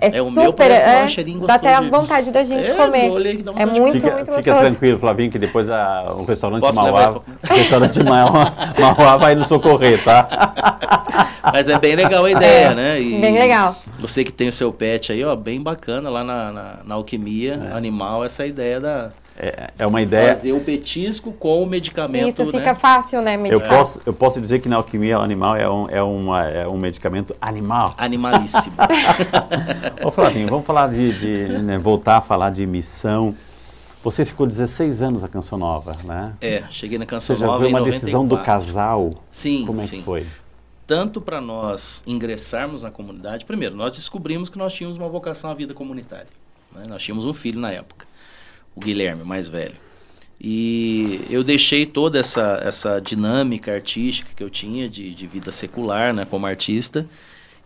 É, 0.00 0.18
É, 0.18 0.22
o 0.22 0.30
meu 0.30 0.46
super, 0.50 0.70
um 0.70 0.74
é, 0.74 1.08
cheirinho 1.08 1.46
dá 1.46 1.54
até 1.54 1.74
a 1.74 1.80
vontade 1.80 2.30
da 2.30 2.44
gente 2.44 2.70
É, 2.70 2.74
comer. 2.74 3.06
É 3.56 3.66
muito, 3.66 3.92
Fica, 3.94 4.12
muito 4.12 4.26
fica 4.26 4.36
gostoso. 4.36 4.58
tranquilo, 4.60 4.98
Flavinho, 4.98 5.30
que 5.30 5.38
depois 5.38 5.68
a, 5.70 6.14
o 6.16 6.24
restaurante 6.24 6.60
Posso 6.60 6.80
Mauá, 6.80 7.10
o 7.16 7.22
restaurante 7.54 8.02
Mauá, 8.02 8.52
Mauá 8.78 9.16
vai 9.16 9.34
nos 9.34 9.48
socorrer, 9.48 10.02
tá? 10.04 10.28
Mas 11.52 11.68
é 11.68 11.78
bem 11.78 11.96
legal 11.96 12.24
a 12.24 12.30
ideia, 12.30 12.74
né? 12.74 13.00
E 13.00 13.20
Bem 13.20 13.34
legal. 13.38 13.76
Você 13.98 14.24
que 14.24 14.32
tem 14.32 14.48
o 14.48 14.52
seu 14.52 14.72
pet 14.72 15.10
aí, 15.12 15.24
ó, 15.24 15.34
bem 15.34 15.60
bacana 15.62 16.10
lá 16.10 16.22
na, 16.22 16.52
na, 16.52 16.76
na 16.84 16.94
alquimia 16.94 17.72
animal, 17.74 18.24
essa 18.24 18.44
ideia 18.46 18.80
da 18.80 19.10
É, 19.38 19.70
é 19.78 19.86
uma 19.86 20.00
ideia. 20.00 20.28
fazer 20.34 20.52
o 20.52 20.60
petisco 20.60 21.30
com 21.32 21.62
o 21.62 21.66
medicamento, 21.66 22.42
Isso, 22.42 22.52
né? 22.52 22.58
fica 22.58 22.74
fácil, 22.74 23.20
né, 23.20 23.36
Eu 23.50 23.60
posso, 23.60 24.00
eu 24.06 24.12
posso 24.12 24.40
dizer 24.40 24.60
que 24.60 24.68
na 24.68 24.76
alquimia 24.76 25.18
animal 25.18 25.54
é 25.56 25.68
um, 25.68 25.90
é 25.90 26.02
uma, 26.02 26.44
é 26.46 26.66
um 26.66 26.76
medicamento 26.78 27.36
animal. 27.40 27.94
Animalíssimo. 27.98 28.74
Ô 30.02 30.10
Flavinho, 30.10 30.48
vamos 30.48 30.64
falar 30.66 30.88
de, 30.88 31.12
de, 31.18 31.58
né, 31.58 31.78
voltar 31.78 32.16
a 32.18 32.20
falar 32.20 32.50
de 32.50 32.64
missão. 32.66 33.34
Você 34.02 34.24
ficou 34.24 34.46
16 34.46 35.02
anos 35.02 35.22
na 35.22 35.28
Canção 35.28 35.58
Nova, 35.58 35.92
né? 36.04 36.32
é, 36.40 36.62
cheguei 36.70 36.96
na 36.96 37.04
Você 37.04 37.10
Canção 37.10 37.36
já 37.36 37.46
Nova 37.46 37.58
foi 37.58 37.68
em 37.68 37.72
uma 37.74 37.82
decisão 37.82 38.24
do 38.26 38.36
94. 38.36 38.44
casal? 38.66 39.10
Sim, 39.30 39.64
Como 39.66 39.80
é 39.80 39.86
sim. 39.86 39.98
que 39.98 40.02
foi? 40.04 40.26
Tanto 40.86 41.20
para 41.20 41.40
nós 41.40 42.04
ingressarmos 42.06 42.82
na 42.82 42.90
comunidade, 42.92 43.44
primeiro, 43.44 43.74
nós 43.74 43.92
descobrimos 43.96 44.48
que 44.48 44.56
nós 44.56 44.72
tínhamos 44.72 44.96
uma 44.96 45.08
vocação 45.08 45.50
à 45.50 45.54
vida 45.54 45.74
comunitária. 45.74 46.28
né? 46.72 46.84
Nós 46.88 47.02
tínhamos 47.02 47.26
um 47.26 47.34
filho 47.34 47.58
na 47.58 47.72
época, 47.72 48.05
o 48.76 48.80
Guilherme, 48.80 49.24
mais 49.24 49.48
velho. 49.48 49.74
E 50.38 51.22
eu 51.30 51.42
deixei 51.42 51.86
toda 51.86 52.18
essa, 52.18 52.60
essa 52.62 53.00
dinâmica 53.00 53.72
artística 53.72 54.30
que 54.36 54.44
eu 54.44 54.50
tinha 54.50 54.88
de, 54.88 55.14
de 55.14 55.26
vida 55.26 55.50
secular, 55.50 56.12
né, 56.12 56.26
como 56.26 56.46
artista. 56.46 57.08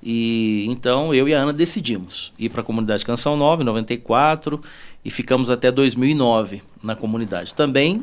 E 0.02 0.64
então 0.68 1.12
eu 1.12 1.28
e 1.28 1.34
a 1.34 1.42
Ana 1.42 1.52
decidimos 1.52 2.32
ir 2.38 2.48
para 2.48 2.62
a 2.62 2.64
comunidade 2.64 3.04
Canção 3.04 3.36
Nova 3.36 3.62
em 3.62 3.66
94 3.66 4.62
e 5.04 5.10
ficamos 5.10 5.50
até 5.50 5.70
2009 5.70 6.62
na 6.82 6.94
comunidade. 6.94 7.52
Também 7.52 8.02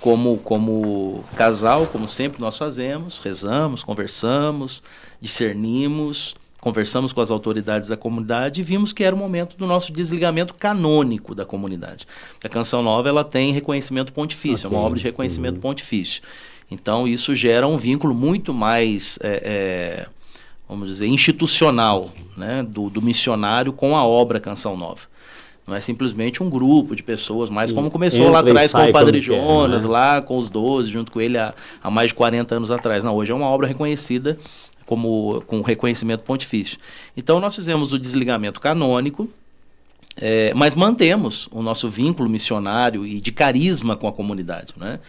como 0.00 0.38
como 0.38 1.24
casal, 1.36 1.86
como 1.86 2.06
sempre 2.06 2.40
nós 2.40 2.58
fazemos, 2.58 3.18
rezamos, 3.18 3.82
conversamos, 3.82 4.82
discernimos, 5.20 6.36
conversamos 6.62 7.12
com 7.12 7.20
as 7.20 7.32
autoridades 7.32 7.88
da 7.88 7.96
comunidade 7.96 8.60
e 8.60 8.64
vimos 8.64 8.92
que 8.92 9.02
era 9.02 9.12
o 9.12 9.18
momento 9.18 9.56
do 9.56 9.66
nosso 9.66 9.92
desligamento 9.92 10.54
canônico 10.54 11.34
da 11.34 11.44
comunidade. 11.44 12.06
A 12.42 12.48
Canção 12.48 12.84
Nova 12.84 13.08
ela 13.08 13.24
tem 13.24 13.52
reconhecimento 13.52 14.12
pontifício, 14.12 14.68
é 14.68 14.70
uma 14.70 14.78
obra 14.78 14.96
de 14.96 15.02
reconhecimento 15.02 15.58
pontifício. 15.58 16.22
Então 16.70 17.08
isso 17.08 17.34
gera 17.34 17.66
um 17.66 17.76
vínculo 17.76 18.14
muito 18.14 18.54
mais 18.54 19.18
é, 19.20 19.42
é, 19.44 20.06
vamos 20.68 20.86
dizer, 20.86 21.08
institucional 21.08 22.12
né, 22.36 22.62
do, 22.62 22.88
do 22.88 23.02
missionário 23.02 23.72
com 23.72 23.96
a 23.96 24.06
obra 24.06 24.38
Canção 24.38 24.76
Nova. 24.76 25.10
Não 25.66 25.74
é 25.74 25.80
simplesmente 25.80 26.44
um 26.44 26.50
grupo 26.50 26.94
de 26.94 27.02
pessoas, 27.02 27.50
mas 27.50 27.72
como 27.72 27.90
começou 27.90 28.30
lá 28.30 28.38
atrás 28.38 28.72
com 28.72 28.84
o 28.84 28.92
Padre 28.92 29.20
Jonas, 29.20 29.84
né? 29.84 29.90
lá 29.90 30.22
com 30.22 30.36
os 30.36 30.48
12, 30.48 30.90
junto 30.90 31.10
com 31.10 31.20
ele 31.20 31.38
há, 31.38 31.54
há 31.82 31.90
mais 31.90 32.08
de 32.08 32.14
40 32.14 32.54
anos 32.54 32.70
atrás. 32.70 33.02
Não, 33.02 33.14
hoje 33.16 33.32
é 33.32 33.34
uma 33.34 33.46
obra 33.46 33.66
reconhecida 33.66 34.38
como 34.86 35.42
com 35.46 35.60
reconhecimento 35.62 36.22
pontifício. 36.22 36.78
Então 37.16 37.40
nós 37.40 37.54
fizemos 37.54 37.92
o 37.92 37.98
desligamento 37.98 38.60
canônico, 38.60 39.28
é, 40.16 40.52
mas 40.54 40.74
mantemos 40.74 41.48
o 41.50 41.62
nosso 41.62 41.88
vínculo 41.88 42.28
missionário 42.28 43.06
e 43.06 43.20
de 43.20 43.32
carisma 43.32 43.96
com 43.96 44.06
a 44.06 44.12
comunidade. 44.12 44.74
Né? 44.76 45.00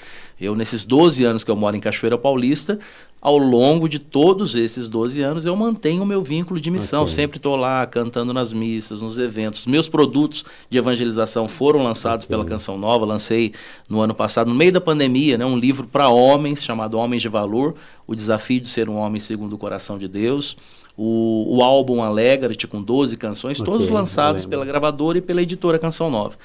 Eu, 0.44 0.56
nesses 0.56 0.84
12 0.86 1.24
anos 1.24 1.44
que 1.44 1.50
eu 1.52 1.56
moro 1.56 1.76
em 1.76 1.80
Cachoeira 1.80 2.18
Paulista, 2.18 2.78
ao 3.22 3.38
longo 3.38 3.88
de 3.88 4.00
todos 4.00 4.54
esses 4.54 4.90
12 4.90 5.22
anos, 5.22 5.46
eu 5.46 5.56
mantenho 5.56 6.04
o 6.04 6.06
meu 6.06 6.22
vínculo 6.22 6.60
de 6.60 6.70
missão. 6.70 7.04
Ok. 7.04 7.14
Sempre 7.14 7.38
estou 7.38 7.56
lá 7.56 7.86
cantando 7.88 8.34
nas 8.34 8.52
missas, 8.52 9.02
nos 9.02 9.18
eventos. 9.18 9.62
Os 9.62 9.66
meus 9.66 9.88
produtos 9.88 10.44
de 10.70 10.78
evangelização 10.78 11.48
foram 11.48 11.82
lançados 11.84 12.26
Ok. 12.26 12.36
pela 12.36 12.44
Canção 12.46 12.78
Nova. 12.78 13.06
Lancei 13.06 13.54
no 13.90 14.02
ano 14.02 14.14
passado, 14.14 14.50
no 14.50 14.56
meio 14.56 14.74
da 14.74 14.82
pandemia, 14.82 15.38
né, 15.38 15.46
um 15.46 15.58
livro 15.58 15.88
para 15.88 16.10
homens 16.10 16.62
chamado 16.62 16.98
Homens 16.98 17.22
de 17.22 17.30
Valor: 17.30 17.76
O 18.06 18.14
Desafio 18.14 18.60
de 18.60 18.68
Ser 18.68 18.90
um 18.90 18.98
Homem 18.98 19.22
Segundo 19.22 19.54
o 19.54 19.58
Coração 19.58 19.98
de 19.98 20.08
Deus. 20.08 20.58
O, 20.96 21.58
o 21.58 21.64
álbum 21.64 22.04
Alegra-te, 22.04 22.68
com 22.68 22.80
12 22.80 23.18
canções, 23.18 23.60
Ok, 23.60 23.72
todos 23.74 23.90
lançados 23.90 24.46
pela 24.46 24.64
gravadora 24.64 25.18
e 25.18 25.22
pela 25.22 25.42
editora 25.42 25.80
Canção 25.80 26.08
Nova. 26.12 26.36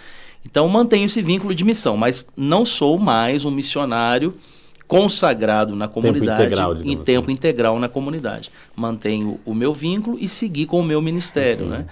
Então 0.50 0.66
mantenho 0.66 1.04
esse 1.04 1.20
vínculo 1.20 1.54
de 1.54 1.62
missão, 1.62 1.96
mas 1.96 2.24
não 2.34 2.64
sou 2.64 2.98
mais 2.98 3.44
um 3.44 3.50
missionário 3.50 4.34
consagrado 4.86 5.76
na 5.76 5.86
comunidade 5.86 6.42
integral, 6.42 6.74
em 6.82 6.96
tempo 6.96 7.26
assim. 7.26 7.32
integral 7.32 7.78
na 7.78 7.88
comunidade. 7.88 8.50
Mantenho 8.74 9.38
o 9.44 9.54
meu 9.54 9.74
vínculo 9.74 10.16
e 10.18 10.26
seguir 10.26 10.64
com 10.64 10.80
o 10.80 10.82
meu 10.82 11.02
ministério, 11.02 11.66
né? 11.66 11.86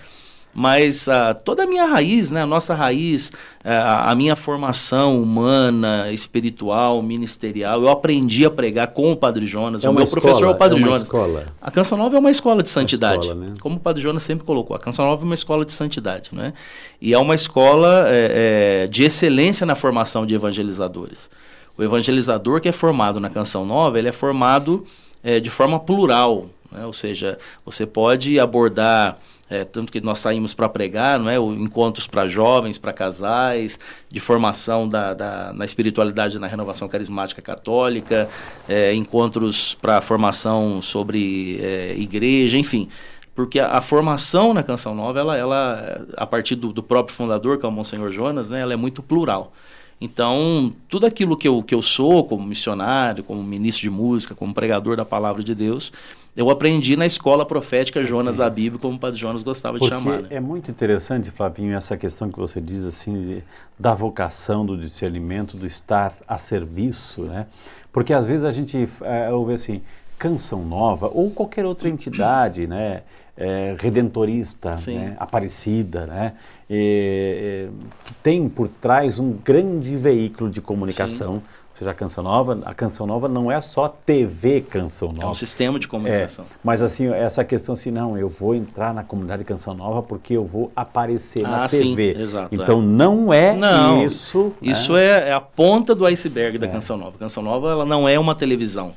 Mas 0.59 1.07
ah, 1.07 1.35
toda 1.35 1.65
a 1.65 1.67
minha 1.67 1.85
raiz, 1.85 2.31
né, 2.31 2.41
a 2.41 2.47
nossa 2.47 2.75
raiz, 2.75 3.31
ah, 3.63 4.11
a 4.11 4.15
minha 4.15 4.35
formação 4.35 5.21
humana, 5.23 6.11
espiritual, 6.11 7.03
ministerial, 7.03 7.83
eu 7.83 7.91
aprendi 7.91 8.43
a 8.47 8.51
pregar 8.51 8.87
com 8.87 9.13
o 9.13 9.17
Padre 9.19 9.45
Jonas. 9.45 9.85
É 9.85 9.91
o 9.91 9.93
meu 9.93 10.05
escola, 10.05 10.23
professor 10.23 10.47
é 10.47 10.51
o 10.51 10.55
Padre 10.55 10.79
é 10.79 10.81
uma 10.81 10.87
Jonas. 10.87 11.03
escola. 11.03 11.45
A 11.61 11.71
Canção 11.71 11.99
Nova 11.99 12.17
é 12.17 12.19
uma 12.19 12.31
escola 12.31 12.63
de 12.63 12.71
santidade. 12.71 13.27
escola, 13.27 13.39
né? 13.39 13.53
Como 13.61 13.77
o 13.77 13.79
Padre 13.79 14.01
Jonas 14.01 14.23
sempre 14.23 14.47
colocou, 14.47 14.75
a 14.75 14.81
Canção 14.81 15.05
Nova 15.05 15.23
é 15.23 15.27
uma 15.27 15.35
escola 15.35 15.63
de 15.63 15.75
santidade. 15.75 16.31
Né? 16.33 16.55
E 17.03 17.13
é 17.13 17.19
uma 17.19 17.35
escola 17.35 18.07
é, 18.09 18.85
é, 18.85 18.87
de 18.87 19.05
excelência 19.05 19.67
na 19.67 19.75
formação 19.75 20.25
de 20.25 20.35
evangelizadores. 20.35 21.29
O 21.77 21.83
evangelizador 21.83 22.63
que 22.63 22.69
é 22.71 22.73
formado 22.73 23.21
na 23.21 23.29
Canção 23.29 23.67
Nova, 23.67 23.99
ele 23.99 24.09
é 24.09 24.13
formado 24.13 24.87
é, 25.23 25.39
de 25.39 25.51
forma 25.51 25.79
plural. 25.79 26.47
Né? 26.73 26.87
Ou 26.87 26.95
seja, 26.95 27.37
você 27.63 27.85
pode 27.85 28.41
abordar. 28.41 29.19
É, 29.49 29.65
tanto 29.65 29.93
que 29.93 30.01
nós 30.01 30.19
saímos 30.19 30.55
para 30.55 30.69
pregar, 30.69 31.21
não 31.21 31.31
é? 31.31 31.37
Encontros 31.37 32.09
para 32.09 32.27
jovens, 32.29 32.79
para 32.79 32.93
casais, 32.93 33.79
de 34.09 34.19
formação 34.19 34.89
da, 34.89 35.15
da, 35.15 35.53
na 35.53 35.65
espiritualidade 35.65 36.37
na 36.39 36.49
renovação 36.49 36.89
carismática 36.89 37.41
católica, 37.41 38.29
é, 38.69 38.93
encontros 38.93 39.75
para 39.75 40.01
formação 40.01 40.83
sobre 40.83 41.61
é, 41.63 41.95
igreja, 41.97 42.59
enfim. 42.59 42.89
Porque 43.37 43.61
a, 43.61 43.73
a, 43.73 43.81
formação 43.81 44.53
na 44.53 44.63
Canção 44.63 44.95
Nova, 44.95 45.21
ela, 45.21 45.37
ela 45.37 46.07
a 46.17 46.27
partir 46.27 46.57
do, 46.57 46.73
do, 46.73 46.83
próprio 46.83 47.15
fundador, 47.15 47.59
que 47.59 47.67
é 47.67 47.69
o 47.69 47.73
Monsenhor 47.73 48.11
Jonas, 48.11 48.51
né, 48.51 48.61
ela 48.61 48.73
é 48.73 48.77
muito 48.77 49.03
plural. 49.03 49.53
Então, 50.01 50.73
tudo 50.89 51.07
aquilo 51.07 51.37
que 51.37 51.49
eu, 51.49 51.63
que 51.63 51.75
eu 51.75 51.81
sou 51.81 52.25
como 52.25 52.45
missionário, 52.45 53.25
como 53.25 53.43
ministro 53.43 53.83
de 53.83 53.91
música, 53.91 54.35
como 54.35 54.53
pregador 54.53 54.97
da 54.97 55.05
palavra 55.05 55.43
de 55.43 55.55
Deus, 55.55 55.91
eu 56.37 56.51
aprendi 56.51 56.97
na 56.97 57.07
escola 57.07 57.47
profética 57.47 58.05
Jonas 58.05 58.37
da 58.37 58.51
Bíblia, 58.51 58.79
como 58.79 58.97
o 58.97 58.99
Padre 58.99 59.19
Jonas 59.19 59.43
gostava 59.43 59.79
Porque 59.79 59.97
de 59.97 60.03
chamar. 60.03 60.23
Né? 60.23 60.29
É 60.33 60.41
muito 60.41 60.71
interessante, 60.71 61.31
Flavinho, 61.31 61.75
essa 61.75 61.97
questão 61.97 62.31
que 62.31 62.39
você 62.39 62.61
diz 62.61 62.85
assim, 62.85 63.23
de, 63.23 63.45
da 63.79 63.95
vocação, 63.95 64.67
do 64.67 64.77
discernimento, 64.77 65.57
do 65.57 65.67
estar 65.67 66.13
a 66.29 66.37
serviço, 66.37 67.23
né? 67.23 67.47
Porque 67.91 68.13
às 68.13 68.27
vezes 68.27 68.45
a 68.45 68.51
gente 68.51 68.87
é, 69.01 69.33
ouve 69.33 69.55
assim, 69.55 69.81
Canção 70.19 70.65
Nova 70.65 71.11
ou 71.13 71.31
qualquer 71.31 71.65
outra 71.65 71.89
entidade, 71.89 72.67
né? 72.67 73.03
É, 73.39 73.77
redentorista, 73.79 74.77
né? 74.87 75.15
Aparecida, 75.19 76.07
né? 76.07 76.33
E, 76.71 77.69
que 78.07 78.15
tem 78.15 78.49
por 78.49 78.67
trás 78.67 79.19
um 79.19 79.33
grande 79.33 79.95
veículo 79.95 80.51
de 80.51 80.63
comunicação. 80.63 81.35
Sim 81.35 81.43
seja 81.77 81.91
a 81.91 81.95
Canção 81.95 82.25
Nova, 82.25 82.59
a 82.65 82.73
Canção 82.73 83.07
Nova 83.07 83.29
não 83.29 83.53
é 83.53 83.61
só 83.61 83.87
TV 83.89 84.63
Canção 84.63 85.09
Nova. 85.09 85.27
É 85.27 85.31
um 85.31 85.35
sistema 85.35 85.79
de 85.79 85.87
comunicação. 85.87 86.45
É, 86.47 86.49
mas 86.65 86.81
assim, 86.81 87.13
essa 87.13 87.45
questão 87.45 87.75
assim, 87.75 87.91
não, 87.91 88.17
eu 88.17 88.29
vou 88.29 88.55
entrar 88.55 88.95
na 88.95 89.05
comunidade 89.05 89.45
Canção 89.45 89.75
Nova 89.75 90.03
porque 90.03 90.35
eu 90.35 90.45
vou 90.45 90.73
aparecer 90.75 91.45
ah, 91.45 91.51
na 91.51 91.69
TV. 91.69 92.15
Sim, 92.15 92.23
exato, 92.23 92.55
então 92.55 92.79
é. 92.79 92.83
não 92.83 93.33
é 93.33 93.55
não, 93.55 94.03
isso. 94.03 94.55
Isso 94.63 94.95
né? 94.95 95.05
é, 95.05 95.29
é, 95.29 95.33
a 95.33 95.41
ponta 95.41 95.95
do 95.95 96.07
iceberg 96.07 96.57
da 96.57 96.67
é. 96.67 96.71
Canção 96.71 96.97
Nova. 96.97 97.17
A 97.17 97.19
Canção 97.19 97.43
Nova 97.43 97.71
ela 97.71 97.85
não 97.85 98.09
é 98.09 98.19
uma 98.19 98.35
televisão. 98.35 98.95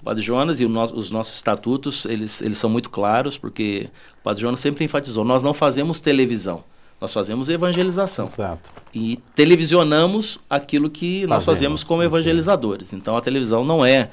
O 0.00 0.04
Padre 0.04 0.22
Jonas 0.22 0.60
e 0.60 0.66
no, 0.66 0.82
os 0.82 1.10
nossos 1.10 1.34
estatutos, 1.34 2.04
eles, 2.04 2.40
eles 2.40 2.58
são 2.58 2.70
muito 2.70 2.88
claros, 2.88 3.36
porque 3.36 3.88
o 4.20 4.22
Padre 4.22 4.42
Jonas 4.42 4.60
sempre 4.60 4.84
enfatizou, 4.84 5.24
nós 5.24 5.42
não 5.42 5.52
fazemos 5.52 6.00
televisão. 6.00 6.62
Nós 7.00 7.14
fazemos 7.14 7.48
evangelização. 7.48 8.26
Exato. 8.26 8.72
E 8.92 9.18
televisionamos 9.34 10.40
aquilo 10.50 10.90
que 10.90 11.20
fazemos. 11.20 11.30
nós 11.30 11.44
fazemos 11.44 11.84
como 11.84 12.02
evangelizadores. 12.02 12.92
Então 12.92 13.16
a 13.16 13.20
televisão 13.20 13.64
não 13.64 13.86
é, 13.86 14.10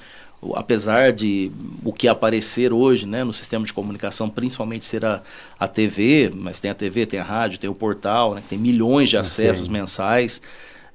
apesar 0.54 1.12
de 1.12 1.52
o 1.84 1.92
que 1.92 2.08
aparecer 2.08 2.72
hoje 2.72 3.08
né, 3.08 3.24
no 3.24 3.34
sistema 3.34 3.66
de 3.66 3.74
comunicação, 3.74 4.30
principalmente 4.30 4.86
ser 4.86 5.04
a, 5.04 5.24
a 5.60 5.68
TV, 5.68 6.32
mas 6.36 6.60
tem 6.60 6.70
a 6.70 6.76
TV, 6.76 7.08
tem 7.08 7.20
a 7.20 7.24
rádio, 7.24 7.58
tem 7.58 7.70
o 7.70 7.76
portal, 7.76 8.36
né, 8.36 8.44
tem 8.48 8.58
milhões 8.58 9.10
de 9.10 9.18
acessos 9.18 9.68
okay. 9.68 9.80
mensais, 9.80 10.40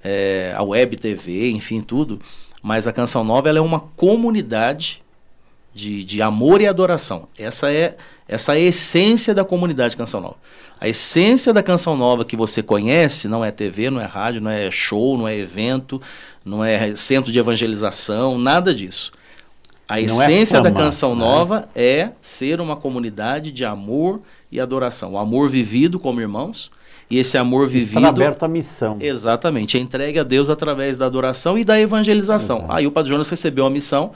é, 0.03 0.55
a 0.57 0.63
web 0.63 0.97
TV, 0.97 1.51
enfim, 1.51 1.81
tudo. 1.81 2.21
Mas 2.63 2.87
a 2.87 2.93
Canção 2.93 3.25
Nova 3.25 3.49
ela 3.49 3.59
é 3.59 3.63
uma 3.63 3.81
comunidade 3.81 5.03
de, 5.75 6.05
de 6.05 6.21
amor 6.21 6.61
e 6.61 6.67
adoração. 6.67 7.29
Essa 7.39 7.73
é, 7.73 7.97
essa 8.29 8.55
é 8.55 8.57
a 8.57 8.61
essência 8.61 9.35
da 9.35 9.45
comunidade 9.45 9.97
Canção 9.97 10.21
Nova. 10.21 10.37
A 10.81 10.89
essência 10.89 11.53
da 11.53 11.63
canção 11.63 11.95
nova 11.95 12.25
que 12.25 12.35
você 12.35 12.63
conhece 12.63 13.29
não 13.29 13.45
é 13.45 13.51
TV, 13.51 13.91
não 13.91 14.01
é 14.01 14.07
rádio, 14.07 14.41
não 14.41 14.51
é 14.51 14.71
show, 14.71 15.19
não 15.19 15.29
é 15.29 15.37
evento, 15.37 16.01
não 16.43 16.65
é 16.65 16.97
centro 16.97 17.31
de 17.31 17.39
evangelização, 17.39 18.39
nada 18.39 18.75
disso. 18.75 19.13
A 19.87 19.97
não 19.97 20.01
é 20.01 20.07
essência 20.07 20.57
é 20.57 20.63
da 20.63 20.71
canção 20.71 21.15
né? 21.15 21.23
nova 21.23 21.69
é 21.75 22.13
ser 22.23 22.63
uma 22.63 22.77
comunidade 22.77 23.53
de 23.53 23.63
amor 23.63 24.23
e 24.51 24.59
adoração. 24.59 25.13
O 25.13 25.19
amor 25.19 25.51
vivido 25.51 26.01
como 26.01 26.19
irmãos. 26.19 26.71
E 27.11 27.19
esse 27.19 27.37
amor 27.37 27.67
vivido. 27.67 27.99
Está 27.99 28.09
aberto 28.09 28.45
à 28.45 28.49
missão. 28.49 28.97
Exatamente. 29.01 29.77
É 29.77 29.81
entregue 29.81 30.19
a 30.21 30.23
Deus 30.23 30.49
através 30.49 30.97
da 30.97 31.07
adoração 31.07 31.59
e 31.59 31.65
da 31.65 31.79
evangelização. 31.79 32.59
Exato. 32.59 32.73
Aí 32.73 32.87
o 32.87 32.91
Padre 32.93 33.11
Jonas 33.11 33.29
recebeu 33.29 33.67
a 33.67 33.71
missão 33.71 34.13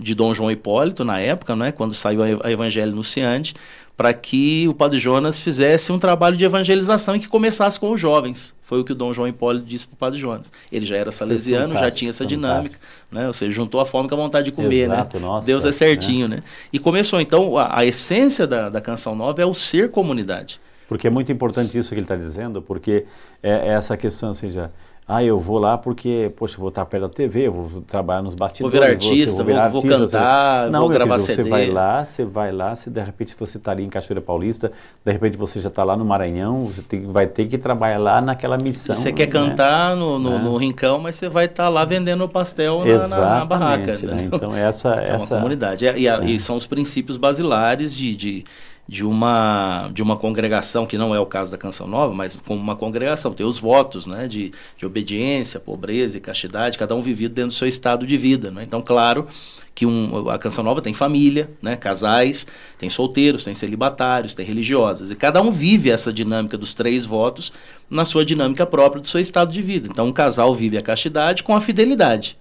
de 0.00 0.14
Dom 0.14 0.32
João 0.32 0.50
Hipólito, 0.50 1.04
na 1.04 1.18
época, 1.18 1.56
né, 1.56 1.72
quando 1.72 1.92
saiu 1.92 2.20
a 2.42 2.50
Evangelho 2.50 2.94
Nunciante, 2.94 3.54
para 3.96 4.14
que 4.14 4.68
o 4.68 4.74
Padre 4.74 4.96
Jonas 4.98 5.40
fizesse 5.40 5.90
um 5.90 5.98
trabalho 5.98 6.36
de 6.36 6.44
evangelização 6.44 7.16
e 7.16 7.20
que 7.20 7.26
começasse 7.26 7.80
com 7.80 7.90
os 7.90 8.00
jovens. 8.00 8.54
Foi 8.62 8.78
o 8.78 8.84
que 8.84 8.92
o 8.92 8.94
Dom 8.94 9.12
João 9.12 9.26
Hipólito 9.26 9.66
disse 9.66 9.88
para 9.88 9.94
o 9.94 9.96
Padre 9.96 10.20
Jonas. 10.20 10.52
Ele 10.70 10.86
já 10.86 10.96
era 10.96 11.10
salesiano, 11.10 11.72
já 11.74 11.90
tinha 11.90 12.10
essa 12.10 12.24
dinâmica, 12.24 12.78
né? 13.10 13.26
Ou 13.26 13.32
seja, 13.32 13.50
juntou 13.50 13.80
a 13.80 13.86
fome 13.86 14.08
com 14.08 14.14
a 14.14 14.18
vontade 14.18 14.44
de 14.44 14.52
comer, 14.52 14.88
né? 14.88 14.94
Exato, 14.94 15.18
né? 15.18 15.26
Nossa, 15.26 15.46
Deus 15.46 15.64
é 15.64 15.72
certinho, 15.72 16.28
né? 16.28 16.36
né? 16.36 16.42
E 16.72 16.78
começou, 16.78 17.20
então, 17.20 17.58
a, 17.58 17.80
a 17.80 17.84
essência 17.84 18.46
da, 18.46 18.68
da 18.68 18.80
Canção 18.80 19.16
Nova 19.16 19.42
é 19.42 19.46
o 19.46 19.52
ser 19.52 19.90
comunidade. 19.90 20.60
Porque 20.88 21.06
é 21.06 21.10
muito 21.10 21.30
importante 21.30 21.76
isso 21.76 21.90
que 21.90 21.96
ele 21.96 22.02
está 22.02 22.16
dizendo, 22.16 22.62
porque 22.62 23.04
é, 23.42 23.50
é 23.50 23.68
essa 23.74 23.96
questão, 23.96 24.30
ou 24.30 24.34
seja, 24.34 24.70
ah, 25.10 25.24
eu 25.24 25.38
vou 25.38 25.58
lá 25.58 25.78
porque, 25.78 26.30
poxa, 26.36 26.58
vou 26.58 26.68
estar 26.68 26.84
perto 26.84 27.04
da 27.04 27.08
TV, 27.08 27.48
vou 27.48 27.80
trabalhar 27.80 28.20
nos 28.20 28.34
bastidores. 28.34 28.78
Vou 28.78 28.82
virar 28.82 28.94
artista, 28.94 29.36
vou, 29.36 29.44
virar 29.46 29.68
vou, 29.68 29.78
artista, 29.78 29.98
vou 29.98 30.06
cantar, 30.06 30.64
você... 30.66 30.70
Não, 30.70 30.80
vou 30.80 30.88
gravar 30.90 31.14
querido, 31.14 31.32
CD. 31.34 31.42
Você 31.44 31.48
vai 31.50 31.70
lá, 31.70 32.04
você 32.04 32.24
vai 32.26 32.52
lá, 32.52 32.76
se 32.76 32.90
de 32.90 33.00
repente 33.02 33.34
você 33.38 33.56
está 33.56 33.72
ali 33.72 33.84
em 33.84 33.88
Cachoeira 33.88 34.20
Paulista, 34.20 34.70
de 35.02 35.10
repente 35.10 35.38
você 35.38 35.60
já 35.60 35.70
está 35.70 35.82
lá 35.82 35.96
no 35.96 36.04
Maranhão, 36.04 36.66
você 36.66 36.82
tem, 36.82 37.06
vai 37.06 37.26
ter 37.26 37.46
que 37.46 37.56
trabalhar 37.56 37.96
lá 37.96 38.20
naquela 38.20 38.58
missão. 38.58 38.94
Você 38.94 39.10
quer 39.10 39.26
né? 39.26 39.32
cantar 39.32 39.96
no, 39.96 40.18
no, 40.18 40.34
é. 40.34 40.38
no, 40.40 40.56
Rincão, 40.58 40.98
mas 40.98 41.16
você 41.16 41.26
vai 41.26 41.46
estar 41.46 41.64
tá 41.64 41.68
lá 41.70 41.86
vendendo 41.86 42.28
pastel 42.28 42.84
na, 42.84 43.08
na, 43.08 43.18
na 43.18 43.44
barraca. 43.46 43.96
Né? 44.02 44.28
Então 44.30 44.54
essa... 44.54 44.94
É 45.00 45.12
essa... 45.12 45.34
uma 45.34 45.40
comunidade. 45.40 45.86
E, 45.86 46.00
e, 46.00 46.08
é. 46.08 46.24
e, 46.24 46.40
são 46.40 46.56
os 46.56 46.66
princípios 46.66 47.16
basilares 47.16 47.94
de, 47.94 48.14
de 48.14 48.44
de 48.88 49.04
uma, 49.04 49.90
de 49.92 50.02
uma 50.02 50.16
congregação, 50.16 50.86
que 50.86 50.96
não 50.96 51.14
é 51.14 51.20
o 51.20 51.26
caso 51.26 51.52
da 51.52 51.58
Canção 51.58 51.86
Nova, 51.86 52.14
mas 52.14 52.36
como 52.36 52.58
uma 52.58 52.74
congregação, 52.74 53.34
tem 53.34 53.44
os 53.44 53.58
votos 53.58 54.06
né, 54.06 54.26
de, 54.26 54.50
de 54.78 54.86
obediência, 54.86 55.60
pobreza 55.60 56.16
e 56.16 56.20
castidade, 56.20 56.78
cada 56.78 56.94
um 56.94 57.02
vivido 57.02 57.34
dentro 57.34 57.50
do 57.50 57.54
seu 57.54 57.68
estado 57.68 58.06
de 58.06 58.16
vida. 58.16 58.50
Né? 58.50 58.62
Então, 58.62 58.80
claro 58.80 59.26
que 59.74 59.84
um, 59.84 60.30
a 60.30 60.38
Canção 60.38 60.64
Nova 60.64 60.80
tem 60.80 60.94
família, 60.94 61.50
né, 61.60 61.76
casais, 61.76 62.46
tem 62.78 62.88
solteiros, 62.88 63.44
tem 63.44 63.54
celibatários, 63.54 64.32
tem 64.32 64.46
religiosas, 64.46 65.10
e 65.10 65.14
cada 65.14 65.42
um 65.42 65.50
vive 65.50 65.90
essa 65.90 66.10
dinâmica 66.10 66.56
dos 66.56 66.72
três 66.72 67.04
votos 67.04 67.52
na 67.90 68.06
sua 68.06 68.24
dinâmica 68.24 68.64
própria 68.64 69.02
do 69.02 69.06
seu 69.06 69.20
estado 69.20 69.52
de 69.52 69.60
vida. 69.60 69.86
Então, 69.90 70.06
um 70.08 70.12
casal 70.12 70.54
vive 70.54 70.78
a 70.78 70.82
castidade 70.82 71.42
com 71.42 71.54
a 71.54 71.60
fidelidade. 71.60 72.38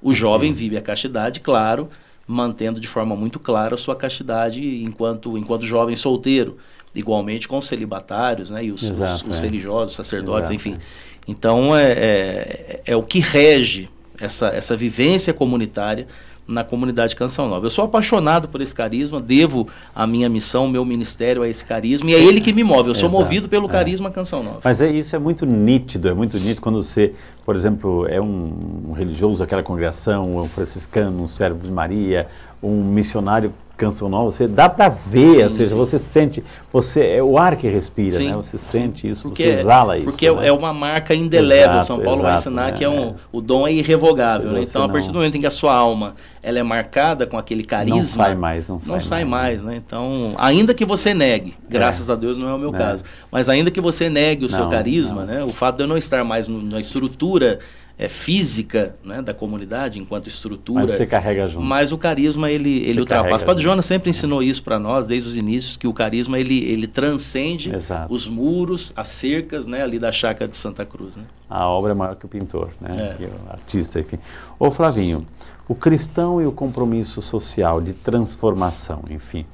O 0.00 0.14
jovem 0.14 0.52
vive 0.52 0.76
a 0.76 0.80
castidade, 0.80 1.40
claro, 1.40 1.88
mantendo 2.28 2.78
de 2.78 2.86
forma 2.86 3.16
muito 3.16 3.40
clara 3.40 3.74
a 3.74 3.78
sua 3.78 3.96
castidade 3.96 4.84
enquanto, 4.84 5.38
enquanto 5.38 5.64
jovem 5.64 5.96
solteiro, 5.96 6.58
igualmente 6.94 7.48
com 7.48 7.56
os 7.56 7.66
celibatários, 7.66 8.50
né, 8.50 8.66
e 8.66 8.70
os, 8.70 8.82
Exato, 8.82 9.24
os, 9.24 9.30
os 9.30 9.40
é. 9.40 9.42
religiosos, 9.44 9.96
sacerdotes, 9.96 10.50
Exato, 10.50 10.54
enfim. 10.54 10.74
É. 10.74 11.08
Então, 11.26 11.74
é, 11.74 11.92
é, 11.92 12.82
é, 12.86 12.96
o 12.96 13.02
que 13.02 13.18
rege 13.18 13.88
essa, 14.20 14.48
essa 14.48 14.76
vivência 14.76 15.32
comunitária 15.32 16.06
na 16.48 16.64
comunidade 16.64 17.14
Canção 17.14 17.46
Nova. 17.46 17.66
Eu 17.66 17.70
sou 17.70 17.84
apaixonado 17.84 18.48
por 18.48 18.62
esse 18.62 18.74
carisma, 18.74 19.20
devo 19.20 19.68
a 19.94 20.06
minha 20.06 20.28
missão, 20.30 20.64
o 20.64 20.68
meu 20.68 20.82
ministério 20.82 21.42
a 21.42 21.48
esse 21.48 21.62
carisma, 21.62 22.10
e 22.10 22.14
é 22.14 22.24
ele 22.24 22.40
que 22.40 22.54
me 22.54 22.64
move. 22.64 22.88
Eu 22.88 22.94
sou 22.94 23.08
Exato, 23.08 23.22
movido 23.22 23.48
pelo 23.48 23.66
é. 23.66 23.70
carisma 23.70 24.10
Canção 24.10 24.42
Nova. 24.42 24.60
Mas 24.64 24.80
é, 24.80 24.90
isso 24.90 25.14
é 25.14 25.18
muito 25.18 25.44
nítido, 25.44 26.08
é 26.08 26.14
muito 26.14 26.38
nítido 26.38 26.62
quando 26.62 26.82
você, 26.82 27.12
por 27.44 27.54
exemplo, 27.54 28.06
é 28.08 28.20
um 28.20 28.92
religioso 28.92 29.40
daquela 29.40 29.62
congregação, 29.62 30.38
um 30.38 30.48
franciscano, 30.48 31.22
um 31.22 31.28
servo 31.28 31.60
de 31.60 31.70
Maria, 31.70 32.26
um 32.62 32.82
missionário 32.82 33.52
Canção 33.78 34.08
Nova, 34.08 34.30
você 34.30 34.48
dá 34.48 34.68
para 34.68 34.88
ver, 34.88 35.34
sim, 35.34 35.44
ou 35.44 35.50
seja, 35.50 35.70
sim. 35.70 35.76
você 35.76 35.98
sente, 36.00 36.44
você 36.70 37.06
é 37.06 37.22
o 37.22 37.38
ar 37.38 37.56
que 37.56 37.68
respira, 37.68 38.16
sim, 38.16 38.26
né? 38.26 38.32
Você 38.34 38.58
sente 38.58 39.08
isso, 39.08 39.28
porque, 39.28 39.44
você 39.44 39.60
exala 39.60 39.96
isso. 39.96 40.06
Porque 40.06 40.28
né? 40.28 40.48
é 40.48 40.52
uma 40.52 40.74
marca 40.74 41.14
indelével. 41.14 41.76
Exato, 41.76 41.86
São 41.86 42.00
Paulo 42.00 42.20
exato, 42.20 42.24
vai 42.24 42.34
ensinar 42.38 42.72
que 42.72 42.82
é 42.82 42.88
um, 42.88 43.10
é. 43.10 43.14
o 43.30 43.40
dom 43.40 43.68
é 43.68 43.72
irrevogável, 43.72 44.50
né? 44.50 44.62
Então, 44.62 44.82
a 44.82 44.88
partir 44.88 45.12
do 45.12 45.14
momento 45.14 45.36
em 45.36 45.40
que 45.40 45.46
a 45.46 45.50
sua 45.50 45.74
alma 45.74 46.16
ela 46.42 46.58
é 46.58 46.62
marcada 46.62 47.24
com 47.24 47.38
aquele 47.38 47.62
carisma, 47.62 47.98
não 47.98 48.04
sai 48.04 48.34
mais, 48.34 48.68
não 48.68 48.80
sai, 48.80 48.92
não 48.92 49.00
sai 49.00 49.24
mais, 49.24 49.62
mais, 49.62 49.74
né? 49.74 49.82
Então, 49.86 50.34
ainda 50.38 50.74
que 50.74 50.84
você 50.84 51.14
negue, 51.14 51.54
graças 51.68 52.08
é. 52.08 52.12
a 52.12 52.16
Deus 52.16 52.36
não 52.36 52.48
é 52.48 52.54
o 52.54 52.58
meu 52.58 52.74
é. 52.74 52.78
caso, 52.78 53.04
mas 53.30 53.48
ainda 53.48 53.70
que 53.70 53.80
você 53.80 54.10
negue 54.10 54.44
o 54.44 54.50
não, 54.50 54.58
seu 54.58 54.68
carisma, 54.68 55.24
não. 55.24 55.34
né? 55.34 55.44
O 55.44 55.52
fato 55.52 55.76
de 55.76 55.84
eu 55.84 55.86
não 55.86 55.96
estar 55.96 56.24
mais 56.24 56.48
no, 56.48 56.60
na 56.60 56.80
estrutura 56.80 57.60
é, 57.98 58.08
física 58.08 58.94
né, 59.02 59.20
da 59.20 59.34
comunidade, 59.34 59.98
enquanto 59.98 60.28
estrutura. 60.28 60.84
Mas 60.84 60.92
você 60.92 61.04
carrega 61.04 61.48
junto. 61.48 61.66
Mas 61.66 61.90
o 61.90 61.98
carisma, 61.98 62.48
ele, 62.48 62.78
ele 62.86 63.00
ultrapassa. 63.00 63.44
O 63.44 63.46
Padre 63.46 63.64
Jonas 63.64 63.84
sempre 63.84 64.08
ensinou 64.08 64.40
isso 64.40 64.62
para 64.62 64.78
nós, 64.78 65.06
desde 65.06 65.30
os 65.30 65.36
inícios, 65.36 65.76
que 65.76 65.88
o 65.88 65.92
carisma, 65.92 66.38
ele, 66.38 66.58
ele 66.64 66.86
transcende 66.86 67.74
Exato. 67.74 68.14
os 68.14 68.28
muros, 68.28 68.92
as 68.94 69.08
cercas 69.08 69.66
né, 69.66 69.82
ali 69.82 69.98
da 69.98 70.12
chácara 70.12 70.48
de 70.48 70.56
Santa 70.56 70.86
Cruz. 70.86 71.16
Né? 71.16 71.24
A 71.50 71.66
obra 71.66 71.90
é 71.90 71.94
maior 71.94 72.14
que 72.14 72.24
o 72.24 72.28
pintor, 72.28 72.70
né? 72.80 73.16
É. 73.20 73.24
o 73.24 73.52
artista, 73.52 73.98
enfim. 73.98 74.18
Ô 74.60 74.70
Flavinho, 74.70 75.26
o 75.66 75.74
cristão 75.74 76.40
e 76.40 76.46
o 76.46 76.52
compromisso 76.52 77.20
social 77.20 77.80
de 77.80 77.92
transformação, 77.92 79.02
enfim. 79.10 79.44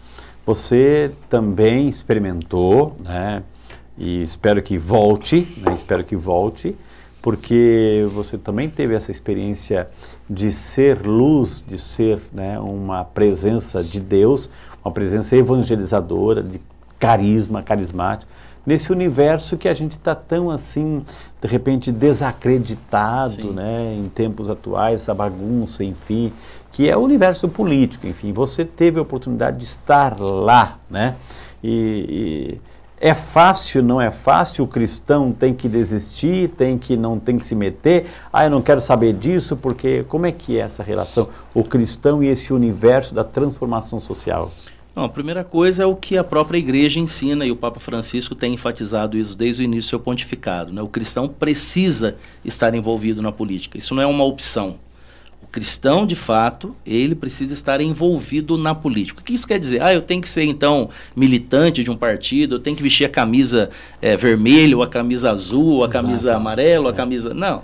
Você 0.45 1.13
também 1.31 1.89
experimentou, 1.89 2.95
né? 3.03 3.43
E 3.97 4.23
espero 4.23 4.63
que 4.63 4.77
volte, 4.77 5.57
né? 5.57 5.73
Espero 5.73 6.05
que 6.05 6.15
volte 6.15 6.77
porque 7.25 8.07
você 8.13 8.37
também 8.37 8.69
teve 8.69 8.95
essa 8.95 9.11
experiência 9.11 9.89
de 10.29 10.53
ser 10.53 11.07
luz, 11.07 11.65
de 11.67 11.79
ser 11.79 12.21
né, 12.31 12.61
uma 12.61 13.03
presença 13.03 13.83
de 13.83 13.99
Deus, 13.99 14.51
uma 14.85 14.93
presença 14.93 15.35
evangelizadora, 15.35 16.43
de 16.43 16.61
carisma, 16.99 17.63
carismático, 17.63 18.31
nesse 18.67 18.93
universo 18.93 19.57
que 19.57 19.71
a 19.71 19.73
gente 19.73 19.93
está 19.93 20.15
tão 20.15 20.51
assim, 20.51 21.03
de 21.41 21.49
repente, 21.49 21.91
desacreditado 21.91 23.55
né, 23.55 23.95
em 23.97 24.05
tempos 24.05 24.51
atuais, 24.51 25.01
essa 25.01 25.15
bagunça, 25.15 25.83
enfim, 25.83 26.31
que 26.71 26.91
é 26.91 26.95
o 26.95 27.01
universo 27.01 27.49
político, 27.49 28.07
enfim. 28.07 28.35
Você 28.35 28.67
teve 28.67 28.99
a 28.99 29.03
oportunidade 29.03 29.57
de 29.57 29.65
estar 29.65 30.21
lá, 30.21 30.79
né? 30.91 31.17
e, 31.65 32.61
e 32.61 32.61
é 33.01 33.15
fácil, 33.15 33.83
não 33.83 34.01
é 34.01 34.11
fácil, 34.11 34.65
o 34.65 34.69
cristão 34.69 35.33
tem 35.33 35.53
que 35.53 35.69
desistir, 35.69 36.49
tem 36.51 36.79
que 36.79 36.97
não 36.97 37.19
tem 37.19 37.39
que 37.39 37.45
se 37.45 37.55
meter. 37.55 38.07
Ah, 38.33 38.45
eu 38.45 38.51
não 38.51 38.63
quero 38.63 38.81
saber 38.81 39.13
disso, 39.13 39.57
porque 39.57 40.05
como 40.05 40.27
é 40.27 40.33
que 40.33 40.59
é 40.59 40.63
essa 40.63 40.83
relação, 40.83 41.29
o 41.53 41.65
cristão 41.65 42.23
e 42.23 42.29
esse 42.29 42.53
universo 42.53 43.15
da 43.15 43.25
transformação 43.25 44.01
social? 44.01 44.53
A 44.97 45.09
primeira 45.09 45.43
coisa 45.43 45.83
é 45.83 45.87
o 45.87 45.97
que 45.97 46.17
a 46.17 46.23
própria 46.23 46.57
igreja 46.57 47.01
ensina, 47.01 47.45
e 47.45 47.51
o 47.51 47.57
Papa 47.57 47.81
Francisco 47.81 48.35
tem 48.35 48.55
enfatizado 48.55 49.19
isso 49.19 49.37
desde 49.37 49.63
o 49.63 49.65
início 49.65 49.89
do 49.89 49.91
seu 49.91 50.01
pontificado. 50.01 50.73
Né? 50.73 50.81
O 50.81 50.89
cristão 50.89 51.27
precisa 51.27 52.17
estar 52.45 52.73
envolvido 52.77 53.21
na 53.21 53.33
política. 53.33 53.77
Isso 53.77 53.93
não 53.93 54.03
é 54.03 54.07
uma 54.07 54.23
opção 54.23 54.79
cristão 55.55 56.05
de 56.05 56.17
fato, 56.17 56.75
ele 56.85 57.15
precisa 57.15 57.55
estar 57.55 57.81
envolvido 57.81 58.59
na 58.59 58.75
política. 58.75 59.21
O 59.21 59.23
que 59.25 59.33
isso 59.33 59.47
quer 59.47 59.57
dizer? 59.57 59.81
Ah, 59.81 59.95
eu 59.95 60.03
tenho 60.03 60.21
que 60.21 60.29
ser 60.29 60.43
então 60.43 60.91
militante 61.15 61.85
de 61.85 61.93
um 61.93 61.97
partido, 61.97 62.57
eu 62.57 62.59
tenho 62.59 62.77
que 62.77 62.83
vestir 62.83 63.05
a 63.05 63.09
camisa 63.09 63.71
é, 64.03 64.17
vermelha, 64.17 64.77
ou 64.77 64.83
a 64.83 64.89
camisa 64.89 65.31
azul, 65.31 65.75
ou 65.75 65.85
a 65.85 65.89
camisa 65.89 66.31
Exato. 66.31 66.37
amarela, 66.37 66.87
ou 66.87 66.91
a 66.91 66.93
é. 66.93 66.97
camisa. 66.97 67.33
Não. 67.33 67.63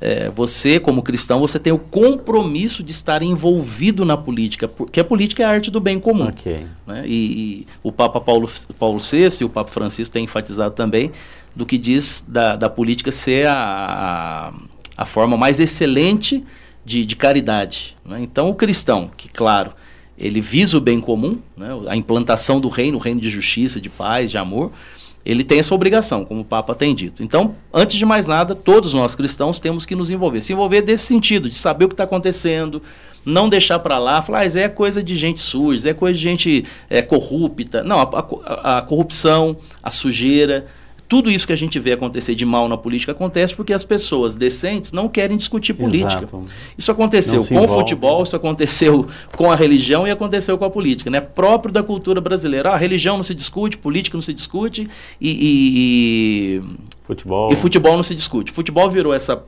É, 0.00 0.28
você, 0.28 0.80
como 0.80 1.04
cristão, 1.04 1.38
você 1.38 1.60
tem 1.60 1.72
o 1.72 1.78
compromisso 1.78 2.82
de 2.82 2.90
estar 2.90 3.22
envolvido 3.22 4.04
na 4.04 4.16
política, 4.16 4.66
porque 4.66 4.98
a 4.98 5.04
política 5.04 5.44
é 5.44 5.46
a 5.46 5.50
arte 5.50 5.70
do 5.70 5.78
bem 5.78 6.00
comum. 6.00 6.30
Okay. 6.30 6.66
Né? 6.84 7.04
E, 7.06 7.14
e, 7.14 7.66
o 7.80 7.92
Papa 7.92 8.20
Paulo, 8.20 8.50
Paulo 8.76 8.98
VI 8.98 9.28
e 9.40 9.44
o 9.44 9.48
Papa 9.48 9.70
Francisco 9.70 10.12
têm 10.12 10.24
enfatizado 10.24 10.74
também 10.74 11.12
do 11.54 11.64
que 11.64 11.78
diz 11.78 12.24
da, 12.26 12.56
da 12.56 12.68
política 12.68 13.12
ser 13.12 13.46
a, 13.46 13.54
a, 13.54 14.52
a 14.96 15.04
forma 15.04 15.36
mais 15.36 15.60
excelente 15.60 16.44
de, 16.84 17.04
de 17.04 17.16
caridade. 17.16 17.96
Né? 18.04 18.20
Então, 18.20 18.48
o 18.48 18.54
cristão, 18.54 19.10
que, 19.16 19.28
claro, 19.28 19.72
ele 20.18 20.40
visa 20.40 20.76
o 20.76 20.80
bem 20.80 21.00
comum, 21.00 21.38
né? 21.56 21.68
a 21.88 21.96
implantação 21.96 22.60
do 22.60 22.68
reino, 22.68 22.98
o 22.98 23.00
reino 23.00 23.20
de 23.20 23.30
justiça, 23.30 23.80
de 23.80 23.88
paz, 23.88 24.30
de 24.30 24.38
amor, 24.38 24.72
ele 25.24 25.44
tem 25.44 25.58
essa 25.58 25.74
obrigação, 25.74 26.24
como 26.24 26.40
o 26.40 26.44
Papa 26.44 26.74
tem 26.74 26.94
dito. 26.94 27.22
Então, 27.22 27.54
antes 27.72 27.96
de 27.96 28.06
mais 28.06 28.26
nada, 28.26 28.54
todos 28.54 28.94
nós 28.94 29.14
cristãos 29.14 29.58
temos 29.58 29.84
que 29.84 29.94
nos 29.94 30.10
envolver. 30.10 30.40
Se 30.40 30.52
envolver 30.52 30.80
desse 30.80 31.04
sentido, 31.04 31.48
de 31.48 31.56
saber 31.56 31.84
o 31.84 31.88
que 31.88 31.94
está 31.94 32.04
acontecendo, 32.04 32.82
não 33.24 33.48
deixar 33.48 33.78
para 33.78 33.98
lá, 33.98 34.22
falar, 34.22 34.40
ah, 34.40 34.58
é 34.58 34.68
coisa 34.68 35.02
de 35.02 35.14
gente 35.16 35.40
suja, 35.40 35.90
é 35.90 35.94
coisa 35.94 36.16
de 36.16 36.22
gente 36.22 36.64
é, 36.88 37.02
corrupta. 37.02 37.82
Não, 37.82 38.00
a, 38.00 38.26
a, 38.46 38.78
a 38.78 38.82
corrupção, 38.82 39.58
a 39.82 39.90
sujeira, 39.90 40.66
tudo 41.10 41.28
isso 41.28 41.44
que 41.44 41.52
a 41.52 41.56
gente 41.56 41.76
vê 41.80 41.90
acontecer 41.90 42.36
de 42.36 42.46
mal 42.46 42.68
na 42.68 42.78
política 42.78 43.10
acontece 43.10 43.52
porque 43.56 43.72
as 43.72 43.82
pessoas 43.82 44.36
decentes 44.36 44.92
não 44.92 45.08
querem 45.08 45.36
discutir 45.36 45.74
política. 45.74 46.18
Exato. 46.18 46.44
Isso 46.78 46.92
aconteceu 46.92 47.44
com 47.44 47.58
o 47.58 47.66
futebol, 47.66 48.22
isso 48.22 48.36
aconteceu 48.36 49.08
com 49.36 49.50
a 49.50 49.56
religião 49.56 50.06
e 50.06 50.10
aconteceu 50.12 50.56
com 50.56 50.64
a 50.64 50.70
política, 50.70 51.10
né? 51.10 51.20
Próprio 51.20 51.74
da 51.74 51.82
cultura 51.82 52.20
brasileira. 52.20 52.70
Ah, 52.70 52.74
a 52.74 52.76
religião 52.76 53.16
não 53.16 53.24
se 53.24 53.34
discute, 53.34 53.76
política 53.76 54.16
não 54.16 54.22
se 54.22 54.32
discute 54.32 54.88
e, 55.20 55.30
e, 55.30 56.60
e 56.60 56.62
futebol. 57.02 57.52
e 57.52 57.56
futebol 57.56 57.96
não 57.96 58.04
se 58.04 58.14
discute. 58.14 58.52
Futebol 58.52 58.88
virou 58.88 59.12
essa 59.12 59.42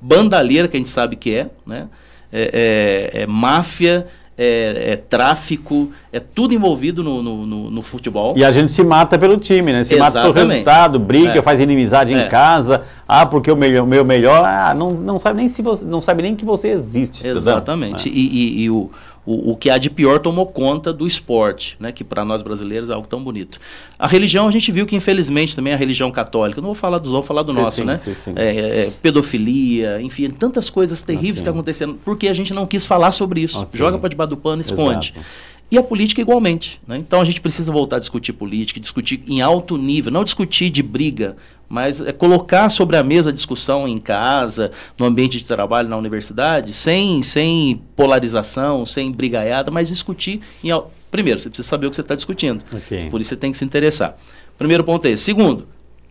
bandalheira 0.00 0.66
que 0.66 0.76
a 0.76 0.80
gente 0.80 0.90
sabe 0.90 1.14
que 1.14 1.36
é, 1.36 1.50
né? 1.64 1.86
é, 2.32 3.12
é, 3.14 3.22
é 3.22 3.26
máfia 3.28 4.08
é, 4.38 4.92
é, 4.92 4.96
tráfico, 4.96 5.90
é 6.12 6.20
tudo 6.20 6.52
envolvido 6.52 7.02
no, 7.02 7.22
no, 7.22 7.46
no, 7.46 7.70
no, 7.70 7.82
futebol. 7.82 8.34
E 8.36 8.44
a 8.44 8.52
gente 8.52 8.70
se 8.70 8.84
mata 8.84 9.18
pelo 9.18 9.38
time, 9.38 9.72
né? 9.72 9.82
Se 9.82 9.94
Exatamente. 9.94 10.26
mata 10.26 10.34
pelo 10.34 10.48
resultado, 10.50 10.98
briga, 10.98 11.38
é. 11.38 11.42
faz 11.42 11.58
inimizade 11.60 12.12
em 12.12 12.18
é. 12.18 12.26
casa. 12.26 12.82
Ah, 13.08 13.24
porque 13.24 13.50
o 13.50 13.56
meu, 13.56 13.86
meu 13.86 14.04
melhor, 14.04 14.44
ah, 14.44 14.74
não, 14.74 14.92
não 14.92 15.18
sabe 15.18 15.38
nem 15.38 15.48
se 15.48 15.62
você, 15.62 15.84
não 15.84 16.02
sabe 16.02 16.22
nem 16.22 16.36
que 16.36 16.44
você 16.44 16.68
existe. 16.68 17.26
Exatamente. 17.26 18.08
E, 18.08 18.12
e, 18.12 18.62
e, 18.64 18.70
o, 18.70 18.90
o, 19.26 19.50
o 19.52 19.56
que 19.56 19.68
há 19.68 19.76
de 19.76 19.90
pior 19.90 20.20
tomou 20.20 20.46
conta 20.46 20.92
do 20.92 21.06
esporte, 21.06 21.76
né, 21.80 21.90
que 21.90 22.04
para 22.04 22.24
nós 22.24 22.40
brasileiros 22.40 22.88
é 22.88 22.94
algo 22.94 23.08
tão 23.08 23.22
bonito. 23.22 23.58
A 23.98 24.06
religião, 24.06 24.46
a 24.46 24.50
gente 24.52 24.70
viu 24.70 24.86
que 24.86 24.94
infelizmente 24.94 25.56
também 25.56 25.74
a 25.74 25.76
religião 25.76 26.10
católica, 26.12 26.60
não 26.60 26.68
vou 26.68 26.74
falar 26.74 26.98
dos 26.98 27.10
outros, 27.10 27.26
vou 27.26 27.36
falar 27.36 27.42
do 27.42 27.52
sim, 27.52 27.58
nosso, 27.58 27.76
sim, 27.76 27.84
né? 27.84 27.96
Sim, 27.96 28.32
é, 28.36 28.84
é, 28.84 28.92
pedofilia, 29.02 30.00
enfim, 30.00 30.30
tantas 30.30 30.70
coisas 30.70 31.02
terríveis 31.02 31.32
okay. 31.32 31.42
estão 31.42 31.54
acontecendo, 31.54 31.98
porque 32.04 32.28
a 32.28 32.34
gente 32.34 32.54
não 32.54 32.66
quis 32.66 32.86
falar 32.86 33.10
sobre 33.10 33.40
isso. 33.40 33.62
Okay. 33.62 33.78
Joga 33.78 33.98
para 33.98 34.08
debaixo 34.08 34.30
do 34.30 34.36
pano, 34.36 34.60
esconde. 34.60 35.12
Exato. 35.14 35.26
E 35.70 35.76
a 35.76 35.82
política 35.82 36.20
igualmente. 36.20 36.80
Né? 36.86 36.96
Então 36.98 37.20
a 37.20 37.24
gente 37.24 37.40
precisa 37.40 37.72
voltar 37.72 37.96
a 37.96 37.98
discutir 37.98 38.32
política, 38.32 38.78
discutir 38.78 39.22
em 39.26 39.40
alto 39.40 39.76
nível, 39.76 40.12
não 40.12 40.22
discutir 40.22 40.70
de 40.70 40.82
briga, 40.82 41.36
mas 41.68 42.00
é 42.00 42.12
colocar 42.12 42.68
sobre 42.68 42.96
a 42.96 43.02
mesa 43.02 43.30
a 43.30 43.32
discussão 43.32 43.88
em 43.88 43.98
casa, 43.98 44.70
no 44.98 45.04
ambiente 45.06 45.38
de 45.38 45.44
trabalho, 45.44 45.88
na 45.88 45.96
universidade, 45.96 46.72
sem, 46.72 47.22
sem 47.22 47.82
polarização, 47.96 48.86
sem 48.86 49.10
brigaiada, 49.10 49.70
mas 49.70 49.88
discutir 49.88 50.40
em 50.62 50.70
Primeiro, 51.10 51.38
você 51.38 51.48
precisa 51.48 51.66
saber 51.66 51.86
o 51.86 51.90
que 51.90 51.96
você 51.96 52.02
está 52.02 52.14
discutindo. 52.14 52.62
Okay. 52.74 53.08
Por 53.08 53.20
isso 53.20 53.30
você 53.30 53.36
tem 53.36 53.52
que 53.52 53.56
se 53.56 53.64
interessar. 53.64 54.18
Primeiro 54.58 54.84
ponto 54.84 55.06
é 55.06 55.12
esse. 55.12 55.22
Segundo, 55.22 55.66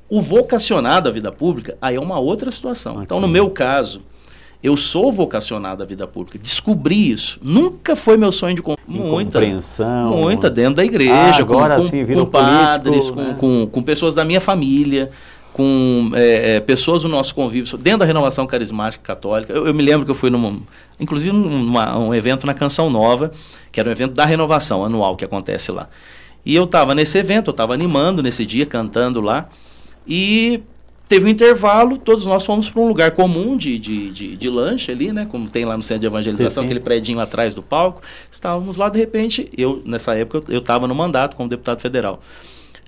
o 0.10 0.22
vocacionado 0.22 1.10
à 1.10 1.12
vida 1.12 1.32
pública, 1.32 1.78
aí 1.82 1.96
é 1.96 2.00
uma 2.00 2.18
outra 2.18 2.50
situação. 2.50 2.94
Okay. 2.94 3.04
Então, 3.04 3.20
no 3.20 3.28
meu 3.28 3.50
caso, 3.50 4.02
eu 4.66 4.76
sou 4.76 5.12
vocacionado 5.12 5.84
à 5.84 5.86
vida 5.86 6.08
pública. 6.08 6.40
Descobri 6.40 7.12
isso. 7.12 7.40
Nunca 7.44 7.96
foi 7.96 8.18
meu 8.18 8.32
sonho 8.32 8.56
de 8.56 8.64
muita 8.88 9.34
compreensão. 9.34 10.18
Muita 10.18 10.50
dentro 10.50 10.76
da 10.76 10.84
igreja, 10.84 11.14
ah, 11.14 11.40
agora 11.40 11.76
com, 11.78 11.86
sim, 11.86 12.04
com 12.04 12.26
padres, 12.26 13.12
com, 13.12 13.16
né? 13.16 13.36
com, 13.40 13.68
com, 13.68 13.84
pessoas 13.84 14.16
da 14.16 14.26
minha 14.26 14.42
família 14.42 15.12
com 15.54 16.12
é, 16.16 16.56
é, 16.56 16.60
pessoas 16.60 17.04
do 17.04 17.08
nosso 17.08 17.34
convívio, 17.34 17.78
dentro 17.78 18.00
da 18.00 18.06
renovação 18.06 18.46
carismática 18.48 19.04
católica. 19.04 19.54
Eu, 19.54 19.68
eu 19.68 19.74
me 19.74 19.84
lembro 19.84 20.04
que 20.04 20.12
eu 20.12 20.16
fui 20.16 20.30
num, 20.32 20.62
inclusive 21.00 21.32
numa, 21.32 21.98
um 21.98 22.14
evento 22.14 22.48
na 22.48 22.54
Canção 22.54 22.90
Nova, 22.90 23.32
que 23.72 23.80
era 23.80 23.88
um 23.88 23.92
evento 23.92 24.14
da 24.14 24.26
renovação 24.26 24.84
anual 24.84 25.16
que 25.16 25.24
acontece 25.24 25.72
lá. 25.72 25.88
E 26.44 26.56
eu 26.56 26.64
estava 26.66 26.94
nesse 26.94 27.18
evento, 27.20 27.52
eu 27.52 27.54
estava 27.54 27.74
animando 27.74 28.22
nesse 28.22 28.46
dia, 28.46 28.66
cantando 28.66 29.22
lá, 29.22 29.48
e 30.08 30.62
teve 31.08 31.26
um 31.26 31.30
intervalo, 31.30 31.98
todos 31.98 32.26
nós 32.26 32.46
fomos 32.46 32.70
para 32.70 32.82
um 32.82 32.88
lugar 32.88 33.12
comum 33.12 33.56
de, 33.58 33.78
de, 33.78 34.12
de, 34.12 34.36
de, 34.36 34.50
lanche 34.50 34.92
ali, 34.92 35.12
né? 35.12 35.26
Como 35.30 35.50
tem 35.50 35.66
lá 35.66 35.78
no 35.78 35.84
centro 35.84 36.02
de 36.02 36.08
evangelização, 36.08 36.50
sim, 36.50 36.60
sim. 36.62 36.66
aquele 36.66 36.80
predinho 36.80 37.20
atrás 37.20 37.54
do 37.54 37.62
palco. 37.62 38.02
Estávamos 38.32 38.78
lá, 38.78 38.90
de 38.90 39.00
repente, 39.00 39.50
eu, 39.58 39.82
nessa 39.86 40.16
época, 40.16 40.52
eu 40.52 40.60
estava 40.60 40.88
no 40.88 40.96
mandato 40.96 41.36
como 41.36 41.50
deputado 41.50 41.80
federal. 41.80 42.22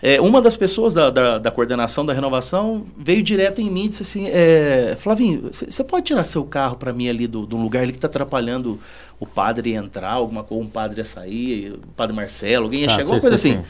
É, 0.02 0.22
uma 0.22 0.40
das 0.40 0.56
pessoas 0.56 0.94
da, 0.94 1.10
da, 1.10 1.38
da, 1.40 1.50
coordenação 1.50 2.06
da 2.06 2.14
renovação 2.14 2.86
veio 2.96 3.24
direto 3.24 3.62
em 3.62 3.70
mim 3.70 3.86
e 3.86 3.90
disse 3.90 4.04
assim: 4.04 4.28
é, 4.28 4.96
Flavinho, 5.00 5.50
você 5.52 5.84
pode 5.84 6.06
tirar 6.06 6.24
seu 6.24 6.44
carro 6.44 6.76
para 6.76 6.94
mim 6.94 7.10
ali 7.10 7.26
do, 7.26 7.48
do 7.48 7.58
lugar 7.58 7.82
ali 7.82 7.92
que 7.92 7.98
está 7.98 8.08
atrapalhando 8.08 8.80
o 9.20 9.26
padre 9.26 9.74
entrar, 9.74 10.12
alguma 10.12 10.44
coisa, 10.44 10.64
um 10.64 10.70
padre 10.70 11.02
a 11.02 11.06
sair, 11.06 11.74
o 11.74 11.88
padre 11.96 12.16
Marcelo, 12.16 12.66
alguém 12.66 12.82
ia 12.82 12.88
ah, 12.88 12.90
chegar, 12.92 13.02
alguma 13.04 13.20
coisa 13.20 13.38
sim, 13.40 13.54
assim. 13.54 13.64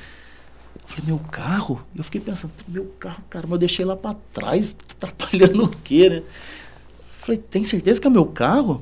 Eu 0.88 0.96
falei, 0.96 1.06
meu 1.06 1.20
carro? 1.20 1.86
Eu 1.96 2.04
fiquei 2.04 2.22
pensando, 2.22 2.54
meu 2.68 2.86
carro, 3.00 3.22
cara, 3.30 3.46
mas 3.46 3.54
eu 3.54 3.58
deixei 3.60 3.86
lá 3.86 3.96
para 3.96 4.16
trás, 4.34 4.74
tá 4.74 5.08
atrapalhando 5.08 5.66
o 5.66 5.70
quê, 5.70 6.10
né? 6.10 6.24
falei, 7.10 7.38
tem 7.38 7.64
certeza 7.64 8.00
que 8.00 8.08
é 8.08 8.10
meu 8.10 8.26
carro? 8.26 8.82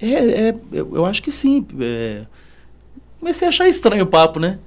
É, 0.00 0.48
é 0.48 0.54
eu, 0.72 0.96
eu 0.96 1.06
acho 1.06 1.22
que 1.22 1.30
sim. 1.30 1.64
É... 1.80 2.24
Comecei 3.20 3.46
a 3.46 3.48
achar 3.48 3.68
estranho 3.68 4.04
o 4.04 4.08
papo, 4.08 4.40
né? 4.40 4.58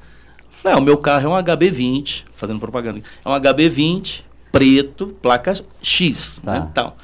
Falei, 0.50 0.78
ah, 0.78 0.82
o 0.82 0.84
meu 0.84 0.98
carro 0.98 1.26
é 1.26 1.30
um 1.30 1.44
HB20, 1.44 2.26
fazendo 2.34 2.60
propaganda. 2.60 3.02
É 3.24 3.30
um 3.30 3.34
HB20, 3.34 4.24
preto, 4.52 5.08
placa 5.22 5.54
X, 5.82 6.42
tá. 6.44 6.52
né? 6.52 6.72
Tal. 6.74 6.98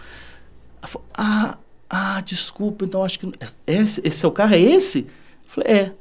Falei, 0.81 1.07
ah, 1.13 1.57
ah, 1.89 2.21
desculpa, 2.21 2.85
então 2.85 3.03
acho 3.03 3.19
que. 3.19 3.31
Esse, 3.67 4.01
esse 4.03 4.17
seu 4.17 4.31
carro 4.31 4.55
é 4.55 4.59
esse? 4.59 5.07
Falei, 5.45 5.71
é. 5.71 5.91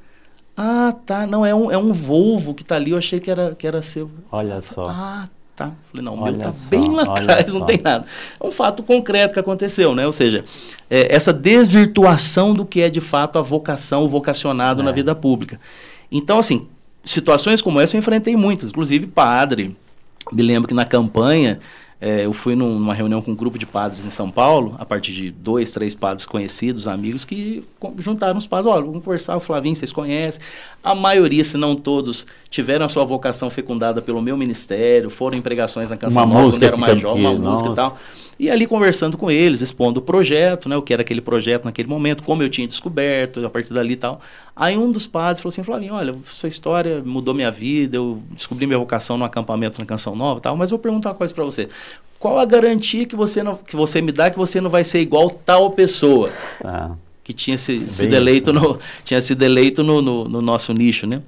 Ah, 0.57 0.95
tá. 1.05 1.27
Não, 1.27 1.45
é 1.45 1.55
um, 1.55 1.71
é 1.71 1.79
um 1.79 1.93
Volvo 1.93 2.55
que 2.55 2.65
tá 2.65 2.77
ali, 2.77 2.93
eu 2.93 2.99
achei 2.99 3.19
que 3.19 3.31
era, 3.31 3.55
que 3.55 3.67
era 3.67 3.83
seu. 3.83 4.11
Olha 4.31 4.61
só. 4.61 4.89
Ah, 4.89 5.29
tá. 5.57 5.73
Falei, 5.91 6.05
não, 6.05 6.15
o 6.15 6.25
meu 6.25 6.37
tá 6.39 6.53
só, 6.53 6.71
bem 6.71 6.83
lá 6.91 7.03
atrás, 7.03 7.53
não 7.53 7.67
tem 7.67 7.81
nada. 7.83 8.07
É 8.41 8.47
um 8.47 8.51
fato 8.51 8.83
concreto 8.83 9.35
que 9.35 9.41
aconteceu, 9.41 9.95
né? 9.95 10.07
Ou 10.07 10.13
seja, 10.13 10.45
é, 10.89 11.15
essa 11.15 11.33
desvirtuação 11.33 12.55
do 12.55 12.65
que 12.65 12.81
é 12.81 12.89
de 12.89 13.01
fato 13.01 13.39
a 13.39 13.43
vocação, 13.43 14.05
o 14.05 14.09
vocacionado 14.09 14.83
é. 14.83 14.85
na 14.85 14.93
vida 14.93 15.15
pública. 15.15 15.61
Então, 16.11 16.39
assim, 16.39 16.69
situações 17.05 17.61
como 17.61 17.81
essa 17.81 17.97
eu 17.97 17.99
enfrentei 17.99 18.37
muitas, 18.37 18.71
inclusive 18.71 19.07
padre. 19.07 19.77
Me 20.33 20.43
lembro 20.43 20.69
que 20.69 20.75
na 20.75 20.85
campanha 20.85 21.61
é, 22.07 22.27
eu 22.27 22.35
fui 22.35 22.55
num, 22.55 22.79
numa 22.79 22.93
reunião 22.93 23.23
com 23.23 23.31
um 23.31 23.35
grupo 23.35 23.59
de 23.59 23.65
padres 23.65 24.05
em 24.05 24.11
São 24.11 24.31
Paulo, 24.31 24.77
a 24.79 24.85
partir 24.85 25.15
de 25.15 25.31
dois, 25.31 25.71
três 25.71 25.95
padres 25.95 26.27
conhecidos, 26.27 26.87
amigos, 26.87 27.25
que 27.25 27.65
juntaram 27.97 28.37
os 28.37 28.47
padres. 28.47 28.71
Olha, 28.71 28.85
vamos 28.85 29.03
conversar, 29.03 29.35
o 29.39 29.41
Flavinho, 29.41 29.75
vocês 29.75 29.91
conhecem. 29.91 30.39
A 30.83 30.95
maioria, 30.95 31.43
se 31.43 31.57
não 31.57 31.75
todos, 31.75 32.27
tiveram 32.51 32.85
a 32.85 32.91
sua 32.91 33.07
vocação 33.07 33.49
fecundada 33.49 34.03
pelo 34.03 34.21
meu 34.21 34.37
ministério, 34.37 35.09
foram 35.09 35.39
em 35.39 35.41
pregações 35.41 35.89
na 35.89 35.97
Canção 35.97 36.25
uma 36.25 36.35
Nova, 36.35 36.51
quando 36.51 36.63
era 36.63 36.77
mais 36.77 37.03
uma 37.03 37.33
música 37.33 37.71
e 37.71 37.75
tal. 37.75 37.99
E 38.39 38.51
ali 38.51 38.67
conversando 38.67 39.17
com 39.17 39.31
eles, 39.31 39.61
expondo 39.61 40.01
o 40.01 40.03
projeto, 40.03 40.69
né, 40.69 40.77
o 40.77 40.83
que 40.83 40.93
era 40.93 41.03
aquele 41.03 41.21
projeto 41.21 41.65
naquele 41.65 41.89
momento, 41.89 42.25
como 42.25 42.43
eu 42.43 42.49
tinha 42.49 42.67
descoberto, 42.67 43.45
a 43.45 43.51
partir 43.51 43.73
dali 43.73 43.93
e 43.93 43.97
tal. 43.97 44.21
Aí 44.57 44.77
um 44.77 44.91
dos 44.91 45.07
padres 45.07 45.41
falou 45.41 45.51
assim, 45.51 45.63
Flavinho, 45.63 45.95
olha, 45.95 46.17
sua 46.25 46.49
história 46.49 47.03
mudou 47.05 47.33
minha 47.33 47.51
vida, 47.51 47.97
eu 47.97 48.21
descobri 48.31 48.67
minha 48.67 48.79
vocação 48.79 49.17
no 49.17 49.25
acampamento 49.25 49.79
na 49.79 49.87
Canção 49.87 50.17
Nova 50.17 50.39
e 50.39 50.43
tal, 50.43 50.57
mas 50.57 50.71
eu 50.71 50.79
vou 50.79 50.83
perguntar 50.83 51.11
uma 51.11 51.15
coisa 51.15 51.33
para 51.33 51.45
você. 51.45 51.69
Qual 52.19 52.39
a 52.39 52.45
garantia 52.45 53.07
que 53.07 53.15
você, 53.15 53.43
não, 53.43 53.57
que 53.57 53.77
você 53.77 54.01
me 54.01 54.11
dá 54.11 54.31
que 54.31 54.39
você 54.39 54.61
não 54.61 54.71
vai 54.71 54.83
ser 54.83 55.01
igual 55.01 55.31
tal 55.31 55.71
pessoa? 55.71 56.31
Ah, 56.65 56.93
que 57.23 57.33
tinha 57.33 57.57
se, 57.57 57.87
sido 57.89 58.15
eleito, 58.15 58.53
no, 58.53 58.79
tinha 59.05 59.21
sido 59.21 59.43
eleito 59.43 59.83
no, 59.83 60.03
no, 60.03 60.29
no 60.29 60.41
nosso 60.41 60.73
nicho, 60.73 61.07
né? 61.07 61.23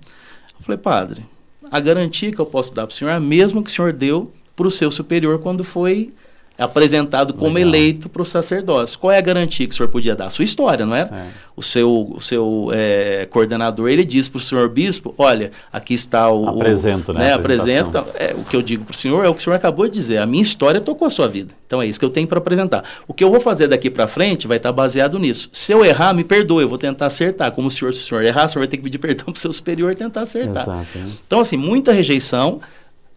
Eu 0.59 0.65
falei, 0.65 0.79
padre, 0.79 1.23
a 1.71 1.79
garantia 1.79 2.33
que 2.33 2.39
eu 2.39 2.47
posso 2.47 2.75
dar 2.75 2.87
para 2.87 2.95
o 2.95 2.97
senhor 2.97 3.11
é 3.11 3.15
a 3.15 3.21
mesma 3.21 3.63
que 3.63 3.71
o 3.71 3.73
senhor 3.73 3.93
deu 3.93 4.33
para 4.55 4.67
o 4.67 4.71
seu 4.71 4.91
superior 4.91 5.39
quando 5.39 5.63
foi 5.63 6.13
apresentado 6.59 7.35
como 7.35 7.55
Legal. 7.55 7.69
eleito 7.69 8.09
para 8.09 8.23
o 8.23 8.25
sacerdócio. 8.25 8.99
Qual 8.99 9.13
é 9.13 9.19
a 9.19 9.21
garantia 9.21 9.67
que 9.67 9.75
o 9.75 9.77
senhor 9.77 9.89
podia 9.89 10.15
dar? 10.15 10.27
A 10.27 10.31
sua 10.31 10.45
história, 10.45 10.87
não 10.87 10.95
é? 10.95 11.03
é. 11.03 11.27
O 11.57 11.63
seu, 11.63 12.13
o 12.15 12.21
seu 12.21 12.71
é, 12.73 13.27
coordenador, 13.31 13.89
ele 13.89 14.05
diz 14.05 14.29
para 14.29 14.39
o 14.39 14.41
senhor 14.43 14.69
bispo, 14.69 15.15
olha, 15.17 15.51
aqui 15.73 15.95
está 15.95 16.31
o... 16.31 16.49
Apresento, 16.49 17.13
né? 17.13 17.21
né 17.21 17.33
apresenta, 17.33 18.05
é, 18.15 18.35
o 18.37 18.45
que 18.45 18.55
eu 18.55 18.61
digo 18.61 18.85
para 18.85 18.93
o 18.93 18.97
senhor 18.97 19.25
é 19.25 19.29
o 19.29 19.35
que 19.35 19.41
o 19.41 19.43
senhor 19.43 19.57
acabou 19.57 19.87
de 19.87 19.93
dizer. 19.93 20.19
A 20.19 20.27
minha 20.27 20.43
história 20.43 20.81
tocou 20.81 21.07
a 21.07 21.11
sua 21.11 21.27
vida. 21.29 21.55
Então 21.67 21.83
é 21.83 21.87
isso 21.87 21.99
que 21.99 22.05
eu 22.05 22.11
tenho 22.11 22.29
para 22.29 22.39
apresentar. 22.39 22.85
O 23.09 23.15
que 23.15 23.25
eu 23.25 23.31
vou 23.31 23.41
fazer 23.41 23.69
daqui 23.69 23.91
para 23.91 24.07
frente 24.07 24.47
vai 24.47 24.59
estar 24.59 24.69
tá 24.69 24.73
baseado 24.73 25.19
nisso. 25.19 25.49
Se 25.53 25.73
eu 25.73 25.85
errar, 25.85 26.13
me 26.13 26.25
perdoe, 26.25 26.63
eu 26.63 26.69
vou 26.69 26.79
tentar 26.79 27.07
acertar. 27.07 27.51
Como 27.53 27.69
o 27.69 27.71
senhor, 27.71 27.93
se 27.93 28.01
o 28.01 28.05
senhor 28.05 28.25
errar, 28.25 28.47
o 28.47 28.49
senhor 28.49 28.61
vai 28.61 28.69
ter 28.69 28.77
que 28.77 28.83
pedir 28.83 28.99
perdão 29.07 29.27
para 29.27 29.35
o 29.35 29.39
seu 29.39 29.53
superior 29.53 29.91
e 29.93 29.95
tentar 29.95 30.23
acertar. 30.23 30.63
Exato, 30.63 30.87
é. 30.97 31.05
Então, 31.27 31.41
assim, 31.41 31.57
muita 31.57 31.93
rejeição. 31.93 32.61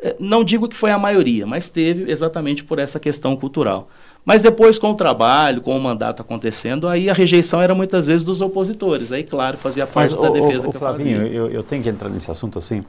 É, 0.01 0.15
não 0.19 0.43
digo 0.43 0.67
que 0.67 0.75
foi 0.75 0.91
a 0.91 0.97
maioria, 0.97 1.45
mas 1.45 1.69
teve 1.69 2.09
exatamente 2.11 2.63
por 2.63 2.79
essa 2.79 2.99
questão 2.99 3.35
cultural. 3.35 3.89
Mas 4.25 4.41
depois, 4.41 4.77
com 4.77 4.91
o 4.91 4.95
trabalho, 4.95 5.61
com 5.61 5.75
o 5.75 5.79
mandato 5.79 6.21
acontecendo, 6.21 6.87
aí 6.87 7.09
a 7.09 7.13
rejeição 7.13 7.61
era 7.61 7.73
muitas 7.73 8.07
vezes 8.07 8.23
dos 8.23 8.41
opositores. 8.41 9.11
Aí, 9.11 9.23
claro, 9.23 9.57
fazia 9.57 9.87
parte 9.87 10.11
Mas, 10.11 10.21
da 10.21 10.29
o, 10.29 10.33
defesa 10.33 10.67
o, 10.67 10.69
o, 10.69 10.71
que 10.71 10.77
Flavinho, 10.77 11.21
eu, 11.25 11.47
eu, 11.47 11.51
eu 11.51 11.63
tenho 11.63 11.81
que 11.81 11.89
entrar 11.89 12.09
nesse 12.09 12.29
assunto 12.29 12.57
assim. 12.57 12.83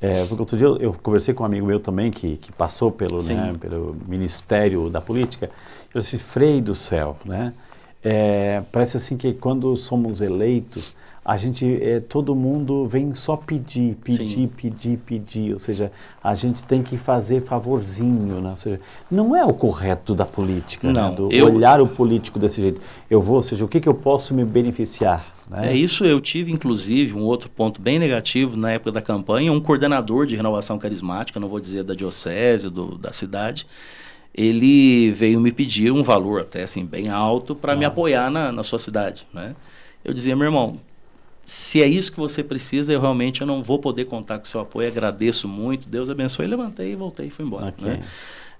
É, 0.00 0.24
porque 0.26 0.40
outro 0.40 0.56
dia 0.56 0.66
eu, 0.66 0.76
eu, 0.78 0.92
conversei 1.02 1.34
com 1.34 1.42
um 1.42 1.46
amigo 1.46 1.66
meu 1.66 1.80
também 1.80 2.10
que, 2.10 2.36
que 2.36 2.52
passou 2.52 2.90
pelo, 2.90 3.20
né, 3.22 3.52
pelo 3.60 3.96
Ministério 4.06 4.88
da 4.88 5.00
Política. 5.00 5.50
Eu 5.92 6.00
disse, 6.00 6.18
Frei 6.18 6.60
do 6.60 6.74
céu, 6.74 7.16
né? 7.24 7.52
É, 8.02 8.62
parece 8.70 8.96
assim 8.96 9.16
que 9.16 9.32
quando 9.32 9.74
somos 9.74 10.20
eleitos, 10.20 10.94
a 11.28 11.36
gente, 11.36 11.78
é, 11.82 12.00
todo 12.00 12.34
mundo 12.34 12.86
vem 12.86 13.14
só 13.14 13.36
pedir, 13.36 13.96
pedir, 13.96 14.30
Sim. 14.30 14.46
pedir, 14.48 14.96
pedir. 14.96 15.52
Ou 15.52 15.58
seja, 15.58 15.92
a 16.24 16.34
gente 16.34 16.64
tem 16.64 16.82
que 16.82 16.96
fazer 16.96 17.42
favorzinho. 17.42 18.40
Né? 18.40 18.48
Ou 18.48 18.56
seja, 18.56 18.80
não 19.10 19.36
é 19.36 19.44
o 19.44 19.52
correto 19.52 20.14
da 20.14 20.24
política, 20.24 20.86
né? 20.86 20.94
não, 20.94 21.10
né? 21.10 21.16
do 21.16 21.30
eu... 21.30 21.44
olhar 21.44 21.82
o 21.82 21.86
político 21.86 22.38
desse 22.38 22.62
jeito. 22.62 22.80
Eu 23.10 23.20
vou, 23.20 23.36
ou 23.36 23.42
seja, 23.42 23.62
o 23.62 23.68
que, 23.68 23.78
que 23.78 23.86
eu 23.86 23.92
posso 23.92 24.32
me 24.32 24.42
beneficiar? 24.42 25.34
Né? 25.50 25.74
É 25.74 25.76
isso, 25.76 26.02
eu 26.02 26.18
tive 26.18 26.50
inclusive 26.50 27.12
um 27.12 27.24
outro 27.24 27.50
ponto 27.50 27.78
bem 27.78 27.98
negativo 27.98 28.56
na 28.56 28.70
época 28.70 28.92
da 28.92 29.02
campanha, 29.02 29.52
um 29.52 29.60
coordenador 29.60 30.24
de 30.24 30.34
renovação 30.34 30.78
carismática, 30.78 31.38
não 31.38 31.48
vou 31.48 31.60
dizer 31.60 31.84
da 31.84 31.92
diocese, 31.92 32.70
do, 32.70 32.96
da 32.96 33.12
cidade, 33.12 33.66
ele 34.34 35.12
veio 35.12 35.38
me 35.40 35.52
pedir 35.52 35.92
um 35.92 36.02
valor 36.02 36.40
até 36.40 36.62
assim 36.62 36.86
bem 36.86 37.10
alto 37.10 37.54
para 37.54 37.74
ah. 37.74 37.76
me 37.76 37.84
apoiar 37.84 38.30
na, 38.30 38.50
na 38.50 38.62
sua 38.62 38.78
cidade, 38.78 39.26
né? 39.30 39.54
Eu 40.02 40.14
dizia, 40.14 40.34
meu 40.34 40.46
irmão, 40.46 40.78
se 41.48 41.82
é 41.82 41.88
isso 41.88 42.12
que 42.12 42.20
você 42.20 42.44
precisa, 42.44 42.92
eu 42.92 43.00
realmente 43.00 43.40
eu 43.40 43.46
não 43.46 43.62
vou 43.62 43.78
poder 43.78 44.04
contar 44.04 44.38
com 44.38 44.44
seu 44.44 44.60
apoio. 44.60 44.86
Agradeço 44.86 45.48
muito, 45.48 45.88
Deus 45.88 46.10
abençoe. 46.10 46.46
Levantei, 46.46 46.94
voltei 46.94 47.28
e 47.28 47.30
fui 47.30 47.42
embora. 47.42 47.68
Okay. 47.68 47.88
Né? 47.88 48.02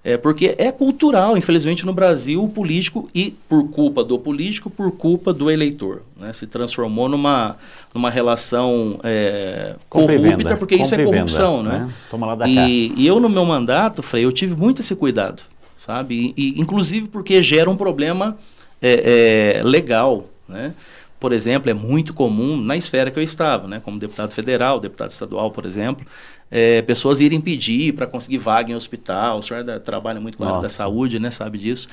É 0.03 0.17
porque 0.17 0.55
é 0.57 0.71
cultural, 0.71 1.37
infelizmente, 1.37 1.85
no 1.85 1.93
Brasil, 1.93 2.43
o 2.43 2.49
político, 2.49 3.07
e 3.13 3.35
por 3.47 3.69
culpa 3.69 4.03
do 4.03 4.17
político, 4.17 4.71
por 4.71 4.91
culpa 4.91 5.31
do 5.31 5.51
eleitor. 5.51 6.01
Né? 6.17 6.33
Se 6.33 6.47
transformou 6.47 7.07
numa, 7.07 7.57
numa 7.93 8.09
relação 8.09 8.99
é, 9.03 9.75
corrupta, 9.87 10.57
porque 10.57 10.73
isso 10.73 10.95
é 10.95 11.05
corrupção. 11.05 11.57
Venda, 11.57 11.69
né? 11.69 11.79
né? 11.85 11.93
Toma 12.09 12.25
lá 12.25 12.33
da 12.33 12.47
e, 12.47 12.91
e 12.97 13.05
eu, 13.05 13.19
no 13.19 13.29
meu 13.29 13.45
mandato, 13.45 14.01
Frei, 14.01 14.25
eu 14.25 14.31
tive 14.31 14.55
muito 14.55 14.81
esse 14.81 14.95
cuidado, 14.95 15.43
sabe? 15.77 16.33
E, 16.35 16.55
e 16.57 16.59
inclusive 16.59 17.07
porque 17.07 17.43
gera 17.43 17.69
um 17.69 17.77
problema 17.77 18.35
é, 18.81 19.59
é, 19.59 19.63
legal, 19.63 20.25
né? 20.47 20.73
Por 21.19 21.33
exemplo, 21.33 21.69
é 21.69 21.73
muito 21.73 22.13
comum 22.13 22.55
na 22.55 22.77
esfera 22.77 23.11
que 23.11 23.19
eu 23.19 23.23
estava, 23.23 23.67
né, 23.67 23.81
como 23.83 23.99
deputado 23.99 24.31
federal, 24.31 24.79
deputado 24.79 25.11
estadual, 25.11 25.51
por 25.51 25.65
exemplo, 25.65 26.05
é, 26.49 26.81
pessoas 26.81 27.19
irem 27.19 27.41
pedir 27.41 27.93
para 27.93 28.07
conseguir 28.07 28.37
vaga 28.37 28.71
em 28.71 28.75
hospital. 28.75 29.39
O 29.39 29.43
senhor 29.43 29.63
da, 29.63 29.79
trabalha 29.79 30.19
muito 30.19 30.37
com 30.37 30.45
a 30.45 30.47
área 30.47 30.61
da 30.61 30.69
saúde, 30.69 31.19
né, 31.19 31.29
sabe 31.29 31.57
disso. 31.57 31.87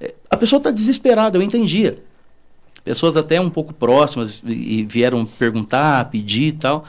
É, 0.00 0.14
a 0.30 0.36
pessoa 0.36 0.58
está 0.58 0.70
desesperada, 0.70 1.36
eu 1.36 1.42
entendia. 1.42 2.02
Pessoas 2.82 3.16
até 3.16 3.38
um 3.38 3.50
pouco 3.50 3.74
próximas 3.74 4.42
e 4.44 4.82
vieram 4.84 5.26
perguntar, 5.26 6.08
pedir 6.10 6.48
e 6.48 6.52
tal. 6.52 6.84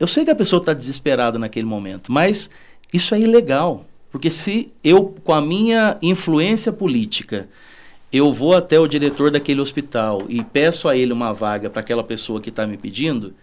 Eu 0.00 0.06
sei 0.06 0.24
que 0.24 0.30
a 0.30 0.34
pessoa 0.34 0.60
está 0.60 0.72
desesperada 0.72 1.38
naquele 1.38 1.66
momento, 1.66 2.10
mas 2.10 2.48
isso 2.92 3.14
é 3.14 3.20
ilegal. 3.20 3.84
Porque 4.10 4.30
se 4.30 4.72
eu, 4.82 5.14
com 5.22 5.34
a 5.34 5.42
minha 5.42 5.98
influência 6.00 6.72
política, 6.72 7.48
eu 8.14 8.32
vou 8.32 8.54
até 8.54 8.78
o 8.78 8.86
diretor 8.86 9.28
daquele 9.28 9.60
hospital 9.60 10.22
e 10.28 10.40
peço 10.40 10.88
a 10.88 10.96
ele 10.96 11.12
uma 11.12 11.32
vaga 11.32 11.68
para 11.68 11.80
aquela 11.80 12.04
pessoa 12.04 12.40
que 12.40 12.48
está 12.48 12.64
me 12.64 12.76
pedindo, 12.76 13.34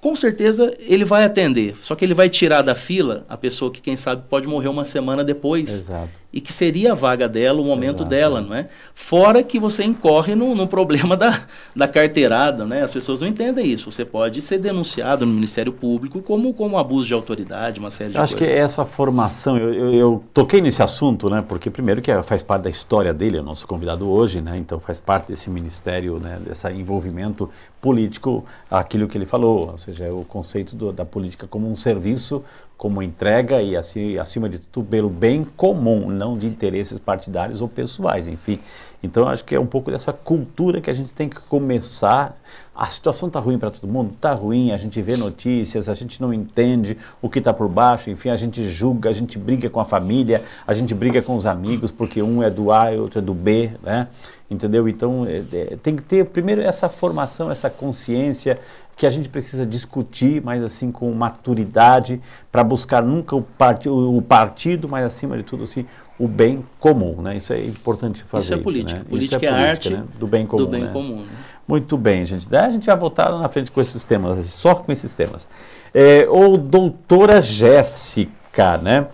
com 0.00 0.16
certeza 0.16 0.74
ele 0.78 1.04
vai 1.04 1.24
atender. 1.24 1.76
Só 1.82 1.94
que 1.94 2.02
ele 2.02 2.14
vai 2.14 2.30
tirar 2.30 2.62
da 2.62 2.74
fila 2.74 3.26
a 3.28 3.36
pessoa 3.36 3.70
que, 3.70 3.82
quem 3.82 3.94
sabe, 3.94 4.24
pode 4.30 4.48
morrer 4.48 4.68
uma 4.68 4.86
semana 4.86 5.22
depois. 5.22 5.70
Exato. 5.70 6.08
E 6.36 6.40
que 6.42 6.52
seria 6.52 6.92
a 6.92 6.94
vaga 6.94 7.26
dela, 7.26 7.62
o 7.62 7.64
momento 7.64 8.02
Exato. 8.02 8.10
dela, 8.10 8.40
não 8.42 8.54
é? 8.54 8.68
Fora 8.94 9.42
que 9.42 9.58
você 9.58 9.82
incorre 9.82 10.34
no, 10.34 10.54
no 10.54 10.68
problema 10.68 11.16
da, 11.16 11.44
da 11.74 11.88
carteirada, 11.88 12.66
né? 12.66 12.82
As 12.82 12.90
pessoas 12.90 13.22
não 13.22 13.28
entendem 13.28 13.64
isso. 13.66 13.90
Você 13.90 14.04
pode 14.04 14.42
ser 14.42 14.58
denunciado 14.58 15.24
no 15.24 15.32
Ministério 15.32 15.72
Público 15.72 16.20
como, 16.20 16.52
como 16.52 16.76
abuso 16.76 17.08
de 17.08 17.14
autoridade, 17.14 17.80
uma 17.80 17.90
série 17.90 18.10
de 18.10 18.18
Acho 18.18 18.36
coisas. 18.36 18.54
que 18.54 18.60
essa 18.60 18.84
formação, 18.84 19.56
eu, 19.56 19.72
eu, 19.72 19.94
eu, 19.94 20.24
toquei 20.34 20.60
nesse 20.60 20.82
assunto, 20.82 21.30
né? 21.30 21.42
Porque 21.48 21.70
primeiro 21.70 22.02
que 22.02 22.12
faz 22.22 22.42
parte 22.42 22.64
da 22.64 22.70
história 22.70 23.14
dele, 23.14 23.38
é 23.38 23.40
o 23.40 23.42
nosso 23.42 23.66
convidado 23.66 24.06
hoje, 24.06 24.42
né? 24.42 24.58
Então 24.58 24.78
faz 24.78 25.00
parte 25.00 25.28
desse 25.28 25.48
ministério, 25.48 26.18
né? 26.18 26.38
Desse 26.46 26.70
envolvimento 26.70 27.48
político, 27.80 28.44
aquilo 28.70 29.08
que 29.08 29.16
ele 29.16 29.24
falou, 29.24 29.70
ou 29.70 29.78
seja, 29.78 30.12
o 30.12 30.24
conceito 30.24 30.76
do, 30.76 30.92
da 30.92 31.04
política 31.06 31.46
como 31.46 31.70
um 31.70 31.76
serviço, 31.76 32.44
como 32.76 33.02
entrega 33.02 33.62
e 33.62 33.76
assim, 33.76 34.18
acima 34.18 34.48
de 34.48 34.58
tudo 34.58 34.88
pelo 34.88 35.08
bem 35.08 35.44
comum, 35.56 36.10
não 36.10 36.36
de 36.36 36.46
interesses 36.46 36.98
partidários 36.98 37.60
ou 37.60 37.68
pessoais, 37.68 38.28
enfim. 38.28 38.60
Então 39.02 39.28
acho 39.28 39.44
que 39.44 39.54
é 39.54 39.60
um 39.60 39.66
pouco 39.66 39.90
dessa 39.90 40.12
cultura 40.12 40.80
que 40.80 40.90
a 40.90 40.92
gente 40.92 41.12
tem 41.12 41.28
que 41.28 41.40
começar. 41.40 42.36
A 42.74 42.86
situação 42.86 43.28
está 43.28 43.40
ruim 43.40 43.58
para 43.58 43.70
todo 43.70 43.88
mundo, 43.90 44.12
está 44.14 44.32
ruim, 44.32 44.72
a 44.72 44.76
gente 44.76 45.00
vê 45.00 45.16
notícias, 45.16 45.88
a 45.88 45.94
gente 45.94 46.20
não 46.20 46.34
entende 46.34 46.98
o 47.22 47.30
que 47.30 47.38
está 47.38 47.52
por 47.52 47.68
baixo, 47.68 48.10
enfim, 48.10 48.28
a 48.28 48.36
gente 48.36 48.64
julga, 48.64 49.08
a 49.08 49.12
gente 49.12 49.38
briga 49.38 49.70
com 49.70 49.80
a 49.80 49.84
família, 49.84 50.42
a 50.66 50.74
gente 50.74 50.94
briga 50.94 51.22
com 51.22 51.36
os 51.36 51.46
amigos, 51.46 51.90
porque 51.90 52.22
um 52.22 52.42
é 52.42 52.50
do 52.50 52.70
A 52.70 52.92
e 52.92 52.98
outro 52.98 53.20
é 53.20 53.22
do 53.22 53.32
B, 53.32 53.70
né? 53.82 54.08
entendeu? 54.50 54.88
Então 54.88 55.26
é, 55.26 55.42
é, 55.52 55.76
tem 55.82 55.96
que 55.96 56.02
ter 56.02 56.24
primeiro 56.26 56.60
essa 56.60 56.88
formação, 56.88 57.50
essa 57.50 57.68
consciência 57.68 58.58
que 58.96 59.06
a 59.06 59.10
gente 59.10 59.28
precisa 59.28 59.66
discutir, 59.66 60.42
mas 60.42 60.62
assim 60.62 60.90
com 60.90 61.12
maturidade, 61.12 62.18
para 62.50 62.64
buscar 62.64 63.02
nunca 63.02 63.36
o, 63.36 63.42
part, 63.42 63.86
o, 63.86 64.22
partido, 64.22 64.88
mas 64.88 65.04
acima 65.04 65.36
de 65.36 65.42
tudo 65.42 65.64
assim 65.64 65.84
o 66.18 66.26
bem 66.26 66.64
comum, 66.80 67.20
né? 67.20 67.36
Isso 67.36 67.52
é 67.52 67.62
importante 67.62 68.24
fazer. 68.24 68.44
Isso 68.44 68.54
é 68.54 68.56
política. 68.56 68.92
Isso, 68.92 69.04
né? 69.04 69.10
política, 69.10 69.36
isso 69.36 69.44
é, 69.44 69.50
política, 69.50 69.70
arte 69.70 69.90
né? 69.90 70.04
do 70.18 70.26
bem 70.26 70.46
comum. 70.46 70.64
Do 70.64 70.70
bem 70.70 70.80
né? 70.80 70.90
comum. 70.90 71.16
Né? 71.16 71.26
Muito 71.68 71.98
bem, 71.98 72.24
gente. 72.24 72.48
Daí 72.48 72.64
a 72.64 72.70
gente 72.70 72.86
vai 72.86 72.96
voltar 72.96 73.30
na 73.38 73.48
frente 73.50 73.70
com 73.70 73.82
esses 73.82 74.02
temas, 74.02 74.46
só 74.46 74.74
com 74.74 74.90
esses 74.90 75.12
temas. 75.12 75.46
É, 75.92 76.26
ou 76.26 76.56
doutora 76.56 77.42
Jéssica, 77.42 78.78
né? 78.78 79.08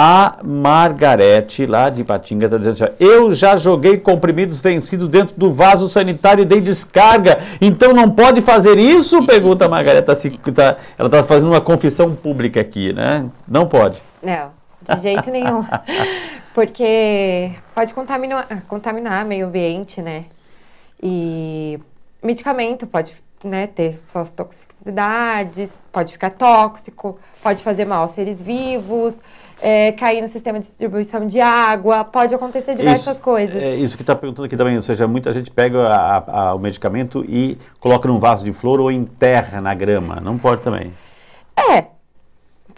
A 0.00 0.38
Margarete, 0.44 1.66
lá 1.66 1.90
de 1.90 2.04
Patinga, 2.04 2.44
está 2.44 2.56
dizendo 2.56 2.84
assim, 2.84 2.94
eu 3.00 3.32
já 3.32 3.56
joguei 3.56 3.98
comprimidos 3.98 4.60
vencidos 4.60 5.08
dentro 5.08 5.34
do 5.36 5.52
vaso 5.52 5.88
sanitário 5.88 6.42
e 6.42 6.44
dei 6.44 6.60
descarga, 6.60 7.40
então 7.60 7.92
não 7.92 8.08
pode 8.08 8.40
fazer 8.40 8.78
isso? 8.78 9.20
Pergunta 9.26 9.64
a 9.64 9.68
Margarete, 9.68 10.06
tá, 10.06 10.14
tá, 10.14 10.76
ela 10.96 11.08
está 11.08 11.24
fazendo 11.24 11.48
uma 11.48 11.60
confissão 11.60 12.14
pública 12.14 12.60
aqui, 12.60 12.92
né? 12.92 13.28
Não 13.48 13.66
pode. 13.66 14.00
Não, 14.22 14.52
de 14.88 15.02
jeito 15.02 15.32
nenhum. 15.32 15.66
Porque 16.54 17.50
pode 17.74 17.92
contaminar, 17.92 18.46
contaminar 18.68 19.24
meio 19.24 19.48
ambiente, 19.48 20.00
né? 20.00 20.26
E 21.02 21.80
medicamento 22.22 22.86
pode 22.86 23.16
né, 23.42 23.66
ter 23.66 23.98
suas 24.12 24.30
toxicidades, 24.30 25.80
pode 25.90 26.12
ficar 26.12 26.30
tóxico, 26.30 27.18
pode 27.42 27.64
fazer 27.64 27.84
mal 27.84 28.02
aos 28.02 28.12
seres 28.12 28.40
vivos 28.40 29.16
é, 29.60 29.92
cair 29.92 30.20
no 30.20 30.28
sistema 30.28 30.60
de 30.60 30.66
distribuição 30.66 31.26
de 31.26 31.40
água, 31.40 32.04
pode 32.04 32.34
acontecer 32.34 32.74
diversas 32.74 33.14
isso, 33.14 33.22
coisas. 33.22 33.62
É 33.62 33.74
isso 33.74 33.96
que 33.96 34.02
está 34.02 34.14
perguntando 34.14 34.46
aqui 34.46 34.56
também, 34.56 34.76
ou 34.76 34.82
seja, 34.82 35.06
muita 35.06 35.32
gente 35.32 35.50
pega 35.50 35.86
a, 35.88 36.48
a, 36.48 36.54
o 36.54 36.58
medicamento 36.58 37.24
e 37.28 37.58
coloca 37.80 38.08
num 38.08 38.18
vaso 38.18 38.44
de 38.44 38.52
flor 38.52 38.80
ou 38.80 38.90
enterra 38.90 39.60
na 39.60 39.74
grama, 39.74 40.20
não 40.20 40.38
pode 40.38 40.62
também. 40.62 40.92
É, 41.56 41.86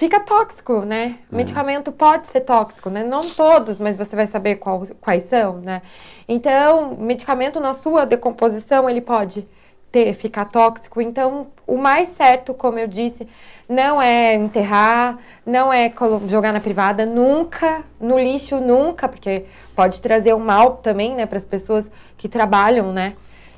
fica 0.00 0.18
tóxico, 0.20 0.80
né? 0.80 1.18
É. 1.30 1.36
medicamento 1.36 1.92
pode 1.92 2.26
ser 2.28 2.40
tóxico, 2.40 2.88
né? 2.88 3.04
Não 3.04 3.28
todos, 3.28 3.76
mas 3.76 3.98
você 3.98 4.16
vai 4.16 4.26
saber 4.26 4.56
qual, 4.56 4.82
quais 4.98 5.24
são, 5.24 5.58
né? 5.58 5.82
Então, 6.26 6.96
medicamento 6.98 7.60
na 7.60 7.74
sua 7.74 8.06
decomposição, 8.06 8.88
ele 8.88 9.02
pode 9.02 9.46
ter, 9.92 10.14
ficar 10.14 10.46
tóxico. 10.46 11.02
Então, 11.02 11.48
o 11.66 11.76
mais 11.76 12.08
certo, 12.10 12.54
como 12.54 12.78
eu 12.78 12.86
disse, 12.86 13.28
não 13.70 14.02
é 14.02 14.34
enterrar, 14.34 15.18
não 15.46 15.72
é 15.72 15.92
jogar 16.28 16.52
na 16.52 16.60
privada, 16.60 17.06
nunca, 17.06 17.82
no 18.00 18.18
lixo 18.18 18.60
nunca, 18.60 19.08
porque 19.08 19.44
pode 19.76 20.02
trazer 20.02 20.34
um 20.34 20.40
mal 20.40 20.76
também, 20.76 21.14
né, 21.14 21.24
para 21.24 21.38
as 21.38 21.44
pessoas 21.44 21.90
que 22.18 22.28
trabalham, 22.28 22.92
né? 22.92 23.14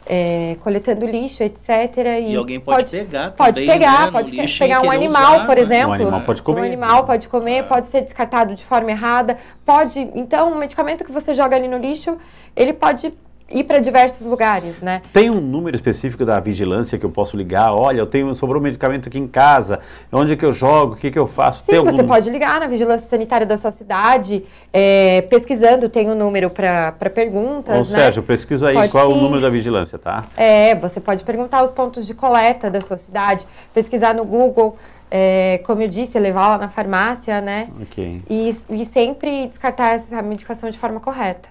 é, 0.07 0.57
coletando 0.61 1.07
lixo, 1.07 1.43
etc. 1.43 1.69
E, 2.21 2.33
e 2.33 2.37
alguém 2.37 2.59
pode, 2.59 2.77
pode 2.79 2.91
pegar 2.91 3.31
Pode 3.33 3.61
também, 3.61 3.79
pegar, 3.79 4.07
né, 4.07 4.11
pode 4.13 4.59
pegar 4.59 4.83
um 4.83 4.91
animal, 4.91 5.35
usar, 5.35 5.47
por 5.47 5.57
né? 5.57 5.63
exemplo. 5.63 5.91
Um 5.91 5.95
animal 5.95 6.21
pode 6.23 6.43
comer. 6.43 6.61
Um 6.61 6.65
animal 6.65 7.05
pode 7.05 7.29
comer, 7.29 7.57
É. 7.59 7.63
pode 7.63 7.87
ser 7.89 8.03
descartado 8.03 8.55
de 8.55 8.65
forma 8.65 8.91
errada. 8.91 9.39
Pode, 9.65 10.01
então, 10.15 10.53
um 10.53 10.59
medicamento 10.59 11.05
que 11.05 11.13
você 11.13 11.35
joga 11.35 11.57
ali 11.57 11.69
no 11.69 11.79
lixo, 11.79 12.17
ele 12.57 12.73
pode 12.73 13.15
ir 13.53 13.65
para 13.65 13.79
diversos 13.79 14.27
lugares, 14.27 14.81
né? 14.81 15.03
Tem 15.13 15.31
um 15.31 15.41
número 15.41 15.77
específico 15.77 16.25
da 16.25 16.41
vigilância 16.41 16.99
que 16.99 17.07
eu 17.07 17.11
posso 17.11 17.37
ligar? 17.37 17.73
Olha, 17.73 18.01
eu 18.01 18.07
tenho 18.07 18.35
sobrou 18.35 18.61
um 18.61 18.65
medicamento 18.65 19.09
aqui 19.09 19.19
em 19.19 19.29
casa. 19.29 19.81
Onde 20.11 20.33
é 20.33 20.37
que 20.37 20.45
eu 20.45 20.53
jogo? 20.53 20.95
O 20.95 20.97
que, 20.97 21.11
que 21.11 21.19
eu 21.19 21.27
faço? 21.27 21.61
Sim, 21.61 21.73
tem 21.73 21.81
você 21.81 22.01
algum... 22.01 22.07
pode 22.07 22.31
ligar 22.31 22.61
na 22.61 22.67
vigilância 22.67 23.09
sanitária 23.09 23.47
da 23.47 23.57
sua 23.57 23.71
cidade, 23.71 24.45
é, 24.73 25.23
pesquisando, 25.23 25.89
tem 25.89 26.11
um 26.11 26.15
número 26.15 26.51
para 26.51 26.93
perguntas, 27.15 27.75
Ô, 27.75 27.79
né? 27.79 28.03
Sérgio, 28.03 28.23
pesquisa 28.23 28.69
aí 28.69 28.75
Pode 28.75 28.89
qual 28.91 29.05
é 29.05 29.09
o 29.09 29.15
sim. 29.15 29.21
número 29.21 29.43
da 29.43 29.51
vigilância, 29.51 29.99
tá? 29.99 30.25
É, 30.37 30.75
você 30.75 31.01
pode 31.01 31.25
perguntar 31.25 31.63
os 31.63 31.73
pontos 31.73 32.07
de 32.07 32.15
coleta 32.15 32.71
da 32.71 32.81
sua 32.81 32.97
cidade, 32.97 33.47
pesquisar 33.75 34.15
no 34.15 34.25
Google, 34.25 34.77
é, 35.11 35.61
como 35.67 35.83
eu 35.83 35.89
disse, 35.89 36.19
levar 36.19 36.49
lá 36.49 36.59
na 36.59 36.69
farmácia, 36.69 37.41
né? 37.41 37.69
Ok. 37.83 38.23
E, 38.31 38.57
e 38.71 38.87
sempre 38.87 39.47
descartar 39.47 39.95
essa 39.95 40.23
medicação 40.23 40.71
de 40.71 40.79
forma 40.79 41.01
correta. 41.01 41.49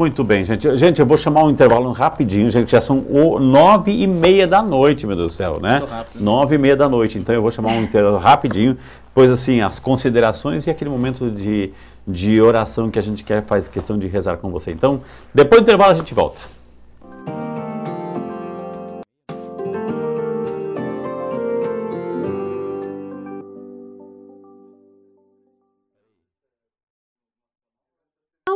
Muito 0.00 0.24
bem, 0.24 0.42
gente. 0.46 0.78
Gente, 0.78 0.98
eu 0.98 1.04
vou 1.04 1.18
chamar 1.18 1.44
um 1.44 1.50
intervalo 1.50 1.92
rapidinho, 1.92 2.48
gente. 2.48 2.72
Já 2.72 2.80
são 2.80 3.04
nove 3.38 3.92
e 3.92 4.06
meia 4.06 4.46
da 4.46 4.62
noite, 4.62 5.06
meu 5.06 5.14
Deus 5.14 5.32
do 5.32 5.36
céu, 5.36 5.58
né? 5.60 5.82
Nove 6.14 6.54
e 6.54 6.58
meia 6.58 6.74
da 6.74 6.88
noite. 6.88 7.18
Então 7.18 7.34
eu 7.34 7.42
vou 7.42 7.50
chamar 7.50 7.72
um 7.72 7.82
intervalo 7.82 8.16
rapidinho. 8.16 8.78
Depois, 9.08 9.30
assim, 9.30 9.60
as 9.60 9.78
considerações 9.78 10.66
e 10.66 10.70
aquele 10.70 10.88
momento 10.88 11.30
de, 11.30 11.74
de 12.08 12.40
oração 12.40 12.90
que 12.90 12.98
a 12.98 13.02
gente 13.02 13.22
quer, 13.22 13.42
faz 13.42 13.68
questão 13.68 13.98
de 13.98 14.08
rezar 14.08 14.38
com 14.38 14.50
você. 14.50 14.70
Então, 14.70 15.02
depois 15.34 15.60
do 15.60 15.64
intervalo 15.64 15.92
a 15.92 15.94
gente 15.94 16.14
volta. 16.14 16.40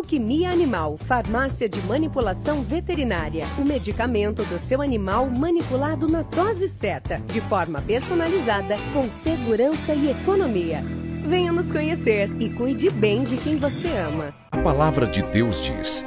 Alquimia 0.04 0.50
Animal, 0.50 0.98
farmácia 0.98 1.66
de 1.66 1.80
manipulação 1.86 2.60
veterinária. 2.60 3.46
O 3.58 3.66
medicamento 3.66 4.44
do 4.44 4.58
seu 4.58 4.82
animal 4.82 5.30
manipulado 5.30 6.06
na 6.06 6.20
dose 6.20 6.68
certa, 6.68 7.16
de 7.20 7.40
forma 7.40 7.80
personalizada, 7.80 8.76
com 8.92 9.10
segurança 9.10 9.94
e 9.94 10.10
economia. 10.10 10.82
Venha 11.26 11.50
nos 11.50 11.72
conhecer 11.72 12.30
e 12.38 12.50
cuide 12.50 12.90
bem 12.90 13.24
de 13.24 13.38
quem 13.38 13.56
você 13.56 13.88
ama. 13.96 14.34
A 14.52 14.58
palavra 14.58 15.06
de 15.06 15.22
Deus 15.22 15.64
diz: 15.64 16.04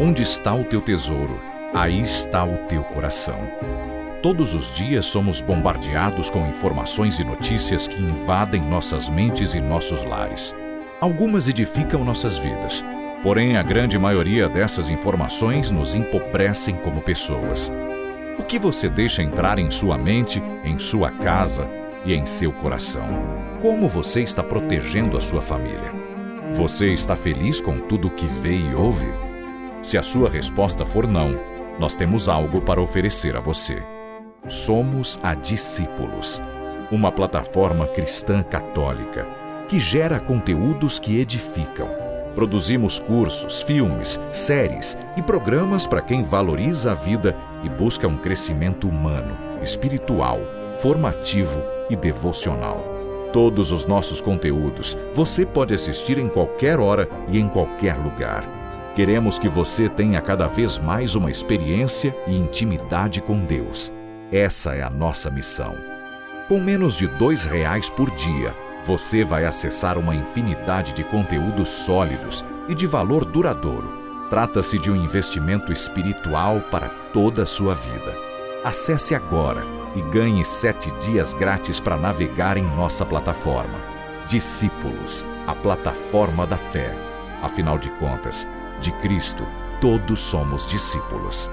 Onde 0.00 0.24
está 0.24 0.52
o 0.52 0.64
teu 0.64 0.80
tesouro, 0.80 1.40
aí 1.72 2.00
está 2.02 2.44
o 2.44 2.56
teu 2.66 2.82
coração. 2.82 3.38
Todos 4.24 4.54
os 4.54 4.74
dias 4.74 5.06
somos 5.06 5.40
bombardeados 5.40 6.28
com 6.28 6.48
informações 6.48 7.20
e 7.20 7.24
notícias 7.24 7.86
que 7.86 8.02
invadem 8.02 8.60
nossas 8.60 9.08
mentes 9.08 9.54
e 9.54 9.60
nossos 9.60 10.04
lares. 10.04 10.52
Algumas 11.00 11.46
edificam 11.46 12.02
nossas 12.02 12.38
vidas, 12.38 12.82
porém 13.22 13.56
a 13.56 13.62
grande 13.62 13.98
maioria 13.98 14.48
dessas 14.48 14.88
informações 14.88 15.70
nos 15.70 15.94
empobrecem 15.94 16.76
como 16.76 17.00
pessoas. 17.00 17.70
O 18.38 18.44
que 18.44 18.58
você 18.58 18.88
deixa 18.88 19.22
entrar 19.22 19.58
em 19.58 19.70
sua 19.70 19.96
mente, 19.96 20.42
em 20.64 20.78
sua 20.78 21.10
casa 21.10 21.68
e 22.04 22.14
em 22.14 22.26
seu 22.26 22.52
coração? 22.52 23.06
Como 23.60 23.88
você 23.88 24.22
está 24.22 24.42
protegendo 24.42 25.16
a 25.16 25.20
sua 25.20 25.40
família? 25.40 25.90
Você 26.52 26.92
está 26.92 27.16
feliz 27.16 27.60
com 27.60 27.78
tudo 27.78 28.08
o 28.08 28.10
que 28.10 28.26
vê 28.26 28.56
e 28.56 28.74
ouve? 28.74 29.08
Se 29.82 29.96
a 29.96 30.02
sua 30.02 30.28
resposta 30.28 30.84
for 30.84 31.06
não, 31.06 31.38
nós 31.78 31.96
temos 31.96 32.28
algo 32.28 32.60
para 32.60 32.80
oferecer 32.80 33.36
a 33.36 33.40
você. 33.40 33.82
Somos 34.48 35.18
a 35.22 35.34
Discípulos, 35.34 36.40
uma 36.90 37.10
plataforma 37.10 37.86
cristã 37.86 38.42
católica 38.42 39.26
que 39.68 39.78
gera 39.78 40.20
conteúdos 40.20 40.98
que 40.98 41.18
edificam. 41.18 42.05
Produzimos 42.36 42.98
cursos, 42.98 43.62
filmes, 43.62 44.20
séries 44.30 44.96
e 45.16 45.22
programas 45.22 45.86
para 45.86 46.02
quem 46.02 46.22
valoriza 46.22 46.92
a 46.92 46.94
vida 46.94 47.34
e 47.64 47.68
busca 47.70 48.06
um 48.06 48.18
crescimento 48.18 48.86
humano, 48.86 49.34
espiritual, 49.62 50.38
formativo 50.78 51.58
e 51.88 51.96
devocional. 51.96 52.84
Todos 53.32 53.72
os 53.72 53.86
nossos 53.86 54.20
conteúdos 54.20 54.96
você 55.14 55.46
pode 55.46 55.72
assistir 55.72 56.18
em 56.18 56.28
qualquer 56.28 56.78
hora 56.78 57.08
e 57.26 57.40
em 57.40 57.48
qualquer 57.48 57.96
lugar. 57.96 58.44
Queremos 58.94 59.38
que 59.38 59.48
você 59.48 59.88
tenha 59.88 60.20
cada 60.20 60.46
vez 60.46 60.78
mais 60.78 61.14
uma 61.14 61.30
experiência 61.30 62.14
e 62.26 62.36
intimidade 62.36 63.22
com 63.22 63.46
Deus. 63.46 63.90
Essa 64.30 64.74
é 64.74 64.82
a 64.82 64.90
nossa 64.90 65.30
missão. 65.30 65.74
Com 66.48 66.60
menos 66.60 66.98
de 66.98 67.06
dois 67.06 67.44
reais 67.44 67.88
por 67.88 68.10
dia, 68.10 68.54
você 68.86 69.24
vai 69.24 69.44
acessar 69.44 69.98
uma 69.98 70.14
infinidade 70.14 70.92
de 70.92 71.02
conteúdos 71.02 71.68
sólidos 71.68 72.44
e 72.68 72.74
de 72.74 72.86
valor 72.86 73.24
duradouro. 73.24 73.92
Trata-se 74.30 74.78
de 74.78 74.92
um 74.92 74.96
investimento 74.96 75.72
espiritual 75.72 76.60
para 76.70 76.88
toda 77.12 77.42
a 77.42 77.46
sua 77.46 77.74
vida. 77.74 78.16
Acesse 78.64 79.12
agora 79.12 79.64
e 79.96 80.02
ganhe 80.02 80.44
sete 80.44 80.92
dias 80.98 81.34
grátis 81.34 81.80
para 81.80 81.96
navegar 81.96 82.56
em 82.56 82.62
nossa 82.76 83.04
plataforma. 83.04 83.78
Discípulos, 84.28 85.24
a 85.48 85.54
plataforma 85.54 86.46
da 86.46 86.56
fé. 86.56 86.96
Afinal 87.42 87.78
de 87.78 87.90
contas, 87.90 88.46
de 88.80 88.92
Cristo, 89.00 89.44
todos 89.80 90.20
somos 90.20 90.68
discípulos. 90.68 91.50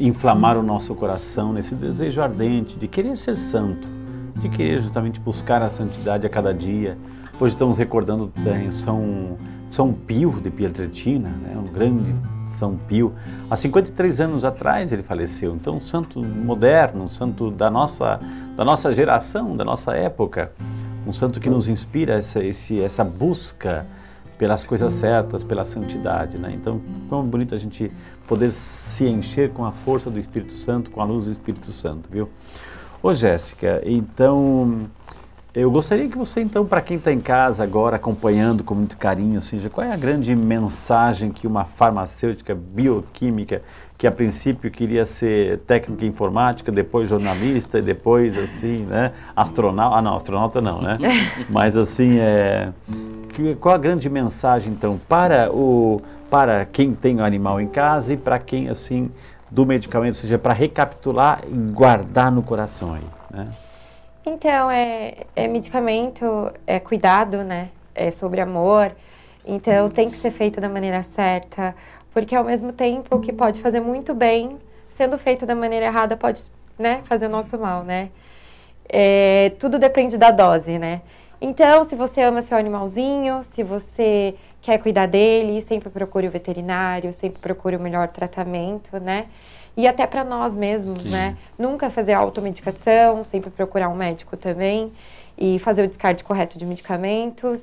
inflamar 0.00 0.56
o 0.56 0.62
nosso 0.62 0.94
coração 0.94 1.52
nesse 1.52 1.74
desejo 1.74 2.22
ardente 2.22 2.78
de 2.78 2.88
querer 2.88 3.16
ser 3.16 3.36
santo, 3.36 3.97
de 4.38 4.48
querer 4.48 4.80
justamente 4.80 5.20
buscar 5.20 5.62
a 5.62 5.68
santidade 5.68 6.26
a 6.26 6.30
cada 6.30 6.52
dia. 6.54 6.96
Hoje 7.40 7.54
estamos 7.54 7.76
recordando 7.76 8.32
eh, 8.46 8.70
São, 8.70 9.36
São 9.70 9.92
Pio 9.92 10.40
de 10.40 10.50
Pietrelcina, 10.50 11.28
né? 11.28 11.56
um 11.56 11.72
grande 11.72 12.14
São 12.48 12.76
Pio. 12.76 13.12
Há 13.50 13.56
53 13.56 14.20
anos 14.20 14.44
atrás 14.44 14.92
ele 14.92 15.02
faleceu, 15.02 15.54
então 15.54 15.76
um 15.76 15.80
santo 15.80 16.22
moderno, 16.22 17.04
um 17.04 17.08
santo 17.08 17.50
da 17.50 17.70
nossa, 17.70 18.20
da 18.56 18.64
nossa 18.64 18.92
geração, 18.92 19.54
da 19.54 19.64
nossa 19.64 19.94
época 19.94 20.52
um 21.08 21.12
santo 21.12 21.40
que 21.40 21.48
nos 21.48 21.68
inspira 21.68 22.14
essa, 22.14 22.44
esse, 22.44 22.80
essa 22.82 23.02
busca 23.02 23.86
pelas 24.36 24.66
coisas 24.66 24.92
certas, 24.92 25.42
pela 25.42 25.64
santidade, 25.64 26.38
né? 26.38 26.52
Então, 26.54 26.80
como 27.08 27.22
bonito 27.24 27.54
a 27.54 27.58
gente 27.58 27.90
poder 28.26 28.52
se 28.52 29.06
encher 29.06 29.50
com 29.50 29.64
a 29.64 29.72
força 29.72 30.10
do 30.10 30.18
Espírito 30.18 30.52
Santo, 30.52 30.90
com 30.90 31.00
a 31.00 31.04
luz 31.04 31.24
do 31.24 31.32
Espírito 31.32 31.72
Santo, 31.72 32.08
viu? 32.10 32.28
Ô 33.00 33.14
Jéssica, 33.14 33.80
então 33.84 34.88
eu 35.54 35.70
gostaria 35.70 36.08
que 36.08 36.18
você, 36.18 36.40
então, 36.40 36.66
para 36.66 36.80
quem 36.80 36.96
está 36.96 37.12
em 37.12 37.20
casa 37.20 37.62
agora 37.62 37.94
acompanhando 37.94 38.64
com 38.64 38.74
muito 38.74 38.96
carinho, 38.96 39.40
seja, 39.40 39.70
qual 39.70 39.86
é 39.86 39.92
a 39.92 39.96
grande 39.96 40.34
mensagem 40.34 41.30
que 41.30 41.46
uma 41.46 41.64
farmacêutica 41.64 42.56
bioquímica, 42.56 43.62
que 43.96 44.04
a 44.04 44.10
princípio 44.10 44.68
queria 44.68 45.06
ser 45.06 45.58
técnica 45.58 46.04
informática, 46.04 46.72
depois 46.72 47.08
jornalista 47.08 47.78
e 47.78 47.82
depois, 47.82 48.36
assim, 48.36 48.78
né, 48.78 49.12
astronauta, 49.36 49.96
ah 49.96 50.02
não, 50.02 50.16
astronauta 50.16 50.60
não, 50.60 50.82
né, 50.82 50.98
mas 51.48 51.76
assim, 51.76 52.18
é, 52.18 52.72
que, 53.28 53.54
qual 53.54 53.76
a 53.76 53.78
grande 53.78 54.10
mensagem, 54.10 54.72
então, 54.72 55.00
para, 55.08 55.52
o, 55.52 56.02
para 56.28 56.64
quem 56.64 56.94
tem 56.94 57.20
o 57.20 57.24
animal 57.24 57.60
em 57.60 57.68
casa 57.68 58.14
e 58.14 58.16
para 58.16 58.40
quem, 58.40 58.68
assim, 58.68 59.08
do 59.50 59.64
medicamento, 59.64 60.14
ou 60.14 60.20
seja, 60.20 60.38
para 60.38 60.52
recapitular 60.52 61.40
e 61.46 61.72
guardar 61.72 62.30
no 62.30 62.42
coração 62.42 62.94
aí, 62.94 63.04
né? 63.30 63.44
Então, 64.24 64.70
é, 64.70 65.14
é 65.34 65.48
medicamento, 65.48 66.52
é 66.66 66.78
cuidado, 66.78 67.42
né? 67.42 67.70
É 67.94 68.10
sobre 68.10 68.40
amor. 68.40 68.92
Então, 69.44 69.88
tem 69.88 70.10
que 70.10 70.18
ser 70.18 70.30
feito 70.30 70.60
da 70.60 70.68
maneira 70.68 71.02
certa, 71.02 71.74
porque 72.12 72.36
ao 72.36 72.44
mesmo 72.44 72.72
tempo 72.72 73.18
que 73.20 73.32
pode 73.32 73.62
fazer 73.62 73.80
muito 73.80 74.14
bem, 74.14 74.58
sendo 74.90 75.16
feito 75.16 75.46
da 75.46 75.54
maneira 75.54 75.86
errada, 75.86 76.16
pode 76.16 76.42
né, 76.78 77.00
fazer 77.04 77.26
o 77.26 77.30
nosso 77.30 77.58
mal, 77.58 77.82
né? 77.82 78.10
É, 78.88 79.52
tudo 79.58 79.78
depende 79.78 80.18
da 80.18 80.30
dose, 80.30 80.78
né? 80.78 81.00
Então, 81.40 81.84
se 81.84 81.94
você 81.94 82.20
ama 82.22 82.42
seu 82.42 82.56
animalzinho, 82.56 83.44
se 83.52 83.62
você 83.62 84.34
quer 84.60 84.78
cuidar 84.78 85.06
dele, 85.06 85.62
sempre 85.62 85.88
procure 85.88 86.26
o 86.26 86.30
veterinário, 86.30 87.12
sempre 87.12 87.40
procure 87.40 87.76
o 87.76 87.80
melhor 87.80 88.08
tratamento, 88.08 88.98
né? 88.98 89.26
e 89.78 89.86
até 89.86 90.08
para 90.08 90.24
nós 90.24 90.56
mesmos, 90.56 91.04
Sim. 91.04 91.10
né? 91.10 91.36
Nunca 91.56 91.88
fazer 91.88 92.12
automedicação, 92.12 93.22
sempre 93.22 93.48
procurar 93.48 93.88
um 93.88 93.94
médico 93.94 94.36
também 94.36 94.92
e 95.38 95.60
fazer 95.60 95.84
o 95.84 95.86
descarte 95.86 96.24
correto 96.24 96.58
de 96.58 96.66
medicamentos. 96.66 97.62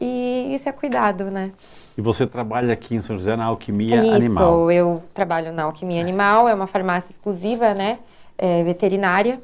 E 0.00 0.54
isso 0.54 0.66
é 0.66 0.72
cuidado, 0.72 1.30
né? 1.30 1.52
E 1.96 2.00
você 2.00 2.26
trabalha 2.26 2.72
aqui 2.72 2.94
em 2.94 3.02
São 3.02 3.16
José 3.16 3.36
na 3.36 3.44
Alquimia 3.44 4.02
isso, 4.02 4.14
Animal? 4.14 4.70
Isso, 4.70 4.78
eu 4.78 5.02
trabalho 5.12 5.52
na 5.52 5.64
Alquimia 5.64 6.00
Animal, 6.00 6.48
é 6.48 6.54
uma 6.54 6.66
farmácia 6.66 7.12
exclusiva, 7.12 7.74
né? 7.74 7.98
É, 8.38 8.64
veterinária, 8.64 9.38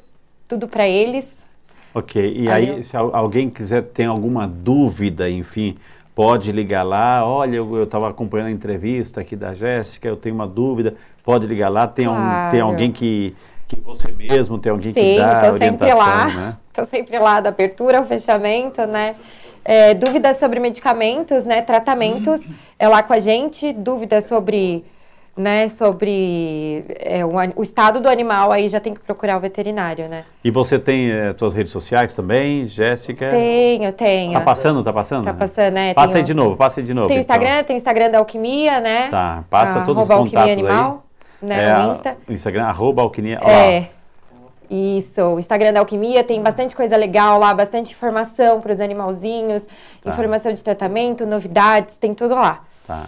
tudo 0.47 0.67
para 0.67 0.87
eles. 0.87 1.27
Ok, 1.93 2.33
e 2.35 2.49
aí, 2.49 2.69
aí 2.69 2.77
eu... 2.77 2.83
se 2.83 2.95
alguém 2.95 3.49
quiser, 3.49 3.83
tem 3.83 4.05
alguma 4.05 4.47
dúvida, 4.47 5.29
enfim, 5.29 5.77
pode 6.13 6.51
ligar 6.51 6.83
lá, 6.83 7.25
olha, 7.25 7.55
eu 7.55 7.83
estava 7.83 8.09
acompanhando 8.09 8.47
a 8.47 8.51
entrevista 8.51 9.21
aqui 9.21 9.35
da 9.35 9.53
Jéssica, 9.53 10.07
eu 10.07 10.17
tenho 10.17 10.35
uma 10.35 10.47
dúvida, 10.47 10.95
pode 11.23 11.47
ligar 11.47 11.69
lá, 11.69 11.87
tem, 11.87 12.05
claro. 12.05 12.47
um, 12.47 12.51
tem 12.51 12.59
alguém 12.59 12.91
que, 12.91 13.35
que 13.67 13.79
você 13.79 14.11
mesmo, 14.11 14.59
tem 14.59 14.71
alguém 14.71 14.93
Sim, 14.93 15.01
que 15.01 15.17
dá 15.17 15.41
tô 15.41 15.53
orientação, 15.53 15.87
sempre 15.87 15.93
lá, 15.93 16.25
né? 16.27 16.57
Estou 16.69 16.85
sempre 16.85 17.19
lá, 17.19 17.39
da 17.39 17.49
abertura 17.49 17.99
ao 17.99 18.05
fechamento, 18.05 18.85
né? 18.85 19.15
É, 19.63 19.93
dúvidas 19.93 20.37
sobre 20.39 20.59
medicamentos, 20.59 21.43
né? 21.43 21.61
Tratamentos, 21.61 22.41
é 22.77 22.87
lá 22.87 23.01
com 23.01 23.13
a 23.13 23.19
gente, 23.19 23.73
dúvidas 23.73 24.25
sobre 24.25 24.83
né, 25.39 25.69
sobre 25.69 26.83
é, 26.99 27.23
o, 27.23 27.31
o, 27.55 27.63
estado 27.63 28.01
do 28.01 28.09
animal, 28.09 28.51
aí 28.51 28.67
já 28.67 28.77
tem 28.77 28.93
que 28.93 28.99
procurar 28.99 29.37
o 29.37 29.39
veterinário, 29.39 30.09
né? 30.09 30.25
E 30.43 30.51
você 30.51 30.77
tem 30.77 31.09
é, 31.09 31.33
suas 31.37 31.53
redes 31.53 31.71
sociais 31.71 32.13
também, 32.13 32.67
Jéssica? 32.67 33.29
Tenho, 33.29 33.93
tenho. 33.93 34.33
Tá 34.33 34.41
passando, 34.41 34.83
tá 34.83 34.91
passando? 34.91 35.23
Tá 35.23 35.33
passando, 35.33 35.75
né? 35.75 35.93
Passa 35.93 36.13
tenho, 36.15 36.25
aí 36.25 36.27
de 36.27 36.33
novo, 36.33 36.57
passa 36.57 36.81
aí 36.81 36.85
de 36.85 36.93
novo. 36.93 37.07
Tem 37.07 37.17
o 37.17 37.21
então. 37.21 37.35
Instagram, 37.37 37.63
tem 37.63 37.73
o 37.73 37.77
Instagram 37.77 38.11
da 38.11 38.17
Alquimia, 38.17 38.81
né? 38.81 39.07
Tá, 39.07 39.45
passa 39.49 39.79
todos 39.85 40.03
os 40.03 40.09
contatos 40.09 40.51
animal, 40.51 41.05
aí. 41.41 41.47
Né, 41.47 41.63
é, 41.63 41.79
no 41.79 41.91
Insta. 41.93 42.17
O 42.27 42.33
Instagram, 42.33 42.65
arroba 42.65 43.01
Alquimia, 43.01 43.39
É. 43.41 43.87
Isso, 44.69 45.21
o 45.21 45.39
Instagram 45.39 45.71
da 45.71 45.79
Alquimia 45.79 46.21
tem 46.21 46.43
bastante 46.43 46.75
coisa 46.75 46.97
legal 46.97 47.39
lá, 47.39 47.53
bastante 47.53 47.93
informação 47.93 48.59
para 48.59 48.73
os 48.73 48.81
animalzinhos, 48.81 49.65
tá. 50.03 50.11
informação 50.11 50.51
de 50.53 50.61
tratamento, 50.61 51.25
novidades, 51.25 51.95
tem 51.95 52.13
tudo 52.13 52.35
lá. 52.35 52.61
Tá. 52.85 53.05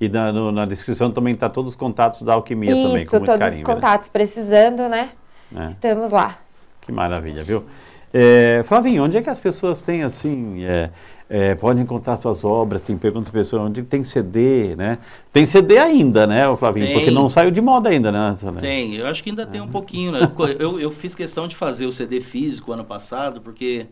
E 0.00 0.08
na, 0.08 0.32
no, 0.32 0.52
na 0.52 0.64
descrição 0.64 1.10
também 1.10 1.34
está 1.34 1.48
todos 1.48 1.72
os 1.72 1.76
contatos 1.76 2.22
da 2.22 2.34
Alquimia 2.34 2.70
Isso, 2.70 2.88
também, 2.88 3.06
com 3.06 3.16
muito 3.16 3.26
todos 3.26 3.40
carinho. 3.40 3.62
os 3.62 3.66
contatos 3.66 4.08
precisando, 4.08 4.88
né? 4.88 5.10
É. 5.54 5.68
Estamos 5.68 6.10
lá. 6.10 6.38
Que 6.80 6.92
maravilha, 6.92 7.42
viu? 7.42 7.64
É, 8.12 8.62
Flavinho, 8.64 9.04
onde 9.04 9.16
é 9.16 9.22
que 9.22 9.28
as 9.28 9.38
pessoas 9.38 9.82
têm 9.82 10.02
assim, 10.02 10.64
é, 10.64 10.90
é, 11.28 11.54
podem 11.54 11.82
encontrar 11.82 12.16
suas 12.16 12.44
obras? 12.44 12.80
Tem 12.80 12.96
pergunta 12.96 13.30
pessoas 13.30 13.62
onde 13.62 13.82
tem 13.82 14.04
CD, 14.04 14.74
né? 14.76 14.98
Tem 15.32 15.44
CD 15.44 15.78
ainda, 15.78 16.26
né, 16.26 16.44
Flavinho? 16.56 16.86
Tem. 16.86 16.94
Porque 16.94 17.10
não 17.10 17.28
saiu 17.28 17.50
de 17.50 17.60
moda 17.60 17.90
ainda, 17.90 18.10
né? 18.10 18.36
Tem, 18.60 18.94
eu 18.94 19.06
acho 19.06 19.22
que 19.22 19.30
ainda 19.30 19.44
tem 19.44 19.60
um 19.60 19.68
pouquinho, 19.68 20.12
né? 20.12 20.20
eu, 20.58 20.80
eu 20.80 20.90
fiz 20.90 21.14
questão 21.14 21.46
de 21.46 21.54
fazer 21.54 21.84
o 21.84 21.92
CD 21.92 22.20
físico 22.20 22.72
ano 22.72 22.84
passado, 22.84 23.40
porque 23.42 23.86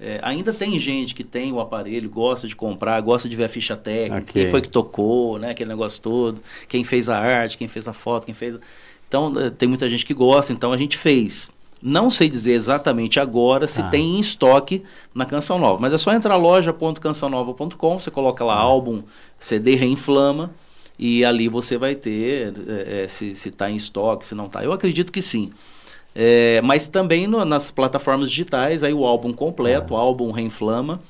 é, 0.00 0.20
ainda 0.22 0.52
tem 0.52 0.78
gente 0.78 1.14
que 1.14 1.24
tem 1.24 1.52
o 1.52 1.58
aparelho, 1.58 2.08
gosta 2.08 2.46
de 2.46 2.54
comprar, 2.54 3.00
gosta 3.00 3.28
de 3.28 3.34
ver 3.34 3.44
a 3.44 3.48
ficha 3.48 3.74
técnica, 3.74 4.30
okay. 4.30 4.42
quem 4.42 4.50
foi 4.50 4.60
que 4.60 4.68
tocou, 4.68 5.38
né, 5.38 5.50
aquele 5.50 5.70
negócio 5.70 6.00
todo, 6.00 6.40
quem 6.68 6.84
fez 6.84 7.08
a 7.08 7.18
arte, 7.18 7.58
quem 7.58 7.66
fez 7.66 7.88
a 7.88 7.92
foto, 7.92 8.24
quem 8.24 8.34
fez. 8.34 8.56
Então, 9.08 9.32
é, 9.38 9.50
tem 9.50 9.68
muita 9.68 9.88
gente 9.88 10.06
que 10.06 10.14
gosta, 10.14 10.52
então 10.52 10.72
a 10.72 10.76
gente 10.76 10.96
fez. 10.96 11.50
Não 11.82 12.10
sei 12.10 12.28
dizer 12.28 12.52
exatamente 12.52 13.18
agora 13.18 13.66
se 13.66 13.80
ah. 13.80 13.88
tem 13.88 14.16
em 14.16 14.20
estoque 14.20 14.82
na 15.14 15.24
Canção 15.24 15.58
Nova, 15.58 15.80
mas 15.80 15.92
é 15.92 15.98
só 15.98 16.12
entrar 16.12 16.36
loja.cançãonova.com, 16.36 17.98
você 17.98 18.10
coloca 18.10 18.44
lá 18.44 18.54
ah. 18.54 18.60
álbum, 18.60 19.02
CD 19.38 19.74
Reinflama, 19.74 20.52
e 20.96 21.24
ali 21.24 21.48
você 21.48 21.76
vai 21.76 21.94
ter 21.94 22.52
é, 22.68 23.04
é 23.04 23.08
se 23.08 23.32
está 23.32 23.70
em 23.70 23.76
estoque, 23.76 24.24
se 24.24 24.34
não 24.34 24.46
está. 24.46 24.62
Eu 24.62 24.72
acredito 24.72 25.10
que 25.10 25.22
sim. 25.22 25.50
É, 26.20 26.60
mas 26.62 26.88
também 26.88 27.28
no, 27.28 27.44
nas 27.44 27.70
plataformas 27.70 28.28
digitais, 28.28 28.82
aí 28.82 28.92
o 28.92 29.06
álbum 29.06 29.32
completo, 29.32 29.94
o 29.94 29.96
álbum 29.96 30.32
Reinflama, 30.32 31.00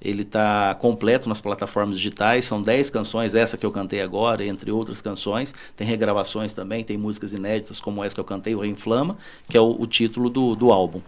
ele 0.00 0.22
está 0.22 0.72
completo 0.76 1.28
nas 1.28 1.40
plataformas 1.40 1.96
digitais, 1.96 2.44
são 2.44 2.62
10 2.62 2.88
canções, 2.88 3.34
essa 3.34 3.56
que 3.56 3.66
eu 3.66 3.72
cantei 3.72 4.00
agora, 4.00 4.46
entre 4.46 4.70
outras 4.70 5.02
canções. 5.02 5.52
Tem 5.76 5.84
regravações 5.84 6.52
também, 6.52 6.84
tem 6.84 6.96
músicas 6.96 7.32
inéditas 7.32 7.80
como 7.80 8.04
essa 8.04 8.14
que 8.14 8.20
eu 8.20 8.24
cantei, 8.24 8.54
o 8.54 8.60
Reinflama, 8.60 9.16
que 9.48 9.56
é 9.56 9.60
o, 9.60 9.80
o 9.80 9.84
título 9.84 10.30
do, 10.30 10.54
do 10.54 10.72
álbum. 10.72 11.00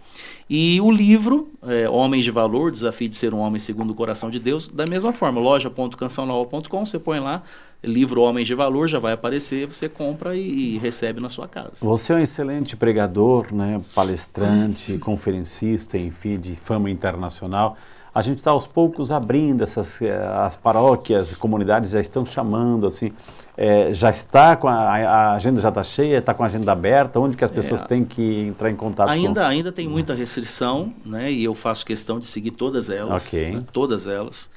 E 0.49 0.81
o 0.81 0.91
livro, 0.91 1.49
é, 1.65 1.89
Homens 1.89 2.25
de 2.25 2.31
Valor, 2.31 2.71
Desafio 2.71 3.07
de 3.07 3.15
Ser 3.15 3.33
um 3.33 3.39
Homem 3.39 3.59
Segundo 3.59 3.91
o 3.91 3.95
Coração 3.95 4.29
de 4.29 4.37
Deus, 4.37 4.67
da 4.67 4.85
mesma 4.85 5.13
forma, 5.13 5.39
loja.cançãonova.com, 5.39 6.85
você 6.85 6.99
põe 6.99 7.19
lá, 7.19 7.41
livro 7.85 8.21
Homens 8.21 8.47
de 8.47 8.55
Valor 8.55 8.87
já 8.87 8.99
vai 8.99 9.13
aparecer, 9.13 9.67
você 9.67 9.87
compra 9.87 10.35
e, 10.35 10.75
e, 10.75 10.77
recebe 10.77 11.21
na 11.21 11.29
sua 11.29 11.47
casa. 11.47 11.73
Você 11.81 12.13
é 12.13 12.15
um 12.15 12.19
excelente 12.19 12.75
pregador, 12.75 13.53
né, 13.53 13.81
palestrante, 13.93 14.97
conferencista, 14.97 15.97
enfim, 15.97 16.39
de 16.39 16.55
fama 16.55 16.89
internacional. 16.89 17.77
A 18.13 18.21
gente 18.21 18.37
está 18.37 18.51
aos 18.51 18.65
poucos 18.65 19.11
abrindo 19.11 19.61
essas 19.61 20.01
eh, 20.01 20.15
as 20.37 20.55
paróquias, 20.55 21.35
comunidades 21.35 21.91
já 21.91 21.99
estão 21.99 22.25
chamando 22.25 22.87
assim, 22.87 23.11
é, 23.57 23.93
já 23.93 24.09
está 24.09 24.55
com 24.55 24.69
a, 24.69 24.73
a 24.73 25.33
agenda 25.33 25.59
já 25.59 25.67
está 25.67 25.83
cheia, 25.83 26.19
está 26.19 26.33
com 26.33 26.41
a 26.41 26.45
agenda 26.45 26.71
aberta. 26.71 27.19
Onde 27.19 27.35
que 27.35 27.43
as 27.43 27.51
pessoas 27.51 27.81
é, 27.81 27.85
têm 27.85 28.05
que 28.05 28.39
entrar 28.39 28.71
em 28.71 28.75
contato? 28.75 29.09
Ainda 29.09 29.41
com... 29.41 29.47
ainda 29.47 29.69
tem 29.69 29.89
muita 29.89 30.13
restrição, 30.13 30.93
né? 31.05 31.29
E 31.29 31.43
eu 31.43 31.53
faço 31.53 31.85
questão 31.85 32.17
de 32.17 32.27
seguir 32.27 32.51
todas 32.51 32.89
elas, 32.89 33.27
okay. 33.27 33.51
né, 33.51 33.61
todas 33.73 34.07
elas. 34.07 34.49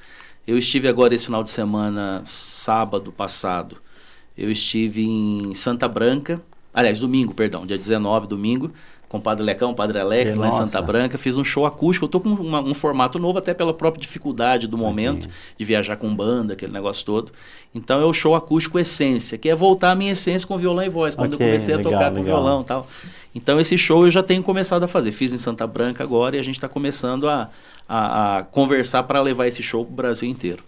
Eu 0.47 0.57
estive 0.57 0.87
agora 0.87 1.13
esse 1.13 1.25
final 1.25 1.43
de 1.43 1.49
semana, 1.49 2.21
sábado 2.25 3.11
passado, 3.11 3.77
eu 4.37 4.49
estive 4.49 5.05
em 5.05 5.53
Santa 5.53 5.87
Branca, 5.87 6.41
aliás, 6.73 6.99
domingo, 6.99 7.33
perdão, 7.33 7.65
dia 7.65 7.77
19, 7.77 8.25
domingo, 8.27 8.71
com 9.09 9.17
o 9.17 9.21
Padre 9.21 9.43
Lecão, 9.43 9.71
o 9.71 9.75
Padre 9.75 9.99
Alex, 9.99 10.35
lá 10.35 10.49
em 10.49 10.51
Santa 10.51 10.79
Branca. 10.83 11.17
Fiz 11.17 11.35
um 11.35 11.43
show 11.43 11.65
acústico. 11.65 12.05
Eu 12.05 12.07
estou 12.07 12.21
com 12.21 12.29
uma, 12.29 12.61
um 12.61 12.75
formato 12.75 13.17
novo, 13.17 13.39
até 13.39 13.55
pela 13.55 13.73
própria 13.73 13.99
dificuldade 13.99 14.67
do 14.67 14.77
momento, 14.77 15.25
okay. 15.25 15.37
de 15.57 15.65
viajar 15.65 15.95
com 15.95 16.15
banda, 16.15 16.53
aquele 16.53 16.71
negócio 16.71 17.03
todo. 17.03 17.31
Então 17.73 17.99
é 17.99 18.05
o 18.05 18.13
show 18.13 18.35
acústico 18.35 18.77
Essência, 18.77 19.35
que 19.35 19.49
é 19.49 19.55
voltar 19.55 19.91
a 19.91 19.95
minha 19.95 20.11
essência 20.11 20.47
com 20.47 20.55
violão 20.57 20.83
e 20.83 20.89
voz, 20.89 21.15
quando 21.15 21.33
okay, 21.33 21.47
eu 21.47 21.51
comecei 21.51 21.75
legal, 21.75 21.91
a 21.91 21.95
tocar 21.95 22.09
legal. 22.09 22.17
com 22.17 22.23
violão 22.23 22.61
e 22.61 22.65
tal. 22.65 22.87
Então 23.33 23.59
esse 23.59 23.77
show 23.79 24.05
eu 24.05 24.11
já 24.11 24.21
tenho 24.21 24.43
começado 24.43 24.83
a 24.83 24.87
fazer. 24.87 25.11
Fiz 25.11 25.33
em 25.33 25.39
Santa 25.39 25.65
Branca 25.65 26.03
agora 26.03 26.35
e 26.35 26.39
a 26.39 26.43
gente 26.43 26.55
está 26.55 26.69
começando 26.69 27.27
a, 27.27 27.49
a, 27.87 28.37
a 28.37 28.43
conversar 28.43 29.03
para 29.03 29.19
levar 29.21 29.47
esse 29.47 29.63
show 29.63 29.83
para 29.83 29.91
o 29.91 29.95
Brasil 29.95 30.29
inteiro. 30.29 30.63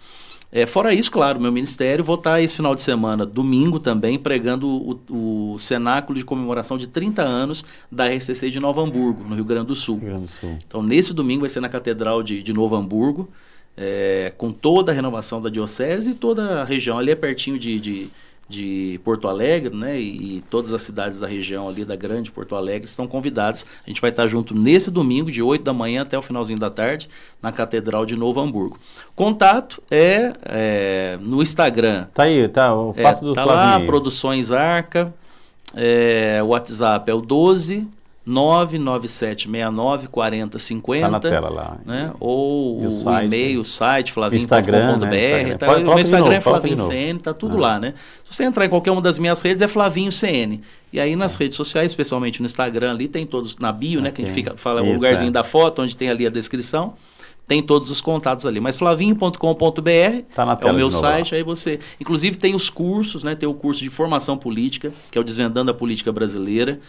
É, 0.51 0.65
fora 0.65 0.93
isso, 0.93 1.09
claro, 1.09 1.39
meu 1.39 1.51
ministério, 1.51 2.03
vou 2.03 2.17
estar 2.17 2.41
esse 2.41 2.57
final 2.57 2.75
de 2.75 2.81
semana, 2.81 3.25
domingo 3.25 3.79
também, 3.79 4.19
pregando 4.19 4.67
o, 4.67 5.53
o 5.53 5.57
cenáculo 5.57 6.19
de 6.19 6.25
comemoração 6.25 6.77
de 6.77 6.87
30 6.87 7.21
anos 7.21 7.63
da 7.89 8.05
RCC 8.05 8.49
de 8.49 8.59
Novo 8.59 8.81
Hamburgo, 8.81 9.23
no 9.23 9.33
Rio 9.33 9.45
Grande 9.45 9.67
do 9.67 9.75
Sul. 9.75 9.97
Grande 9.97 10.23
do 10.23 10.27
Sul. 10.27 10.57
Então, 10.67 10.83
nesse 10.83 11.13
domingo 11.13 11.41
vai 11.41 11.49
ser 11.49 11.61
na 11.61 11.69
Catedral 11.69 12.21
de, 12.21 12.43
de 12.43 12.51
Novo 12.51 12.75
Hamburgo, 12.75 13.29
é, 13.77 14.33
com 14.37 14.51
toda 14.51 14.91
a 14.91 14.95
renovação 14.95 15.41
da 15.41 15.49
diocese 15.49 16.11
e 16.11 16.15
toda 16.15 16.61
a 16.61 16.63
região. 16.65 16.97
Ali 16.97 17.11
é 17.11 17.15
pertinho 17.15 17.57
de, 17.57 17.79
de 17.79 18.09
de 18.51 18.99
Porto 19.03 19.27
Alegre, 19.27 19.75
né, 19.75 19.99
e, 19.99 20.37
e, 20.37 20.43
todas 20.49 20.73
as 20.73 20.81
cidades 20.81 21.19
da 21.19 21.25
região 21.25 21.69
ali 21.69 21.85
da 21.85 21.95
grande 21.95 22.31
Porto 22.31 22.55
Alegre 22.55 22.85
estão 22.85 23.07
convidados. 23.07 23.65
A 23.85 23.89
gente 23.89 24.01
vai 24.01 24.09
estar 24.09 24.27
junto 24.27 24.53
nesse 24.53 24.91
domingo, 24.91 25.31
de 25.31 25.41
8 25.41 25.63
da 25.63 25.73
manhã 25.73 26.01
até 26.01 26.17
o 26.17 26.21
finalzinho 26.21 26.59
da 26.59 26.69
tarde, 26.69 27.09
na 27.41 27.51
Catedral 27.51 28.05
de 28.05 28.15
Novo 28.15 28.41
Hamburgo. 28.41 28.77
Contato 29.15 29.81
é, 29.89 30.33
é 30.43 31.17
no 31.21 31.41
Instagram. 31.41 32.07
Tá 32.13 32.23
aí, 32.23 32.47
tá, 32.49 32.75
o 32.75 32.93
passo 32.93 33.23
é, 33.23 33.27
do 33.27 33.33
Tá 33.33 33.45
lá, 33.45 33.79
Produções 33.79 34.51
Arca, 34.51 35.13
é, 35.73 36.41
o 36.43 36.47
WhatsApp 36.47 37.09
é 37.09 37.13
o 37.13 37.21
12 37.21 37.87
997694050. 38.27 40.95
Está 40.95 41.09
na 41.09 41.19
tela 41.19 41.49
lá. 41.49 41.77
Né? 41.83 42.13
Ou 42.19 42.83
o, 42.83 42.87
o 42.87 43.19
e-mail, 43.19 43.61
o 43.61 43.65
site, 43.65 44.11
flavinho.com.br. 44.11 45.07
Né? 45.07 45.57
Tá, 45.57 45.77
o 45.77 45.83
meu 45.83 45.99
Instagram 45.99 46.35
é 46.35 46.41
Flavinho 46.41 46.77
CN, 46.77 47.19
tá 47.19 47.33
tudo 47.33 47.57
ah. 47.57 47.61
lá, 47.61 47.79
né? 47.79 47.95
Se 48.23 48.35
você 48.35 48.43
entrar 48.43 48.65
em 48.65 48.69
qualquer 48.69 48.91
uma 48.91 49.01
das 49.01 49.17
minhas 49.17 49.41
redes, 49.41 49.59
é 49.61 49.67
Flavinho 49.67 50.11
CN. 50.11 50.61
E 50.93 50.99
aí 50.99 51.15
nas 51.15 51.35
é. 51.35 51.39
redes 51.39 51.57
sociais, 51.57 51.91
especialmente 51.91 52.41
no 52.41 52.45
Instagram 52.45 52.91
ali, 52.91 53.07
tem 53.07 53.25
todos, 53.25 53.57
na 53.57 53.71
bio, 53.71 53.99
okay. 53.99 54.03
né? 54.03 54.11
Que 54.11 54.21
a 54.21 54.25
gente 54.25 54.35
fica, 54.35 54.55
fala 54.55 54.81
Isso, 54.81 54.91
o 54.91 54.93
lugarzinho 54.93 55.29
é. 55.29 55.31
da 55.31 55.43
foto, 55.43 55.81
onde 55.81 55.95
tem 55.95 56.09
ali 56.09 56.27
a 56.27 56.29
descrição. 56.29 56.93
Tem 57.47 57.59
todos 57.61 57.89
os 57.89 57.99
contatos 57.99 58.45
ali. 58.45 58.59
Mas 58.59 58.77
flavinho.com.br 58.77 59.39
tá 60.33 60.59
é 60.61 60.71
o 60.71 60.73
meu 60.73 60.91
site. 60.91 61.33
Aí 61.33 61.43
você. 61.43 61.79
Inclusive 61.99 62.37
tem 62.37 62.53
os 62.53 62.69
cursos, 62.69 63.23
né? 63.23 63.35
Tem 63.35 63.49
o 63.49 63.53
curso 63.53 63.81
de 63.81 63.89
formação 63.89 64.37
política, 64.37 64.93
que 65.09 65.17
é 65.17 65.21
o 65.21 65.23
Desvendando 65.23 65.71
a 65.71 65.73
Política 65.73 66.11
Brasileira 66.13 66.79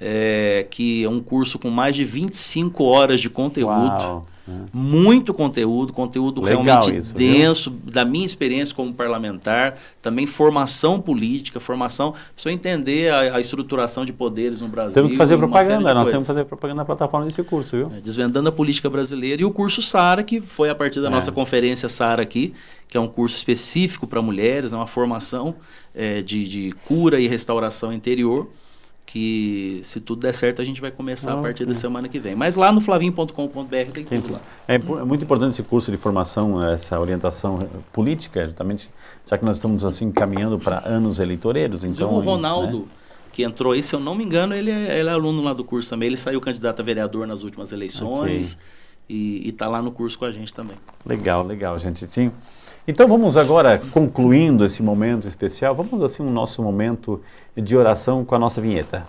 é, 0.00 0.66
que 0.70 1.04
é 1.04 1.08
um 1.08 1.20
curso 1.20 1.58
com 1.58 1.70
mais 1.70 1.94
de 1.94 2.04
25 2.04 2.84
horas 2.84 3.20
de 3.20 3.28
conteúdo. 3.28 3.70
Uau. 3.70 4.26
Muito 4.72 5.32
conteúdo, 5.32 5.92
conteúdo 5.92 6.40
Legal 6.40 6.64
realmente 6.64 6.96
isso, 6.96 7.14
denso, 7.14 7.70
viu? 7.70 7.92
da 7.92 8.04
minha 8.04 8.26
experiência 8.26 8.74
como 8.74 8.92
parlamentar, 8.92 9.76
também 10.02 10.26
formação 10.26 11.00
política, 11.00 11.60
formação, 11.60 12.14
para 12.40 12.52
entender 12.52 13.12
a, 13.12 13.36
a, 13.36 13.40
estruturação 13.40 14.04
de 14.04 14.12
poderes 14.12 14.60
no 14.60 14.68
Brasil. 14.68 14.94
Temos 14.94 15.12
que 15.12 15.16
fazer 15.16 15.36
propaganda, 15.36 15.94
nós 15.94 16.08
temos 16.08 16.26
que 16.26 16.32
fazer 16.32 16.44
propaganda 16.44 16.78
na 16.78 16.84
plataforma 16.84 17.26
desse 17.26 17.42
curso, 17.44 17.76
viu? 17.76 17.92
É, 17.96 18.00
desvendando 18.00 18.48
a 18.48 18.52
política 18.52 18.90
brasileira 18.90 19.42
e 19.42 19.44
o 19.44 19.52
curso 19.52 19.80
SARA, 19.80 20.24
que 20.24 20.40
foi 20.40 20.68
a 20.68 20.74
partir 20.74 21.00
da 21.00 21.08
é. 21.08 21.10
nossa 21.10 21.30
conferência 21.30 21.88
SARA 21.88 22.22
aqui, 22.22 22.52
que 22.88 22.96
é 22.96 23.00
um 23.00 23.08
curso 23.08 23.36
específico 23.36 24.04
para 24.06 24.20
mulheres, 24.20 24.72
é 24.72 24.76
uma 24.76 24.86
formação 24.86 25.54
é, 25.94 26.22
de, 26.22 26.44
de 26.44 26.72
cura 26.86 27.20
e 27.20 27.28
restauração 27.28 27.92
interior 27.92 28.48
que 29.10 29.80
se 29.82 30.00
tudo 30.00 30.20
der 30.20 30.32
certo 30.32 30.62
a 30.62 30.64
gente 30.64 30.80
vai 30.80 30.92
começar 30.92 31.32
a 31.32 31.42
partir 31.42 31.64
da 31.64 31.74
semana 31.74 32.08
que 32.08 32.20
vem. 32.20 32.36
Mas 32.36 32.54
lá 32.54 32.70
no 32.70 32.80
flavinho.com.br 32.80 33.34
tem, 33.92 34.04
tem 34.04 34.20
tudo 34.20 34.34
lá. 34.34 34.40
É, 34.68 34.76
é, 34.76 34.78
muito 34.78 35.24
importante 35.24 35.54
esse 35.54 35.64
curso 35.64 35.90
de 35.90 35.96
formação, 35.96 36.64
essa 36.64 36.98
orientação 36.98 37.68
política, 37.92 38.44
justamente, 38.44 38.88
já 39.26 39.36
que 39.36 39.44
nós 39.44 39.56
estamos 39.56 39.84
assim 39.84 40.12
caminhando 40.12 40.60
para 40.60 40.88
anos 40.88 41.18
eleitoreiros. 41.18 41.82
Então, 41.82 42.14
o 42.14 42.20
Ronaldo, 42.20 42.80
né? 42.80 42.84
que 43.32 43.42
entrou 43.42 43.72
aí, 43.72 43.82
se 43.82 43.96
eu 43.96 43.98
não 43.98 44.14
me 44.14 44.22
engano, 44.22 44.54
ele 44.54 44.70
é, 44.70 45.00
ele 45.00 45.08
é, 45.08 45.12
aluno 45.12 45.42
lá 45.42 45.52
do 45.52 45.64
curso 45.64 45.90
também. 45.90 46.06
Ele 46.06 46.16
saiu 46.16 46.40
candidato 46.40 46.78
a 46.78 46.84
vereador 46.84 47.26
nas 47.26 47.42
últimas 47.42 47.72
eleições 47.72 48.54
okay. 48.54 49.16
e 49.16 49.48
está 49.48 49.66
lá 49.66 49.82
no 49.82 49.90
curso 49.90 50.16
com 50.16 50.24
a 50.24 50.30
gente 50.30 50.52
também. 50.52 50.76
Legal, 51.04 51.44
legal, 51.44 51.76
gente. 51.80 52.06
Sim. 52.08 52.30
Então 52.88 53.06
vamos 53.06 53.36
agora, 53.36 53.78
concluindo 53.92 54.64
esse 54.64 54.82
momento 54.82 55.28
especial, 55.28 55.74
vamos 55.74 56.02
assim 56.02 56.22
um 56.22 56.30
nosso 56.30 56.62
momento 56.62 57.20
de 57.54 57.76
oração 57.76 58.24
com 58.24 58.34
a 58.34 58.38
nossa 58.38 58.60
vinheta. 58.60 59.06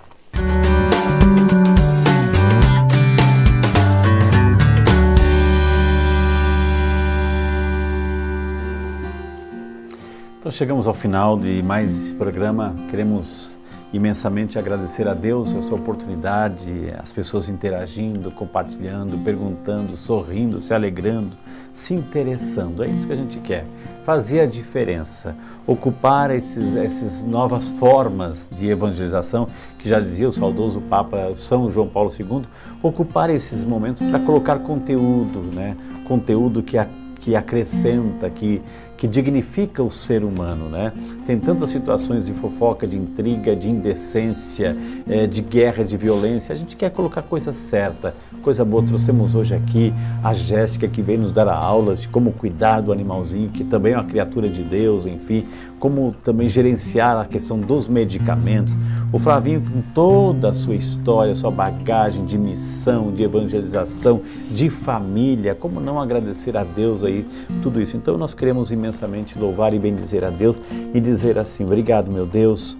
Então 10.39 10.51
chegamos 10.51 10.85
ao 10.85 10.93
final 10.93 11.37
de 11.37 11.63
mais 11.63 11.95
esse 11.95 12.13
programa. 12.13 12.75
Queremos 12.89 13.57
imensamente 13.93 14.57
agradecer 14.57 15.07
a 15.07 15.13
Deus 15.13 15.53
essa 15.53 15.75
oportunidade, 15.75 16.93
as 16.97 17.11
pessoas 17.11 17.49
interagindo, 17.49 18.31
compartilhando, 18.31 19.17
perguntando, 19.17 19.97
sorrindo, 19.97 20.61
se 20.61 20.73
alegrando, 20.73 21.35
se 21.73 21.93
interessando. 21.93 22.83
É 22.83 22.87
isso 22.87 23.05
que 23.05 23.13
a 23.13 23.15
gente 23.15 23.39
quer. 23.39 23.65
Fazer 24.03 24.39
a 24.39 24.45
diferença, 24.45 25.35
ocupar 25.67 26.31
esses, 26.31 26.75
essas 26.75 27.21
novas 27.21 27.69
formas 27.71 28.49
de 28.51 28.69
evangelização, 28.69 29.47
que 29.77 29.87
já 29.87 29.99
dizia 29.99 30.27
o 30.27 30.33
saudoso 30.33 30.81
Papa 30.81 31.31
São 31.35 31.69
João 31.69 31.87
Paulo 31.87 32.09
II, 32.17 32.43
ocupar 32.81 33.29
esses 33.29 33.65
momentos 33.65 34.07
para 34.07 34.19
colocar 34.19 34.59
conteúdo, 34.59 35.39
né? 35.39 35.75
conteúdo 36.05 36.63
que, 36.63 36.77
a, 36.77 36.87
que 37.19 37.35
acrescenta, 37.35 38.29
que, 38.29 38.61
que 39.01 39.07
dignifica 39.07 39.81
o 39.81 39.89
ser 39.89 40.23
humano, 40.23 40.69
né? 40.69 40.93
Tem 41.25 41.39
tantas 41.39 41.71
situações 41.71 42.27
de 42.27 42.33
fofoca, 42.33 42.85
de 42.85 42.95
intriga, 42.95 43.55
de 43.55 43.67
indecência, 43.67 44.77
é, 45.09 45.25
de 45.25 45.41
guerra, 45.41 45.83
de 45.83 45.97
violência. 45.97 46.53
A 46.53 46.55
gente 46.55 46.75
quer 46.75 46.91
colocar 46.91 47.23
coisa 47.23 47.51
certa, 47.51 48.13
coisa 48.43 48.63
boa. 48.63 48.83
Trouxemos 48.83 49.33
hoje 49.33 49.55
aqui 49.55 49.91
a 50.23 50.35
Jéssica 50.35 50.87
que 50.87 51.01
veio 51.01 51.17
nos 51.17 51.31
dar 51.31 51.47
aulas 51.47 52.01
de 52.01 52.09
como 52.09 52.31
cuidar 52.31 52.81
do 52.81 52.91
animalzinho, 52.91 53.49
que 53.49 53.63
também 53.63 53.93
é 53.93 53.97
uma 53.97 54.03
criatura 54.03 54.47
de 54.47 54.61
Deus, 54.61 55.07
enfim, 55.07 55.47
como 55.79 56.13
também 56.23 56.47
gerenciar 56.47 57.17
a 57.17 57.25
questão 57.25 57.59
dos 57.59 57.87
medicamentos. 57.87 58.77
O 59.11 59.17
Flavinho, 59.17 59.61
com 59.61 59.81
toda 59.95 60.49
a 60.49 60.53
sua 60.53 60.75
história, 60.75 61.33
sua 61.33 61.49
bagagem 61.49 62.23
de 62.23 62.37
missão, 62.37 63.11
de 63.11 63.23
evangelização, 63.23 64.21
de 64.51 64.69
família, 64.69 65.55
como 65.55 65.79
não 65.79 65.99
agradecer 65.99 66.55
a 66.55 66.63
Deus 66.63 67.03
aí 67.03 67.25
tudo 67.63 67.81
isso? 67.81 67.97
Então 67.97 68.15
nós 68.15 68.35
queremos 68.35 68.69
imensamente 68.69 68.90
imensamente 68.91 69.39
louvar 69.39 69.73
e 69.73 69.79
bendizer 69.79 70.23
a 70.23 70.29
Deus 70.29 70.59
e 70.93 70.99
dizer 70.99 71.39
assim: 71.39 71.63
Obrigado, 71.63 72.11
meu 72.11 72.25
Deus, 72.25 72.77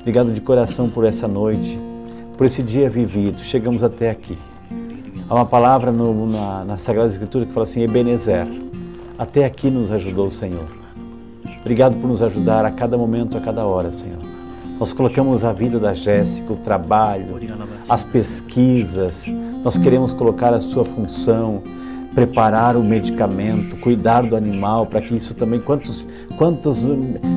obrigado 0.00 0.32
de 0.32 0.40
coração 0.40 0.90
por 0.90 1.04
essa 1.04 1.28
noite, 1.28 1.78
por 2.36 2.44
esse 2.44 2.62
dia 2.62 2.90
vivido. 2.90 3.40
Chegamos 3.40 3.82
até 3.82 4.10
aqui. 4.10 4.36
Há 5.28 5.34
uma 5.34 5.46
palavra 5.46 5.92
no, 5.92 6.26
na, 6.26 6.64
na 6.64 6.76
Sagrada 6.76 7.08
Escritura 7.08 7.46
que 7.46 7.52
fala 7.52 7.64
assim: 7.64 7.82
Ebenezer, 7.82 8.46
até 9.16 9.44
aqui 9.44 9.70
nos 9.70 9.90
ajudou 9.92 10.26
o 10.26 10.30
Senhor. 10.30 10.66
Obrigado 11.60 11.94
por 12.00 12.08
nos 12.08 12.20
ajudar 12.20 12.64
a 12.64 12.70
cada 12.72 12.98
momento, 12.98 13.38
a 13.38 13.40
cada 13.40 13.64
hora, 13.64 13.92
Senhor. 13.92 14.18
Nós 14.80 14.92
colocamos 14.92 15.44
a 15.44 15.52
vida 15.52 15.78
da 15.78 15.94
Jéssica, 15.94 16.52
o 16.52 16.56
trabalho, 16.56 17.38
as 17.88 18.02
pesquisas, 18.02 19.24
nós 19.62 19.78
queremos 19.78 20.12
colocar 20.12 20.52
a 20.52 20.60
sua 20.60 20.84
função, 20.84 21.62
preparar 22.14 22.76
o 22.76 22.82
medicamento, 22.82 23.76
cuidar 23.76 24.22
do 24.22 24.36
animal, 24.36 24.86
para 24.86 25.00
que 25.00 25.16
isso 25.16 25.34
também, 25.34 25.60
quantos, 25.60 26.06
quantas 26.36 26.86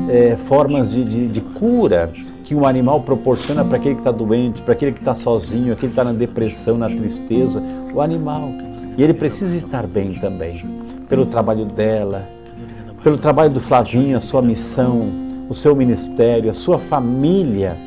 é, 0.10 0.36
formas 0.36 0.92
de, 0.92 1.06
de, 1.06 1.28
de, 1.28 1.42
cura 1.42 2.12
que 2.44 2.54
um 2.54 2.66
animal 2.66 3.02
proporciona 3.02 3.64
para 3.64 3.78
aquele 3.78 3.96
que 3.96 4.02
está 4.02 4.12
doente, 4.12 4.62
para 4.62 4.74
aquele 4.74 4.92
que 4.92 5.00
está 5.00 5.16
sozinho, 5.16 5.74
aquele 5.74 5.94
que 5.94 6.00
está 6.00 6.04
na 6.04 6.12
depressão, 6.12 6.78
na 6.78 6.90
tristeza, 6.90 7.64
o 7.94 8.02
animal. 8.02 8.50
E 8.98 9.04
ele 9.04 9.14
precisa 9.14 9.56
estar 9.56 9.88
bem 9.88 10.14
também, 10.16 10.64
pelo 11.08 11.26
trabalho 11.26 11.66
dela, 11.66 12.28
pelo 13.02 13.18
trabalho 13.18 13.52
do 13.52 13.62
Flavinho, 13.62 14.18
a 14.18 14.22
sua 14.22 14.42
missão, 14.42 15.10
o 15.48 15.54
seu 15.54 15.76
ministério, 15.76 16.50
a 16.50 16.54
sua 16.54 16.78
família 16.78 17.78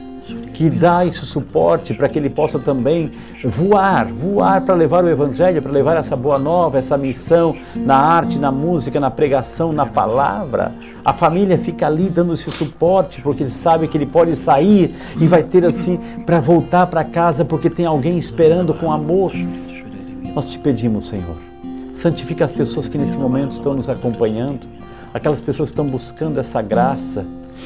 que 0.59 0.69
dá 0.69 1.07
esse 1.07 1.25
suporte 1.25 1.95
para 1.95 2.09
que 2.09 2.19
ele 2.19 2.29
possa 2.29 2.59
também 2.59 3.13
voar, 3.45 4.07
voar 4.07 4.61
para 4.63 4.75
levar 4.75 5.05
o 5.05 5.09
Evangelho, 5.09 5.63
para 5.63 5.71
levar 5.71 5.97
essa 5.97 6.17
boa 6.17 6.37
nova, 6.37 6.79
essa 6.79 6.99
missão 6.99 7.55
na 7.77 7.95
arte, 7.95 8.41
na 8.41 8.51
música, 8.51 8.99
na 8.99 9.09
pregação, 9.09 9.73
na 9.73 9.87
palavra. 9.87 10.75
A 11.05 11.13
família 11.13 11.57
fica 11.57 11.87
ali 11.87 12.11
dando 12.11 12.33
esse 12.33 12.51
suporte 12.51 13.23
porque 13.23 13.45
ele 13.45 13.51
sabe 13.51 13.87
que 13.87 13.97
ele 13.97 14.05
pode 14.05 14.35
sair 14.35 14.97
e 15.21 15.29
vai 15.29 15.45
ter 15.45 15.65
assim 15.65 15.97
para 16.27 16.41
voltar 16.41 16.89
para 16.89 17.05
casa 17.05 17.45
porque 17.45 17.71
tem 17.71 17.87
alguém 17.87 18.19
esperando 18.19 18.75
com 18.75 18.91
amor. 18.91 19.31
Nós 20.35 20.49
te 20.49 20.59
pedimos, 20.59 21.07
Senhor, 21.07 21.37
santifica 21.93 22.45
as 22.45 22.53
pessoas 22.53 22.89
que 22.89 22.99
nesse 22.99 23.17
momento 23.17 23.53
estão 23.53 23.75
nos 23.75 23.89
acompanhando, 23.89 24.67
aquelas 25.15 25.41
pessoas 25.41 25.69
que 25.69 25.75
estão 25.75 25.87
buscando 25.87 26.41
essa 26.41 26.61
graça 26.61 27.25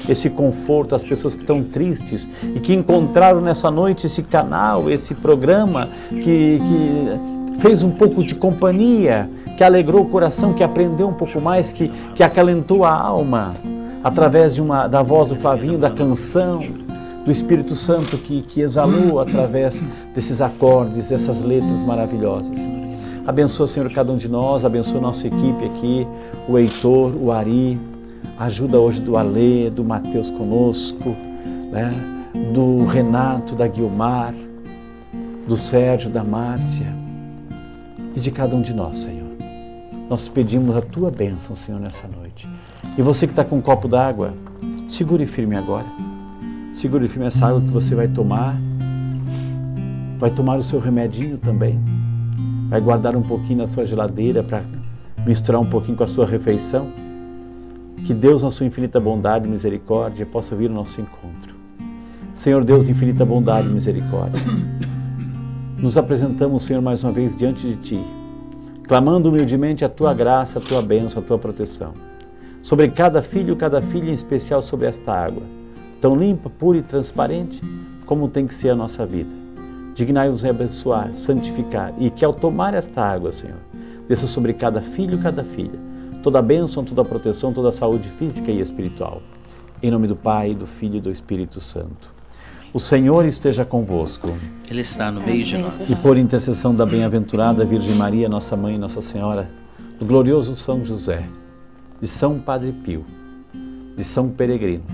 esse 0.09 0.29
conforto 0.31 0.95
às 0.95 1.05
pessoas 1.05 1.35
que 1.35 1.43
estão 1.43 1.63
tristes 1.63 2.29
e 2.55 2.61
que 2.61 2.75
encontraram 2.75 3.41
nessa 3.41 3.71
noite 3.71 4.07
esse 4.07 4.23
canal, 4.23 4.91
esse 4.91 5.15
programa 5.15 5.89
que, 6.11 6.61
que 6.61 7.61
fez 7.61 7.83
um 7.83 7.91
pouco 7.91 8.25
de 8.25 8.35
companhia, 8.35 9.31
que 9.57 9.63
alegrou 9.63 10.03
o 10.03 10.07
coração, 10.07 10.53
que 10.53 10.65
aprendeu 10.65 11.09
um 11.09 11.15
pouco 11.15 11.41
mais, 11.41 11.73
que, 11.73 11.89
que 12.15 12.23
acalentou 12.23 12.85
a 12.85 12.93
alma 12.93 13.53
através 14.03 14.55
de 14.55 14.61
uma, 14.61 14.89
da 14.89 15.03
voz 15.03 15.29
do 15.29 15.37
Flavinho, 15.37 15.79
da 15.79 15.91
canção, 15.91 16.61
do 17.25 17.31
Espírito 17.31 17.75
Santo 17.75 18.19
que, 18.19 18.43
que 18.43 18.61
exalou 18.61 19.21
através 19.21 19.83
desses 20.13 20.41
acordes, 20.41 21.09
dessas 21.09 21.41
letras 21.41 21.85
maravilhosas. 21.85 22.59
Abençoa, 23.25 23.69
Senhor, 23.69 23.89
cada 23.93 24.13
um 24.13 24.17
de 24.17 24.29
nós, 24.29 24.65
abençoa 24.65 25.01
nossa 25.01 25.29
equipe 25.29 25.65
aqui, 25.65 26.07
o 26.49 26.59
Heitor, 26.59 27.15
o 27.15 27.31
Ari, 27.31 27.79
ajuda 28.39 28.79
hoje 28.81 29.01
do 29.01 29.17
Alê, 29.17 29.71
do 29.71 29.85
Mateus 29.85 30.31
conosco, 30.31 31.17
né? 31.71 31.93
do 32.53 32.85
Renato, 32.87 33.55
da 33.55 33.67
Guilmar, 33.67 34.35
do 35.47 35.57
Sérgio, 35.57 36.11
da 36.11 36.25
Márcia 36.25 36.95
e 38.17 38.21
de 38.21 38.31
cada 38.31 38.57
um 38.57 38.63
de 38.63 38.73
nós, 38.73 38.99
Senhor. 38.99 39.33
Nós 40.09 40.29
pedimos 40.29 40.77
a 40.77 40.81
tua 40.81 41.11
bênção, 41.11 41.55
Senhor, 41.57 41.81
nessa 41.81 42.07
noite. 42.09 42.49
E 42.97 43.03
você 43.03 43.27
que 43.27 43.33
está 43.33 43.45
com 43.45 43.57
um 43.57 43.61
copo 43.61 43.89
d'água, 43.89 44.35
Segure 44.93 45.25
firme 45.25 45.57
agora. 45.57 45.87
Segure 46.75 47.09
firme 47.09 47.27
essa 47.27 47.47
água 47.47 47.63
que 47.63 47.71
você 47.71 47.95
vai 47.95 48.09
tomar. 48.09 48.61
Vai 50.19 50.31
tomar 50.31 50.59
o 50.59 50.63
seu 50.63 50.79
remedinho 50.79 51.39
também. 51.39 51.81
Vai 52.69 52.79
guardar 52.79 53.17
um 53.17 53.23
pouquinho 53.23 53.61
na 53.61 53.67
sua 53.67 53.87
geladeira 53.87 54.43
para 54.43 54.63
misturar 55.27 55.63
um 55.63 55.65
pouquinho 55.65 55.97
com 55.97 56.05
a 56.05 56.07
sua 56.07 56.27
refeição. 56.27 56.93
Que 58.05 58.13
Deus, 58.13 58.43
na 58.43 58.51
sua 58.51 58.67
infinita 58.67 58.99
bondade 58.99 59.47
e 59.47 59.51
misericórdia, 59.51 60.27
possa 60.27 60.57
vir 60.57 60.69
ao 60.69 60.75
nosso 60.75 61.01
encontro. 61.01 61.55
Senhor 62.35 62.65
Deus, 62.65 62.89
infinita 62.89 63.25
bondade 63.25 63.69
e 63.69 63.71
misericórdia. 63.71 64.41
Nos 65.79 65.97
apresentamos, 65.97 66.65
Senhor, 66.65 66.83
mais 66.83 67.05
uma 67.05 67.13
vez 67.13 67.37
diante 67.37 67.67
de 67.67 67.77
Ti, 67.77 68.05
clamando 68.89 69.29
humildemente 69.29 69.85
a 69.85 69.89
Tua 69.89 70.13
graça, 70.13 70.59
a 70.59 70.63
Tua 70.63 70.83
bênção, 70.83 71.23
a 71.23 71.25
Tua 71.25 71.39
proteção. 71.39 71.93
Sobre 72.61 72.89
cada 72.89 73.23
filho, 73.23 73.55
cada 73.55 73.81
filha, 73.81 74.11
em 74.11 74.15
especial 74.15 74.63
sobre 74.63 74.87
esta 74.87 75.13
água, 75.13 75.43
tão 76.01 76.17
limpa, 76.17 76.51
pura 76.51 76.79
e 76.79 76.83
transparente 76.83 77.61
como 78.05 78.29
tem 78.29 78.47
que 78.47 78.55
ser 78.55 78.71
a 78.71 78.77
nossa 78.77 79.07
vida. 79.07 79.31
Dignai-os 79.95 80.45
abençoar, 80.45 81.15
santificar 81.15 81.93
e 81.99 82.11
que 82.11 82.25
ao 82.25 82.35
tomar 82.35 82.75
esta 82.75 83.03
água, 83.03 83.31
Senhor, 83.31 83.59
desça 84.09 84.27
sobre 84.27 84.53
cada 84.53 84.81
filho, 84.81 85.19
cada 85.19 85.45
filha, 85.45 85.79
toda 86.23 86.39
a 86.39 86.43
bênção, 86.43 86.85
toda 86.85 87.03
a 87.03 87.05
proteção, 87.05 87.53
toda 87.53 87.69
a 87.69 87.73
saúde 87.73 88.09
física 88.09 88.51
e 88.51 88.61
espiritual. 88.61 89.21
Em 89.83 89.91
nome 89.91 90.07
do 90.07 90.15
Pai, 90.15 90.55
do 90.55 90.67
Filho 90.67 90.97
e 90.97 91.01
do 91.01 91.11
Espírito 91.11 91.61
Santo. 91.61 92.15
O 92.73 92.79
Senhor 92.79 93.27
esteja 93.27 93.65
convosco. 93.65 94.35
Ele 94.71 94.81
está 94.81 95.11
no 95.11 95.21
meio 95.21 95.45
de 95.45 95.59
nós. 95.59 95.91
E 95.91 95.97
por 95.97 96.17
intercessão 96.17 96.75
da 96.75 96.87
bem-aventurada 96.87 97.65
Virgem 97.65 97.97
Maria, 97.97 98.29
nossa 98.29 98.57
mãe, 98.57 98.79
Nossa 98.79 99.03
Senhora, 99.03 99.51
do 99.99 100.07
glorioso 100.07 100.57
São 100.57 100.85
José, 100.85 101.29
de 102.01 102.07
São 102.07 102.39
Padre 102.39 102.73
Pio, 102.73 103.05
de 103.97 104.05
São 104.05 104.31
Peregrino, 104.31 104.85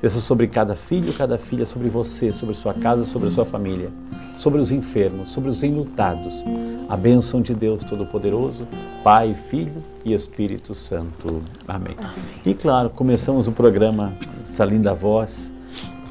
desça 0.00 0.20
sobre 0.20 0.46
cada 0.46 0.74
filho, 0.74 1.12
cada 1.12 1.38
filha, 1.38 1.66
sobre 1.66 1.88
você, 1.88 2.32
sobre 2.32 2.54
sua 2.54 2.74
casa, 2.74 3.04
sobre 3.04 3.28
sua 3.28 3.44
família, 3.44 3.90
sobre 4.38 4.60
os 4.60 4.70
enfermos, 4.70 5.30
sobre 5.30 5.50
os 5.50 5.62
enlutados. 5.62 6.44
A 6.88 6.96
bênção 6.96 7.40
de 7.40 7.54
Deus 7.54 7.82
Todo-Poderoso, 7.84 8.66
Pai, 9.02 9.34
Filho 9.34 9.82
e 10.04 10.12
Espírito 10.12 10.74
Santo. 10.74 11.42
Amém. 11.66 11.94
Amém. 11.98 12.14
E 12.44 12.54
claro, 12.54 12.90
começamos 12.90 13.48
o 13.48 13.52
programa, 13.52 14.12
essa 14.44 14.64
linda 14.64 14.94
voz 14.94 15.52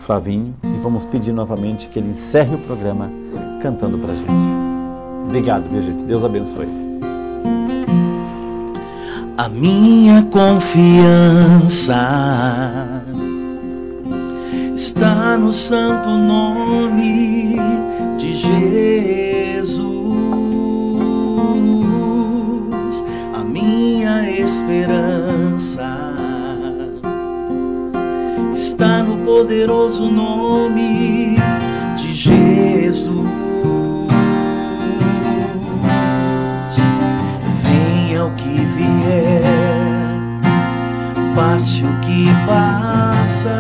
Flavinho 0.06 0.54
e 0.64 0.78
vamos 0.84 1.04
pedir 1.04 1.34
novamente 1.34 1.90
que 1.90 1.98
ele 1.98 2.12
encerre 2.12 2.54
o 2.54 2.60
programa 2.60 3.12
cantando 3.60 3.98
para 3.98 4.12
a 4.12 4.16
gente. 4.16 4.30
Obrigado, 5.24 5.68
minha 5.68 5.82
gente. 5.82 6.04
Deus 6.04 6.24
abençoe. 6.24 6.68
A 9.36 9.50
minha 9.50 10.24
confiança 10.26 11.96
está 14.76 15.38
no 15.38 15.54
santo 15.54 16.10
nome 16.10 17.56
de 18.18 18.34
Jesus. 18.34 19.86
A 23.34 23.40
minha 23.44 24.30
esperança 24.30 25.98
está 28.54 29.02
no 29.02 29.18
poderoso 29.26 30.12
nome 30.12 31.38
de 31.96 32.12
Jesus. 32.12 33.16
Venha 37.64 38.26
o 38.26 38.32
que 38.32 38.60
vier, 38.76 39.42
passe 41.34 41.86
o 41.86 42.00
que 42.02 42.28
passa, 42.46 43.56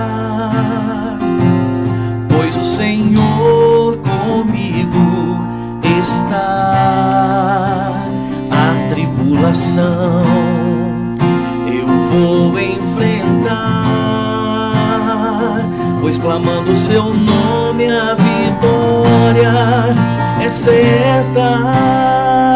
o 2.57 2.63
Senhor 2.63 3.97
comigo 3.97 5.39
está. 6.01 7.91
A 8.51 8.89
tribulação 8.89 10.25
eu 11.67 11.87
vou 12.09 12.59
enfrentar 12.59 13.95
pois 16.05 16.19
clamando 16.19 16.71
o 16.71 16.75
seu 16.75 17.13
nome 17.13 17.89
a 17.89 18.13
vitória 18.13 19.51
é 20.39 20.49
certa. 20.49 22.54